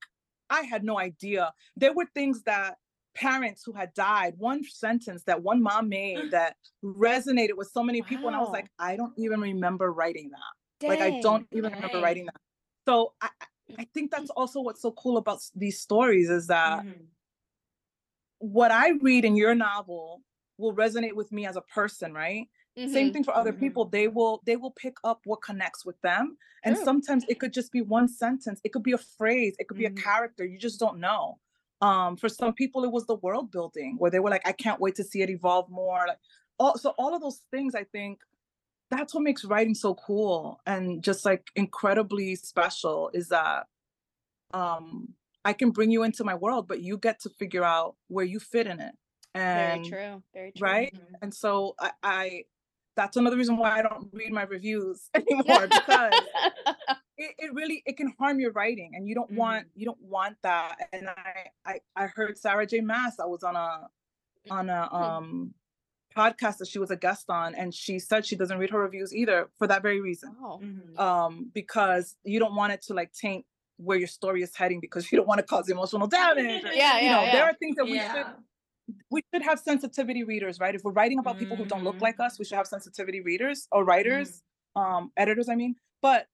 i 0.49 0.61
had 0.61 0.83
no 0.83 0.99
idea. 0.99 1.51
There 1.75 1.93
were 1.93 2.05
things 2.13 2.43
that 2.43 2.77
parents 3.15 3.63
who 3.65 3.73
had 3.73 3.91
died 3.95 4.33
one 4.37 4.63
sentence 4.63 5.23
that 5.23 5.41
one 5.41 5.61
mom 5.61 5.89
made 5.89 6.29
that 6.31 6.55
resonated 6.83 7.55
with 7.57 7.69
so 7.71 7.81
many 7.81 8.01
people 8.03 8.27
and 8.27 8.35
i 8.37 8.39
was 8.39 8.53
like 8.53 8.69
i 8.77 8.95
don't 8.95 9.13
even 9.17 9.39
remember 9.41 9.91
writing 9.91 10.29
that. 10.29 10.87
Like 10.87 11.01
i 11.01 11.11
don't 11.21 11.47
even 11.51 11.73
remember 11.73 11.99
writing 11.99 12.25
that. 12.27 12.39
So 12.87 13.13
i 13.21 13.29
I- 13.79 13.87
think 13.93 14.11
that's 14.11 14.29
also 14.29 14.61
what's 14.61 14.81
so 14.81 14.91
cool 14.91 15.17
about 15.17 15.39
these 15.55 15.79
stories 15.81 16.29
is 16.29 16.47
that 16.47 16.83
Mhm. 16.85 17.07
what 18.39 18.71
i 18.71 18.89
read 19.01 19.25
in 19.25 19.35
your 19.35 19.55
novel 19.55 20.21
will 20.57 20.73
resonate 20.75 21.13
with 21.13 21.31
me 21.31 21.45
as 21.45 21.55
a 21.55 21.61
person 21.61 22.13
right 22.13 22.49
same 22.85 23.07
Mhm. 23.07 23.13
thing 23.13 23.23
for 23.23 23.35
other 23.35 23.51
Mhm. 23.53 23.59
people 23.59 23.85
they 23.85 24.07
will 24.07 24.41
they 24.45 24.55
will 24.55 24.71
pick 24.71 24.97
up 25.03 25.21
what 25.25 25.41
connects 25.41 25.85
with 25.85 25.99
them 26.01 26.37
and 26.63 26.75
True. 26.75 26.85
sometimes 26.85 27.25
it 27.27 27.39
could 27.39 27.53
just 27.53 27.71
be 27.71 27.81
one 27.81 28.07
sentence 28.07 28.61
it 28.63 28.69
could 28.73 28.83
be 28.83 28.93
a 28.93 28.97
phrase 28.97 29.55
it 29.59 29.67
could 29.67 29.77
be 29.77 29.85
a 29.85 29.89
character 29.91 30.45
you 30.45 30.57
just 30.57 30.79
don't 30.79 30.99
know 30.99 31.39
um 31.81 32.17
for 32.17 32.29
some 32.29 32.53
people 32.53 32.83
it 32.83 32.91
was 32.91 33.05
the 33.05 33.15
world 33.15 33.51
building 33.51 33.95
where 33.97 34.09
they 34.11 34.19
were 34.19 34.29
like 34.29 34.47
i 34.47 34.51
can't 34.51 34.79
wait 34.79 34.95
to 34.95 35.03
see 35.03 35.21
it 35.21 35.29
evolve 35.29 35.69
more 35.69 36.05
like 36.07 36.19
all 36.59 36.77
so 36.77 36.91
all 36.97 37.13
of 37.13 37.21
those 37.21 37.41
things 37.51 37.75
i 37.75 37.83
think 37.83 38.21
that's 38.89 39.13
what 39.13 39.23
makes 39.23 39.45
writing 39.45 39.75
so 39.75 39.95
cool 39.95 40.61
and 40.65 41.03
just 41.03 41.25
like 41.25 41.49
incredibly 41.55 42.35
special 42.35 43.09
is 43.13 43.29
that 43.29 43.67
um 44.53 45.13
I 45.45 45.53
can 45.53 45.71
bring 45.71 45.91
you 45.91 46.03
into 46.03 46.25
my 46.25 46.35
world, 46.35 46.67
but 46.67 46.81
you 46.81 46.97
get 46.97 47.21
to 47.21 47.29
figure 47.29 47.63
out 47.63 47.95
where 48.09 48.25
you 48.25 48.39
fit 48.39 48.67
in 48.67 48.81
it. 48.81 48.95
Very 49.35 49.83
true. 49.89 50.23
Very 50.33 50.51
true. 50.51 50.67
right? 50.67 50.93
Mhm. 50.93 51.13
and 51.21 51.33
so 51.33 51.75
I, 51.79 51.91
I 52.03 52.43
that's 52.95 53.15
another 53.17 53.37
reason 53.37 53.57
why 53.57 53.77
I 53.77 53.81
don't 53.83 54.09
read 54.11 54.31
my 54.31 54.43
reviews 54.43 55.09
anymore 55.13 55.67
because 55.67 56.13
it, 57.17 57.35
it 57.37 57.53
really 57.53 57.83
it 57.85 57.95
can 57.97 58.13
harm 58.19 58.39
your 58.39 58.51
writing 58.51 58.93
and 58.95 59.07
you 59.07 59.13
don't 59.15 59.31
want 59.31 59.67
you 59.75 59.85
don't 59.85 60.01
want 60.01 60.35
that 60.43 60.75
and 60.93 61.07
I, 61.09 61.45
I 61.65 61.79
i 61.95 62.07
heard 62.07 62.37
sarah 62.37 62.65
j 62.65 62.81
maas 62.81 63.19
i 63.19 63.25
was 63.25 63.43
on 63.43 63.55
a 63.55 63.87
on 64.49 64.69
a 64.69 64.87
um 64.91 65.53
podcast 66.15 66.57
that 66.57 66.67
she 66.67 66.79
was 66.79 66.89
a 66.89 66.95
guest 66.95 67.29
on 67.29 67.53
and 67.53 67.73
she 67.73 67.99
said 67.99 68.25
she 68.25 68.35
doesn't 68.35 68.57
read 68.57 68.71
her 68.71 68.79
reviews 68.79 69.13
either 69.15 69.49
for 69.57 69.67
that 69.67 69.81
very 69.83 70.01
reason 70.01 70.35
oh. 70.41 70.59
Mhm. 70.63 70.99
um 70.99 71.51
because 71.53 72.15
you 72.23 72.39
don't 72.39 72.55
want 72.55 72.73
it 72.73 72.81
to 72.83 72.93
like 72.95 73.11
taint 73.13 73.45
where 73.77 73.97
your 73.99 74.07
story 74.07 74.41
is 74.41 74.55
heading 74.55 74.79
because 74.79 75.11
you 75.11 75.17
don't 75.17 75.27
want 75.27 75.37
to 75.39 75.45
cause 75.45 75.69
emotional 75.69 76.07
damage 76.07 76.63
or, 76.63 76.73
Yeah, 76.73 76.97
you 76.99 77.05
yeah, 77.05 77.15
know 77.15 77.31
there 77.31 77.43
are 77.43 77.53
things 77.59 77.75
that 77.75 77.85
we 77.85 77.91
should 77.91 77.97
yeah. 77.99 78.33
We 79.09 79.21
should 79.33 79.43
have 79.43 79.59
sensitivity 79.59 80.23
readers, 80.23 80.59
right? 80.59 80.73
If 80.75 80.83
we're 80.83 80.91
writing 80.91 81.19
about 81.19 81.37
people 81.39 81.57
who 81.57 81.65
don't 81.65 81.83
look 81.83 82.01
like 82.01 82.19
us, 82.19 82.39
we 82.39 82.45
should 82.45 82.55
have 82.57 82.67
sensitivity 82.67 83.21
readers 83.21 83.67
or 83.71 83.83
writers, 83.83 84.41
um, 84.75 85.11
editors, 85.17 85.49
I 85.49 85.55
mean. 85.55 85.75
But 86.01 86.27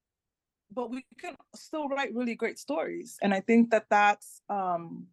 but 0.72 0.90
we 0.90 1.04
can 1.18 1.36
still 1.54 1.88
write 1.88 2.14
really 2.14 2.34
great 2.34 2.58
stories, 2.58 3.16
and 3.22 3.34
I 3.34 3.40
think 3.40 3.70
that 3.70 3.86
that's 3.90 4.40
um, 4.48 5.06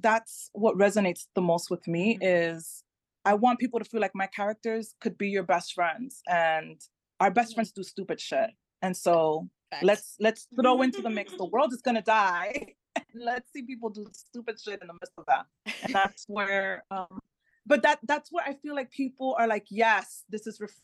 that's 0.00 0.50
what 0.52 0.76
resonates 0.76 1.26
the 1.34 1.40
most 1.42 1.70
with 1.70 1.86
me 1.88 2.14
Mhm. 2.16 2.18
is 2.22 2.84
I 3.24 3.34
want 3.34 3.58
people 3.58 3.78
to 3.78 3.84
feel 3.84 4.00
like 4.00 4.14
my 4.14 4.26
characters 4.26 4.94
could 5.00 5.18
be 5.18 5.28
your 5.28 5.42
best 5.42 5.74
friends, 5.74 6.22
and 6.28 6.80
our 7.20 7.30
best 7.30 7.54
friends 7.54 7.72
do 7.72 7.82
stupid 7.82 8.20
shit, 8.20 8.50
and 8.82 8.96
so 8.96 9.48
Facts. 9.70 9.84
let's 9.84 10.16
let's 10.20 10.48
throw 10.60 10.82
into 10.82 11.02
the 11.02 11.10
mix. 11.10 11.34
The 11.34 11.44
world 11.44 11.72
is 11.72 11.82
gonna 11.82 12.02
die. 12.02 12.74
And 13.12 13.22
let's 13.24 13.52
see 13.52 13.62
people 13.62 13.90
do 13.90 14.06
stupid 14.12 14.60
shit 14.60 14.80
in 14.80 14.88
the 14.88 14.94
midst 14.94 15.12
of 15.16 15.26
that. 15.26 15.46
And 15.82 15.94
that's 15.94 16.24
where 16.28 16.84
um 16.90 17.20
but 17.66 17.82
that 17.82 17.98
that's 18.02 18.32
where 18.32 18.44
I 18.44 18.54
feel 18.54 18.74
like 18.74 18.90
people 18.90 19.36
are 19.38 19.46
like, 19.46 19.66
yes, 19.70 20.24
this 20.28 20.46
is 20.46 20.60
ref-. 20.60 20.80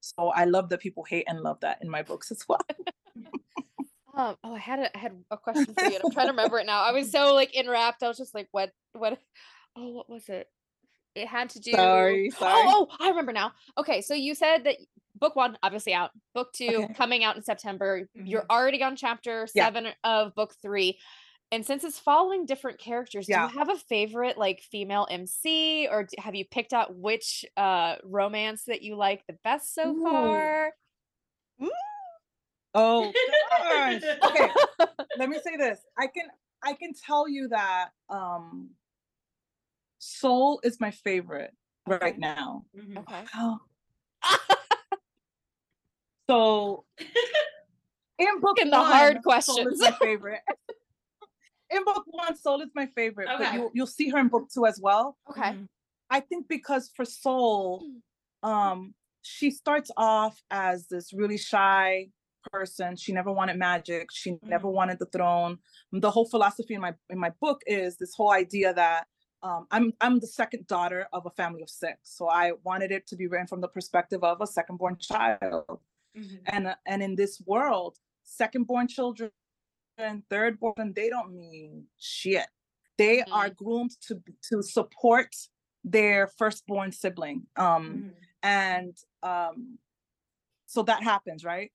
so 0.00 0.28
I 0.28 0.44
love 0.44 0.70
that 0.70 0.80
people 0.80 1.04
hate 1.04 1.24
and 1.28 1.40
love 1.40 1.60
that 1.60 1.78
in 1.82 1.90
my 1.90 2.02
books 2.02 2.30
as 2.30 2.44
well. 2.48 2.60
Um, 4.16 4.34
oh, 4.42 4.54
I 4.54 4.58
had 4.58 4.78
a 4.78 4.96
I 4.96 4.98
had 4.98 5.12
a 5.30 5.36
question 5.36 5.74
for 5.74 5.84
you, 5.84 5.94
and 5.94 6.00
I'm 6.02 6.10
trying 6.10 6.28
to 6.28 6.32
remember 6.32 6.58
it 6.58 6.64
now. 6.64 6.80
I 6.80 6.92
was 6.92 7.12
so 7.12 7.34
like 7.34 7.54
enwrapped. 7.54 8.02
I 8.02 8.08
was 8.08 8.16
just 8.16 8.34
like, 8.34 8.48
what, 8.50 8.72
what? 8.92 9.18
Oh, 9.76 9.90
what 9.90 10.08
was 10.08 10.30
it? 10.30 10.48
It 11.14 11.28
had 11.28 11.50
to 11.50 11.60
do. 11.60 11.72
Sorry, 11.72 12.30
sorry. 12.30 12.62
Oh, 12.66 12.88
oh, 12.90 12.96
I 12.98 13.10
remember 13.10 13.34
now. 13.34 13.52
Okay, 13.76 14.00
so 14.00 14.14
you 14.14 14.34
said 14.34 14.64
that 14.64 14.76
book 15.18 15.36
one 15.36 15.56
obviously 15.62 15.94
out, 15.94 16.10
book 16.34 16.52
two 16.52 16.82
Okay. 16.84 16.94
coming 16.94 17.24
out 17.24 17.36
in 17.36 17.42
September. 17.42 18.08
You're 18.14 18.42
Mhm. 18.42 18.50
already 18.50 18.82
on 18.82 18.96
chapter 18.96 19.46
Yeah. 19.54 19.64
seven 19.66 19.88
of 20.04 20.34
book 20.34 20.54
three. 20.62 20.98
And 21.52 21.64
since 21.64 21.84
it's 21.84 21.98
following 21.98 22.44
different 22.44 22.78
characters, 22.80 23.28
Yeah. 23.28 23.46
do 23.46 23.52
you 23.52 23.58
have 23.58 23.68
a 23.68 23.78
favorite 23.78 24.36
like 24.36 24.60
female 24.62 25.06
MC, 25.10 25.86
or 25.88 26.04
d- 26.04 26.16
have 26.20 26.34
you 26.34 26.44
picked 26.44 26.72
out 26.72 26.94
which 26.96 27.44
uh 27.56 27.96
romance 28.04 28.64
that 28.64 28.82
you 28.82 28.96
like 28.96 29.24
the 29.26 29.38
best 29.44 29.74
so 29.74 29.92
Ooh. 29.94 30.02
far? 30.02 30.72
Oh 32.74 33.12
gosh. 33.58 34.02
Okay. 34.24 34.50
Let 35.16 35.28
me 35.30 35.38
say 35.42 35.56
this. 35.56 35.80
I 35.96 36.08
can 36.08 36.26
I 36.62 36.74
can 36.74 36.92
tell 36.94 37.28
you 37.28 37.48
that 37.48 37.90
um 38.10 38.70
Soul 39.98 40.60
is 40.62 40.78
my 40.78 40.90
favorite 40.90 41.56
right 41.86 42.18
now. 42.18 42.66
Mhm. 42.76 42.98
Okay. 42.98 43.24
Oh. 43.34 43.60
So 46.28 46.84
in 48.18 48.40
book 48.40 48.56
Asking 48.58 48.70
the 48.70 48.78
one, 48.78 48.92
hard 48.92 49.14
Soul 49.14 49.22
questions. 49.22 49.72
is 49.74 49.80
my 49.80 49.90
favorite. 50.00 50.40
in 51.70 51.84
book 51.84 52.04
one, 52.06 52.36
Soul 52.36 52.60
is 52.62 52.70
my 52.74 52.86
favorite, 52.86 53.28
but 53.38 53.40
Okay. 53.46 53.54
you 53.56 53.70
you'll 53.74 53.86
see 53.86 54.08
her 54.10 54.18
in 54.18 54.28
book 54.28 54.48
two 54.52 54.66
as 54.66 54.80
well. 54.80 55.16
Okay. 55.30 55.40
Mhm. 55.52 55.68
I 56.10 56.20
think 56.20 56.46
because 56.48 56.90
for 56.94 57.04
Soul, 57.04 57.84
um, 58.42 58.94
she 59.22 59.50
starts 59.50 59.90
off 59.96 60.40
as 60.50 60.86
this 60.88 61.12
really 61.12 61.36
shy 61.38 62.08
person. 62.52 62.94
She 62.94 63.12
never 63.12 63.32
wanted 63.32 63.56
magic. 63.58 64.08
She 64.12 64.38
never 64.44 64.68
wanted 64.68 65.00
the 65.00 65.06
throne. 65.06 65.58
The 65.90 66.10
whole 66.12 66.28
philosophy 66.28 66.74
in 66.74 66.80
my 66.80 66.94
in 67.10 67.18
my 67.18 67.30
book 67.40 67.60
is 67.66 67.96
this 67.96 68.14
whole 68.14 68.30
idea 68.32 68.72
that 68.74 69.06
um, 69.42 69.66
I'm 69.70 69.92
I'm 70.00 70.18
the 70.20 70.26
second 70.28 70.66
daughter 70.66 71.08
of 71.12 71.26
a 71.26 71.30
family 71.30 71.62
of 71.62 71.70
six, 71.70 71.98
so 72.04 72.28
I 72.28 72.52
wanted 72.64 72.90
it 72.92 73.06
to 73.08 73.16
be 73.16 73.26
written 73.26 73.46
from 73.48 73.60
the 73.60 73.68
perspective 73.68 74.22
of 74.24 74.40
a 74.40 74.46
second 74.46 74.76
born 74.78 74.96
child 75.00 75.80
Mhm. 76.16 76.40
and 76.46 76.66
uh, 76.68 76.76
and 76.86 77.02
in 77.02 77.14
this 77.16 77.40
world 77.46 77.98
second 78.24 78.66
born 78.66 78.88
children 78.88 79.30
and 79.98 80.22
third 80.30 80.58
born 80.58 80.92
they 80.94 81.08
don't 81.08 81.32
mean 81.34 81.86
shit. 81.98 82.46
They 82.98 83.22
are 83.24 83.50
groomed 83.50 83.92
to 84.08 84.22
to 84.48 84.62
support 84.62 85.34
their 85.84 86.26
firstborn 86.38 86.90
sibling 86.92 87.46
um 87.56 87.84
Mhm. 87.86 88.14
and 88.42 88.96
um 89.22 89.78
so 90.66 90.82
that 90.82 91.02
happens 91.02 91.44
right? 91.44 91.72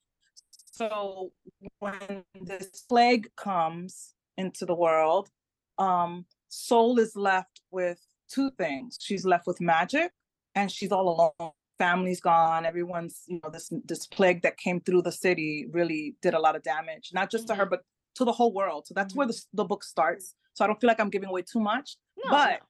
So 0.52 1.32
when 1.80 2.24
this 2.42 2.82
plague 2.90 3.28
comes 3.36 4.16
into 4.38 4.66
the 4.66 4.76
world 4.76 5.30
um 5.78 6.26
soul 6.50 7.00
is 7.00 7.16
left 7.16 7.62
with 7.72 8.00
two 8.28 8.50
things. 8.52 8.98
She's 9.00 9.26
left 9.26 9.46
with 9.48 9.60
magic 9.62 10.12
and 10.56 10.72
she's 10.72 10.92
all 10.92 11.08
alone 11.40 11.54
family's 11.84 12.22
gone 12.34 12.62
everyone's 12.72 13.16
you 13.32 13.40
know 13.44 13.50
this 13.56 13.68
this 13.92 14.04
plague 14.16 14.40
that 14.46 14.56
came 14.66 14.80
through 14.86 15.02
the 15.10 15.16
city 15.26 15.52
really 15.80 16.04
did 16.26 16.34
a 16.40 16.42
lot 16.46 16.56
of 16.58 16.62
damage 16.74 17.06
not 17.20 17.28
just 17.34 17.46
to 17.50 17.54
her 17.60 17.66
Mhm. 17.66 17.74
but 17.74 17.82
to 18.18 18.24
the 18.30 18.36
whole 18.40 18.54
world 18.60 18.82
so 18.88 18.94
that's 19.00 19.14
where 19.18 19.28
the, 19.32 19.38
the 19.60 19.66
book 19.72 19.84
starts 19.94 20.26
so 20.56 20.60
i 20.64 20.68
don't 20.68 20.80
feel 20.82 20.92
like 20.94 21.02
i'm 21.04 21.14
giving 21.16 21.30
away 21.34 21.44
too 21.54 21.62
much 21.74 21.88
No, 22.24 22.30
but 22.38 22.52
no. 22.60 22.66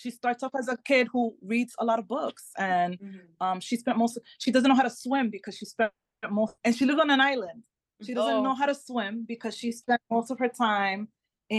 she 0.00 0.10
starts 0.20 0.40
off 0.44 0.54
as 0.62 0.68
a 0.74 0.76
kid 0.90 1.04
who 1.12 1.22
reads 1.52 1.72
a 1.82 1.84
lot 1.90 1.98
of 2.02 2.06
books 2.16 2.44
and 2.72 2.90
Mhm. 2.98 3.20
um 3.44 3.58
she 3.66 3.74
spent 3.82 3.96
most 4.02 4.14
she 4.42 4.50
doesn't 4.54 4.68
know 4.70 4.78
how 4.82 4.88
to 4.90 4.94
swim 5.04 5.26
because 5.36 5.54
she 5.60 5.66
spent 5.74 5.92
most 6.40 6.52
and 6.64 6.72
she 6.76 6.84
lived 6.90 7.00
on 7.06 7.10
an 7.18 7.22
island 7.32 7.62
she 8.06 8.12
doesn't 8.18 8.42
know 8.46 8.54
Oh. 8.56 8.60
how 8.62 8.68
to 8.72 8.76
swim 8.88 9.14
because 9.34 9.54
she 9.60 9.68
spent 9.82 10.00
most 10.16 10.28
of 10.32 10.38
her 10.42 10.52
time 10.68 11.00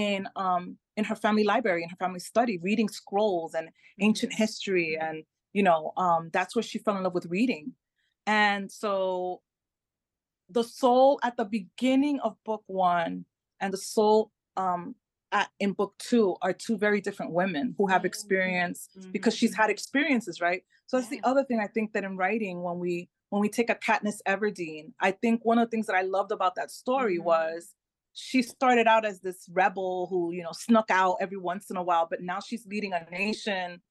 in 0.07 0.19
um 0.43 0.63
in 0.99 1.03
her 1.09 1.17
family 1.25 1.45
library 1.53 1.81
in 1.85 1.89
her 1.95 2.01
family 2.05 2.23
study 2.31 2.55
reading 2.69 2.89
scrolls 2.99 3.51
and 3.57 3.65
ancient 4.07 4.31
Mhm. 4.33 4.37
history 4.43 4.89
and 5.07 5.17
you 5.55 5.63
know 5.63 5.93
um 5.97 6.29
that's 6.33 6.53
where 6.55 6.61
she 6.69 6.77
fell 6.77 6.97
in 6.97 7.03
love 7.03 7.13
with 7.13 7.25
reading 7.27 7.71
and 8.27 8.71
so 8.71 9.41
the 10.49 10.63
soul 10.63 11.19
at 11.23 11.35
the 11.37 11.45
beginning 11.45 12.19
of 12.19 12.35
book 12.45 12.63
one 12.67 13.25
and 13.59 13.73
the 13.73 13.77
soul 13.77 14.31
um 14.57 14.93
at, 15.31 15.49
in 15.59 15.71
book 15.71 15.93
two 15.97 16.35
are 16.41 16.53
two 16.53 16.77
very 16.77 17.01
different 17.01 17.31
women 17.31 17.73
who 17.77 17.87
have 17.87 18.03
Mhm. 18.03 18.05
experience 18.05 18.89
because 19.11 19.35
she's 19.35 19.55
had 19.55 19.69
experiences 19.69 20.39
right 20.39 20.63
so 20.87 20.97
that's 20.97 21.11
Yeah. 21.11 21.19
the 21.21 21.27
other 21.29 21.43
thing 21.45 21.59
i 21.59 21.67
think 21.67 21.93
that 21.93 22.03
in 22.03 22.15
writing 22.17 22.61
when 22.61 22.77
we 22.79 23.09
when 23.29 23.41
we 23.41 23.49
take 23.49 23.69
a 23.69 23.75
katniss 23.75 24.19
everdeen 24.27 24.93
i 24.99 25.11
think 25.11 25.43
one 25.43 25.57
of 25.57 25.65
the 25.67 25.71
things 25.71 25.87
that 25.87 25.95
i 25.95 26.01
loved 26.01 26.31
about 26.31 26.55
that 26.55 26.69
story 26.69 27.17
Mhm. 27.17 27.23
was 27.23 27.73
she 28.13 28.41
started 28.41 28.87
out 28.87 29.03
as 29.05 29.19
this 29.21 29.39
rebel 29.51 30.07
who 30.09 30.31
you 30.31 30.43
know 30.43 30.51
snuck 30.53 30.89
out 30.91 31.17
every 31.19 31.37
once 31.37 31.69
in 31.71 31.77
a 31.77 31.83
while 31.83 32.05
but 32.09 32.21
now 32.21 32.39
she's 32.39 32.65
leading 32.67 32.93
a 32.93 33.03
nation 33.09 33.81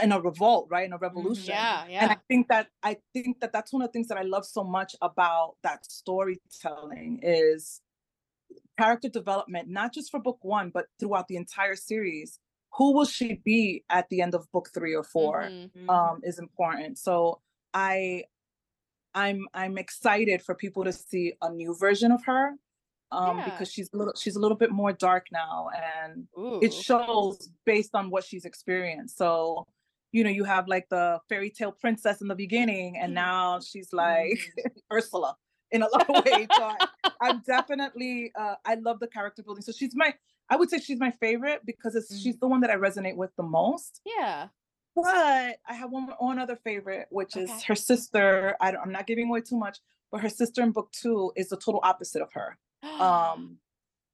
in 0.00 0.12
a 0.12 0.20
revolt 0.20 0.68
right 0.70 0.86
in 0.86 0.92
a 0.92 0.98
revolution 0.98 1.52
Yeah, 1.52 1.84
yeah 1.86 2.02
and 2.02 2.10
i 2.12 2.16
think 2.28 2.48
that 2.48 2.68
i 2.82 2.96
think 3.12 3.40
that 3.40 3.52
that's 3.52 3.72
one 3.72 3.82
of 3.82 3.88
the 3.88 3.92
things 3.92 4.08
that 4.08 4.16
i 4.16 4.22
love 4.22 4.46
so 4.46 4.64
much 4.64 4.96
about 5.02 5.56
that 5.62 5.84
storytelling 5.84 7.20
is 7.22 7.80
character 8.78 9.08
development 9.08 9.68
not 9.68 9.92
just 9.92 10.10
for 10.10 10.18
book 10.20 10.38
one 10.42 10.70
but 10.70 10.86
throughout 10.98 11.28
the 11.28 11.36
entire 11.36 11.76
series 11.76 12.38
who 12.72 12.92
will 12.94 13.04
she 13.04 13.34
be 13.44 13.84
at 13.90 14.08
the 14.08 14.22
end 14.22 14.34
of 14.34 14.50
book 14.50 14.70
three 14.72 14.94
or 14.94 15.04
4 15.04 15.42
Mhm. 15.50 15.70
Mhm. 15.76 15.90
um 15.90 16.20
is 16.24 16.38
important 16.38 16.96
so 16.98 17.40
i 17.74 18.24
i'm 19.14 19.46
i'm 19.52 19.76
excited 19.76 20.40
for 20.40 20.54
people 20.54 20.84
to 20.84 20.92
see 20.92 21.34
a 21.42 21.50
new 21.52 21.74
version 21.76 22.10
of 22.12 22.24
her 22.24 22.54
um 23.10 23.36
Yeah. 23.38 23.44
because 23.44 23.70
she's 23.70 23.90
a 23.92 23.96
little 23.98 24.14
she's 24.16 24.36
a 24.36 24.40
little 24.40 24.56
bit 24.56 24.70
more 24.70 24.92
dark 24.94 25.26
now 25.30 25.68
and 26.02 26.26
Ooh. 26.38 26.60
it 26.62 26.72
shows 26.72 27.50
based 27.66 27.94
on 27.94 28.08
what 28.08 28.24
she's 28.24 28.46
experienced. 28.46 29.18
So, 29.18 29.66
you 30.12 30.22
know, 30.22 30.30
you 30.30 30.44
have 30.44 30.68
like 30.68 30.88
the 30.88 31.20
fairy 31.28 31.50
tale 31.50 31.72
princess 31.72 32.20
in 32.20 32.28
the 32.28 32.34
beginning, 32.34 32.98
and 32.98 33.14
now 33.14 33.60
she's 33.60 33.92
like 33.92 34.38
Ursula 34.92 35.36
in 35.70 35.82
a 35.82 35.88
lot 35.88 36.08
of 36.08 36.24
ways. 36.24 36.46
So 36.54 36.62
I, 36.62 36.86
I'm 37.20 37.42
definitely 37.46 38.30
uh, 38.38 38.54
I 38.64 38.74
love 38.76 39.00
the 39.00 39.08
character 39.08 39.42
building. 39.42 39.62
So 39.62 39.72
she's 39.72 39.92
my 39.94 40.14
I 40.48 40.56
would 40.56 40.70
say 40.70 40.78
she's 40.78 41.00
my 41.00 41.10
favorite 41.10 41.62
because 41.64 41.94
it's 41.94 42.20
she's 42.20 42.38
the 42.38 42.46
one 42.46 42.60
that 42.60 42.70
I 42.70 42.76
resonate 42.76 43.16
with 43.16 43.30
the 43.36 43.42
most. 43.42 44.00
yeah. 44.04 44.48
But 44.94 45.56
I 45.66 45.72
have 45.72 45.90
one 45.90 46.10
one 46.18 46.38
other 46.38 46.56
favorite, 46.62 47.06
which 47.10 47.34
is 47.34 47.50
her 47.62 47.74
sister. 47.74 48.54
I 48.60 48.72
don't, 48.72 48.82
I'm 48.82 48.92
not 48.92 49.06
giving 49.06 49.28
away 49.28 49.40
too 49.40 49.56
much, 49.56 49.78
but 50.10 50.20
her 50.20 50.28
sister 50.28 50.62
in 50.62 50.70
book 50.70 50.92
two 50.92 51.32
is 51.34 51.48
the 51.48 51.56
total 51.56 51.80
opposite 51.82 52.22
of 52.22 52.30
her 52.34 52.58
um 53.00 53.56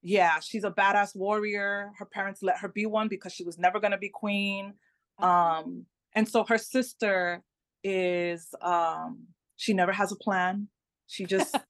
yeah 0.01 0.39
she's 0.39 0.63
a 0.63 0.71
badass 0.71 1.15
warrior 1.15 1.91
her 1.97 2.05
parents 2.05 2.41
let 2.41 2.57
her 2.57 2.69
be 2.69 2.85
one 2.85 3.09
because 3.09 3.33
she 3.33 3.43
was 3.43 3.59
never 3.59 3.79
going 3.79 3.91
to 3.91 3.97
be 3.97 4.07
queen 4.09 4.73
um 5.21 5.85
and 6.15 6.27
so 6.27 6.43
her 6.43 6.57
sister 6.57 7.43
is 7.83 8.53
um 8.61 9.27
she 9.57 9.73
never 9.73 9.91
has 9.91 10.11
a 10.11 10.15
plan 10.15 10.67
she 11.07 11.25
just 11.25 11.55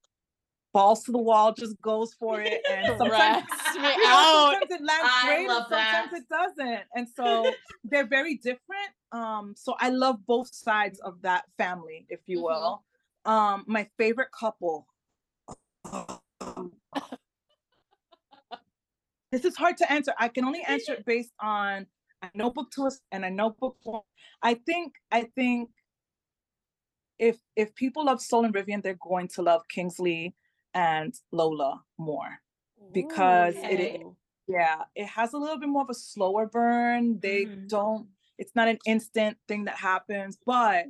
balls 0.74 1.04
to 1.04 1.12
the 1.12 1.18
wall, 1.18 1.54
just 1.54 1.80
goes 1.82 2.14
for 2.14 2.42
it, 2.42 2.62
and 2.70 2.88
sometimes 2.98 3.44
you 3.76 3.82
know, 3.82 3.90
out. 4.06 4.52
sometimes 4.52 4.72
it 4.72 4.82
lands 4.86 5.04
I 5.04 5.26
great, 5.26 5.40
and 5.40 5.48
love 5.48 5.70
that. 5.70 5.92
sometimes 5.92 6.24
it 6.24 6.30
doesn't, 6.30 6.84
and 6.96 7.08
so 7.10 7.56
they're 7.84 8.08
very 8.08 8.36
different. 8.36 8.92
Um, 9.12 9.54
so 9.58 9.76
I 9.80 9.90
love 9.90 10.26
both 10.26 10.54
sides 10.54 11.00
of 11.00 11.22
that 11.24 11.46
family, 11.58 12.06
if 12.10 12.20
you 12.28 12.40
Mhm. 12.40 12.44
will. 12.44 12.84
Um, 13.26 13.64
my 13.68 13.90
favorite 13.98 14.30
couple. 14.32 14.88
this 19.32 19.46
is 19.46 19.56
hard 19.56 19.78
to 19.78 19.92
answer. 19.92 20.14
I 20.18 20.28
can 20.28 20.46
only 20.46 20.62
answer 20.64 20.94
it 20.94 21.06
based 21.06 21.34
on 21.40 21.88
a 22.22 22.30
notebook 22.36 22.72
to 22.72 22.86
us 22.88 23.00
and 23.12 23.24
a 23.26 23.30
notebook 23.32 23.78
one. 23.84 24.02
I 24.42 24.54
think 24.56 24.94
I 25.12 25.24
think 25.36 25.70
if 27.18 27.38
if 27.56 27.74
people 27.76 28.06
love 28.06 28.22
Soul 28.22 28.46
and 28.46 28.54
Rivian, 28.54 28.82
they're 28.82 28.98
going 29.02 29.28
to 29.30 29.42
love 29.42 29.68
Kingsley 29.70 30.36
and 30.74 31.14
Lola 31.32 31.82
more. 31.98 32.40
because 32.92 33.56
it 33.70 33.80
it- 33.80 34.02
Yeah, 34.48 34.84
it 34.96 35.06
has 35.06 35.34
a 35.34 35.38
little 35.38 35.60
bit 35.60 35.70
more 35.70 35.84
of 35.84 35.90
a 35.92 35.94
slower 35.94 36.48
burn. 36.48 37.20
They 37.20 37.46
Mhm. 37.46 37.68
don't, 37.70 38.08
it's 38.40 38.56
not 38.56 38.68
an 38.68 38.80
instant 38.88 39.38
thing 39.48 39.66
that 39.66 39.76
happens, 39.76 40.40
but 40.44 40.86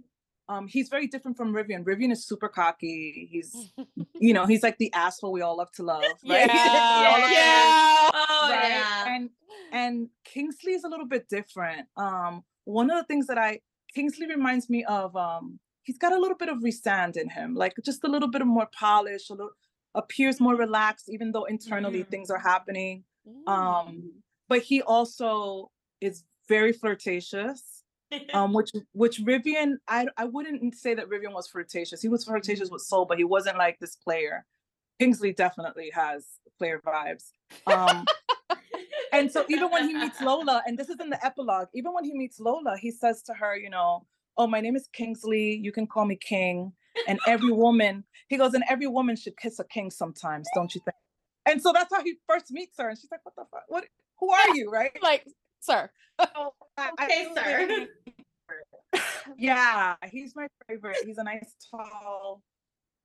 um 0.48 0.68
he's 0.68 0.88
very 0.90 1.08
different 1.08 1.36
from 1.36 1.52
Rivian. 1.54 1.84
Rivian 1.84 2.12
is 2.12 2.26
super 2.26 2.48
cocky. 2.48 3.28
He's, 3.32 3.52
you 4.26 4.34
know, 4.34 4.46
he's 4.46 4.64
like 4.64 4.78
the 4.78 4.94
asshole 4.94 5.34
we 5.34 5.42
all 5.42 5.58
love 5.58 5.72
to 5.74 5.84
love, 5.84 6.04
right? 6.26 6.48
Love 7.06 7.24
to- 7.26 7.32
yeah. 7.34 8.10
Oh 8.14 8.48
right? 8.50 8.70
yeah. 8.70 9.06
And 9.16 9.30
and 9.72 10.10
Kingsley 10.26 10.74
is 10.74 10.84
a 10.84 10.88
little 10.90 11.06
bit 11.08 11.28
different. 11.30 11.88
Um, 11.98 12.44
one 12.66 12.90
of 12.92 12.98
the 12.98 13.04
things 13.06 13.28
that 13.28 13.38
I 13.38 13.60
Kingsley 13.96 14.28
reminds 14.28 14.70
me 14.70 14.84
of, 14.86 15.16
um, 15.16 15.60
he's 15.84 15.98
got 15.98 16.14
a 16.14 16.20
little 16.20 16.38
bit 16.38 16.50
of 16.50 16.60
Rhysand 16.60 17.18
in 17.18 17.30
him, 17.30 17.56
like 17.56 17.74
just 17.84 18.04
a 18.04 18.08
little 18.08 18.30
bit 18.30 18.42
of 18.42 18.48
more 18.48 18.68
polish, 18.78 19.30
a 19.30 19.34
little 19.34 19.52
appears 19.96 20.40
more 20.40 20.56
relaxed, 20.56 21.10
even 21.10 21.32
though 21.32 21.46
internally 21.46 22.04
Mhm. 22.04 22.10
things 22.10 22.30
are 22.30 22.38
happening. 22.38 23.04
Mm. 23.28 23.48
Um, 23.52 24.24
but 24.48 24.62
he 24.62 24.82
also 24.84 25.72
is 26.02 26.24
very 26.48 26.72
flirtatious. 26.74 27.84
Um, 28.34 28.54
which 28.54 28.72
which 28.94 29.20
Rivian, 29.20 29.78
I 29.88 30.08
I 30.18 30.26
wouldn't 30.26 30.76
say 30.76 30.94
that 30.96 31.10
Rivian 31.10 31.34
was 31.34 31.48
flirtatious. 31.48 32.02
He 32.02 32.08
was 32.10 32.26
flirtatious 32.26 32.70
with 32.70 32.82
Soul, 32.84 33.06
but 33.06 33.18
he 33.18 33.24
wasn't 33.24 33.58
like 33.58 33.78
this 33.80 33.96
player. 33.96 34.46
Kingsley 35.00 35.32
definitely 35.34 35.92
has 35.94 36.28
player 36.58 36.82
vibes. 36.86 37.32
Um, 37.68 38.06
and 39.12 39.32
so 39.32 39.46
even 39.50 39.70
when 39.72 39.88
he 39.88 39.94
meets 39.94 40.22
Lola, 40.22 40.62
and 40.66 40.78
this 40.78 40.90
is 40.90 40.98
in 41.00 41.10
the 41.10 41.24
epilogue, 41.26 41.68
even 41.74 41.94
when 41.94 42.04
he 42.04 42.14
meets 42.14 42.40
Lola, 42.40 42.78
he 42.78 42.92
says 42.92 43.22
to 43.24 43.34
her, 43.34 43.56
you 43.58 43.70
know, 43.70 44.06
oh, 44.38 44.48
my 44.48 44.62
name 44.62 44.76
is 44.76 44.88
Kingsley. 44.94 45.56
You 45.58 45.72
can 45.72 45.88
call 45.88 46.06
me 46.06 46.16
King. 46.16 46.74
And 47.08 47.20
every 47.28 47.52
woman, 47.52 48.04
he 48.28 48.38
goes, 48.38 48.54
and 48.54 48.64
every 48.70 48.88
woman 48.88 49.16
should 49.16 49.38
kiss 49.38 49.60
a 49.60 49.64
king 49.64 49.92
sometimes, 49.92 50.48
don't 50.56 50.74
you 50.74 50.82
think? 50.84 50.96
And 51.46 51.62
so 51.62 51.72
that's 51.74 51.94
how 51.94 52.04
he 52.04 52.16
first 52.28 52.52
meets 52.52 52.78
her. 52.78 52.90
And 52.90 52.98
she's 52.98 53.10
like, 53.12 53.22
what 53.24 53.36
the 53.36 53.46
fuck? 53.52 53.64
What 53.68 53.86
who 54.20 54.32
are 54.32 54.56
you? 54.56 54.70
Right? 54.70 54.92
like, 55.02 55.26
sir. 55.60 55.90
I 56.20 56.92
Okay, 57.04 57.32
sir. 57.36 57.68
like- 58.92 59.04
yeah, 59.38 59.96
he's 60.12 60.36
my 60.36 60.48
favorite. 60.68 60.98
He's 61.06 61.18
a 61.20 61.24
nice 61.24 61.56
tall 61.70 62.42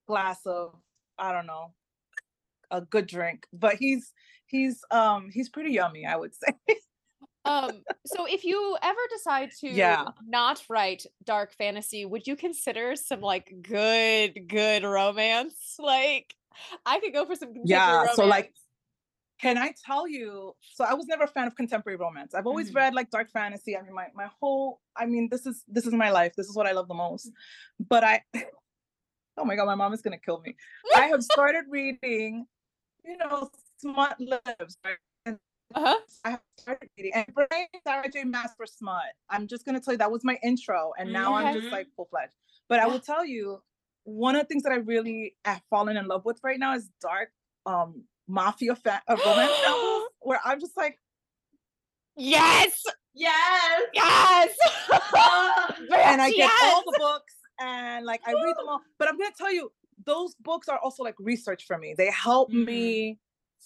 glass 0.06 0.40
of, 0.46 0.74
I 1.18 1.32
don't 1.32 1.46
know, 1.46 1.72
a 2.78 2.80
good 2.82 3.06
drink. 3.06 3.46
But 3.52 3.76
he's 3.76 4.12
he's 4.46 4.80
um 4.90 5.30
he's 5.32 5.48
pretty 5.48 5.72
yummy, 5.72 6.06
I 6.06 6.16
would 6.16 6.34
say. 6.34 6.54
Um, 7.44 7.82
so 8.06 8.24
if 8.26 8.42
you 8.44 8.76
ever 8.82 9.00
decide 9.10 9.50
to 9.60 9.74
Yeah. 9.74 10.04
not 10.26 10.62
write 10.70 11.04
dark 11.24 11.52
fantasy, 11.54 12.04
would 12.06 12.26
you 12.26 12.36
consider 12.36 12.96
some 12.96 13.20
like 13.20 13.52
good, 13.62 14.48
good 14.48 14.82
romance? 14.84 15.76
Like 15.78 16.34
I 16.86 17.00
could 17.00 17.12
go 17.12 17.26
for 17.26 17.34
some 17.34 17.52
Yeah, 17.62 18.00
romance. 18.00 18.16
so, 18.16 18.26
like, 18.26 18.52
Can 19.40 19.58
I 19.58 19.74
tell 19.84 20.08
you? 20.08 20.54
So 20.74 20.84
I 20.84 20.94
was 20.94 21.06
never 21.06 21.24
a 21.24 21.28
fan 21.28 21.46
of 21.48 21.56
contemporary 21.56 21.98
romance. 21.98 22.34
I've 22.34 22.46
always 22.46 22.70
Mhm. 22.70 22.76
read 22.76 22.94
like 22.94 23.10
dark 23.10 23.30
fantasy. 23.32 23.76
I 23.76 23.82
mean, 23.82 23.94
my 23.94 24.08
my 24.14 24.28
whole 24.40 24.80
I 24.96 25.06
mean, 25.06 25.28
this 25.30 25.46
is 25.46 25.64
this 25.68 25.86
is 25.86 25.92
my 25.94 26.10
life. 26.10 26.34
This 26.36 26.48
is 26.48 26.56
what 26.56 26.66
I 26.66 26.72
love 26.72 26.88
the 26.88 26.94
most. 26.94 27.30
But 27.80 28.04
I 28.04 28.22
oh 29.36 29.44
my 29.44 29.56
god, 29.56 29.66
my 29.66 29.74
mom 29.74 29.92
is 29.92 30.02
gonna 30.02 30.18
kill 30.18 30.40
me. 30.40 30.56
I 30.94 31.06
have 31.08 31.22
started 31.22 31.64
reading, 31.68 32.46
you 33.04 33.16
know, 33.16 33.50
smut 33.78 34.16
lives. 34.20 34.76
Right? 34.84 34.96
And 35.26 35.38
uh-huh. 35.74 35.98
I 36.24 36.30
have 36.30 36.40
started 36.58 36.88
reading 36.96 37.12
and 37.14 37.26
Brian 37.34 37.66
Sarah 37.86 38.08
J. 38.10 38.24
Maas 38.24 38.50
for 38.56 38.66
smut. 38.66 39.02
I'm 39.30 39.46
just 39.46 39.64
gonna 39.64 39.80
tell 39.80 39.94
you 39.94 39.98
that 39.98 40.10
was 40.10 40.24
my 40.24 40.38
intro, 40.42 40.92
and 40.98 41.12
now 41.12 41.34
I'm 41.34 41.54
just 41.54 41.68
Mhm. 41.68 41.72
like 41.72 41.88
full 41.96 42.06
fledged. 42.06 42.34
But 42.68 42.80
I 42.80 42.86
will 42.86 43.00
tell 43.00 43.24
you, 43.24 43.62
one 44.04 44.34
of 44.36 44.42
the 44.42 44.46
things 44.46 44.62
that 44.64 44.72
I 44.72 44.76
really 44.76 45.34
have 45.44 45.62
fallen 45.70 45.96
in 45.96 46.06
love 46.06 46.24
with 46.24 46.38
right 46.42 46.58
now 46.58 46.74
is 46.74 46.88
dark 47.00 47.30
um 47.66 48.04
mafia 48.26 48.74
fa- 48.76 49.02
uh, 49.08 49.16
romance 49.24 49.52
novels, 49.66 50.08
where 50.20 50.40
I'm 50.44 50.60
just 50.60 50.76
like, 50.76 50.98
Yes, 52.16 52.82
Yes. 53.14 53.82
yes. 53.92 54.56
And 56.04 56.22
I 56.22 56.30
get 56.36 56.50
all 56.64 56.82
the 56.86 56.94
books 56.98 57.34
and 57.60 58.04
like 58.06 58.20
I 58.26 58.32
read 58.32 58.56
them 58.56 58.68
all. 58.68 58.80
But 58.98 59.08
I'm 59.08 59.18
gonna 59.18 59.32
tell 59.36 59.52
you, 59.52 59.70
those 60.04 60.34
books 60.36 60.68
are 60.68 60.78
also 60.78 61.02
like 61.02 61.14
research 61.18 61.66
for 61.66 61.78
me. 61.78 61.94
They 61.96 62.10
help 62.10 62.50
Mhm. 62.52 62.66
me 62.66 63.18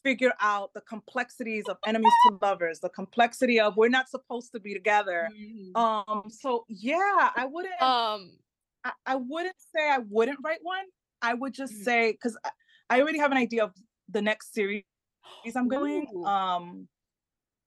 figure 0.02 0.32
out 0.40 0.72
the 0.74 0.80
complexities 0.82 1.68
of 1.68 1.78
enemies 1.86 2.12
to 2.22 2.38
lovers, 2.40 2.80
the 2.80 2.88
complexity 2.90 3.59
of 3.60 3.76
we're 3.76 3.88
not 3.88 4.09
supposed 4.09 4.52
to 4.52 4.60
be 4.60 4.72
together. 4.74 5.28
Mhm. 5.32 5.74
Um, 5.74 6.30
so 6.30 6.64
yeah, 6.68 7.30
I 7.36 7.44
wouldn't 7.46 7.80
Um, 7.80 8.38
I, 8.84 8.92
I 9.06 9.16
wouldn't 9.16 9.56
say 9.74 9.88
I 9.90 9.98
wouldn't 9.98 10.38
write 10.44 10.60
one. 10.62 10.86
I 11.22 11.34
would 11.34 11.52
just 11.55 11.74
Mhm. 11.74 11.84
say 11.84 12.12
because 12.12 12.38
I, 12.44 12.50
I 12.90 13.00
already 13.00 13.18
have 13.18 13.32
an 13.32 13.38
idea 13.38 13.64
of 13.64 13.74
the 14.09 14.22
next 14.22 14.52
series 14.55 14.84
I'm 15.56 15.68
going. 15.68 16.06
Ooh. 16.14 16.24
Um, 16.24 16.88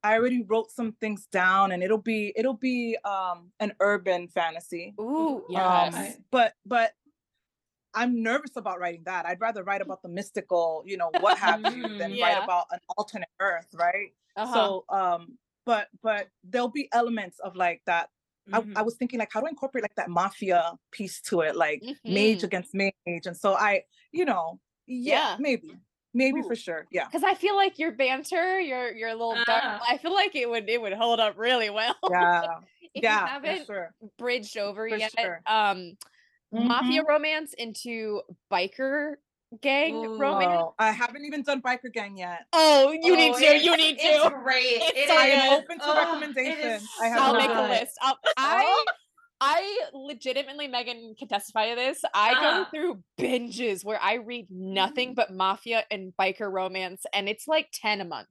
I 0.04 0.16
already 0.18 0.44
wrote 0.44 0.72
some 0.72 0.94
things 0.94 1.28
down, 1.28 1.72
and 1.72 1.84
it'll 1.84 1.98
be 2.02 2.34
it'll 2.36 2.56
be 2.58 2.98
um 3.06 3.54
an 3.60 3.74
urban 3.80 4.28
fantasy. 4.30 4.96
ooh, 5.00 5.46
Yes. 5.50 5.96
Um, 5.96 6.04
yes. 6.04 6.18
but 6.32 6.56
but 6.66 6.94
I'm 7.94 8.22
nervous 8.24 8.56
about 8.56 8.80
writing 8.80 9.04
that. 9.06 9.26
I'd 9.26 9.42
rather 9.42 9.64
write 9.64 9.82
about 9.82 10.02
the 10.02 10.10
mystical, 10.10 10.84
you 10.86 10.98
know, 10.98 11.10
what 11.10 11.38
have 11.38 11.66
you, 11.66 11.94
than 11.98 12.12
Mhm. 12.12 12.18
Yeah. 12.18 12.20
write 12.20 12.38
about 12.38 12.66
an 12.72 12.80
alternate 12.98 13.30
Earth, 13.40 13.68
right? 13.74 14.12
Uh-huh. 14.36 14.74
So 14.74 14.86
um, 14.90 15.38
but 15.66 15.90
but 16.02 16.30
there'll 16.44 16.70
be 16.70 16.90
elements 16.94 17.40
of 17.40 17.56
like 17.56 17.82
that 17.86 18.10
I, 18.54 18.64
I 18.76 18.82
Mhm. 18.82 18.84
was 18.84 18.96
thinking 18.98 19.20
like 19.20 19.32
how 19.32 19.40
do 19.42 19.46
I 19.48 19.50
incorporate 19.50 19.84
like 19.84 19.96
that 19.96 20.10
mafia 20.10 20.74
piece 20.92 21.22
to 21.24 21.42
it, 21.42 21.56
like 21.56 21.86
mage 22.08 22.44
Mhm. 22.44 22.44
against 22.44 22.74
mage, 22.74 22.94
and 23.26 23.38
so 23.38 23.54
I, 23.56 23.84
you 24.12 24.26
know, 24.26 24.60
yeah, 24.88 25.22
Yeah. 25.28 25.38
maybe, 25.38 25.80
maybe 26.14 26.42
Ooh. 26.42 26.44
for 26.44 26.56
sure, 26.56 26.88
yeah, 26.92 27.10
because 27.10 27.24
I 27.24 27.36
feel 27.36 27.56
like 27.56 27.80
your 27.80 27.92
banter, 27.94 28.60
your 28.60 28.94
your 28.96 29.12
little 29.14 29.44
dark. 29.44 29.64
Ah. 29.64 29.82
I 29.88 29.98
feel 29.98 30.14
like 30.14 30.36
it 30.36 30.50
would 30.50 30.70
it 30.70 30.82
would 30.82 30.94
hold 30.94 31.20
up 31.20 31.38
really 31.38 31.70
well. 31.70 31.96
yeah, 32.08 32.62
if 32.96 33.04
yeah, 33.04 33.28
you 33.44 33.56
haven't 33.58 33.70
sure. 33.70 33.96
bridged 34.18 34.58
over 34.58 34.88
For 34.88 35.00
yet, 35.00 35.14
sure. 35.20 35.46
um, 35.48 35.98
mafia 36.58 37.02
Mhm. 37.02 37.08
romance 37.08 37.54
into 37.54 38.22
biker 38.52 39.16
gang 39.62 40.06
romance. 40.18 40.64
Oh, 40.68 40.76
I 40.80 40.92
haven't 40.92 41.26
even 41.26 41.44
done 41.44 41.62
biker 41.62 41.92
gang 41.92 42.18
yet. 42.18 42.46
Oh, 42.54 42.92
you 42.92 43.16
need 43.16 43.34
Oh, 43.34 43.38
to. 43.38 43.58
You 43.58 43.78
need 43.78 44.00
to. 44.00 44.08
It's 44.08 44.24
to. 44.24 44.30
great. 44.44 44.66
It's 44.68 44.88
It 44.98 45.08
so 45.10 45.16
I 45.18 45.28
am 45.28 45.42
open 45.50 45.80
to 45.80 45.84
Oh, 45.86 45.94
it 46.44 46.60
is 46.60 46.74
recommendations. 46.74 46.90
I 47.02 47.08
have 47.08 47.24
I'll 47.24 47.34
make 47.34 47.50
a 47.50 47.62
list. 47.62 47.98
I'll, 48.02 48.20
I 48.38 48.86
I 49.44 49.82
legitimately, 49.94 50.68
Megan 50.68 51.16
can 51.18 51.28
testify 51.28 51.70
to 51.70 51.76
this. 51.76 52.04
I 52.14 52.36
go 52.36 52.40
Uh-huh. 52.40 52.66
through 52.72 53.04
binges 53.20 53.84
where 53.84 54.00
I 54.02 54.16
read 54.16 54.48
nothing 54.52 55.14
but 55.16 55.32
mafia 55.34 55.86
and 55.90 56.14
biker 56.20 56.52
romance, 56.52 57.06
and 57.14 57.28
it's 57.28 57.48
like 57.48 57.70
ten 57.74 58.02
a 58.02 58.06
month. 58.06 58.28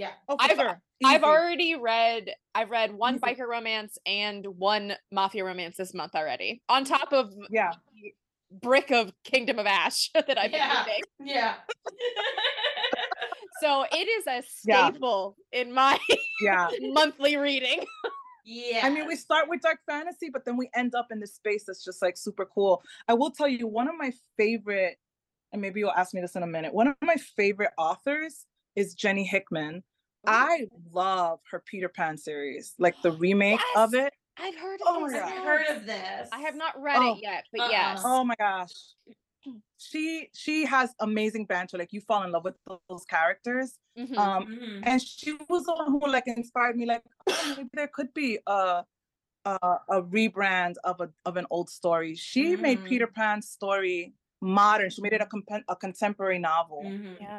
Yeah. 0.00 0.12
Oh, 0.28 0.36
I've- 0.40 0.54
sure. 0.54 0.80
I've 1.04 1.22
already 1.24 1.74
read. 1.76 2.30
I've 2.54 2.70
read 2.70 2.92
one 2.94 3.14
Easy. 3.16 3.20
biker 3.22 3.46
romance 3.48 3.98
and 4.06 4.46
one 4.46 4.94
mafia 5.12 5.44
romance 5.44 5.76
this 5.76 5.92
month 5.94 6.14
already. 6.14 6.62
On 6.70 6.84
top 6.84 7.12
of 7.12 7.32
yeah. 7.50 7.72
brick 8.50 8.90
of 8.90 9.12
Kingdom 9.24 9.58
of 9.58 9.66
Ash 9.66 10.10
that 10.14 10.38
I've 10.38 10.52
Yeah. 10.52 10.84
been 10.84 10.92
reading. 10.94 11.34
Yeah. 11.36 11.54
So 13.60 13.84
it 13.92 14.08
is 14.08 14.26
a 14.26 14.42
Yeah. 14.64 14.88
staple 14.90 15.36
in 15.52 15.74
my 15.74 15.98
Yeah. 16.40 16.70
monthly 16.80 17.36
reading. 17.36 17.84
yeah. 18.42 18.80
I 18.84 18.88
mean, 18.88 19.06
we 19.06 19.16
start 19.16 19.50
with 19.50 19.60
dark 19.60 19.80
fantasy, 19.86 20.30
but 20.32 20.46
then 20.46 20.56
we 20.56 20.70
end 20.74 20.94
up 20.94 21.08
in 21.12 21.20
this 21.20 21.34
space 21.34 21.64
that's 21.66 21.84
just 21.84 22.00
like 22.00 22.16
super 22.16 22.46
cool. 22.46 22.82
I 23.06 23.12
will 23.12 23.30
tell 23.30 23.48
you, 23.48 23.66
one 23.66 23.86
of 23.86 23.96
my 23.98 24.12
favorite, 24.38 24.96
and 25.52 25.60
maybe 25.60 25.80
you'll 25.80 25.90
ask 25.90 26.14
me 26.14 26.22
this 26.22 26.36
in 26.36 26.42
a 26.42 26.46
minute, 26.46 26.72
one 26.72 26.88
of 26.88 26.96
my 27.02 27.16
favorite 27.36 27.72
authors 27.76 28.46
is 28.76 28.94
Jenny 28.94 29.24
Hickman. 29.24 29.82
I 30.26 30.68
love 30.92 31.40
her 31.50 31.60
Peter 31.60 31.88
Pan 31.88 32.16
series, 32.18 32.74
like 32.78 33.00
the 33.02 33.12
remake 33.12 33.60
of 33.76 33.94
it. 33.94 34.12
I've 34.38 34.56
heard. 34.56 34.80
Oh 34.84 34.96
of 34.96 35.02
my 35.02 35.08
this 35.08 35.22
I've 35.22 35.44
heard 35.44 35.66
of 35.76 35.86
this. 35.86 36.28
I 36.32 36.40
have 36.40 36.54
not 36.56 36.80
read 36.80 36.96
Oh, 36.98 37.14
it 37.16 37.22
yet, 37.22 37.44
but 37.52 37.60
uh-uh. 37.62 37.70
yes. 37.70 38.02
Oh 38.04 38.24
my 38.24 38.34
gosh. 38.38 38.72
She 39.78 40.28
she 40.34 40.64
has 40.66 40.94
amazing 41.00 41.46
banter. 41.46 41.78
Like 41.78 41.92
you 41.92 42.00
fall 42.02 42.22
in 42.22 42.32
love 42.32 42.44
with 42.44 42.56
those 42.88 43.04
characters. 43.04 43.78
Mhm. 43.98 44.16
Um, 44.18 44.46
Mhm. 44.46 44.80
and 44.84 45.02
she 45.02 45.32
was 45.48 45.64
the 45.64 45.74
one 45.74 45.90
who 45.90 46.00
like 46.06 46.26
inspired 46.26 46.76
me 46.76 46.86
like 46.86 47.02
oh, 47.26 47.54
maybe 47.56 47.70
there 47.72 47.88
could 47.88 48.12
be 48.14 48.38
a 48.46 48.84
a, 49.46 49.58
a 49.90 50.02
rebrand 50.02 50.76
of 50.84 51.00
a 51.00 51.10
of 51.24 51.36
an 51.38 51.46
old 51.50 51.70
story 51.70 52.14
she 52.14 52.56
made 52.56 52.84
peter 52.84 53.06
Mm. 53.08 53.14
pan's 53.14 53.48
story 53.50 54.14
modern. 54.42 54.90
She 54.90 55.02
made 55.02 55.14
it 55.14 55.22
a 55.22 55.26
compen- 55.26 55.64
a 55.68 55.76
contemporary 55.76 56.38
novel. 56.38 56.82
Mhm. 56.84 57.20
Yeah, 57.20 57.38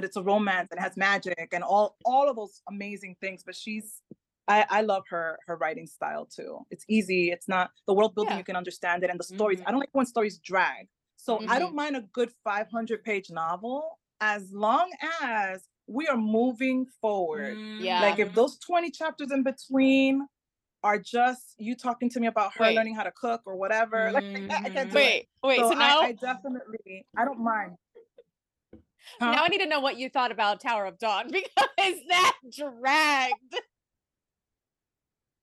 But 0.00 0.06
it's 0.06 0.16
a 0.16 0.22
romance 0.22 0.68
and 0.70 0.80
has 0.80 0.96
magic 0.96 1.50
and 1.52 1.62
all 1.62 1.98
all 2.06 2.30
of 2.30 2.36
those 2.36 2.62
amazing 2.70 3.16
things. 3.20 3.42
But 3.44 3.54
she's 3.54 4.00
I, 4.48 4.64
I 4.70 4.80
love 4.80 5.02
her 5.10 5.38
her 5.46 5.56
writing 5.56 5.86
style 5.86 6.24
too. 6.24 6.60
It's 6.70 6.86
easy. 6.88 7.30
It's 7.30 7.48
not 7.48 7.70
the 7.86 7.92
world 7.92 8.14
building. 8.14 8.32
Yeah. 8.32 8.38
You 8.38 8.44
can 8.44 8.56
understand 8.56 9.04
it, 9.04 9.10
and 9.10 9.20
the 9.20 9.24
stories. 9.24 9.60
Mhm. 9.60 9.64
I 9.66 9.70
don't 9.72 9.80
like 9.80 9.90
when 9.92 10.06
stories 10.06 10.38
drag. 10.38 10.88
So 11.18 11.40
I 11.40 11.56
Mhm. 11.56 11.58
don't 11.58 11.74
mind 11.74 11.96
a 11.96 12.00
good 12.00 12.32
500 12.44 13.04
page 13.04 13.30
novel 13.30 14.00
as 14.22 14.50
long 14.54 14.90
as 15.20 15.68
we 15.86 16.06
are 16.08 16.16
moving 16.16 16.86
forward. 17.02 17.58
Yeah. 17.78 18.00
Like 18.00 18.18
if 18.18 18.32
those 18.32 18.58
20 18.58 18.90
chapters 18.90 19.30
in 19.30 19.42
between 19.42 20.26
are 20.82 20.98
just 20.98 21.56
you 21.58 21.76
talking 21.76 22.08
to 22.08 22.20
me 22.20 22.26
about 22.26 22.54
her 22.54 22.64
Wait. 22.64 22.74
learning 22.74 22.94
how 22.94 23.02
to 23.02 23.12
cook 23.12 23.42
or 23.44 23.54
whatever, 23.56 24.10
like 24.14 24.24
I, 24.48 24.60
I 24.64 24.68
can't 24.70 24.90
do 24.90 24.96
it. 24.96 25.00
Wait, 25.04 25.28
wait. 25.44 25.58
So, 25.58 25.68
So 25.68 25.74
now, 25.74 26.00
I, 26.00 26.06
I 26.06 26.12
definitely 26.12 27.04
I 27.18 27.26
don't 27.26 27.40
mind. 27.40 27.76
Huh? 29.18 29.32
now 29.32 29.44
I 29.44 29.48
need 29.48 29.58
to 29.58 29.66
know 29.66 29.80
what 29.80 29.98
you 29.98 30.08
thought 30.08 30.30
about 30.32 30.60
Tower 30.60 30.86
of 30.86 30.98
Dawn 30.98 31.28
because 31.32 31.96
that 32.08 32.36
dragged. 32.56 33.56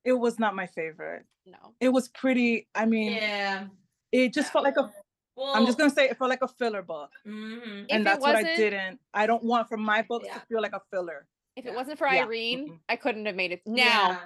it 0.06 0.14
was 0.14 0.40
not 0.40 0.56
my 0.56 0.68
favorite. 0.68 1.26
No. 1.46 1.58
It 1.80 1.90
was 1.90 2.08
pretty. 2.10 2.68
I 2.76 2.86
mean, 2.86 3.14
yeah. 3.14 3.66
it 4.12 4.34
just 4.34 4.52
felt 4.52 4.64
like 4.64 4.78
a. 4.78 4.92
Well, 5.36 5.54
I'm 5.56 5.66
just 5.66 5.78
gonna 5.78 5.92
say 5.92 6.06
it 6.10 6.18
felt 6.18 6.30
like 6.30 6.42
a 6.42 6.48
filler 6.48 6.82
book, 6.82 7.12
mhm. 7.28 7.86
And 7.90 8.02
it 8.02 8.04
that's 8.04 8.22
what 8.22 8.36
I 8.36 8.42
didn't. 8.56 9.00
I 9.14 9.28
don't 9.28 9.44
want 9.44 9.68
for 9.70 9.78
my 9.78 10.02
books 10.02 10.26
Yeah. 10.28 10.34
to 10.34 10.40
feel 10.48 10.62
like 10.62 10.74
a 10.74 10.82
filler. 10.92 11.28
If 11.56 11.66
it 11.66 11.70
Yeah. 11.70 11.76
wasn't 11.76 12.00
for 12.00 12.08
Yeah, 12.08 12.26
Yrene. 12.26 12.80
I 12.90 12.96
couldn't 12.96 13.26
have 13.28 13.36
made 13.36 13.52
it. 13.52 13.62
Now, 13.66 14.20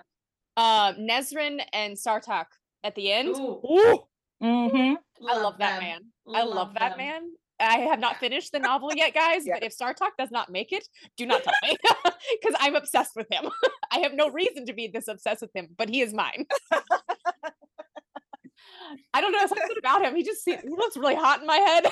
Yeah. 0.58 0.88
um, 0.88 0.96
Nesryn 1.00 1.62
and 1.74 1.96
Sartak 1.98 2.46
at 2.84 2.96
the 2.96 3.12
end. 3.12 3.30
Ooh, 3.36 3.60
Ooh, 3.70 4.04
Mm-hmm. 4.42 5.28
I 5.28 5.38
love 5.38 5.58
that 5.60 5.80
them. 5.80 5.84
man. 5.84 6.02
I 6.34 6.44
love 6.44 6.74
that 6.76 6.98
man. 6.98 7.32
I 7.62 7.78
have 7.80 8.00
not 8.00 8.18
finished 8.18 8.52
the 8.52 8.60
novel 8.60 8.92
yet, 8.96 9.14
guys. 9.14 9.46
Yeah. 9.46 9.56
But 9.56 9.64
if 9.64 9.78
Sartak 9.78 10.12
does 10.18 10.32
not 10.32 10.50
make 10.52 10.72
it, 10.72 10.88
do 11.18 11.26
not 11.26 11.44
tell 11.44 11.54
me 11.64 11.76
because 12.42 12.56
I'm 12.60 12.76
obsessed 12.76 13.12
with 13.16 13.28
him. 13.32 13.50
I 13.92 14.00
have 14.00 14.14
no 14.14 14.30
reason 14.30 14.66
to 14.66 14.74
be 14.74 14.88
this 14.88 15.08
obsessed 15.08 15.42
with 15.42 15.52
him, 15.56 15.68
but 15.78 15.90
he 15.90 16.02
is 16.02 16.14
mine. 16.14 16.46
I 19.14 19.22
don't 19.22 19.32
know 19.32 19.46
something 19.48 19.68
about 19.80 20.04
him. 20.04 20.16
He 20.16 20.24
just 20.24 20.44
se- 20.44 20.60
he 20.64 20.70
looks 20.70 20.98
really 20.98 21.16
hot 21.16 21.42
in 21.42 21.48
my 21.48 21.58
head. 21.58 21.86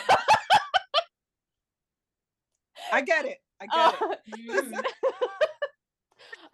I 2.91 3.01
get 3.01 3.25
it. 3.25 3.37
I 3.61 3.65
get 3.67 4.01
Uh, 4.01 4.15
it. 4.37 4.85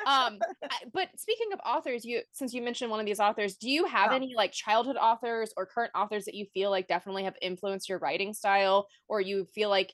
Um 0.06 0.46
but 0.94 1.10
speaking 1.20 1.52
of 1.54 1.60
authors 1.66 2.06
you 2.06 2.22
since 2.32 2.54
you 2.54 2.62
mentioned 2.62 2.92
one 2.92 3.00
of 3.00 3.06
these 3.06 3.20
authors 3.20 3.58
do 3.58 3.70
you 3.70 3.86
have 3.86 4.12
Yeah. 4.12 4.16
any 4.16 4.34
like 4.36 4.52
childhood 4.52 4.98
authors 4.98 5.54
or 5.58 5.66
current 5.66 5.92
authors 5.96 6.26
that 6.26 6.36
you 6.36 6.46
feel 6.54 6.72
like 6.72 6.88
definitely 6.88 7.24
have 7.24 7.36
influenced 7.42 7.90
your 7.90 8.00
writing 8.00 8.34
style 8.34 8.88
or 9.08 9.22
you 9.22 9.46
feel 9.54 9.70
like 9.70 9.94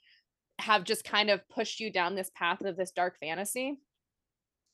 have 0.59 0.83
just 0.85 1.03
kind 1.03 1.29
of 1.29 1.47
pushed 1.49 1.79
you 1.79 1.91
down 1.91 2.15
this 2.15 2.31
path 2.35 2.61
of 2.61 2.77
this 2.77 2.91
dark 2.91 3.17
fantasy 3.19 3.79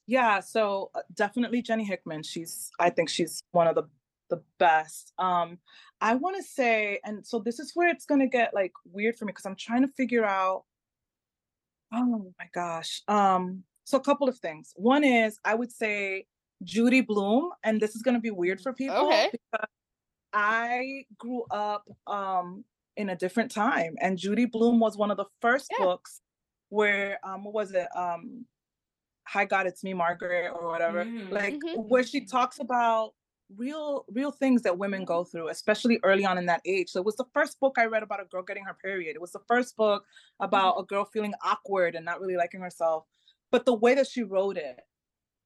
Yeah, 0.06 0.40
so 0.40 0.92
uh, 0.96 1.02
definitely 1.14 1.62
Jenny 1.62 1.84
Hickman. 1.84 2.24
She's 2.24 2.72
I 2.80 2.90
think 2.90 3.10
she's 3.10 3.44
one 3.52 3.68
of 3.68 3.76
the 3.76 3.84
the 4.30 4.44
best. 4.60 5.14
Um 5.18 5.60
I 6.02 6.16
want 6.16 6.38
to 6.38 6.44
say 6.44 7.00
and 7.04 7.26
so 7.26 7.40
this 7.40 7.60
is 7.60 7.72
where 7.76 7.90
it's 7.90 8.06
going 8.06 8.22
to 8.22 8.28
get 8.28 8.54
like 8.54 8.74
weird 8.86 9.18
for 9.18 9.26
me 9.26 9.32
because 9.32 9.46
I'm 9.46 9.56
trying 9.56 9.82
to 9.84 9.94
figure 9.94 10.26
out 10.26 10.66
Oh 11.92 12.34
my 12.38 12.50
gosh. 12.54 13.02
Um 13.08 13.64
so 13.88 13.98
a 13.98 14.02
couple 14.02 14.28
of 14.28 14.38
things. 14.38 14.74
One 14.76 15.06
is 15.06 15.40
I 15.46 15.56
would 15.56 15.72
say 15.72 16.26
Judy 16.64 17.00
Blume 17.00 17.52
and 17.64 17.80
this 17.80 17.96
is 17.96 18.02
going 18.02 18.16
to 18.16 18.22
be 18.22 18.32
weird 18.32 18.60
for 18.60 18.74
people 18.74 19.08
Okay. 19.08 19.30
because 19.32 19.66
I 20.34 21.06
grew 21.18 21.46
up 21.52 21.88
um 22.06 22.66
in 22.98 23.10
a 23.10 23.16
different 23.16 23.50
time 23.50 23.96
and 24.02 24.18
Judy 24.18 24.46
Blume 24.46 24.80
was 24.82 24.98
one 24.98 25.10
of 25.10 25.18
the 25.18 25.26
first 25.42 25.72
Yeah. 25.72 25.86
books 25.86 26.22
where 26.70 27.18
um 27.24 27.46
what 27.46 27.54
was 27.54 27.72
it 27.72 27.88
um 27.96 28.46
hi 29.26 29.46
god 29.46 29.68
it's 29.68 29.84
me 29.86 29.94
margaret 29.94 30.52
or 30.54 30.68
whatever 30.70 31.06
Mhm. 31.06 31.32
like 31.32 31.56
Mhm. 31.56 31.88
where 31.88 32.04
she 32.04 32.26
talks 32.26 32.60
about 32.60 33.14
real 33.56 34.04
real 34.10 34.32
things 34.32 34.62
that 34.64 34.78
women 34.78 35.06
go 35.06 35.24
through 35.24 35.48
especially 35.48 35.98
early 36.04 36.26
on 36.26 36.38
in 36.38 36.46
that 36.48 36.62
age 36.66 36.90
so 36.90 37.00
it 37.00 37.06
was 37.06 37.16
the 37.16 37.26
first 37.34 37.60
book 37.62 37.76
i 37.78 37.86
read 37.86 38.04
about 38.04 38.20
a 38.22 38.26
girl 38.26 38.44
getting 38.44 38.66
her 38.66 38.74
period 38.74 39.16
it 39.16 39.22
was 39.22 39.32
the 39.32 39.40
first 39.48 39.78
book 39.78 40.06
about 40.42 40.76
a 40.78 40.84
girl 40.84 41.06
feeling 41.06 41.34
awkward 41.44 41.96
and 41.96 42.04
not 42.04 42.20
really 42.20 42.36
liking 42.36 42.60
herself 42.62 43.06
but 43.52 43.65
the 43.65 43.74
way 43.74 43.95
that 43.95 44.07
she 44.07 44.24
wrote 44.24 44.57
it 44.57 44.82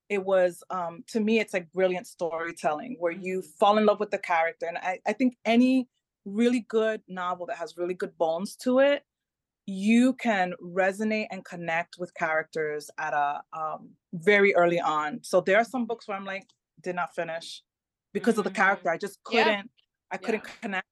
it 0.10 0.24
was 0.26 0.64
um 0.70 1.04
to 1.08 1.20
me 1.20 1.40
it's 1.40 1.54
like 1.54 1.72
brilliant 1.74 2.08
storytelling 2.08 2.96
where 3.00 3.12
you 3.12 3.42
Mhm. 3.42 3.54
fall 3.60 3.78
in 3.78 3.86
love 3.86 4.00
with 4.00 4.12
the 4.12 4.18
character 4.20 4.66
and 4.66 4.78
i, 4.80 5.00
I 5.08 5.14
think 5.14 5.38
any 5.46 5.88
really 6.26 6.62
good 6.62 7.02
novel 7.08 7.46
that 7.48 7.58
has 7.58 7.78
really 7.78 7.94
good 7.96 8.18
bones 8.18 8.56
to 8.58 8.80
it 8.80 9.06
you 9.68 10.14
can 10.14 10.54
resonate 10.62 11.28
and 11.32 11.46
connect 11.46 11.98
with 12.00 12.14
characters 12.16 12.90
at 12.98 13.14
a 13.14 13.44
um, 13.54 13.92
very 14.14 14.54
early 14.56 14.80
on 14.82 15.24
so 15.24 15.42
there 15.42 15.58
are 15.58 15.64
some 15.64 15.86
books 15.86 16.08
where 16.08 16.18
i'm 16.18 16.26
like 16.26 16.48
did 16.82 16.96
not 16.96 17.14
finish 17.16 17.64
because 18.14 18.38
of 18.38 18.44
the 18.44 18.50
Mhm. 18.50 18.56
character 18.56 18.90
i 18.90 18.98
just 18.98 19.24
couldn't 19.24 19.70
i 20.12 20.18
couldn't 20.18 20.44
Yeah. 20.44 20.52
connect 20.62 20.88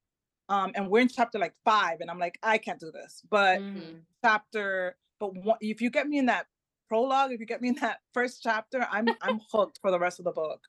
um 0.50 0.72
and 0.76 0.90
we're 0.90 1.02
in 1.02 1.10
chapter 1.10 1.40
like 1.40 1.56
five 1.66 1.98
and 2.02 2.10
i'm 2.12 2.20
like 2.20 2.40
i 2.44 2.58
can't 2.58 2.80
do 2.80 2.92
this 2.92 3.22
but 3.30 3.62
Mhm. 3.62 4.06
chapter 4.24 4.98
but 5.20 5.34
one, 5.36 5.58
if 5.62 5.82
you 5.82 5.90
get 5.90 6.08
me 6.08 6.18
in 6.20 6.28
that 6.28 6.48
prologue 6.90 7.32
if 7.32 7.40
you 7.40 7.46
get 7.46 7.62
me 7.62 7.70
in 7.70 7.76
that 7.76 8.00
first 8.14 8.42
chapter 8.44 8.86
i'm 8.92 9.08
i'm 9.22 9.40
hooked 9.52 9.80
for 9.82 9.92
the 9.92 10.00
rest 10.00 10.20
of 10.20 10.26
the 10.26 10.32
book. 10.32 10.62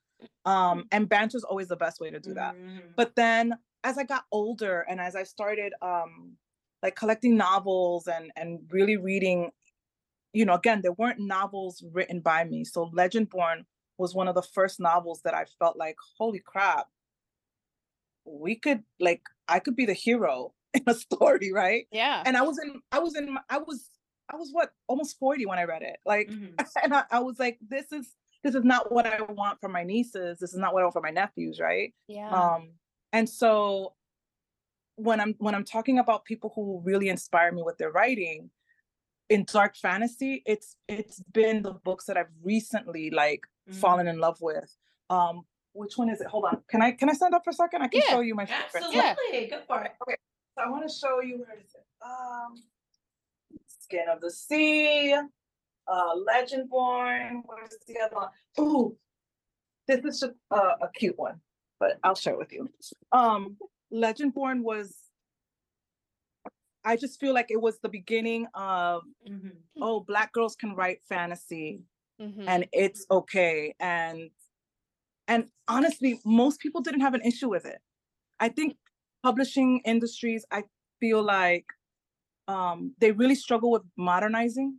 Um 0.45 0.85
and 0.91 1.11
is 1.33 1.43
always 1.43 1.67
the 1.67 1.75
best 1.75 1.99
way 1.99 2.11
to 2.11 2.19
do 2.19 2.33
that. 2.35 2.55
Mhm. 2.55 2.95
but 2.95 3.15
then 3.15 3.57
as 3.83 3.97
i 3.97 4.03
got 4.03 4.25
older 4.31 4.85
and 4.89 5.01
as 5.01 5.15
i 5.15 5.23
started 5.23 5.73
um 5.81 6.37
like 6.83 6.95
collecting 6.95 7.35
novels 7.35 8.07
and 8.07 8.31
and 8.35 8.59
really 8.71 8.97
reading 8.97 9.51
you 10.33 10.45
know 10.45 10.53
again 10.53 10.81
there 10.81 10.93
weren't 10.93 11.19
novels 11.19 11.83
written 11.91 12.19
by 12.21 12.43
me. 12.43 12.63
So 12.63 12.89
legendborn 12.95 13.65
was 13.97 14.15
one 14.15 14.27
of 14.27 14.35
the 14.35 14.41
first 14.57 14.79
novels 14.79 15.21
that 15.25 15.33
i 15.33 15.45
felt 15.59 15.75
like 15.77 15.97
holy 16.17 16.39
crap 16.39 16.87
we 18.25 18.55
could 18.55 18.83
like 18.99 19.21
i 19.47 19.59
could 19.59 19.75
be 19.75 19.85
the 19.85 19.93
hero 19.93 20.53
in 20.73 20.83
a 20.87 20.93
story 20.93 21.51
right? 21.51 21.87
Yeah. 21.91 22.23
And 22.25 22.37
i 22.37 22.41
was 22.41 22.57
in 22.59 22.81
i 22.91 22.99
was 22.99 23.15
in 23.15 23.37
i 23.49 23.57
was 23.57 23.89
i 24.31 24.35
was 24.35 24.49
what 24.51 24.71
almost 24.87 25.17
40 25.19 25.45
when 25.45 25.59
i 25.59 25.63
read 25.63 25.81
it 25.81 25.97
like 26.05 26.29
Mhm. 26.29 26.53
and 26.83 26.93
I, 26.93 27.03
I 27.11 27.19
was 27.19 27.39
like 27.39 27.57
this 27.67 27.91
is 27.91 28.15
this 28.43 28.55
is 28.55 28.63
not 28.63 28.91
what 28.91 29.05
i 29.05 29.21
want 29.21 29.59
for 29.59 29.69
my 29.69 29.83
nieces 29.83 30.39
this 30.39 30.53
is 30.53 30.59
not 30.59 30.73
what 30.73 30.81
i 30.81 30.83
want 30.83 30.93
for 30.93 31.01
my 31.01 31.11
nephews 31.11 31.59
right 31.59 31.93
yeah 32.07 32.29
um 32.55 32.71
and 33.13 33.27
so 33.29 33.93
when 34.95 35.19
i'm 35.19 35.35
when 35.39 35.55
i'm 35.55 35.63
talking 35.65 35.99
about 35.99 36.25
people 36.25 36.51
who 36.55 36.81
really 36.83 37.09
inspire 37.09 37.51
me 37.51 37.61
with 37.63 37.77
their 37.77 37.91
writing 37.91 38.49
in 39.29 39.45
dark 39.45 39.75
fantasy 39.75 40.43
it's 40.45 40.75
it's 40.87 41.21
been 41.31 41.61
the 41.61 41.71
books 41.73 42.05
that 42.05 42.17
i've 42.17 42.33
recently 42.43 43.09
like 43.09 43.41
Mm-hmm. 43.69 43.79
fallen 43.79 44.07
in 44.07 44.17
love 44.17 44.37
with 44.41 44.75
um 45.11 45.45
which 45.73 45.95
one 45.95 46.09
is 46.09 46.19
it 46.19 46.25
hold 46.25 46.45
on 46.45 46.63
can 46.67 46.81
i 46.81 46.89
can 46.91 47.09
i 47.11 47.13
stand 47.13 47.35
up 47.35 47.43
for 47.43 47.51
a 47.51 47.53
second 47.53 47.83
i 47.83 47.87
can 47.87 48.01
Yeah, 48.03 48.15
show 48.15 48.21
you 48.21 48.33
my 48.33 48.45
favorites. 48.47 48.73
Absolutely. 48.75 49.47
Go 49.51 49.59
for 49.67 49.83
it. 49.83 49.91
Okay. 50.01 50.15
So 50.57 50.63
I 50.65 50.69
want 50.71 50.83
to 50.89 50.93
show 50.93 51.21
you 51.21 51.37
where 51.37 51.55
is 51.59 51.71
it? 51.75 51.85
Um, 52.03 52.55
Skin 53.91 54.07
of 54.09 54.21
the 54.21 54.31
Sea, 54.31 55.13
uh, 55.13 56.15
Legendborn. 56.15 57.41
Where's 57.45 57.75
the 57.87 57.99
other 57.99 58.15
one? 58.15 58.29
Ooh, 58.57 58.97
this 59.85 59.99
is 60.05 60.21
just 60.21 60.33
uh, 60.49 60.75
a 60.81 60.87
cute 60.95 61.19
one, 61.19 61.41
but 61.77 61.99
I'll 62.01 62.15
share 62.15 62.37
with 62.37 62.53
you. 62.53 62.69
Um, 63.11 63.57
Legendborn 63.93 64.61
was. 64.63 64.95
I 66.85 66.95
just 66.95 67.19
feel 67.19 67.33
like 67.33 67.51
it 67.51 67.61
was 67.61 67.79
the 67.79 67.89
beginning 67.89 68.47
of 68.53 69.03
Mhm. 69.27 69.57
oh, 69.81 69.99
black 69.99 70.31
girls 70.31 70.55
can 70.55 70.73
write 70.73 71.01
fantasy 71.03 71.83
Mhm. 72.19 72.45
and 72.47 72.69
it's 72.71 73.05
okay 73.11 73.75
and 73.79 74.31
and 75.27 75.49
honestly 75.67 76.19
most 76.25 76.59
people 76.61 76.81
didn't 76.81 77.01
have 77.01 77.13
an 77.13 77.21
issue 77.21 77.49
with 77.49 77.65
it 77.65 77.81
i 78.39 78.49
think 78.49 78.77
publishing 79.23 79.79
industries 79.85 80.45
i 80.51 80.63
feel 80.99 81.21
like 81.23 81.65
um 82.51 82.77
they 83.01 83.11
really 83.21 83.35
struggle 83.45 83.69
with 83.75 83.83
modernizing 84.09 84.69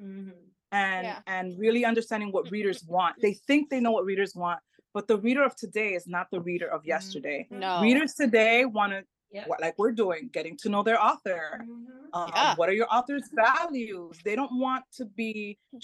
Mhm. 0.00 0.32
and 0.72 1.04
Yeah. 1.10 1.20
and 1.34 1.46
really 1.64 1.82
understanding 1.92 2.30
what 2.36 2.44
readers 2.56 2.80
want 2.96 3.12
they 3.24 3.34
think 3.48 3.62
they 3.72 3.80
know 3.84 3.92
what 3.96 4.04
readers 4.12 4.32
want 4.44 4.60
but 4.96 5.04
the 5.10 5.18
reader 5.26 5.44
of 5.48 5.52
today 5.64 5.90
is 5.98 6.04
not 6.16 6.26
the 6.34 6.40
reader 6.50 6.68
of 6.76 6.80
yesterday 6.94 7.40
no 7.50 7.72
readers 7.86 8.12
today 8.22 8.56
want 8.78 8.92
to 8.96 9.00
Yep. 9.38 9.48
what 9.50 9.60
like 9.64 9.76
we're 9.80 9.96
doing 10.04 10.22
getting 10.36 10.56
to 10.62 10.68
know 10.72 10.82
their 10.88 11.00
author 11.10 11.42
Mhm. 11.54 12.16
um, 12.16 12.28
Yeah. 12.32 12.54
what 12.58 12.66
are 12.70 12.78
your 12.80 12.90
author's 12.96 13.28
values 13.48 14.12
they 14.26 14.36
don't 14.40 14.54
want 14.66 14.84
to 14.98 15.04
be 15.22 15.32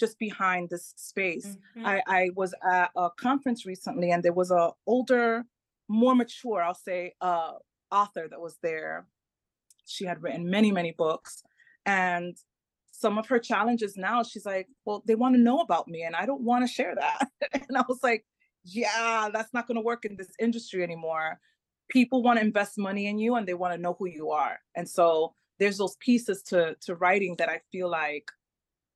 just 0.01 0.15
behind 0.27 0.63
this 0.69 0.85
space 1.11 1.49
Mhm. 1.75 1.85
I, 1.91 1.95
I 2.19 2.21
was 2.41 2.51
at 2.77 2.89
a 3.03 3.05
conference 3.27 3.61
recently 3.73 4.07
and 4.13 4.21
there 4.25 4.37
was 4.41 4.51
a 4.61 4.63
older 4.93 5.27
more 6.01 6.15
mature 6.23 6.59
i'll 6.65 6.83
say 6.91 7.01
uh, 7.29 7.53
author 8.01 8.25
that 8.31 8.41
was 8.47 8.55
there 8.69 8.95
she 9.85 10.05
had 10.05 10.21
written 10.21 10.49
many 10.49 10.71
many 10.71 10.93
books 10.97 11.43
and 11.85 12.37
some 12.91 13.17
of 13.17 13.27
her 13.27 13.39
challenges 13.39 13.97
now 13.97 14.21
she's 14.21 14.45
like 14.45 14.67
well 14.85 15.03
they 15.07 15.15
want 15.15 15.35
to 15.35 15.41
know 15.41 15.59
about 15.59 15.87
me 15.87 16.03
and 16.03 16.15
i 16.15 16.25
don't 16.25 16.41
want 16.41 16.65
to 16.65 16.71
share 16.71 16.95
that 16.95 17.27
and 17.53 17.77
i 17.77 17.83
was 17.87 17.99
like 18.03 18.25
yeah 18.63 19.29
that's 19.33 19.53
not 19.53 19.67
going 19.67 19.75
to 19.75 19.81
work 19.81 20.05
in 20.05 20.15
this 20.15 20.29
industry 20.39 20.83
anymore 20.83 21.39
people 21.91 22.23
want 22.23 22.39
to 22.39 22.45
invest 22.45 22.77
money 22.77 23.07
in 23.07 23.19
you 23.19 23.35
and 23.35 23.45
they 23.47 23.53
want 23.53 23.73
to 23.73 23.81
know 23.81 23.95
who 23.99 24.07
you 24.07 24.31
are. 24.31 24.57
And 24.75 24.89
so 24.89 25.35
there's 25.59 25.77
those 25.77 25.97
pieces 25.97 26.41
to 26.43 26.75
to 26.81 26.95
writing 26.95 27.35
that 27.37 27.49
I 27.49 27.59
feel 27.71 27.89
like 27.89 28.31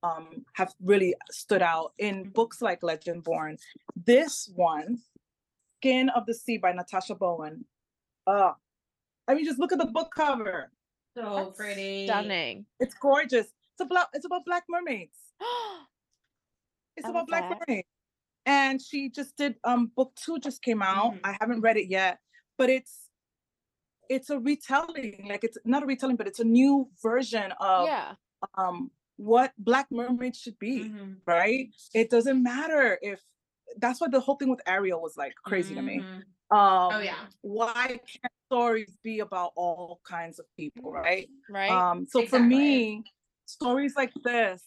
um 0.01 0.45
have 0.53 0.73
really 0.81 1.13
stood 1.29 1.61
out 1.61 1.91
in 1.99 2.29
books 2.29 2.61
like 2.61 2.81
Legendborn. 2.81 3.57
This 3.95 4.49
one, 4.55 4.99
Skin 5.77 6.09
of 6.09 6.25
the 6.25 6.33
Sea 6.33 6.57
by 6.57 6.71
Natasha 6.71 7.15
Bowen. 7.15 7.65
Uh 8.25 8.53
I 9.27 9.35
mean 9.35 9.45
just 9.45 9.59
look 9.59 9.73
at 9.73 9.79
the 9.79 9.85
book 9.85 10.11
cover. 10.15 10.71
So 11.15 11.35
That's 11.35 11.57
pretty. 11.57 12.07
Stunning. 12.07 12.65
It's 12.79 12.93
gorgeous. 12.93 13.47
It's 13.47 13.81
about 13.81 14.07
it's 14.13 14.25
about 14.25 14.45
black 14.45 14.63
mermaids. 14.69 15.17
It's 16.97 17.05
I 17.05 17.09
about 17.09 17.27
black 17.27 17.49
that. 17.49 17.59
mermaids. 17.67 17.87
And 18.45 18.81
she 18.81 19.09
just 19.09 19.35
did 19.35 19.55
um 19.65 19.91
book 19.95 20.13
two 20.15 20.39
just 20.39 20.61
came 20.61 20.81
out. 20.81 21.13
Mhm. 21.15 21.19
I 21.25 21.35
haven't 21.41 21.59
read 21.61 21.75
it 21.77 21.87
yet, 21.89 22.19
but 22.57 22.69
it's 22.69 23.09
it's 24.07 24.29
a 24.29 24.39
retelling. 24.39 25.25
Like 25.27 25.43
it's 25.43 25.57
not 25.65 25.83
a 25.83 25.85
retelling, 25.85 26.15
but 26.15 26.27
it's 26.27 26.39
a 26.39 26.45
new 26.45 26.89
version 27.03 27.51
of 27.59 27.87
yeah. 27.87 28.15
um 28.57 28.91
what 29.17 29.51
black 29.57 29.87
mermaids 29.91 30.39
should 30.39 30.57
be, 30.59 30.85
Mhm. 30.89 31.17
right? 31.25 31.67
It 31.93 32.09
doesn't 32.09 32.41
matter 32.41 32.97
if 33.01 33.21
that's 33.77 33.99
why 33.99 34.07
the 34.07 34.19
whole 34.21 34.35
thing 34.35 34.49
with 34.49 34.61
Ariel 34.65 35.01
was 35.01 35.17
like 35.17 35.33
crazy 35.43 35.75
to 35.75 35.81
me. 35.81 35.99
Mhm. 35.99 36.17
Um 36.55 36.95
Oh 36.95 36.99
yeah. 36.99 37.27
why 37.41 37.99
can't 38.07 38.33
stories 38.49 38.97
be 39.03 39.19
about 39.19 39.51
all 39.55 40.01
kinds 40.07 40.39
of 40.39 40.45
people, 40.57 40.91
right? 40.91 41.27
Right. 41.49 41.69
Um, 41.71 42.05
so 42.05 42.25
for 42.25 42.39
me, 42.39 43.03
stories 43.45 43.95
like 43.95 44.13
this 44.23 44.63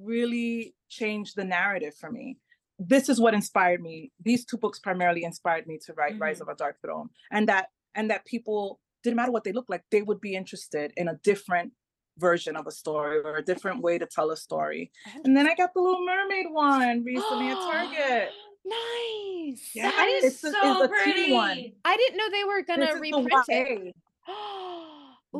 really 0.00 0.74
changed 0.88 1.36
the 1.36 1.44
narrative 1.44 1.94
for 1.94 2.10
me. 2.10 2.38
This 2.78 3.08
is 3.08 3.20
what 3.20 3.34
inspired 3.34 3.82
me. 3.82 4.10
These 4.24 4.44
two 4.46 4.56
books 4.56 4.78
primarily 4.78 5.24
inspired 5.24 5.66
me 5.66 5.78
to 5.86 5.92
write 5.94 6.18
Rise 6.18 6.38
Mhm. 6.38 6.42
of 6.42 6.48
a 6.48 6.54
Dark 6.54 6.80
Throne, 6.80 7.10
and 7.30 7.48
that 7.48 7.68
and 7.96 8.08
that 8.10 8.24
people 8.24 8.80
didn't 9.02 9.16
matter 9.16 9.32
what 9.32 9.42
they 9.44 9.52
look 9.52 9.68
like, 9.68 9.82
they 9.90 10.00
would 10.02 10.20
be 10.20 10.34
interested 10.36 10.92
in 10.96 11.08
a 11.08 11.16
different 11.24 11.72
version 12.18 12.54
of 12.54 12.66
a 12.66 12.70
story 12.70 13.18
or 13.18 13.36
a 13.36 13.42
different 13.42 13.80
way 13.82 13.98
to 13.98 14.06
tell 14.06 14.30
a 14.30 14.36
story. 14.36 14.92
And 15.24 15.36
then 15.36 15.48
I 15.48 15.54
got 15.56 15.74
the 15.74 15.80
Little 15.80 16.04
Mermaid 16.06 16.46
one 16.52 17.02
recently 17.02 17.48
at 17.48 17.58
Target. 17.60 18.32
Nice. 18.64 19.70
That 19.74 20.08
is 20.08 20.24
it's 20.24 20.40
so 20.40 20.84
a 20.84 20.88
pretty. 20.88 21.32
one. 21.32 21.72
I 21.84 21.96
didn't 21.96 22.16
know 22.18 22.30
they 22.30 22.44
were 22.44 22.62
gonna 22.62 22.86
This 22.92 23.00
reprint 23.00 23.44
it. 23.48 23.96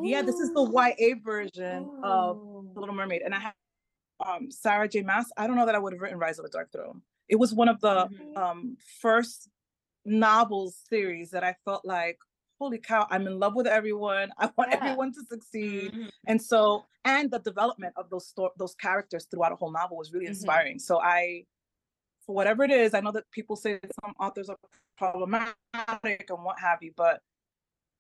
Yeah, 0.04 0.22
this 0.22 0.38
is 0.38 0.52
the 0.54 0.62
YA 0.62 1.16
version 1.24 1.90
of 2.04 2.38
The 2.74 2.80
Little 2.80 2.94
Mermaid, 2.94 3.22
and 3.22 3.34
I 3.34 3.40
have 3.40 3.54
um 4.24 4.48
Sarah 4.50 4.88
J. 4.88 5.02
Maas. 5.02 5.26
I 5.36 5.48
don't 5.48 5.56
know 5.56 5.66
that 5.66 5.74
I 5.74 5.78
would 5.80 5.92
have 5.92 6.00
written 6.00 6.16
Rise 6.18 6.38
of 6.38 6.44
the 6.44 6.50
Dark 6.50 6.70
Throne. 6.70 7.02
It 7.28 7.36
was 7.36 7.52
one 7.52 7.68
of 7.68 7.80
the 7.80 8.06
Mhm. 8.08 8.36
um 8.38 8.76
first 9.00 9.48
novels 10.04 10.76
series 10.88 11.30
that 11.32 11.42
I 11.42 11.56
felt 11.64 11.84
like, 11.84 12.18
holy 12.60 12.78
cow, 12.78 13.06
I'm 13.10 13.26
in 13.26 13.38
love 13.40 13.56
with 13.56 13.66
everyone. 13.66 14.30
I 14.38 14.50
want 14.56 14.70
Yeah. 14.70 14.76
everyone 14.80 15.12
to 15.14 15.22
succeed. 15.24 15.92
Mhm. 15.92 16.10
And 16.28 16.40
so, 16.40 16.86
and 17.04 17.28
the 17.30 17.40
development 17.40 17.92
of 17.96 18.08
those 18.10 18.28
sto- 18.28 18.52
those 18.56 18.76
characters 18.76 19.26
throughout 19.28 19.50
a 19.52 19.56
whole 19.56 19.72
novel 19.72 19.96
was 19.96 20.12
really 20.12 20.26
Mhm. 20.26 20.30
inspiring. 20.30 20.78
So 20.78 21.00
I, 21.00 21.46
for 22.26 22.34
whatever 22.34 22.64
it 22.64 22.70
is, 22.70 22.94
I 22.94 23.00
know 23.00 23.12
that 23.12 23.30
people 23.30 23.56
say 23.56 23.78
that 23.78 23.92
some 24.04 24.14
authors 24.20 24.48
are 24.48 24.58
problematic 24.96 25.54
and 25.74 26.44
what 26.44 26.58
have 26.60 26.82
you, 26.82 26.92
but 26.96 27.22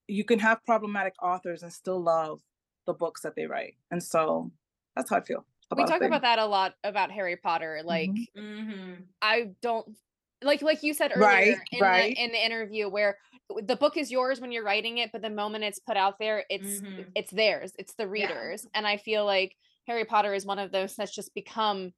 you 0.08 0.24
can 0.24 0.38
have 0.40 0.64
problematic 0.64 1.14
authors 1.22 1.62
and 1.62 1.72
still 1.72 2.00
love 2.02 2.42
the 2.86 2.94
books 2.94 3.22
that 3.22 3.36
they 3.36 3.46
write. 3.46 3.76
And 3.90 4.02
so 4.02 4.50
that's 4.96 5.10
how 5.10 5.16
I 5.16 5.20
feel. 5.22 5.44
we 5.70 5.82
about 5.82 5.88
talk 5.88 5.98
thing. 6.00 6.08
about 6.08 6.22
that 6.22 6.38
a 6.38 6.46
lot 6.46 6.74
about 6.84 7.10
Harry 7.12 7.36
Potter. 7.36 7.82
Like 7.84 8.10
Mhm. 8.10 8.26
Mhm. 8.36 9.06
I 9.22 9.54
don't 9.62 9.96
like 10.42 10.62
like 10.62 10.82
you 10.82 10.94
said 10.94 11.12
earlier 11.14 11.26
Right, 11.26 11.58
in 11.72 11.80
right. 11.80 12.14
the 12.16 12.22
in 12.24 12.32
the 12.32 12.44
interview 12.44 12.88
where 12.88 13.18
the 13.62 13.76
book 13.76 13.96
is 13.96 14.10
yours 14.10 14.40
when 14.40 14.52
you're 14.52 14.64
writing 14.64 14.98
it, 14.98 15.12
but 15.12 15.22
the 15.22 15.30
moment 15.30 15.64
it's 15.64 15.78
put 15.78 15.96
out 15.96 16.18
there, 16.18 16.44
it's 16.50 16.80
Mhm. 16.82 17.12
it's 17.14 17.30
theirs. 17.30 17.72
It's 17.78 17.94
the 17.94 18.08
Yeah. 18.14 18.28
readers. 18.28 18.66
And 18.74 18.86
I 18.86 18.96
feel 18.96 19.24
like 19.24 19.56
Harry 19.86 20.04
Potter 20.04 20.34
is 20.34 20.46
one 20.46 20.58
of 20.58 20.72
those 20.72 20.96
that's 20.96 21.14
just 21.14 21.34
become 21.34 21.92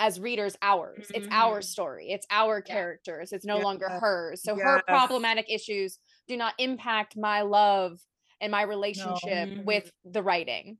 as 0.00 0.18
readers 0.18 0.56
ours. 0.62 1.10
It's 1.14 1.28
our 1.30 1.60
Mhm. 1.60 1.64
story. 1.64 2.10
It's 2.10 2.26
our 2.30 2.62
Yeah. 2.66 2.74
characters. 2.74 3.32
It's 3.32 3.44
no 3.44 3.58
longer 3.58 3.88
hers. 3.88 4.42
So 4.42 4.56
her 4.56 4.82
problematic 4.88 5.46
issues 5.52 5.98
do 6.26 6.36
not 6.36 6.54
impact 6.58 7.16
my 7.16 7.42
love 7.42 8.00
and 8.40 8.50
my 8.50 8.62
relationship 8.62 9.48
Mhm. 9.50 9.64
with 9.64 9.92
the 10.04 10.22
writing. 10.22 10.78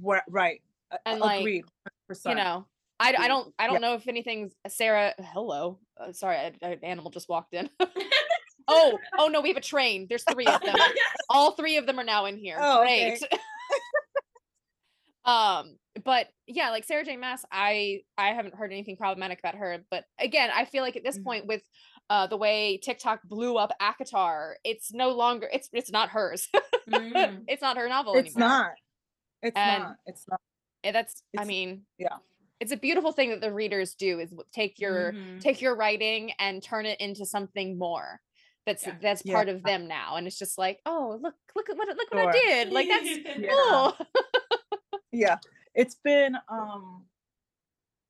Wha- 0.00 0.22
right. 0.28 0.62
And, 1.04 1.18
a- 1.20 1.24
like, 1.24 1.40
agreed. 1.40 1.64
you 2.26 2.34
know 2.36 2.66
i, 3.00 3.12
I 3.18 3.26
don't 3.26 3.52
i 3.58 3.64
don't 3.66 3.74
Yeah. 3.74 3.78
know 3.80 3.94
if 3.94 4.06
anything's 4.06 4.54
sarah 4.68 5.12
hello 5.18 5.80
uh, 5.96 6.12
sorry 6.12 6.36
a- 6.36 6.52
an 6.64 6.78
animal 6.84 7.10
just 7.10 7.28
walked 7.28 7.52
in 7.54 7.68
oh 8.68 8.96
oh 9.18 9.26
no 9.26 9.40
we 9.40 9.48
have 9.48 9.56
a 9.56 9.60
train 9.60 10.06
there's 10.08 10.22
three 10.30 10.46
of 10.46 10.60
them 10.60 10.76
all 11.30 11.52
three 11.52 11.76
of 11.78 11.86
them 11.86 11.98
are 11.98 12.04
now 12.04 12.26
in 12.26 12.36
here 12.36 12.56
Oh, 12.60 12.82
okay. 12.82 13.18
um 15.26 15.76
but 16.04 16.26
yeah 16.46 16.70
like 16.70 16.84
sarah 16.84 17.04
j 17.04 17.16
maas 17.16 17.44
i 17.50 18.00
i 18.18 18.28
haven't 18.28 18.54
heard 18.54 18.72
anything 18.72 18.96
problematic 18.96 19.38
about 19.38 19.54
her 19.54 19.78
but 19.90 20.04
again 20.18 20.50
i 20.54 20.64
feel 20.64 20.82
like 20.82 20.96
at 20.96 21.04
this 21.04 21.18
Mhm. 21.18 21.24
point 21.24 21.46
with 21.46 21.62
uh 22.10 22.26
the 22.26 22.36
way 22.36 22.78
tiktok 22.82 23.20
blew 23.24 23.56
up 23.56 23.70
ACOTAR 23.80 24.54
it's 24.64 24.92
no 24.92 25.10
longer 25.10 25.48
it's 25.52 25.68
it's 25.72 25.90
not 25.90 26.10
hers 26.10 26.48
Mhm. 26.88 27.44
it's 27.48 27.62
not 27.62 27.76
her 27.78 27.88
novel 27.88 28.14
It's 28.14 28.36
anymore 28.36 28.48
not. 28.48 28.70
It's 29.42 29.56
And- 29.56 29.82
not. 29.84 29.96
It's 30.06 30.24
not. 30.28 30.40
Eh, 30.84 30.92
that's 30.92 31.22
i 31.38 31.44
mean 31.44 31.86
yeah. 31.98 32.16
it's 32.60 32.72
a 32.72 32.76
beautiful 32.76 33.12
thing 33.12 33.30
that 33.30 33.40
the 33.40 33.52
readers 33.52 33.94
do 33.94 34.18
is 34.20 34.34
take 34.52 34.78
your 34.78 35.12
Mhm. 35.12 35.40
take 35.40 35.62
your 35.62 35.74
writing 35.76 36.32
and 36.38 36.62
turn 36.62 36.84
it 36.84 37.00
into 37.00 37.24
something 37.24 37.78
more 37.78 38.20
that's 38.66 38.86
Yeah. 38.86 38.96
that's 39.00 39.22
Yeah. 39.24 39.34
part 39.34 39.48
of 39.48 39.62
them 39.62 39.86
now 39.88 40.16
and 40.16 40.26
it's 40.26 40.38
just 40.38 40.58
like 40.58 40.80
oh 40.84 41.18
look 41.22 41.34
look 41.56 41.70
at 41.70 41.76
what 41.78 41.88
look 41.96 42.10
what 42.12 42.28
i 42.28 42.32
did 42.32 42.72
like 42.72 42.88
that's 42.88 43.08
Yeah. 43.38 43.48
cool 43.50 43.96
yeah 45.14 45.38
it's 45.74 45.96
been 45.96 46.36
um 46.48 47.04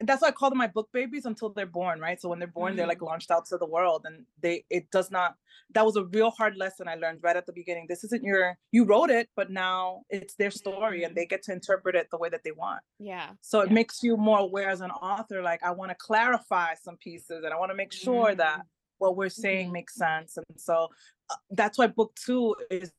that's 0.00 0.22
why 0.22 0.28
i 0.28 0.32
call 0.32 0.50
them 0.50 0.58
my 0.58 0.66
book 0.66 0.88
babies 0.92 1.24
until 1.24 1.48
they're 1.50 1.66
born 1.66 2.00
right? 2.00 2.20
So 2.20 2.28
when 2.28 2.38
they're 2.40 2.48
born 2.48 2.74
they're 2.76 2.86
like 2.86 3.00
launched 3.00 3.30
out 3.30 3.46
to 3.46 3.56
the 3.58 3.66
world 3.66 4.02
and 4.04 4.26
they 4.42 4.64
it 4.70 4.90
does 4.90 5.10
not 5.10 5.36
that 5.74 5.84
was 5.86 5.96
a 5.96 6.04
real 6.06 6.30
hard 6.30 6.56
lesson 6.56 6.88
i 6.88 6.94
learned 6.96 7.20
right 7.22 7.36
at 7.36 7.46
the 7.46 7.52
beginning. 7.52 7.86
This 7.88 8.02
isn't 8.04 8.22
your 8.24 8.58
you 8.72 8.84
wrote 8.84 9.10
it 9.10 9.28
but 9.36 9.50
now 9.50 10.02
it's 10.10 10.34
their 10.34 10.50
story 10.50 11.04
and 11.04 11.12
Mhm. 11.12 11.16
they 11.16 11.26
get 11.26 11.42
to 11.44 11.52
interpret 11.52 11.94
it 11.94 12.08
the 12.10 12.18
way 12.18 12.28
that 12.28 12.42
they 12.44 12.52
want. 12.52 12.82
Yeah 12.98 13.30
so 13.40 13.60
it 13.60 13.68
Yeah. 13.68 13.74
makes 13.80 14.02
you 14.02 14.16
more 14.16 14.40
aware 14.40 14.68
as 14.68 14.80
an 14.80 14.90
author 14.90 15.42
like 15.42 15.62
i 15.62 15.70
want 15.70 15.90
to 15.90 15.98
clarify 16.08 16.74
some 16.74 16.96
pieces 16.96 17.44
and 17.44 17.54
i 17.54 17.58
want 17.58 17.70
to 17.70 17.76
make 17.76 17.92
sure 17.92 18.34
that 18.34 18.60
what 18.98 19.16
we're 19.16 19.28
saying 19.46 19.70
makes 19.72 19.94
sense 19.94 20.36
and 20.36 20.46
so 20.68 20.88
uh, 21.30 21.36
that's 21.50 21.76
why 21.78 21.86
book 21.86 22.14
two 22.26 22.54
is 22.70 22.92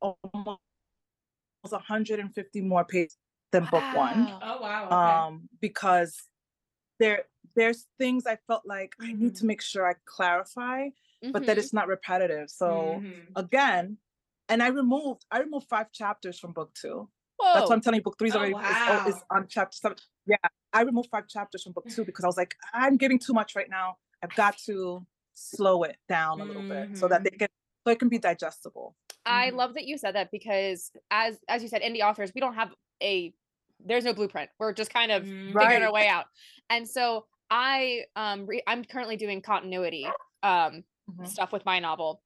almost 0.00 0.60
150 1.62 2.60
more 2.60 2.84
pages 2.84 3.16
than 3.52 3.64
book 3.66 3.84
one 3.94 4.26
Wow. 4.26 4.38
Oh 4.42 4.62
wow. 4.62 4.84
Okay. 4.86 4.94
um 4.96 5.48
because 5.60 6.28
there 6.98 7.24
there's 7.54 7.86
things 7.98 8.26
i 8.26 8.36
felt 8.46 8.62
like 8.66 8.94
i 9.00 9.12
need 9.12 9.34
to 9.36 9.46
make 9.46 9.62
sure 9.62 9.88
i 9.88 9.94
clarify 10.06 10.88
but 11.32 11.46
that 11.46 11.56
Mhm. 11.56 11.60
it's 11.60 11.72
not 11.72 11.86
repetitive 11.88 12.50
so 12.50 13.02
Mhm. 13.04 13.32
again 13.36 13.98
and 14.48 14.62
i 14.62 14.68
removed 14.68 15.24
i 15.30 15.38
removed 15.40 15.68
five 15.68 15.92
chapters 15.92 16.38
from 16.38 16.52
book 16.52 16.72
two 16.74 17.08
that's 17.54 17.68
why 17.68 17.74
i'm 17.76 17.80
telling 17.80 17.98
you 17.98 18.02
book 18.02 18.18
three 18.18 18.28
is 18.28 18.34
Oh, 18.36 18.38
already 18.38 18.54
is, 18.54 18.76
oh, 18.88 19.00
is 19.06 19.22
on 19.30 19.46
chapter 19.48 19.76
seven 19.76 19.98
yeah 20.26 20.36
i 20.72 20.82
removed 20.82 21.08
five 21.10 21.28
chapters 21.28 21.62
from 21.62 21.72
book 21.72 21.88
two 21.88 22.04
because 22.04 22.24
i 22.24 22.28
was 22.28 22.36
like 22.36 22.54
i'm 22.72 22.96
giving 22.96 23.18
too 23.18 23.32
much 23.32 23.54
right 23.56 23.68
now 23.70 23.96
i've 24.22 24.34
got 24.34 24.56
to 24.66 25.06
slow 25.34 25.82
it 25.84 25.96
down 26.08 26.40
a 26.40 26.44
little 26.44 26.64
bit 26.68 26.88
so 26.94 27.08
that 27.08 27.22
they 27.24 27.30
can 27.30 27.48
so 27.84 27.92
it 27.92 27.98
can 27.98 28.08
be 28.08 28.18
digestible 28.18 28.94
I 29.24 29.50
love 29.50 29.74
that 29.74 29.84
you 29.84 29.98
said 29.98 30.16
that 30.16 30.30
because 30.32 30.90
as 31.12 31.38
as 31.48 31.62
you 31.62 31.68
said, 31.68 31.82
indie 31.82 32.00
authors, 32.02 32.32
we 32.34 32.40
don't 32.40 32.54
have 32.54 32.74
a 33.00 33.32
there's 33.84 34.04
no 34.04 34.12
blueprint. 34.14 34.50
We're 34.58 34.72
just 34.72 34.92
kind 34.92 35.12
of 35.12 35.24
Mhm. 35.24 35.58
figuring 35.60 35.82
our 35.82 35.92
way 35.92 36.08
out. 36.08 36.26
And 36.70 36.88
so 36.88 37.26
I 37.50 38.04
um 38.16 38.46
re- 38.46 38.62
I'm 38.66 38.84
currently 38.84 39.16
doing 39.16 39.42
continuity 39.42 40.06
um 40.42 40.84
Mhm. 41.10 41.26
stuff 41.28 41.52
with 41.52 41.64
my 41.64 41.78
novel. 41.80 42.22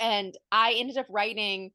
And 0.00 0.36
I 0.52 0.74
ended 0.74 0.96
up 0.98 1.06
writing 1.08 1.72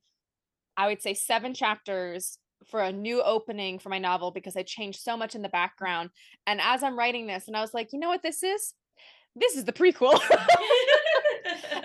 I 0.77 0.87
would 0.87 1.01
say 1.01 1.13
7 1.13 1.53
chapters 1.53 2.37
for 2.65 2.81
a 2.81 2.91
new 2.91 3.21
opening 3.21 3.79
for 3.79 3.89
my 3.89 3.99
novel 3.99 4.31
because 4.31 4.57
I 4.57 4.63
changed 4.63 5.01
so 5.01 5.15
much 5.17 5.35
in 5.35 5.41
the 5.41 5.49
background. 5.49 6.09
And 6.47 6.59
as 6.61 6.83
I'm 6.83 6.97
writing 6.97 7.27
this 7.27 7.47
and 7.47 7.55
I 7.55 7.61
was 7.61 7.73
like, 7.73 7.93
"You 7.93 7.99
know 7.99 8.09
what 8.09 8.23
this 8.23 8.43
is? 8.43 8.73
This 9.35 9.55
is 9.55 9.65
the 9.65 9.73
prequel." 9.73 10.19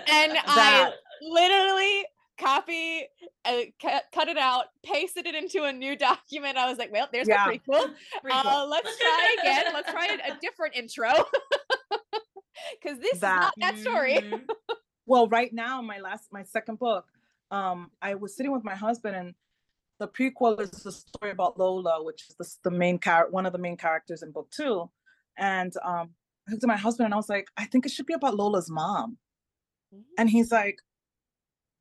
and 0.07 0.33
I 0.47 0.91
literally 1.21 2.05
copy 2.41 3.03
uh, 3.45 3.61
cut, 3.81 4.03
cut 4.13 4.27
it 4.27 4.37
out 4.37 4.65
pasted 4.83 5.25
it 5.27 5.35
into 5.35 5.63
a 5.63 5.71
new 5.73 5.95
document. 6.09 6.57
I 6.57 6.67
was 6.69 6.77
like 6.77 6.91
well 6.91 7.07
there's 7.11 7.27
Yeah. 7.27 7.45
my 7.45 7.57
prequel. 7.57 7.93
Prequel. 8.25 8.45
uh, 8.45 8.65
let's 8.67 8.97
try 8.99 9.35
again. 9.41 9.65
Let's 9.73 9.91
try 9.91 10.07
a, 10.07 10.33
a 10.33 10.37
different 10.41 10.75
intro. 10.75 11.09
Because 12.81 12.99
this 12.99 13.13
is 13.15 13.21
not 13.21 13.53
that 13.59 13.77
story. 13.77 14.15
Mhm. 14.15 14.41
well 15.05 15.27
right 15.27 15.51
now 15.53 15.81
my 15.81 15.99
last 15.99 16.27
my 16.31 16.43
second 16.43 16.77
book 16.79 17.05
um 17.49 17.89
i 18.01 18.13
was 18.15 18.35
sitting 18.35 18.51
with 18.51 18.63
my 18.63 18.75
husband 18.75 19.15
and 19.15 19.33
the 19.99 20.07
prequel 20.07 20.59
is 20.61 20.69
the 20.69 20.91
story 20.91 21.31
about 21.31 21.57
lola 21.59 22.03
which 22.03 22.21
is 22.29 22.35
the, 22.39 22.69
the 22.69 22.75
main 22.75 22.97
character 22.97 23.31
one 23.31 23.45
of 23.45 23.51
the 23.51 23.57
main 23.59 23.75
characters 23.77 24.21
in 24.23 24.31
book 24.31 24.49
two. 24.51 24.89
And 25.37 25.73
um 25.83 26.11
i 26.47 26.51
looked 26.51 26.63
at 26.63 26.67
my 26.67 26.77
husband 26.77 27.05
and 27.05 27.13
i 27.13 27.17
was 27.17 27.29
like 27.29 27.47
i 27.57 27.65
think 27.65 27.85
it 27.85 27.91
should 27.91 28.05
be 28.05 28.13
about 28.13 28.35
lola's 28.35 28.69
mom. 28.69 29.17
And 30.17 30.29
he's 30.29 30.51
like 30.51 30.79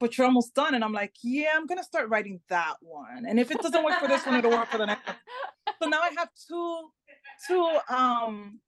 but 0.00 0.16
you're 0.18 0.26
almost 0.26 0.54
done. 0.54 0.74
And 0.74 0.82
I'm 0.82 0.92
like, 0.92 1.14
yeah, 1.22 1.50
I'm 1.54 1.66
gonna 1.66 1.84
start 1.84 2.08
writing 2.08 2.40
that 2.48 2.76
one. 2.80 3.26
And 3.28 3.38
if 3.38 3.50
it 3.50 3.60
doesn't 3.62 3.84
work 3.84 4.00
for 4.00 4.08
this 4.08 4.26
one, 4.26 4.34
it'll 4.36 4.50
work 4.50 4.68
for 4.68 4.78
the 4.78 4.86
next 4.86 5.06
one. 5.06 5.16
So 5.82 5.88
now 5.88 6.00
I 6.00 6.10
have 6.18 6.30
two, 6.48 6.90
two, 7.46 7.78
um, 7.94 8.60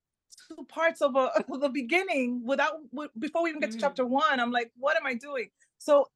two 0.48 0.64
parts 0.68 1.00
of 1.02 1.16
a 1.16 1.30
of 1.50 1.60
the 1.60 1.68
beginning 1.68 2.42
without 2.44 2.74
before 3.18 3.42
we 3.42 3.50
even 3.50 3.60
get 3.60 3.72
to 3.72 3.76
Mhm. 3.76 3.80
chapter 3.80 4.06
one. 4.06 4.38
I'm 4.38 4.52
like, 4.52 4.70
what 4.76 4.96
am 4.96 5.06
I 5.06 5.14
doing? 5.14 5.50
So, 5.78 6.08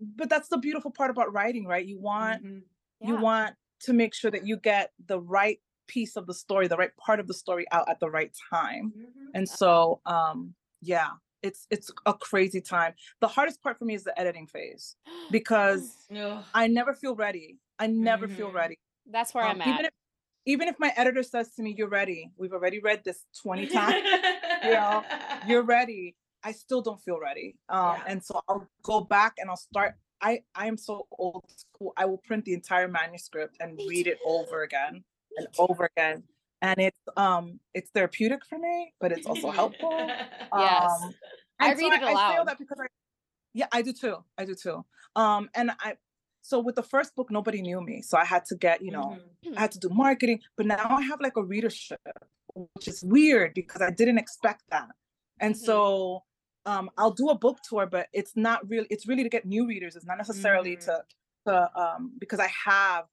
but 0.00 0.28
that's 0.28 0.48
the 0.48 0.58
beautiful 0.58 0.90
part 0.90 1.10
about 1.10 1.32
writing, 1.32 1.66
right? 1.66 1.84
You 1.86 1.98
want 1.98 2.42
Mhm. 2.44 2.62
you 3.00 3.14
want 3.16 3.56
to 3.80 3.92
make 3.92 4.14
sure 4.14 4.30
that 4.30 4.46
you 4.46 4.56
get 4.56 4.92
the 5.06 5.20
right 5.20 5.60
piece 5.86 6.16
of 6.16 6.26
the 6.26 6.34
story, 6.34 6.66
the 6.66 6.76
right 6.76 6.96
part 6.96 7.20
of 7.20 7.26
the 7.28 7.34
story 7.34 7.66
out 7.70 7.88
at 7.88 8.00
the 8.00 8.10
right 8.10 8.34
time. 8.50 8.92
Mhm. 8.96 9.30
And 9.34 9.48
so, 9.48 10.00
um, 10.06 10.54
yeah, 10.80 11.10
it's 11.46 11.66
it's 11.70 11.90
a 12.06 12.14
crazy 12.14 12.60
time. 12.60 12.92
The 13.20 13.28
hardest 13.28 13.62
part 13.62 13.78
for 13.78 13.84
me 13.84 13.94
is 13.94 14.04
the 14.04 14.18
editing 14.18 14.46
phase 14.46 14.96
because 15.30 16.06
Ugh. 16.14 16.44
I 16.54 16.66
never 16.66 16.92
feel 16.92 17.14
ready. 17.14 17.58
I 17.78 17.86
never 17.86 18.28
feel 18.28 18.50
Mhm. 18.50 18.54
ready. 18.54 18.78
That's 19.06 19.32
where 19.34 19.44
Um, 19.44 19.60
I'm 19.62 19.68
even 19.68 19.84
at. 19.86 19.92
if 19.92 19.92
even 20.48 20.68
if 20.68 20.78
my 20.78 20.92
editor 20.96 21.22
says 21.24 21.54
to 21.56 21.62
me, 21.62 21.74
"You're 21.76 21.88
ready. 21.88 22.30
We've 22.36 22.52
already 22.52 22.78
read 22.80 23.02
this 23.04 23.24
20 23.42 23.66
times. 23.78 24.02
You 24.62 24.72
know, 24.74 25.04
You're 25.46 25.62
ready." 25.64 26.16
I 26.44 26.52
still 26.52 26.80
don't 26.80 27.00
feel 27.00 27.18
ready. 27.18 27.56
Um, 27.68 27.94
Yeah. 27.96 28.02
and 28.06 28.24
so 28.24 28.40
I'll 28.48 28.68
go 28.82 29.00
back 29.00 29.34
and 29.38 29.50
I'll 29.50 29.56
start. 29.56 29.96
I 30.20 30.42
I 30.54 30.66
am 30.68 30.76
so 30.76 31.06
old 31.18 31.44
school. 31.50 31.92
I 31.96 32.04
will 32.04 32.18
print 32.18 32.44
the 32.44 32.54
entire 32.54 32.86
manuscript 32.88 33.56
and 33.60 33.76
read 33.88 34.06
it 34.06 34.18
over 34.24 34.62
again 34.62 35.02
and 35.36 35.46
over 35.58 35.90
again. 35.96 36.22
And 36.66 36.80
it's 36.80 36.98
um 37.16 37.60
it's 37.74 37.90
therapeutic 37.90 38.44
for 38.44 38.58
me, 38.58 38.92
but 39.00 39.12
it's 39.12 39.26
also 39.26 39.50
helpful. 39.50 39.96
Yes. 40.58 41.02
Um, 41.02 41.14
I 41.58 41.70
and 41.70 41.78
so 41.78 41.84
read 41.84 41.92
it 41.94 42.02
I, 42.02 42.06
say 42.06 42.12
all 42.12 42.14
aloud. 42.14 42.48
that 42.48 42.58
because 42.58 42.78
I, 42.80 42.86
yeah, 43.52 43.66
I 43.72 43.82
do 43.82 43.92
too. 43.92 44.16
I 44.38 44.44
do 44.44 44.54
too. 44.54 44.84
Um, 45.16 45.50
and 45.54 45.70
I, 45.86 45.96
so 46.42 46.60
with 46.60 46.76
the 46.76 46.82
first 46.94 47.14
book, 47.16 47.30
nobody 47.30 47.60
knew 47.62 47.80
me, 47.80 48.00
so 48.02 48.16
I 48.16 48.24
had 48.24 48.44
to 48.46 48.54
get, 48.66 48.80
you 48.86 48.92
know, 48.92 49.18
Mhm. 49.44 49.56
I 49.58 49.60
had 49.64 49.72
to 49.72 49.78
do 49.78 49.88
marketing. 49.90 50.38
But 50.56 50.66
now 50.66 50.86
I 51.00 51.02
have 51.10 51.20
like 51.20 51.36
a 51.36 51.42
readership, 51.42 52.00
which 52.54 52.86
is 52.88 53.02
weird 53.04 53.54
because 53.54 53.82
I 53.82 53.90
didn't 53.90 54.18
expect 54.18 54.62
that. 54.70 54.88
And 55.40 55.54
Mhm. 55.54 55.58
so, 55.68 56.24
um, 56.64 56.88
I'll 56.96 57.16
do 57.22 57.28
a 57.30 57.38
book 57.44 57.58
tour, 57.68 57.86
but 57.86 58.08
it's 58.12 58.34
not 58.36 58.58
really. 58.70 58.86
It's 58.94 59.06
really 59.10 59.24
to 59.24 59.28
get 59.36 59.44
new 59.46 59.66
readers. 59.66 59.92
It's 59.96 60.06
not 60.06 60.18
necessarily 60.18 60.76
Mhm. 60.76 60.84
to, 60.86 60.94
to, 61.46 61.80
um, 61.82 62.02
because 62.22 62.40
I 62.40 62.50
have. 62.70 63.04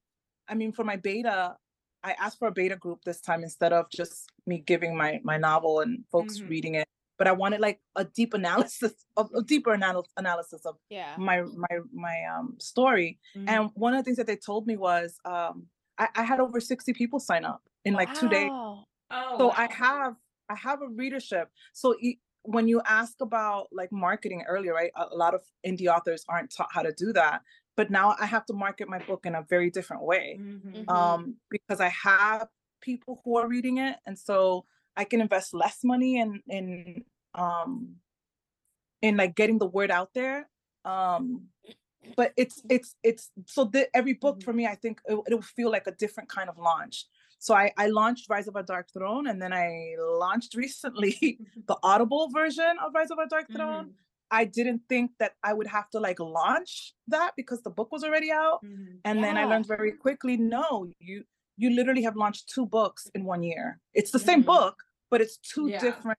I 0.47 0.53
mean, 0.55 0.71
for 0.71 0.83
my 0.91 0.97
beta, 0.97 1.57
I 2.03 2.13
asked 2.13 2.39
for 2.39 2.47
a 2.47 2.51
beta 2.51 2.75
group 2.75 3.03
this 3.05 3.21
time 3.21 3.43
instead 3.43 3.71
of 3.73 3.89
just 3.89 4.29
me 4.45 4.59
giving 4.59 4.95
my 4.97 5.19
my 5.23 5.37
novel 5.37 5.79
and 5.79 6.03
folks 6.11 6.39
Mhm. 6.39 6.49
reading 6.49 6.75
it. 6.75 6.87
But 7.17 7.27
I 7.27 7.31
wanted 7.31 7.61
like 7.61 7.79
a 7.95 8.03
deep 8.05 8.33
analysis 8.33 8.93
of 9.17 9.31
a 9.33 9.41
deeper 9.41 9.73
anal- 9.73 10.07
analysis 10.17 10.65
of 10.65 10.77
Yeah. 10.89 11.15
my 11.17 11.41
my 11.43 11.79
my 11.93 12.23
um 12.25 12.57
story. 12.59 13.19
Mhm. 13.35 13.47
And 13.49 13.71
one 13.75 13.93
of 13.93 13.99
the 13.99 14.03
things 14.03 14.17
that 14.17 14.27
they 14.27 14.35
told 14.35 14.67
me 14.67 14.75
was 14.77 15.17
um 15.25 15.67
I, 15.97 16.09
I 16.15 16.23
had 16.23 16.39
over 16.39 16.59
60 16.59 16.91
people 16.93 17.19
sign 17.19 17.45
up 17.45 17.61
in 17.85 17.93
like 17.93 18.13
two 18.13 18.27
days. 18.27 18.49
Oh, 18.51 18.83
So 19.37 19.51
I 19.51 19.67
have 19.71 20.15
I 20.49 20.55
have 20.55 20.81
a 20.81 20.87
readership. 20.87 21.51
So 21.73 21.95
e- 22.01 22.19
when 22.45 22.67
you 22.67 22.81
ask 22.85 23.21
about 23.21 23.69
like 23.71 23.91
marketing 23.93 24.43
earlier, 24.49 24.73
right? 24.73 24.91
A, 24.95 25.05
a 25.11 25.15
lot 25.15 25.33
of 25.33 25.41
indie 25.65 25.87
authors 25.87 26.25
aren't 26.27 26.51
taught 26.51 26.67
how 26.73 26.81
to 26.81 26.91
do 26.91 27.13
that. 27.13 27.41
But 27.75 27.89
now 27.89 28.15
I 28.19 28.25
have 28.25 28.45
to 28.47 28.53
market 28.53 28.87
my 28.87 28.99
book 28.99 29.25
in 29.25 29.35
a 29.35 29.41
very 29.43 29.69
different 29.71 30.03
way 30.03 30.37
Mhm. 30.39 30.85
Mhm. 30.85 30.89
um, 30.89 31.37
because 31.49 31.79
I 31.81 31.89
have 31.89 32.47
people 32.81 33.21
who 33.23 33.37
are 33.37 33.47
reading 33.47 33.77
it, 33.77 33.97
and 34.05 34.17
so 34.17 34.65
I 34.95 35.05
can 35.05 35.21
invest 35.21 35.53
less 35.53 35.83
money 35.83 36.19
in 36.19 36.41
in 36.47 37.05
um, 37.33 37.97
in 39.01 39.17
like 39.17 39.35
getting 39.35 39.57
the 39.57 39.65
word 39.67 39.91
out 39.91 40.13
there. 40.13 40.49
Um, 40.85 41.49
but 42.15 42.33
it's 42.37 42.61
it's 42.69 42.95
it's 43.03 43.31
so 43.47 43.63
the, 43.65 43.89
every 43.95 44.13
book 44.13 44.39
Mhm. 44.39 44.43
for 44.43 44.53
me, 44.53 44.67
I 44.67 44.75
think 44.75 45.01
it, 45.05 45.17
it'll 45.27 45.41
feel 45.41 45.71
like 45.71 45.87
a 45.87 45.91
different 45.95 46.29
kind 46.29 46.49
of 46.49 46.57
launch. 46.57 47.05
So 47.39 47.55
I 47.55 47.73
I 47.77 47.87
launched 47.87 48.29
Rise 48.29 48.47
of 48.47 48.55
a 48.55 48.63
Dark 48.63 48.91
Throne, 48.93 49.25
and 49.27 49.41
then 49.41 49.51
I 49.53 49.95
launched 49.99 50.53
recently 50.65 51.39
the 51.67 51.77
Audible 51.81 52.29
version 52.29 52.77
of 52.83 52.93
Rise 52.93 53.09
of 53.11 53.17
a 53.19 53.27
Dark 53.27 53.51
Throne. 53.51 53.87
Mhm. 53.87 53.93
I 54.39 54.45
didn't 54.57 54.81
think 54.89 55.11
that 55.21 55.33
I 55.43 55.51
would 55.57 55.67
have 55.77 55.87
to 55.91 55.99
like 56.07 56.19
launch 56.19 56.71
that 57.15 57.31
because 57.39 57.61
the 57.61 57.69
book 57.77 57.89
was 57.95 58.03
already 58.03 58.31
out. 58.31 58.59
Mhm. 58.63 58.99
And 59.05 59.23
then 59.23 59.35
I 59.37 59.45
learned 59.51 59.67
very 59.67 59.91
quickly, 60.05 60.35
no, 60.37 60.67
you 60.99 61.23
you 61.61 61.69
literally 61.79 62.01
have 62.07 62.15
launched 62.23 62.43
two 62.55 62.65
books 62.65 63.01
in 63.15 63.21
one 63.33 63.43
year. 63.43 63.79
It's 63.99 64.09
the 64.17 64.23
same 64.29 64.41
Mhm. 64.43 64.47
book, 64.55 64.75
but 65.11 65.21
it's 65.21 65.37
two 65.53 65.67
Yeah. 65.67 65.79
different 65.85 66.17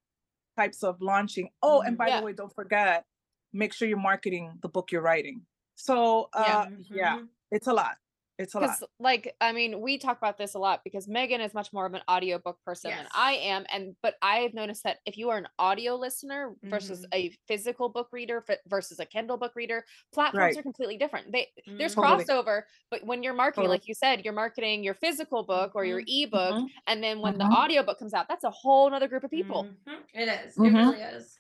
types 0.60 0.84
of 0.88 0.94
launching. 1.10 1.46
Oh, 1.60 1.78
and 1.86 1.94
Mhm. 1.96 2.02
by 2.02 2.08
Yeah. 2.08 2.18
the 2.20 2.24
way, 2.26 2.32
don't 2.40 2.54
forget, 2.54 3.04
make 3.52 3.72
sure 3.72 3.88
you're 3.88 4.06
marketing 4.12 4.46
the 4.62 4.68
book 4.68 4.86
you're 4.92 5.06
writing. 5.10 5.38
So 5.74 5.96
uh 6.32 6.66
yeah, 7.02 7.16
Mhm. 7.18 7.28
it's 7.50 7.66
a 7.66 7.72
lot. 7.82 7.96
It's 8.39 8.55
a 8.55 8.59
lot. 8.59 8.78
like 8.98 9.36
i 9.40 9.52
mean 9.52 9.81
we 9.81 9.97
talk 9.97 10.19
about 10.19 10.36
this 10.39 10.55
a 10.55 10.59
lot 10.59 10.81
because 10.82 11.06
megan 11.06 11.40
is 11.40 11.55
much 11.55 11.73
more 11.73 11.86
of 11.86 11.94
an 11.94 12.01
audiobook 12.11 12.59
person 12.65 12.90
than 12.90 13.06
i 13.15 13.35
am 13.35 13.65
and 13.73 13.94
but 14.02 14.16
i've 14.23 14.52
noticed 14.55 14.82
that 14.82 14.98
if 15.06 15.16
you 15.16 15.31
are 15.31 15.39
an 15.39 15.47
audio 15.61 15.94
listener 15.94 16.55
versus 16.65 17.06
Mhm. 17.06 17.15
a 17.15 17.36
physical 17.47 17.89
book 17.89 18.09
reader 18.11 18.40
fi- 18.43 18.59
versus 18.66 18.98
a 18.98 19.06
kindle 19.06 19.36
book 19.36 19.52
reader 19.55 19.85
platforms 20.12 20.40
Right. 20.40 20.56
are 20.59 20.62
completely 20.62 20.97
different 20.97 21.31
they 21.31 21.52
there's 21.78 21.94
Mhm. 21.94 22.02
Totally. 22.02 22.24
crossover 22.24 22.62
but 22.90 23.05
when 23.06 23.23
you're 23.23 23.35
marketing 23.35 23.65
Totally. 23.65 23.74
like 23.77 23.86
you 23.86 23.94
said 23.94 24.24
you're 24.24 24.35
marketing 24.35 24.82
your 24.82 24.94
physical 24.94 25.44
book 25.44 25.73
or 25.77 25.85
your 25.85 26.01
Mhm. 26.02 26.24
ebook 26.24 26.55
Mhm. 26.56 26.69
and 26.89 27.05
then 27.05 27.20
when 27.20 27.39
the 27.39 27.44
Mhm. 27.44 27.55
audiobook 27.56 28.01
comes 28.01 28.15
out 28.15 28.27
that's 28.27 28.44
a 28.44 28.51
whole 28.51 28.90
nother 28.90 29.06
group 29.06 29.23
of 29.23 29.31
people 29.31 29.65
Mhm. 29.86 30.02
It 30.12 30.28
is. 30.28 30.56
It 30.59 30.61
really 30.61 31.01
is. 31.02 31.39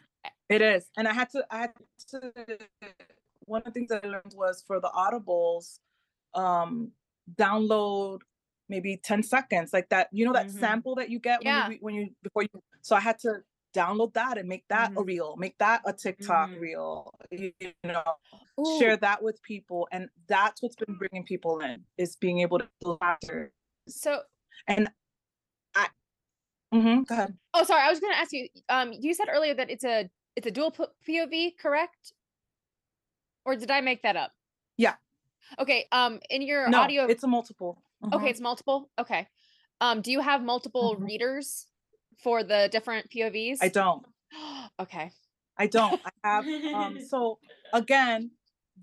It 0.48 0.62
is. 0.62 0.90
And 0.96 1.08
I 1.08 1.12
had 1.12 1.28
to 1.30 1.44
I 1.50 1.58
had 1.58 1.72
to 2.10 2.68
one 3.46 3.60
of 3.62 3.64
the 3.66 3.72
things 3.72 3.90
I 3.90 3.98
learned 4.06 4.32
was 4.36 4.62
for 4.62 4.78
the 4.80 4.88
audibles, 4.90 5.80
um, 6.34 6.92
download 7.36 8.20
maybe 8.68 8.96
10 9.02 9.22
seconds, 9.22 9.72
like 9.72 9.88
that, 9.90 10.08
you 10.12 10.24
know, 10.24 10.32
that 10.32 10.50
Mhm. 10.50 10.58
sample 10.60 10.94
that 10.96 11.10
you 11.10 11.18
get 11.20 11.44
when 11.44 11.56
Yeah. 11.56 11.70
you 11.70 11.78
when 11.80 11.94
you 11.94 12.10
before 12.22 12.42
you 12.42 12.48
so 12.82 12.96
I 12.96 13.00
had 13.00 13.18
to 13.20 13.42
download 13.74 14.14
that 14.14 14.38
and 14.38 14.48
make 14.48 14.64
that 14.68 14.92
a 14.96 15.02
Mhm. 15.02 15.04
reel, 15.04 15.36
make 15.36 15.58
that 15.58 15.82
a 15.86 15.92
TikTok 15.92 16.50
Mhm. 16.50 16.60
reel, 16.60 17.12
you 17.30 17.52
know, 17.84 18.04
Ooh, 18.58 18.64
share 18.78 18.96
that 18.98 19.22
with 19.22 19.42
people. 19.42 19.88
And 19.92 20.08
that's 20.28 20.62
what's 20.62 20.76
been 20.76 20.96
bringing 20.96 21.24
people 21.24 21.60
in 21.60 21.84
is 21.98 22.16
being 22.16 22.40
able 22.40 22.60
to 22.60 22.68
so 23.88 24.22
And 24.68 24.90
I 25.74 25.88
Mhm, 26.72 27.06
go 27.06 27.14
ahead. 27.14 27.38
oh 27.54 27.64
sorry 27.64 27.82
i 27.82 27.90
was 27.90 28.00
going 28.00 28.12
to 28.12 28.18
ask 28.18 28.32
you 28.32 28.48
um 28.68 28.92
you 28.92 29.14
said 29.14 29.28
earlier 29.30 29.54
that 29.54 29.70
it's 29.70 29.84
a 29.84 30.10
it's 30.36 30.46
a 30.46 30.50
dual 30.50 30.72
pov 30.72 31.52
correct 31.58 32.12
or 33.44 33.56
did 33.56 33.70
i 33.70 33.80
make 33.80 34.02
that 34.02 34.16
up 34.16 34.32
Yeah. 34.76 34.96
Okay 35.58 35.86
um 35.92 36.20
in 36.30 36.42
your 36.42 36.68
No, 36.68 36.82
audio 36.82 37.06
it's 37.06 37.22
a 37.24 37.26
multiple. 37.28 37.82
okay 38.12 38.26
Mhm. 38.26 38.30
it's 38.30 38.40
multiple 38.40 38.90
okay 38.98 39.28
um 39.80 40.00
do 40.02 40.10
you 40.12 40.20
have 40.20 40.42
multiple 40.42 40.96
Mhm. 40.96 41.04
readers 41.04 41.66
for 42.22 42.42
the 42.44 42.68
different 42.70 43.10
povs 43.10 43.60
I 43.60 43.68
don't. 43.68 44.06
okay 44.80 45.10
I 45.58 45.66
don't. 45.66 46.00
I 46.04 46.10
have 46.24 46.46
um 46.72 46.98
so 47.00 47.38
again, 47.72 48.32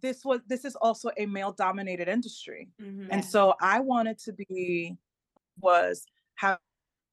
this 0.02 0.24
was 0.24 0.42
this 0.48 0.66
is 0.66 0.76
also 0.76 1.12
a 1.18 1.26
male 1.26 1.52
dominated 1.52 2.08
industry. 2.08 2.70
Mhm. 2.80 3.10
And 3.12 3.24
so 3.26 3.56
I 3.62 3.80
wanted 3.80 4.18
to 4.20 4.34
be 4.34 4.98
was 5.62 6.06
ha- 6.40 6.60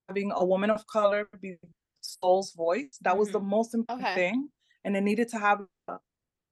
having 0.09 0.33
a 0.33 0.45
woman 0.45 0.70
of 0.70 0.87
color 0.87 1.29
be 1.41 1.57
soul's 2.03 2.53
voice. 2.55 2.99
That 3.03 3.19
was 3.19 3.31
the 3.33 3.41
most 3.41 3.75
important 3.75 4.09
Okay. 4.09 4.15
thing. 4.15 4.51
And 4.85 4.97
it 4.97 5.03
needed 5.03 5.29
to 5.31 5.39
have 5.39 5.61
a, 5.89 5.99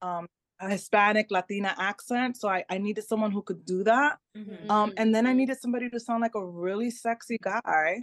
um 0.02 0.27
a 0.27 0.28
Hispanic 0.60 1.30
Latina 1.30 1.74
accent. 1.78 2.36
So 2.36 2.48
I, 2.48 2.64
I 2.70 2.78
needed 2.78 3.04
someone 3.04 3.30
who 3.30 3.42
could 3.42 3.64
do 3.64 3.84
that. 3.84 4.18
Mhm. 4.36 4.70
Um, 4.70 4.92
and 4.96 5.14
then 5.14 5.26
I 5.26 5.32
Mhm. 5.32 5.36
needed 5.36 5.58
somebody 5.60 5.90
to 5.90 6.00
sound 6.00 6.22
like 6.22 6.34
a 6.34 6.44
really 6.44 6.90
sexy 6.90 7.38
guy. 7.40 8.00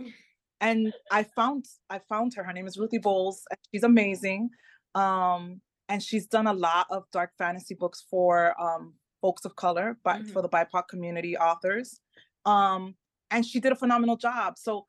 And 0.62 0.94
I 1.12 1.24
found 1.24 1.66
I 1.90 2.00
found 2.00 2.34
her. 2.36 2.44
Her 2.44 2.54
name 2.54 2.68
is 2.68 2.78
Ruthie 2.78 3.00
Bowles. 3.00 3.44
and 3.50 3.60
She's 3.74 3.84
amazing. 3.84 4.50
Um, 4.96 5.62
and 5.90 6.02
she's 6.02 6.28
done 6.28 6.48
a 6.48 6.54
lot 6.54 6.88
of 6.90 7.04
dark 7.12 7.32
fantasy 7.38 7.76
books 7.76 8.02
for 8.10 8.60
um 8.62 8.94
folks 9.22 9.46
of 9.46 9.56
color, 9.56 9.98
but 10.04 10.18
for 10.34 10.42
the 10.42 10.50
BIPOC 10.50 10.88
community 10.90 11.38
authors. 11.38 12.00
Um, 12.46 12.96
and 13.32 13.46
she 13.46 13.60
did 13.60 13.72
a 13.72 13.76
phenomenal 13.76 14.16
job. 14.18 14.58
So 14.58 14.86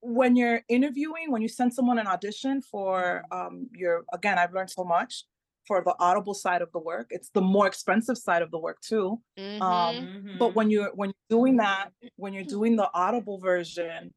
when 0.00 0.36
you're 0.36 0.62
interviewing, 0.68 1.30
when 1.32 1.40
you 1.42 1.48
send 1.48 1.72
someone 1.72 1.98
an 1.98 2.06
audition 2.06 2.62
for 2.62 3.24
um 3.32 3.68
your 3.74 4.04
again, 4.12 4.38
I've 4.38 4.52
learned 4.52 4.70
so 4.70 4.84
much 4.84 5.24
for 5.66 5.82
the 5.84 5.94
audible 5.98 6.34
side 6.34 6.62
of 6.62 6.70
the 6.72 6.78
work. 6.78 7.08
It's 7.10 7.30
the 7.30 7.40
more 7.40 7.66
expensive 7.66 8.18
side 8.18 8.42
of 8.42 8.50
the 8.50 8.58
work 8.58 8.80
too. 8.80 9.22
Mhm. 9.38 9.60
Mhm. 9.60 10.38
But 10.38 10.54
when 10.54 10.70
you're 10.70 10.94
when 10.94 11.10
you're 11.10 11.38
doing 11.40 11.56
that, 11.56 11.92
when 12.16 12.32
you're 12.32 12.44
doing 12.44 12.76
the 12.76 12.90
audible 12.94 13.38
version, 13.38 14.14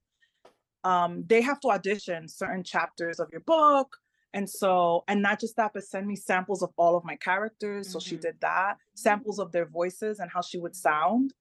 um, 0.84 1.26
they 1.28 1.42
have 1.42 1.60
to 1.62 1.70
audition 1.70 2.28
certain 2.28 2.64
chapters 2.64 3.20
of 3.20 3.30
your 3.32 3.42
book. 3.42 3.98
And 4.34 4.50
so, 4.50 5.04
and 5.08 5.22
not 5.22 5.40
just 5.40 5.56
that, 5.58 5.74
but 5.74 5.84
send 5.84 6.08
me 6.08 6.16
samples 6.16 6.62
of 6.62 6.72
all 6.78 6.96
of 6.96 7.04
my 7.04 7.16
characters. 7.16 7.92
So 7.92 8.00
she 8.00 8.18
Mhm. 8.18 8.22
did 8.22 8.40
that, 8.42 8.78
samples 8.94 9.40
of 9.40 9.52
their 9.52 9.66
voices 9.66 10.20
and 10.20 10.30
how 10.32 10.42
she 10.42 10.60
would 10.60 10.76
sound. 10.76 11.34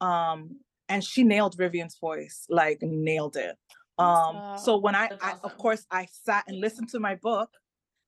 Um, 0.00 0.60
and 0.88 1.02
she 1.02 1.24
nailed 1.24 1.56
Vivian's 1.56 1.98
voice, 1.98 2.46
like 2.50 2.82
nailed 2.82 3.36
it. 3.36 3.56
Um, 3.98 4.44
so 4.54 4.76
when 4.76 4.94
I, 4.94 5.10
I 5.20 5.34
of 5.42 5.56
course 5.56 5.86
I 5.90 6.06
sat 6.06 6.44
and 6.48 6.60
listened 6.60 6.90
to 6.90 7.00
my 7.00 7.14
book 7.16 7.50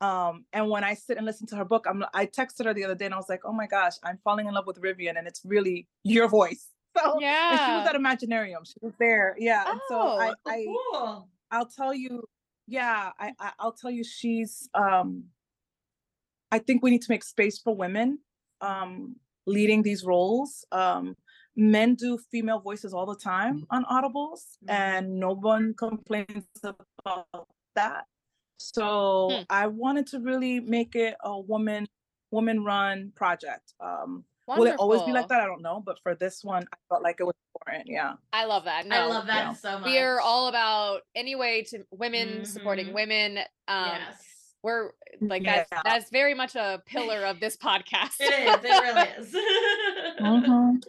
Um, 0.00 0.44
and 0.52 0.68
when 0.68 0.84
I 0.84 0.94
sit 0.94 1.16
and 1.16 1.24
listen 1.24 1.46
to 1.48 1.56
her 1.56 1.64
book, 1.64 1.86
I'm 1.88 2.04
I 2.12 2.26
texted 2.26 2.66
her 2.66 2.74
the 2.74 2.84
other 2.84 2.94
day 2.94 3.06
and 3.06 3.14
I 3.14 3.16
was 3.16 3.28
like, 3.28 3.42
oh 3.44 3.52
my 3.52 3.66
gosh, 3.66 3.94
I'm 4.04 4.18
falling 4.22 4.46
in 4.46 4.54
love 4.54 4.66
with 4.66 4.80
Rivian, 4.80 5.18
and 5.18 5.26
it's 5.26 5.40
really 5.44 5.88
your 6.04 6.28
voice. 6.28 6.68
So 6.98 7.20
and 7.20 7.60
she 7.60 7.72
was 7.72 7.84
Yeah. 7.84 7.90
at 7.90 7.94
Imaginarium. 7.94 8.66
She 8.66 8.78
was 8.80 8.94
there. 8.98 9.36
Yeah. 9.38 9.70
And 9.70 9.78
so 9.86 10.00
I, 10.18 10.30
Oh, 10.30 10.34
I 10.46 10.64
cool. 10.66 11.28
I'll 11.50 11.66
tell 11.66 11.92
you, 11.92 12.24
yeah, 12.66 13.10
I, 13.20 13.32
I 13.38 13.52
I'll 13.58 13.72
tell 13.72 13.90
you 13.90 14.02
she's 14.02 14.66
um 14.72 15.24
I 16.50 16.58
think 16.58 16.82
we 16.82 16.90
need 16.90 17.02
to 17.02 17.10
make 17.10 17.22
space 17.22 17.58
for 17.58 17.76
women 17.76 18.18
um 18.62 19.16
leading 19.46 19.82
these 19.82 20.04
roles. 20.04 20.64
Um 20.72 21.16
men 21.54 21.94
do 21.96 22.16
female 22.30 22.60
voices 22.60 22.94
all 22.94 23.04
the 23.06 23.16
time 23.16 23.66
on 23.70 23.84
audibles 23.84 24.56
Mhm. 24.64 24.70
and 24.70 25.20
no 25.20 25.32
one 25.34 25.74
complains 25.74 26.46
about 26.64 27.48
that. 27.74 28.04
So 28.58 29.30
Hmm. 29.30 29.42
I 29.50 29.66
wanted 29.66 30.06
to 30.08 30.20
really 30.20 30.60
make 30.60 30.94
it 30.94 31.16
a 31.22 31.38
woman 31.38 31.86
woman 32.32 32.64
run 32.64 33.12
project. 33.14 33.72
Um 33.80 34.24
will 34.48 34.66
it 34.66 34.76
always 34.78 35.02
be 35.02 35.12
like 35.12 35.28
that? 35.28 35.40
I 35.40 35.46
don't 35.46 35.62
know, 35.62 35.80
but 35.84 35.98
for 36.02 36.14
this 36.14 36.44
one 36.44 36.64
I 36.72 36.76
felt 36.88 37.02
like 37.02 37.16
it 37.20 37.24
was 37.24 37.34
important. 37.54 37.88
Yeah. 37.88 38.14
I 38.32 38.44
love 38.44 38.64
that. 38.64 38.86
No, 38.86 38.96
I 38.96 39.06
love 39.06 39.26
that 39.26 39.44
yeah. 39.46 39.52
so 39.54 39.78
much. 39.78 39.86
we 39.86 39.98
are 39.98 40.20
all 40.20 40.48
about 40.48 41.02
any 41.14 41.34
way 41.36 41.62
to 41.70 41.84
women 41.90 42.44
supporting 42.44 42.88
Mhm. 42.88 42.92
women. 42.94 43.38
Um, 43.68 43.86
yes. 43.86 44.54
we're 44.62 44.92
like 45.20 45.44
that's 45.44 45.68
Yeah. 45.70 45.82
that's 45.84 46.10
very 46.10 46.34
much 46.34 46.56
a 46.56 46.82
pillar 46.86 47.24
of 47.26 47.38
this 47.40 47.56
podcast. 47.68 48.16
It 48.20 48.32
is. 48.32 48.64
It 48.64 48.82
really 48.82 49.08
is. 49.18 49.34
Mhm. 50.20 50.82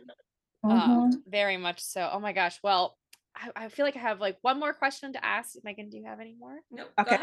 Um, 0.63 0.71
Mhm. 0.71 1.11
very 1.27 1.57
much 1.57 1.79
so. 1.81 2.09
Oh 2.11 2.19
my 2.19 2.33
gosh. 2.33 2.59
Well, 2.63 2.97
I, 3.35 3.51
I 3.65 3.69
feel 3.69 3.85
like 3.85 3.95
I 3.95 3.99
have 3.99 4.19
like 4.19 4.37
one 4.41 4.59
more 4.59 4.73
question 4.73 5.13
to 5.13 5.23
ask. 5.23 5.55
Megan, 5.63 5.89
do 5.89 5.97
you 5.97 6.05
have 6.05 6.19
any 6.19 6.33
more? 6.33 6.59
Nope. 6.71 6.91
Okay. 6.99 7.17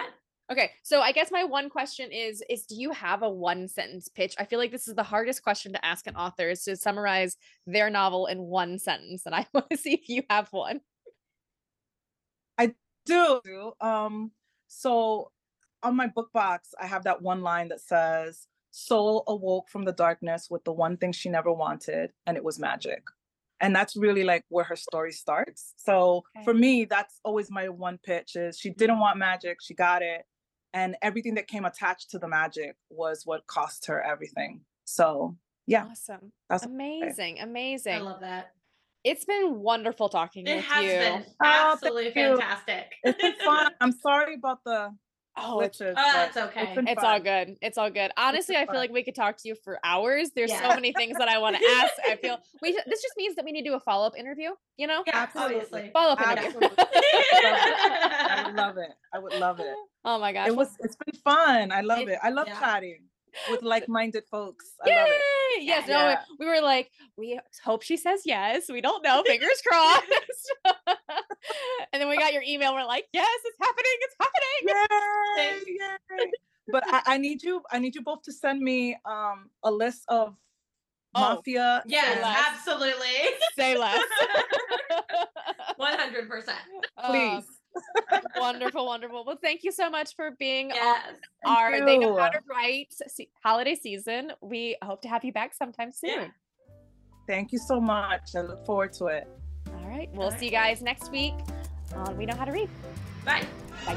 Okay, 0.53 0.73
so 0.83 1.01
I 1.01 1.13
guess 1.13 1.31
my 1.31 1.45
one 1.45 1.71
question 1.71 2.13
is 2.13 2.43
is 2.51 2.67
do 2.67 2.75
you 2.75 2.91
have 2.91 3.23
a 3.23 3.31
one 3.31 3.67
sentence 3.67 4.09
pitch? 4.09 4.35
I 4.39 4.45
feel 4.45 4.59
like 4.59 4.73
this 4.73 4.87
is 4.87 4.95
the 4.95 5.03
hardest 5.03 5.43
question 5.43 5.73
to 5.73 5.85
ask 5.85 6.07
an 6.07 6.17
author 6.17 6.51
is 6.51 6.63
to 6.65 6.77
summarize 6.77 7.37
their 7.67 7.89
novel 7.89 8.27
in 8.27 8.43
one 8.43 8.79
sentence 8.79 9.25
and 9.25 9.35
I 9.35 9.47
want 9.55 9.71
to 9.71 9.77
see 9.79 9.95
if 9.95 10.09
you 10.09 10.23
have 10.29 10.49
one. 10.53 10.81
I 12.59 12.75
do. 13.07 13.41
Um, 13.81 14.33
so 14.69 15.31
on 15.83 15.97
my 15.97 16.07
book 16.09 16.31
box, 16.33 16.75
I 16.81 16.87
have 16.87 17.05
that 17.05 17.23
one 17.23 17.43
line 17.43 17.69
that 17.69 17.81
says, 17.81 18.47
Soul 18.71 19.23
awoke 19.29 19.69
from 19.71 19.85
the 19.85 19.93
darkness 19.93 20.49
with 20.51 20.65
the 20.65 20.73
one 20.73 20.97
thing 20.97 21.13
she 21.13 21.29
never 21.29 21.53
wanted, 21.53 22.11
and 22.27 22.37
it 22.37 22.43
was 22.45 22.59
magic. 22.59 23.05
And 23.61 23.75
that's 23.75 23.97
really 23.97 24.25
like 24.25 24.45
where 24.49 24.65
her 24.65 24.77
story 24.77 25.13
starts. 25.13 25.75
So 25.77 26.25
Okay. 26.37 26.45
for 26.45 26.53
me, 26.55 26.85
that's 26.85 27.21
always 27.25 27.51
my 27.51 27.69
one 27.69 27.99
pitch 27.99 28.35
is 28.37 28.59
she 28.59 28.71
didn't 28.71 28.99
want 28.99 29.17
magic, 29.19 29.59
she 29.63 29.75
got 29.75 30.03
it. 30.03 30.23
And 30.75 30.97
everything 31.03 31.37
that 31.37 31.47
came 31.47 31.65
attached 31.65 32.11
to 32.11 32.19
the 32.19 32.27
magic 32.29 32.77
was 32.91 33.23
what 33.25 33.47
cost 33.47 33.87
her 33.87 34.03
everything. 34.03 34.61
So 34.85 35.37
yeah, 35.67 35.87
Awesome. 35.91 36.33
that's 36.51 36.67
Amazing. 36.67 37.39
Amazing. 37.41 37.95
I 37.95 37.99
love 38.01 38.21
that. 38.21 38.51
It's 39.05 39.25
been 39.25 39.61
wonderful 39.61 40.09
talking 40.09 40.47
It 40.47 40.57
with 40.57 40.65
has 40.65 40.83
you. 40.85 40.91
been 40.99 41.25
Oh, 41.43 41.73
absolutely 41.73 42.05
thank 42.11 42.17
you. 42.17 42.37
fantastic. 42.39 42.93
it's 43.05 43.23
been 43.23 43.35
fun. 43.45 43.71
I'm 43.81 43.93
sorry 43.93 44.35
about 44.35 44.59
the 44.65 44.91
Oh, 45.37 45.61
it's, 45.61 45.79
glitches. 45.79 45.95
Oh, 45.97 46.13
that's 46.15 46.35
but 46.35 46.45
okay. 46.57 46.75
been 46.75 46.87
it's 46.87 47.03
all 47.03 47.19
good. 47.19 47.57
It's 47.61 47.77
all 47.77 47.91
good. 47.91 48.13
Honestly, 48.17 48.55
I 48.57 48.61
feel 48.61 48.67
fun. 48.69 48.77
like 48.77 48.93
we 48.93 49.03
could 49.03 49.15
talk 49.17 49.37
to 49.39 49.49
you 49.49 49.57
for 49.65 49.79
hours. 49.85 50.31
There's 50.35 50.53
so 50.57 50.69
many 50.69 50.93
things 50.93 51.19
that 51.19 51.29
I 51.29 51.39
want 51.39 51.57
to 51.57 51.63
ask. 51.81 51.93
I 52.09 52.17
feel 52.17 52.39
we 52.63 52.73
this 52.73 53.03
just 53.03 53.15
means 53.17 53.35
that 53.37 53.45
we 53.45 53.51
need 53.53 53.63
to 53.63 53.71
do 53.71 53.75
a 53.75 53.81
follow-up 53.81 54.17
interview, 54.17 54.51
you 54.77 54.87
know? 54.87 55.03
Yeah, 55.07 55.17
Absolutely. 55.35 55.91
Follow-up 55.93 56.21
interview. 56.21 56.47
Absolutely. 56.47 56.77
I 56.85 58.43
would 58.47 58.55
love 58.57 58.77
it. 58.79 58.91
I 59.13 59.19
would 59.19 59.35
love 59.35 59.61
it. 59.61 59.75
Oh 60.05 60.19
my 60.19 60.33
gosh. 60.33 60.49
It 60.49 60.57
was 60.57 60.69
it's 60.81 60.97
been 60.97 61.15
fun. 61.23 61.73
I 61.73 61.81
love 61.81 62.01
It- 62.01 62.09
it. 62.11 62.19
I 62.23 62.31
love 62.31 62.47
yeah. 62.47 62.59
chatting 62.61 63.05
with 63.51 63.63
like-minded 63.63 64.23
folks. 64.31 64.67
I 64.85 64.91
love 64.95 65.09
it. 65.09 65.65
Yes, 65.65 65.89
Yeah. 65.89 66.15
no, 66.15 66.17
we 66.39 66.47
were 66.47 66.61
like, 66.61 66.91
we 67.17 67.41
hope 67.65 67.83
she 67.83 67.97
says 67.97 68.23
yes. 68.25 68.67
We 68.69 68.81
don't 68.81 69.03
know, 69.03 69.23
fingers 69.27 69.61
crossed. 69.67 70.05
And 71.93 72.01
then 72.01 72.09
we 72.09 72.17
got 72.17 72.33
your 72.33 72.43
email. 72.47 72.75
We're 72.75 72.85
like, 72.85 73.07
yes, 73.13 73.39
it's 73.45 73.57
happening. 73.61 73.93
It's 74.01 74.17
happening. 74.21 75.67
Yay! 75.69 75.77
Yay! 76.21 76.31
But 76.73 76.85
I, 76.87 77.03
I 77.07 77.19
need 77.19 77.43
you, 77.43 77.63
I 77.71 77.79
need 77.79 77.95
you 77.95 78.03
both 78.03 78.23
to 78.23 78.33
send 78.33 78.61
me 78.61 78.97
um 79.05 79.51
a 79.63 79.71
list 79.71 80.05
of 80.09 80.37
Oh, 81.17 81.21
mafia. 81.21 81.83
Yes, 81.87 82.21
less. 82.23 82.45
absolutely. 82.49 83.07
Say 83.57 83.79
less. 83.79 84.01
One 85.77 85.97
hundred 85.97 86.29
percent. 86.29 86.59
Uh, 86.97 87.11
please. 87.11 87.47
wonderful, 88.37 88.87
wonderful. 88.87 89.25
Well, 89.25 89.39
thank 89.41 89.63
you 89.65 89.73
so 89.73 89.91
much 89.91 90.15
for 90.17 90.33
being 90.39 90.71
on 90.73 90.77
Yes. 90.77 91.03
Thank 91.45 91.57
our 91.57 91.85
They 91.85 91.99
Know 91.99 92.17
How 92.17 92.29
to 92.29 92.41
Write 92.49 92.95
holiday 93.43 93.75
season. 93.75 94.33
We 94.41 94.77
hope 94.83 95.03
to 95.03 95.09
have 95.09 95.25
you 95.25 95.33
back 95.33 95.55
sometime 95.55 95.93
soon. 95.93 96.11
Yeah. 96.11 96.27
Thank 97.29 97.53
you 97.53 97.59
so 97.59 97.81
much. 97.81 98.31
I 98.37 98.41
look 98.43 98.65
forward 98.67 98.93
to 98.95 99.07
it. 99.07 99.29
All 99.95 100.01
right. 100.01 100.11
We'll 100.13 100.25
All 100.25 100.33
see 100.33 100.47
you 100.47 100.51
guys 100.51 100.83
next 100.83 101.13
week 101.13 101.35
on 101.95 102.17
We 102.17 102.27
Know 102.27 102.35
How 102.35 102.47
to 102.47 102.51
Read. 102.51 102.69
Bye. 103.25 103.47
Bye. 103.87 103.97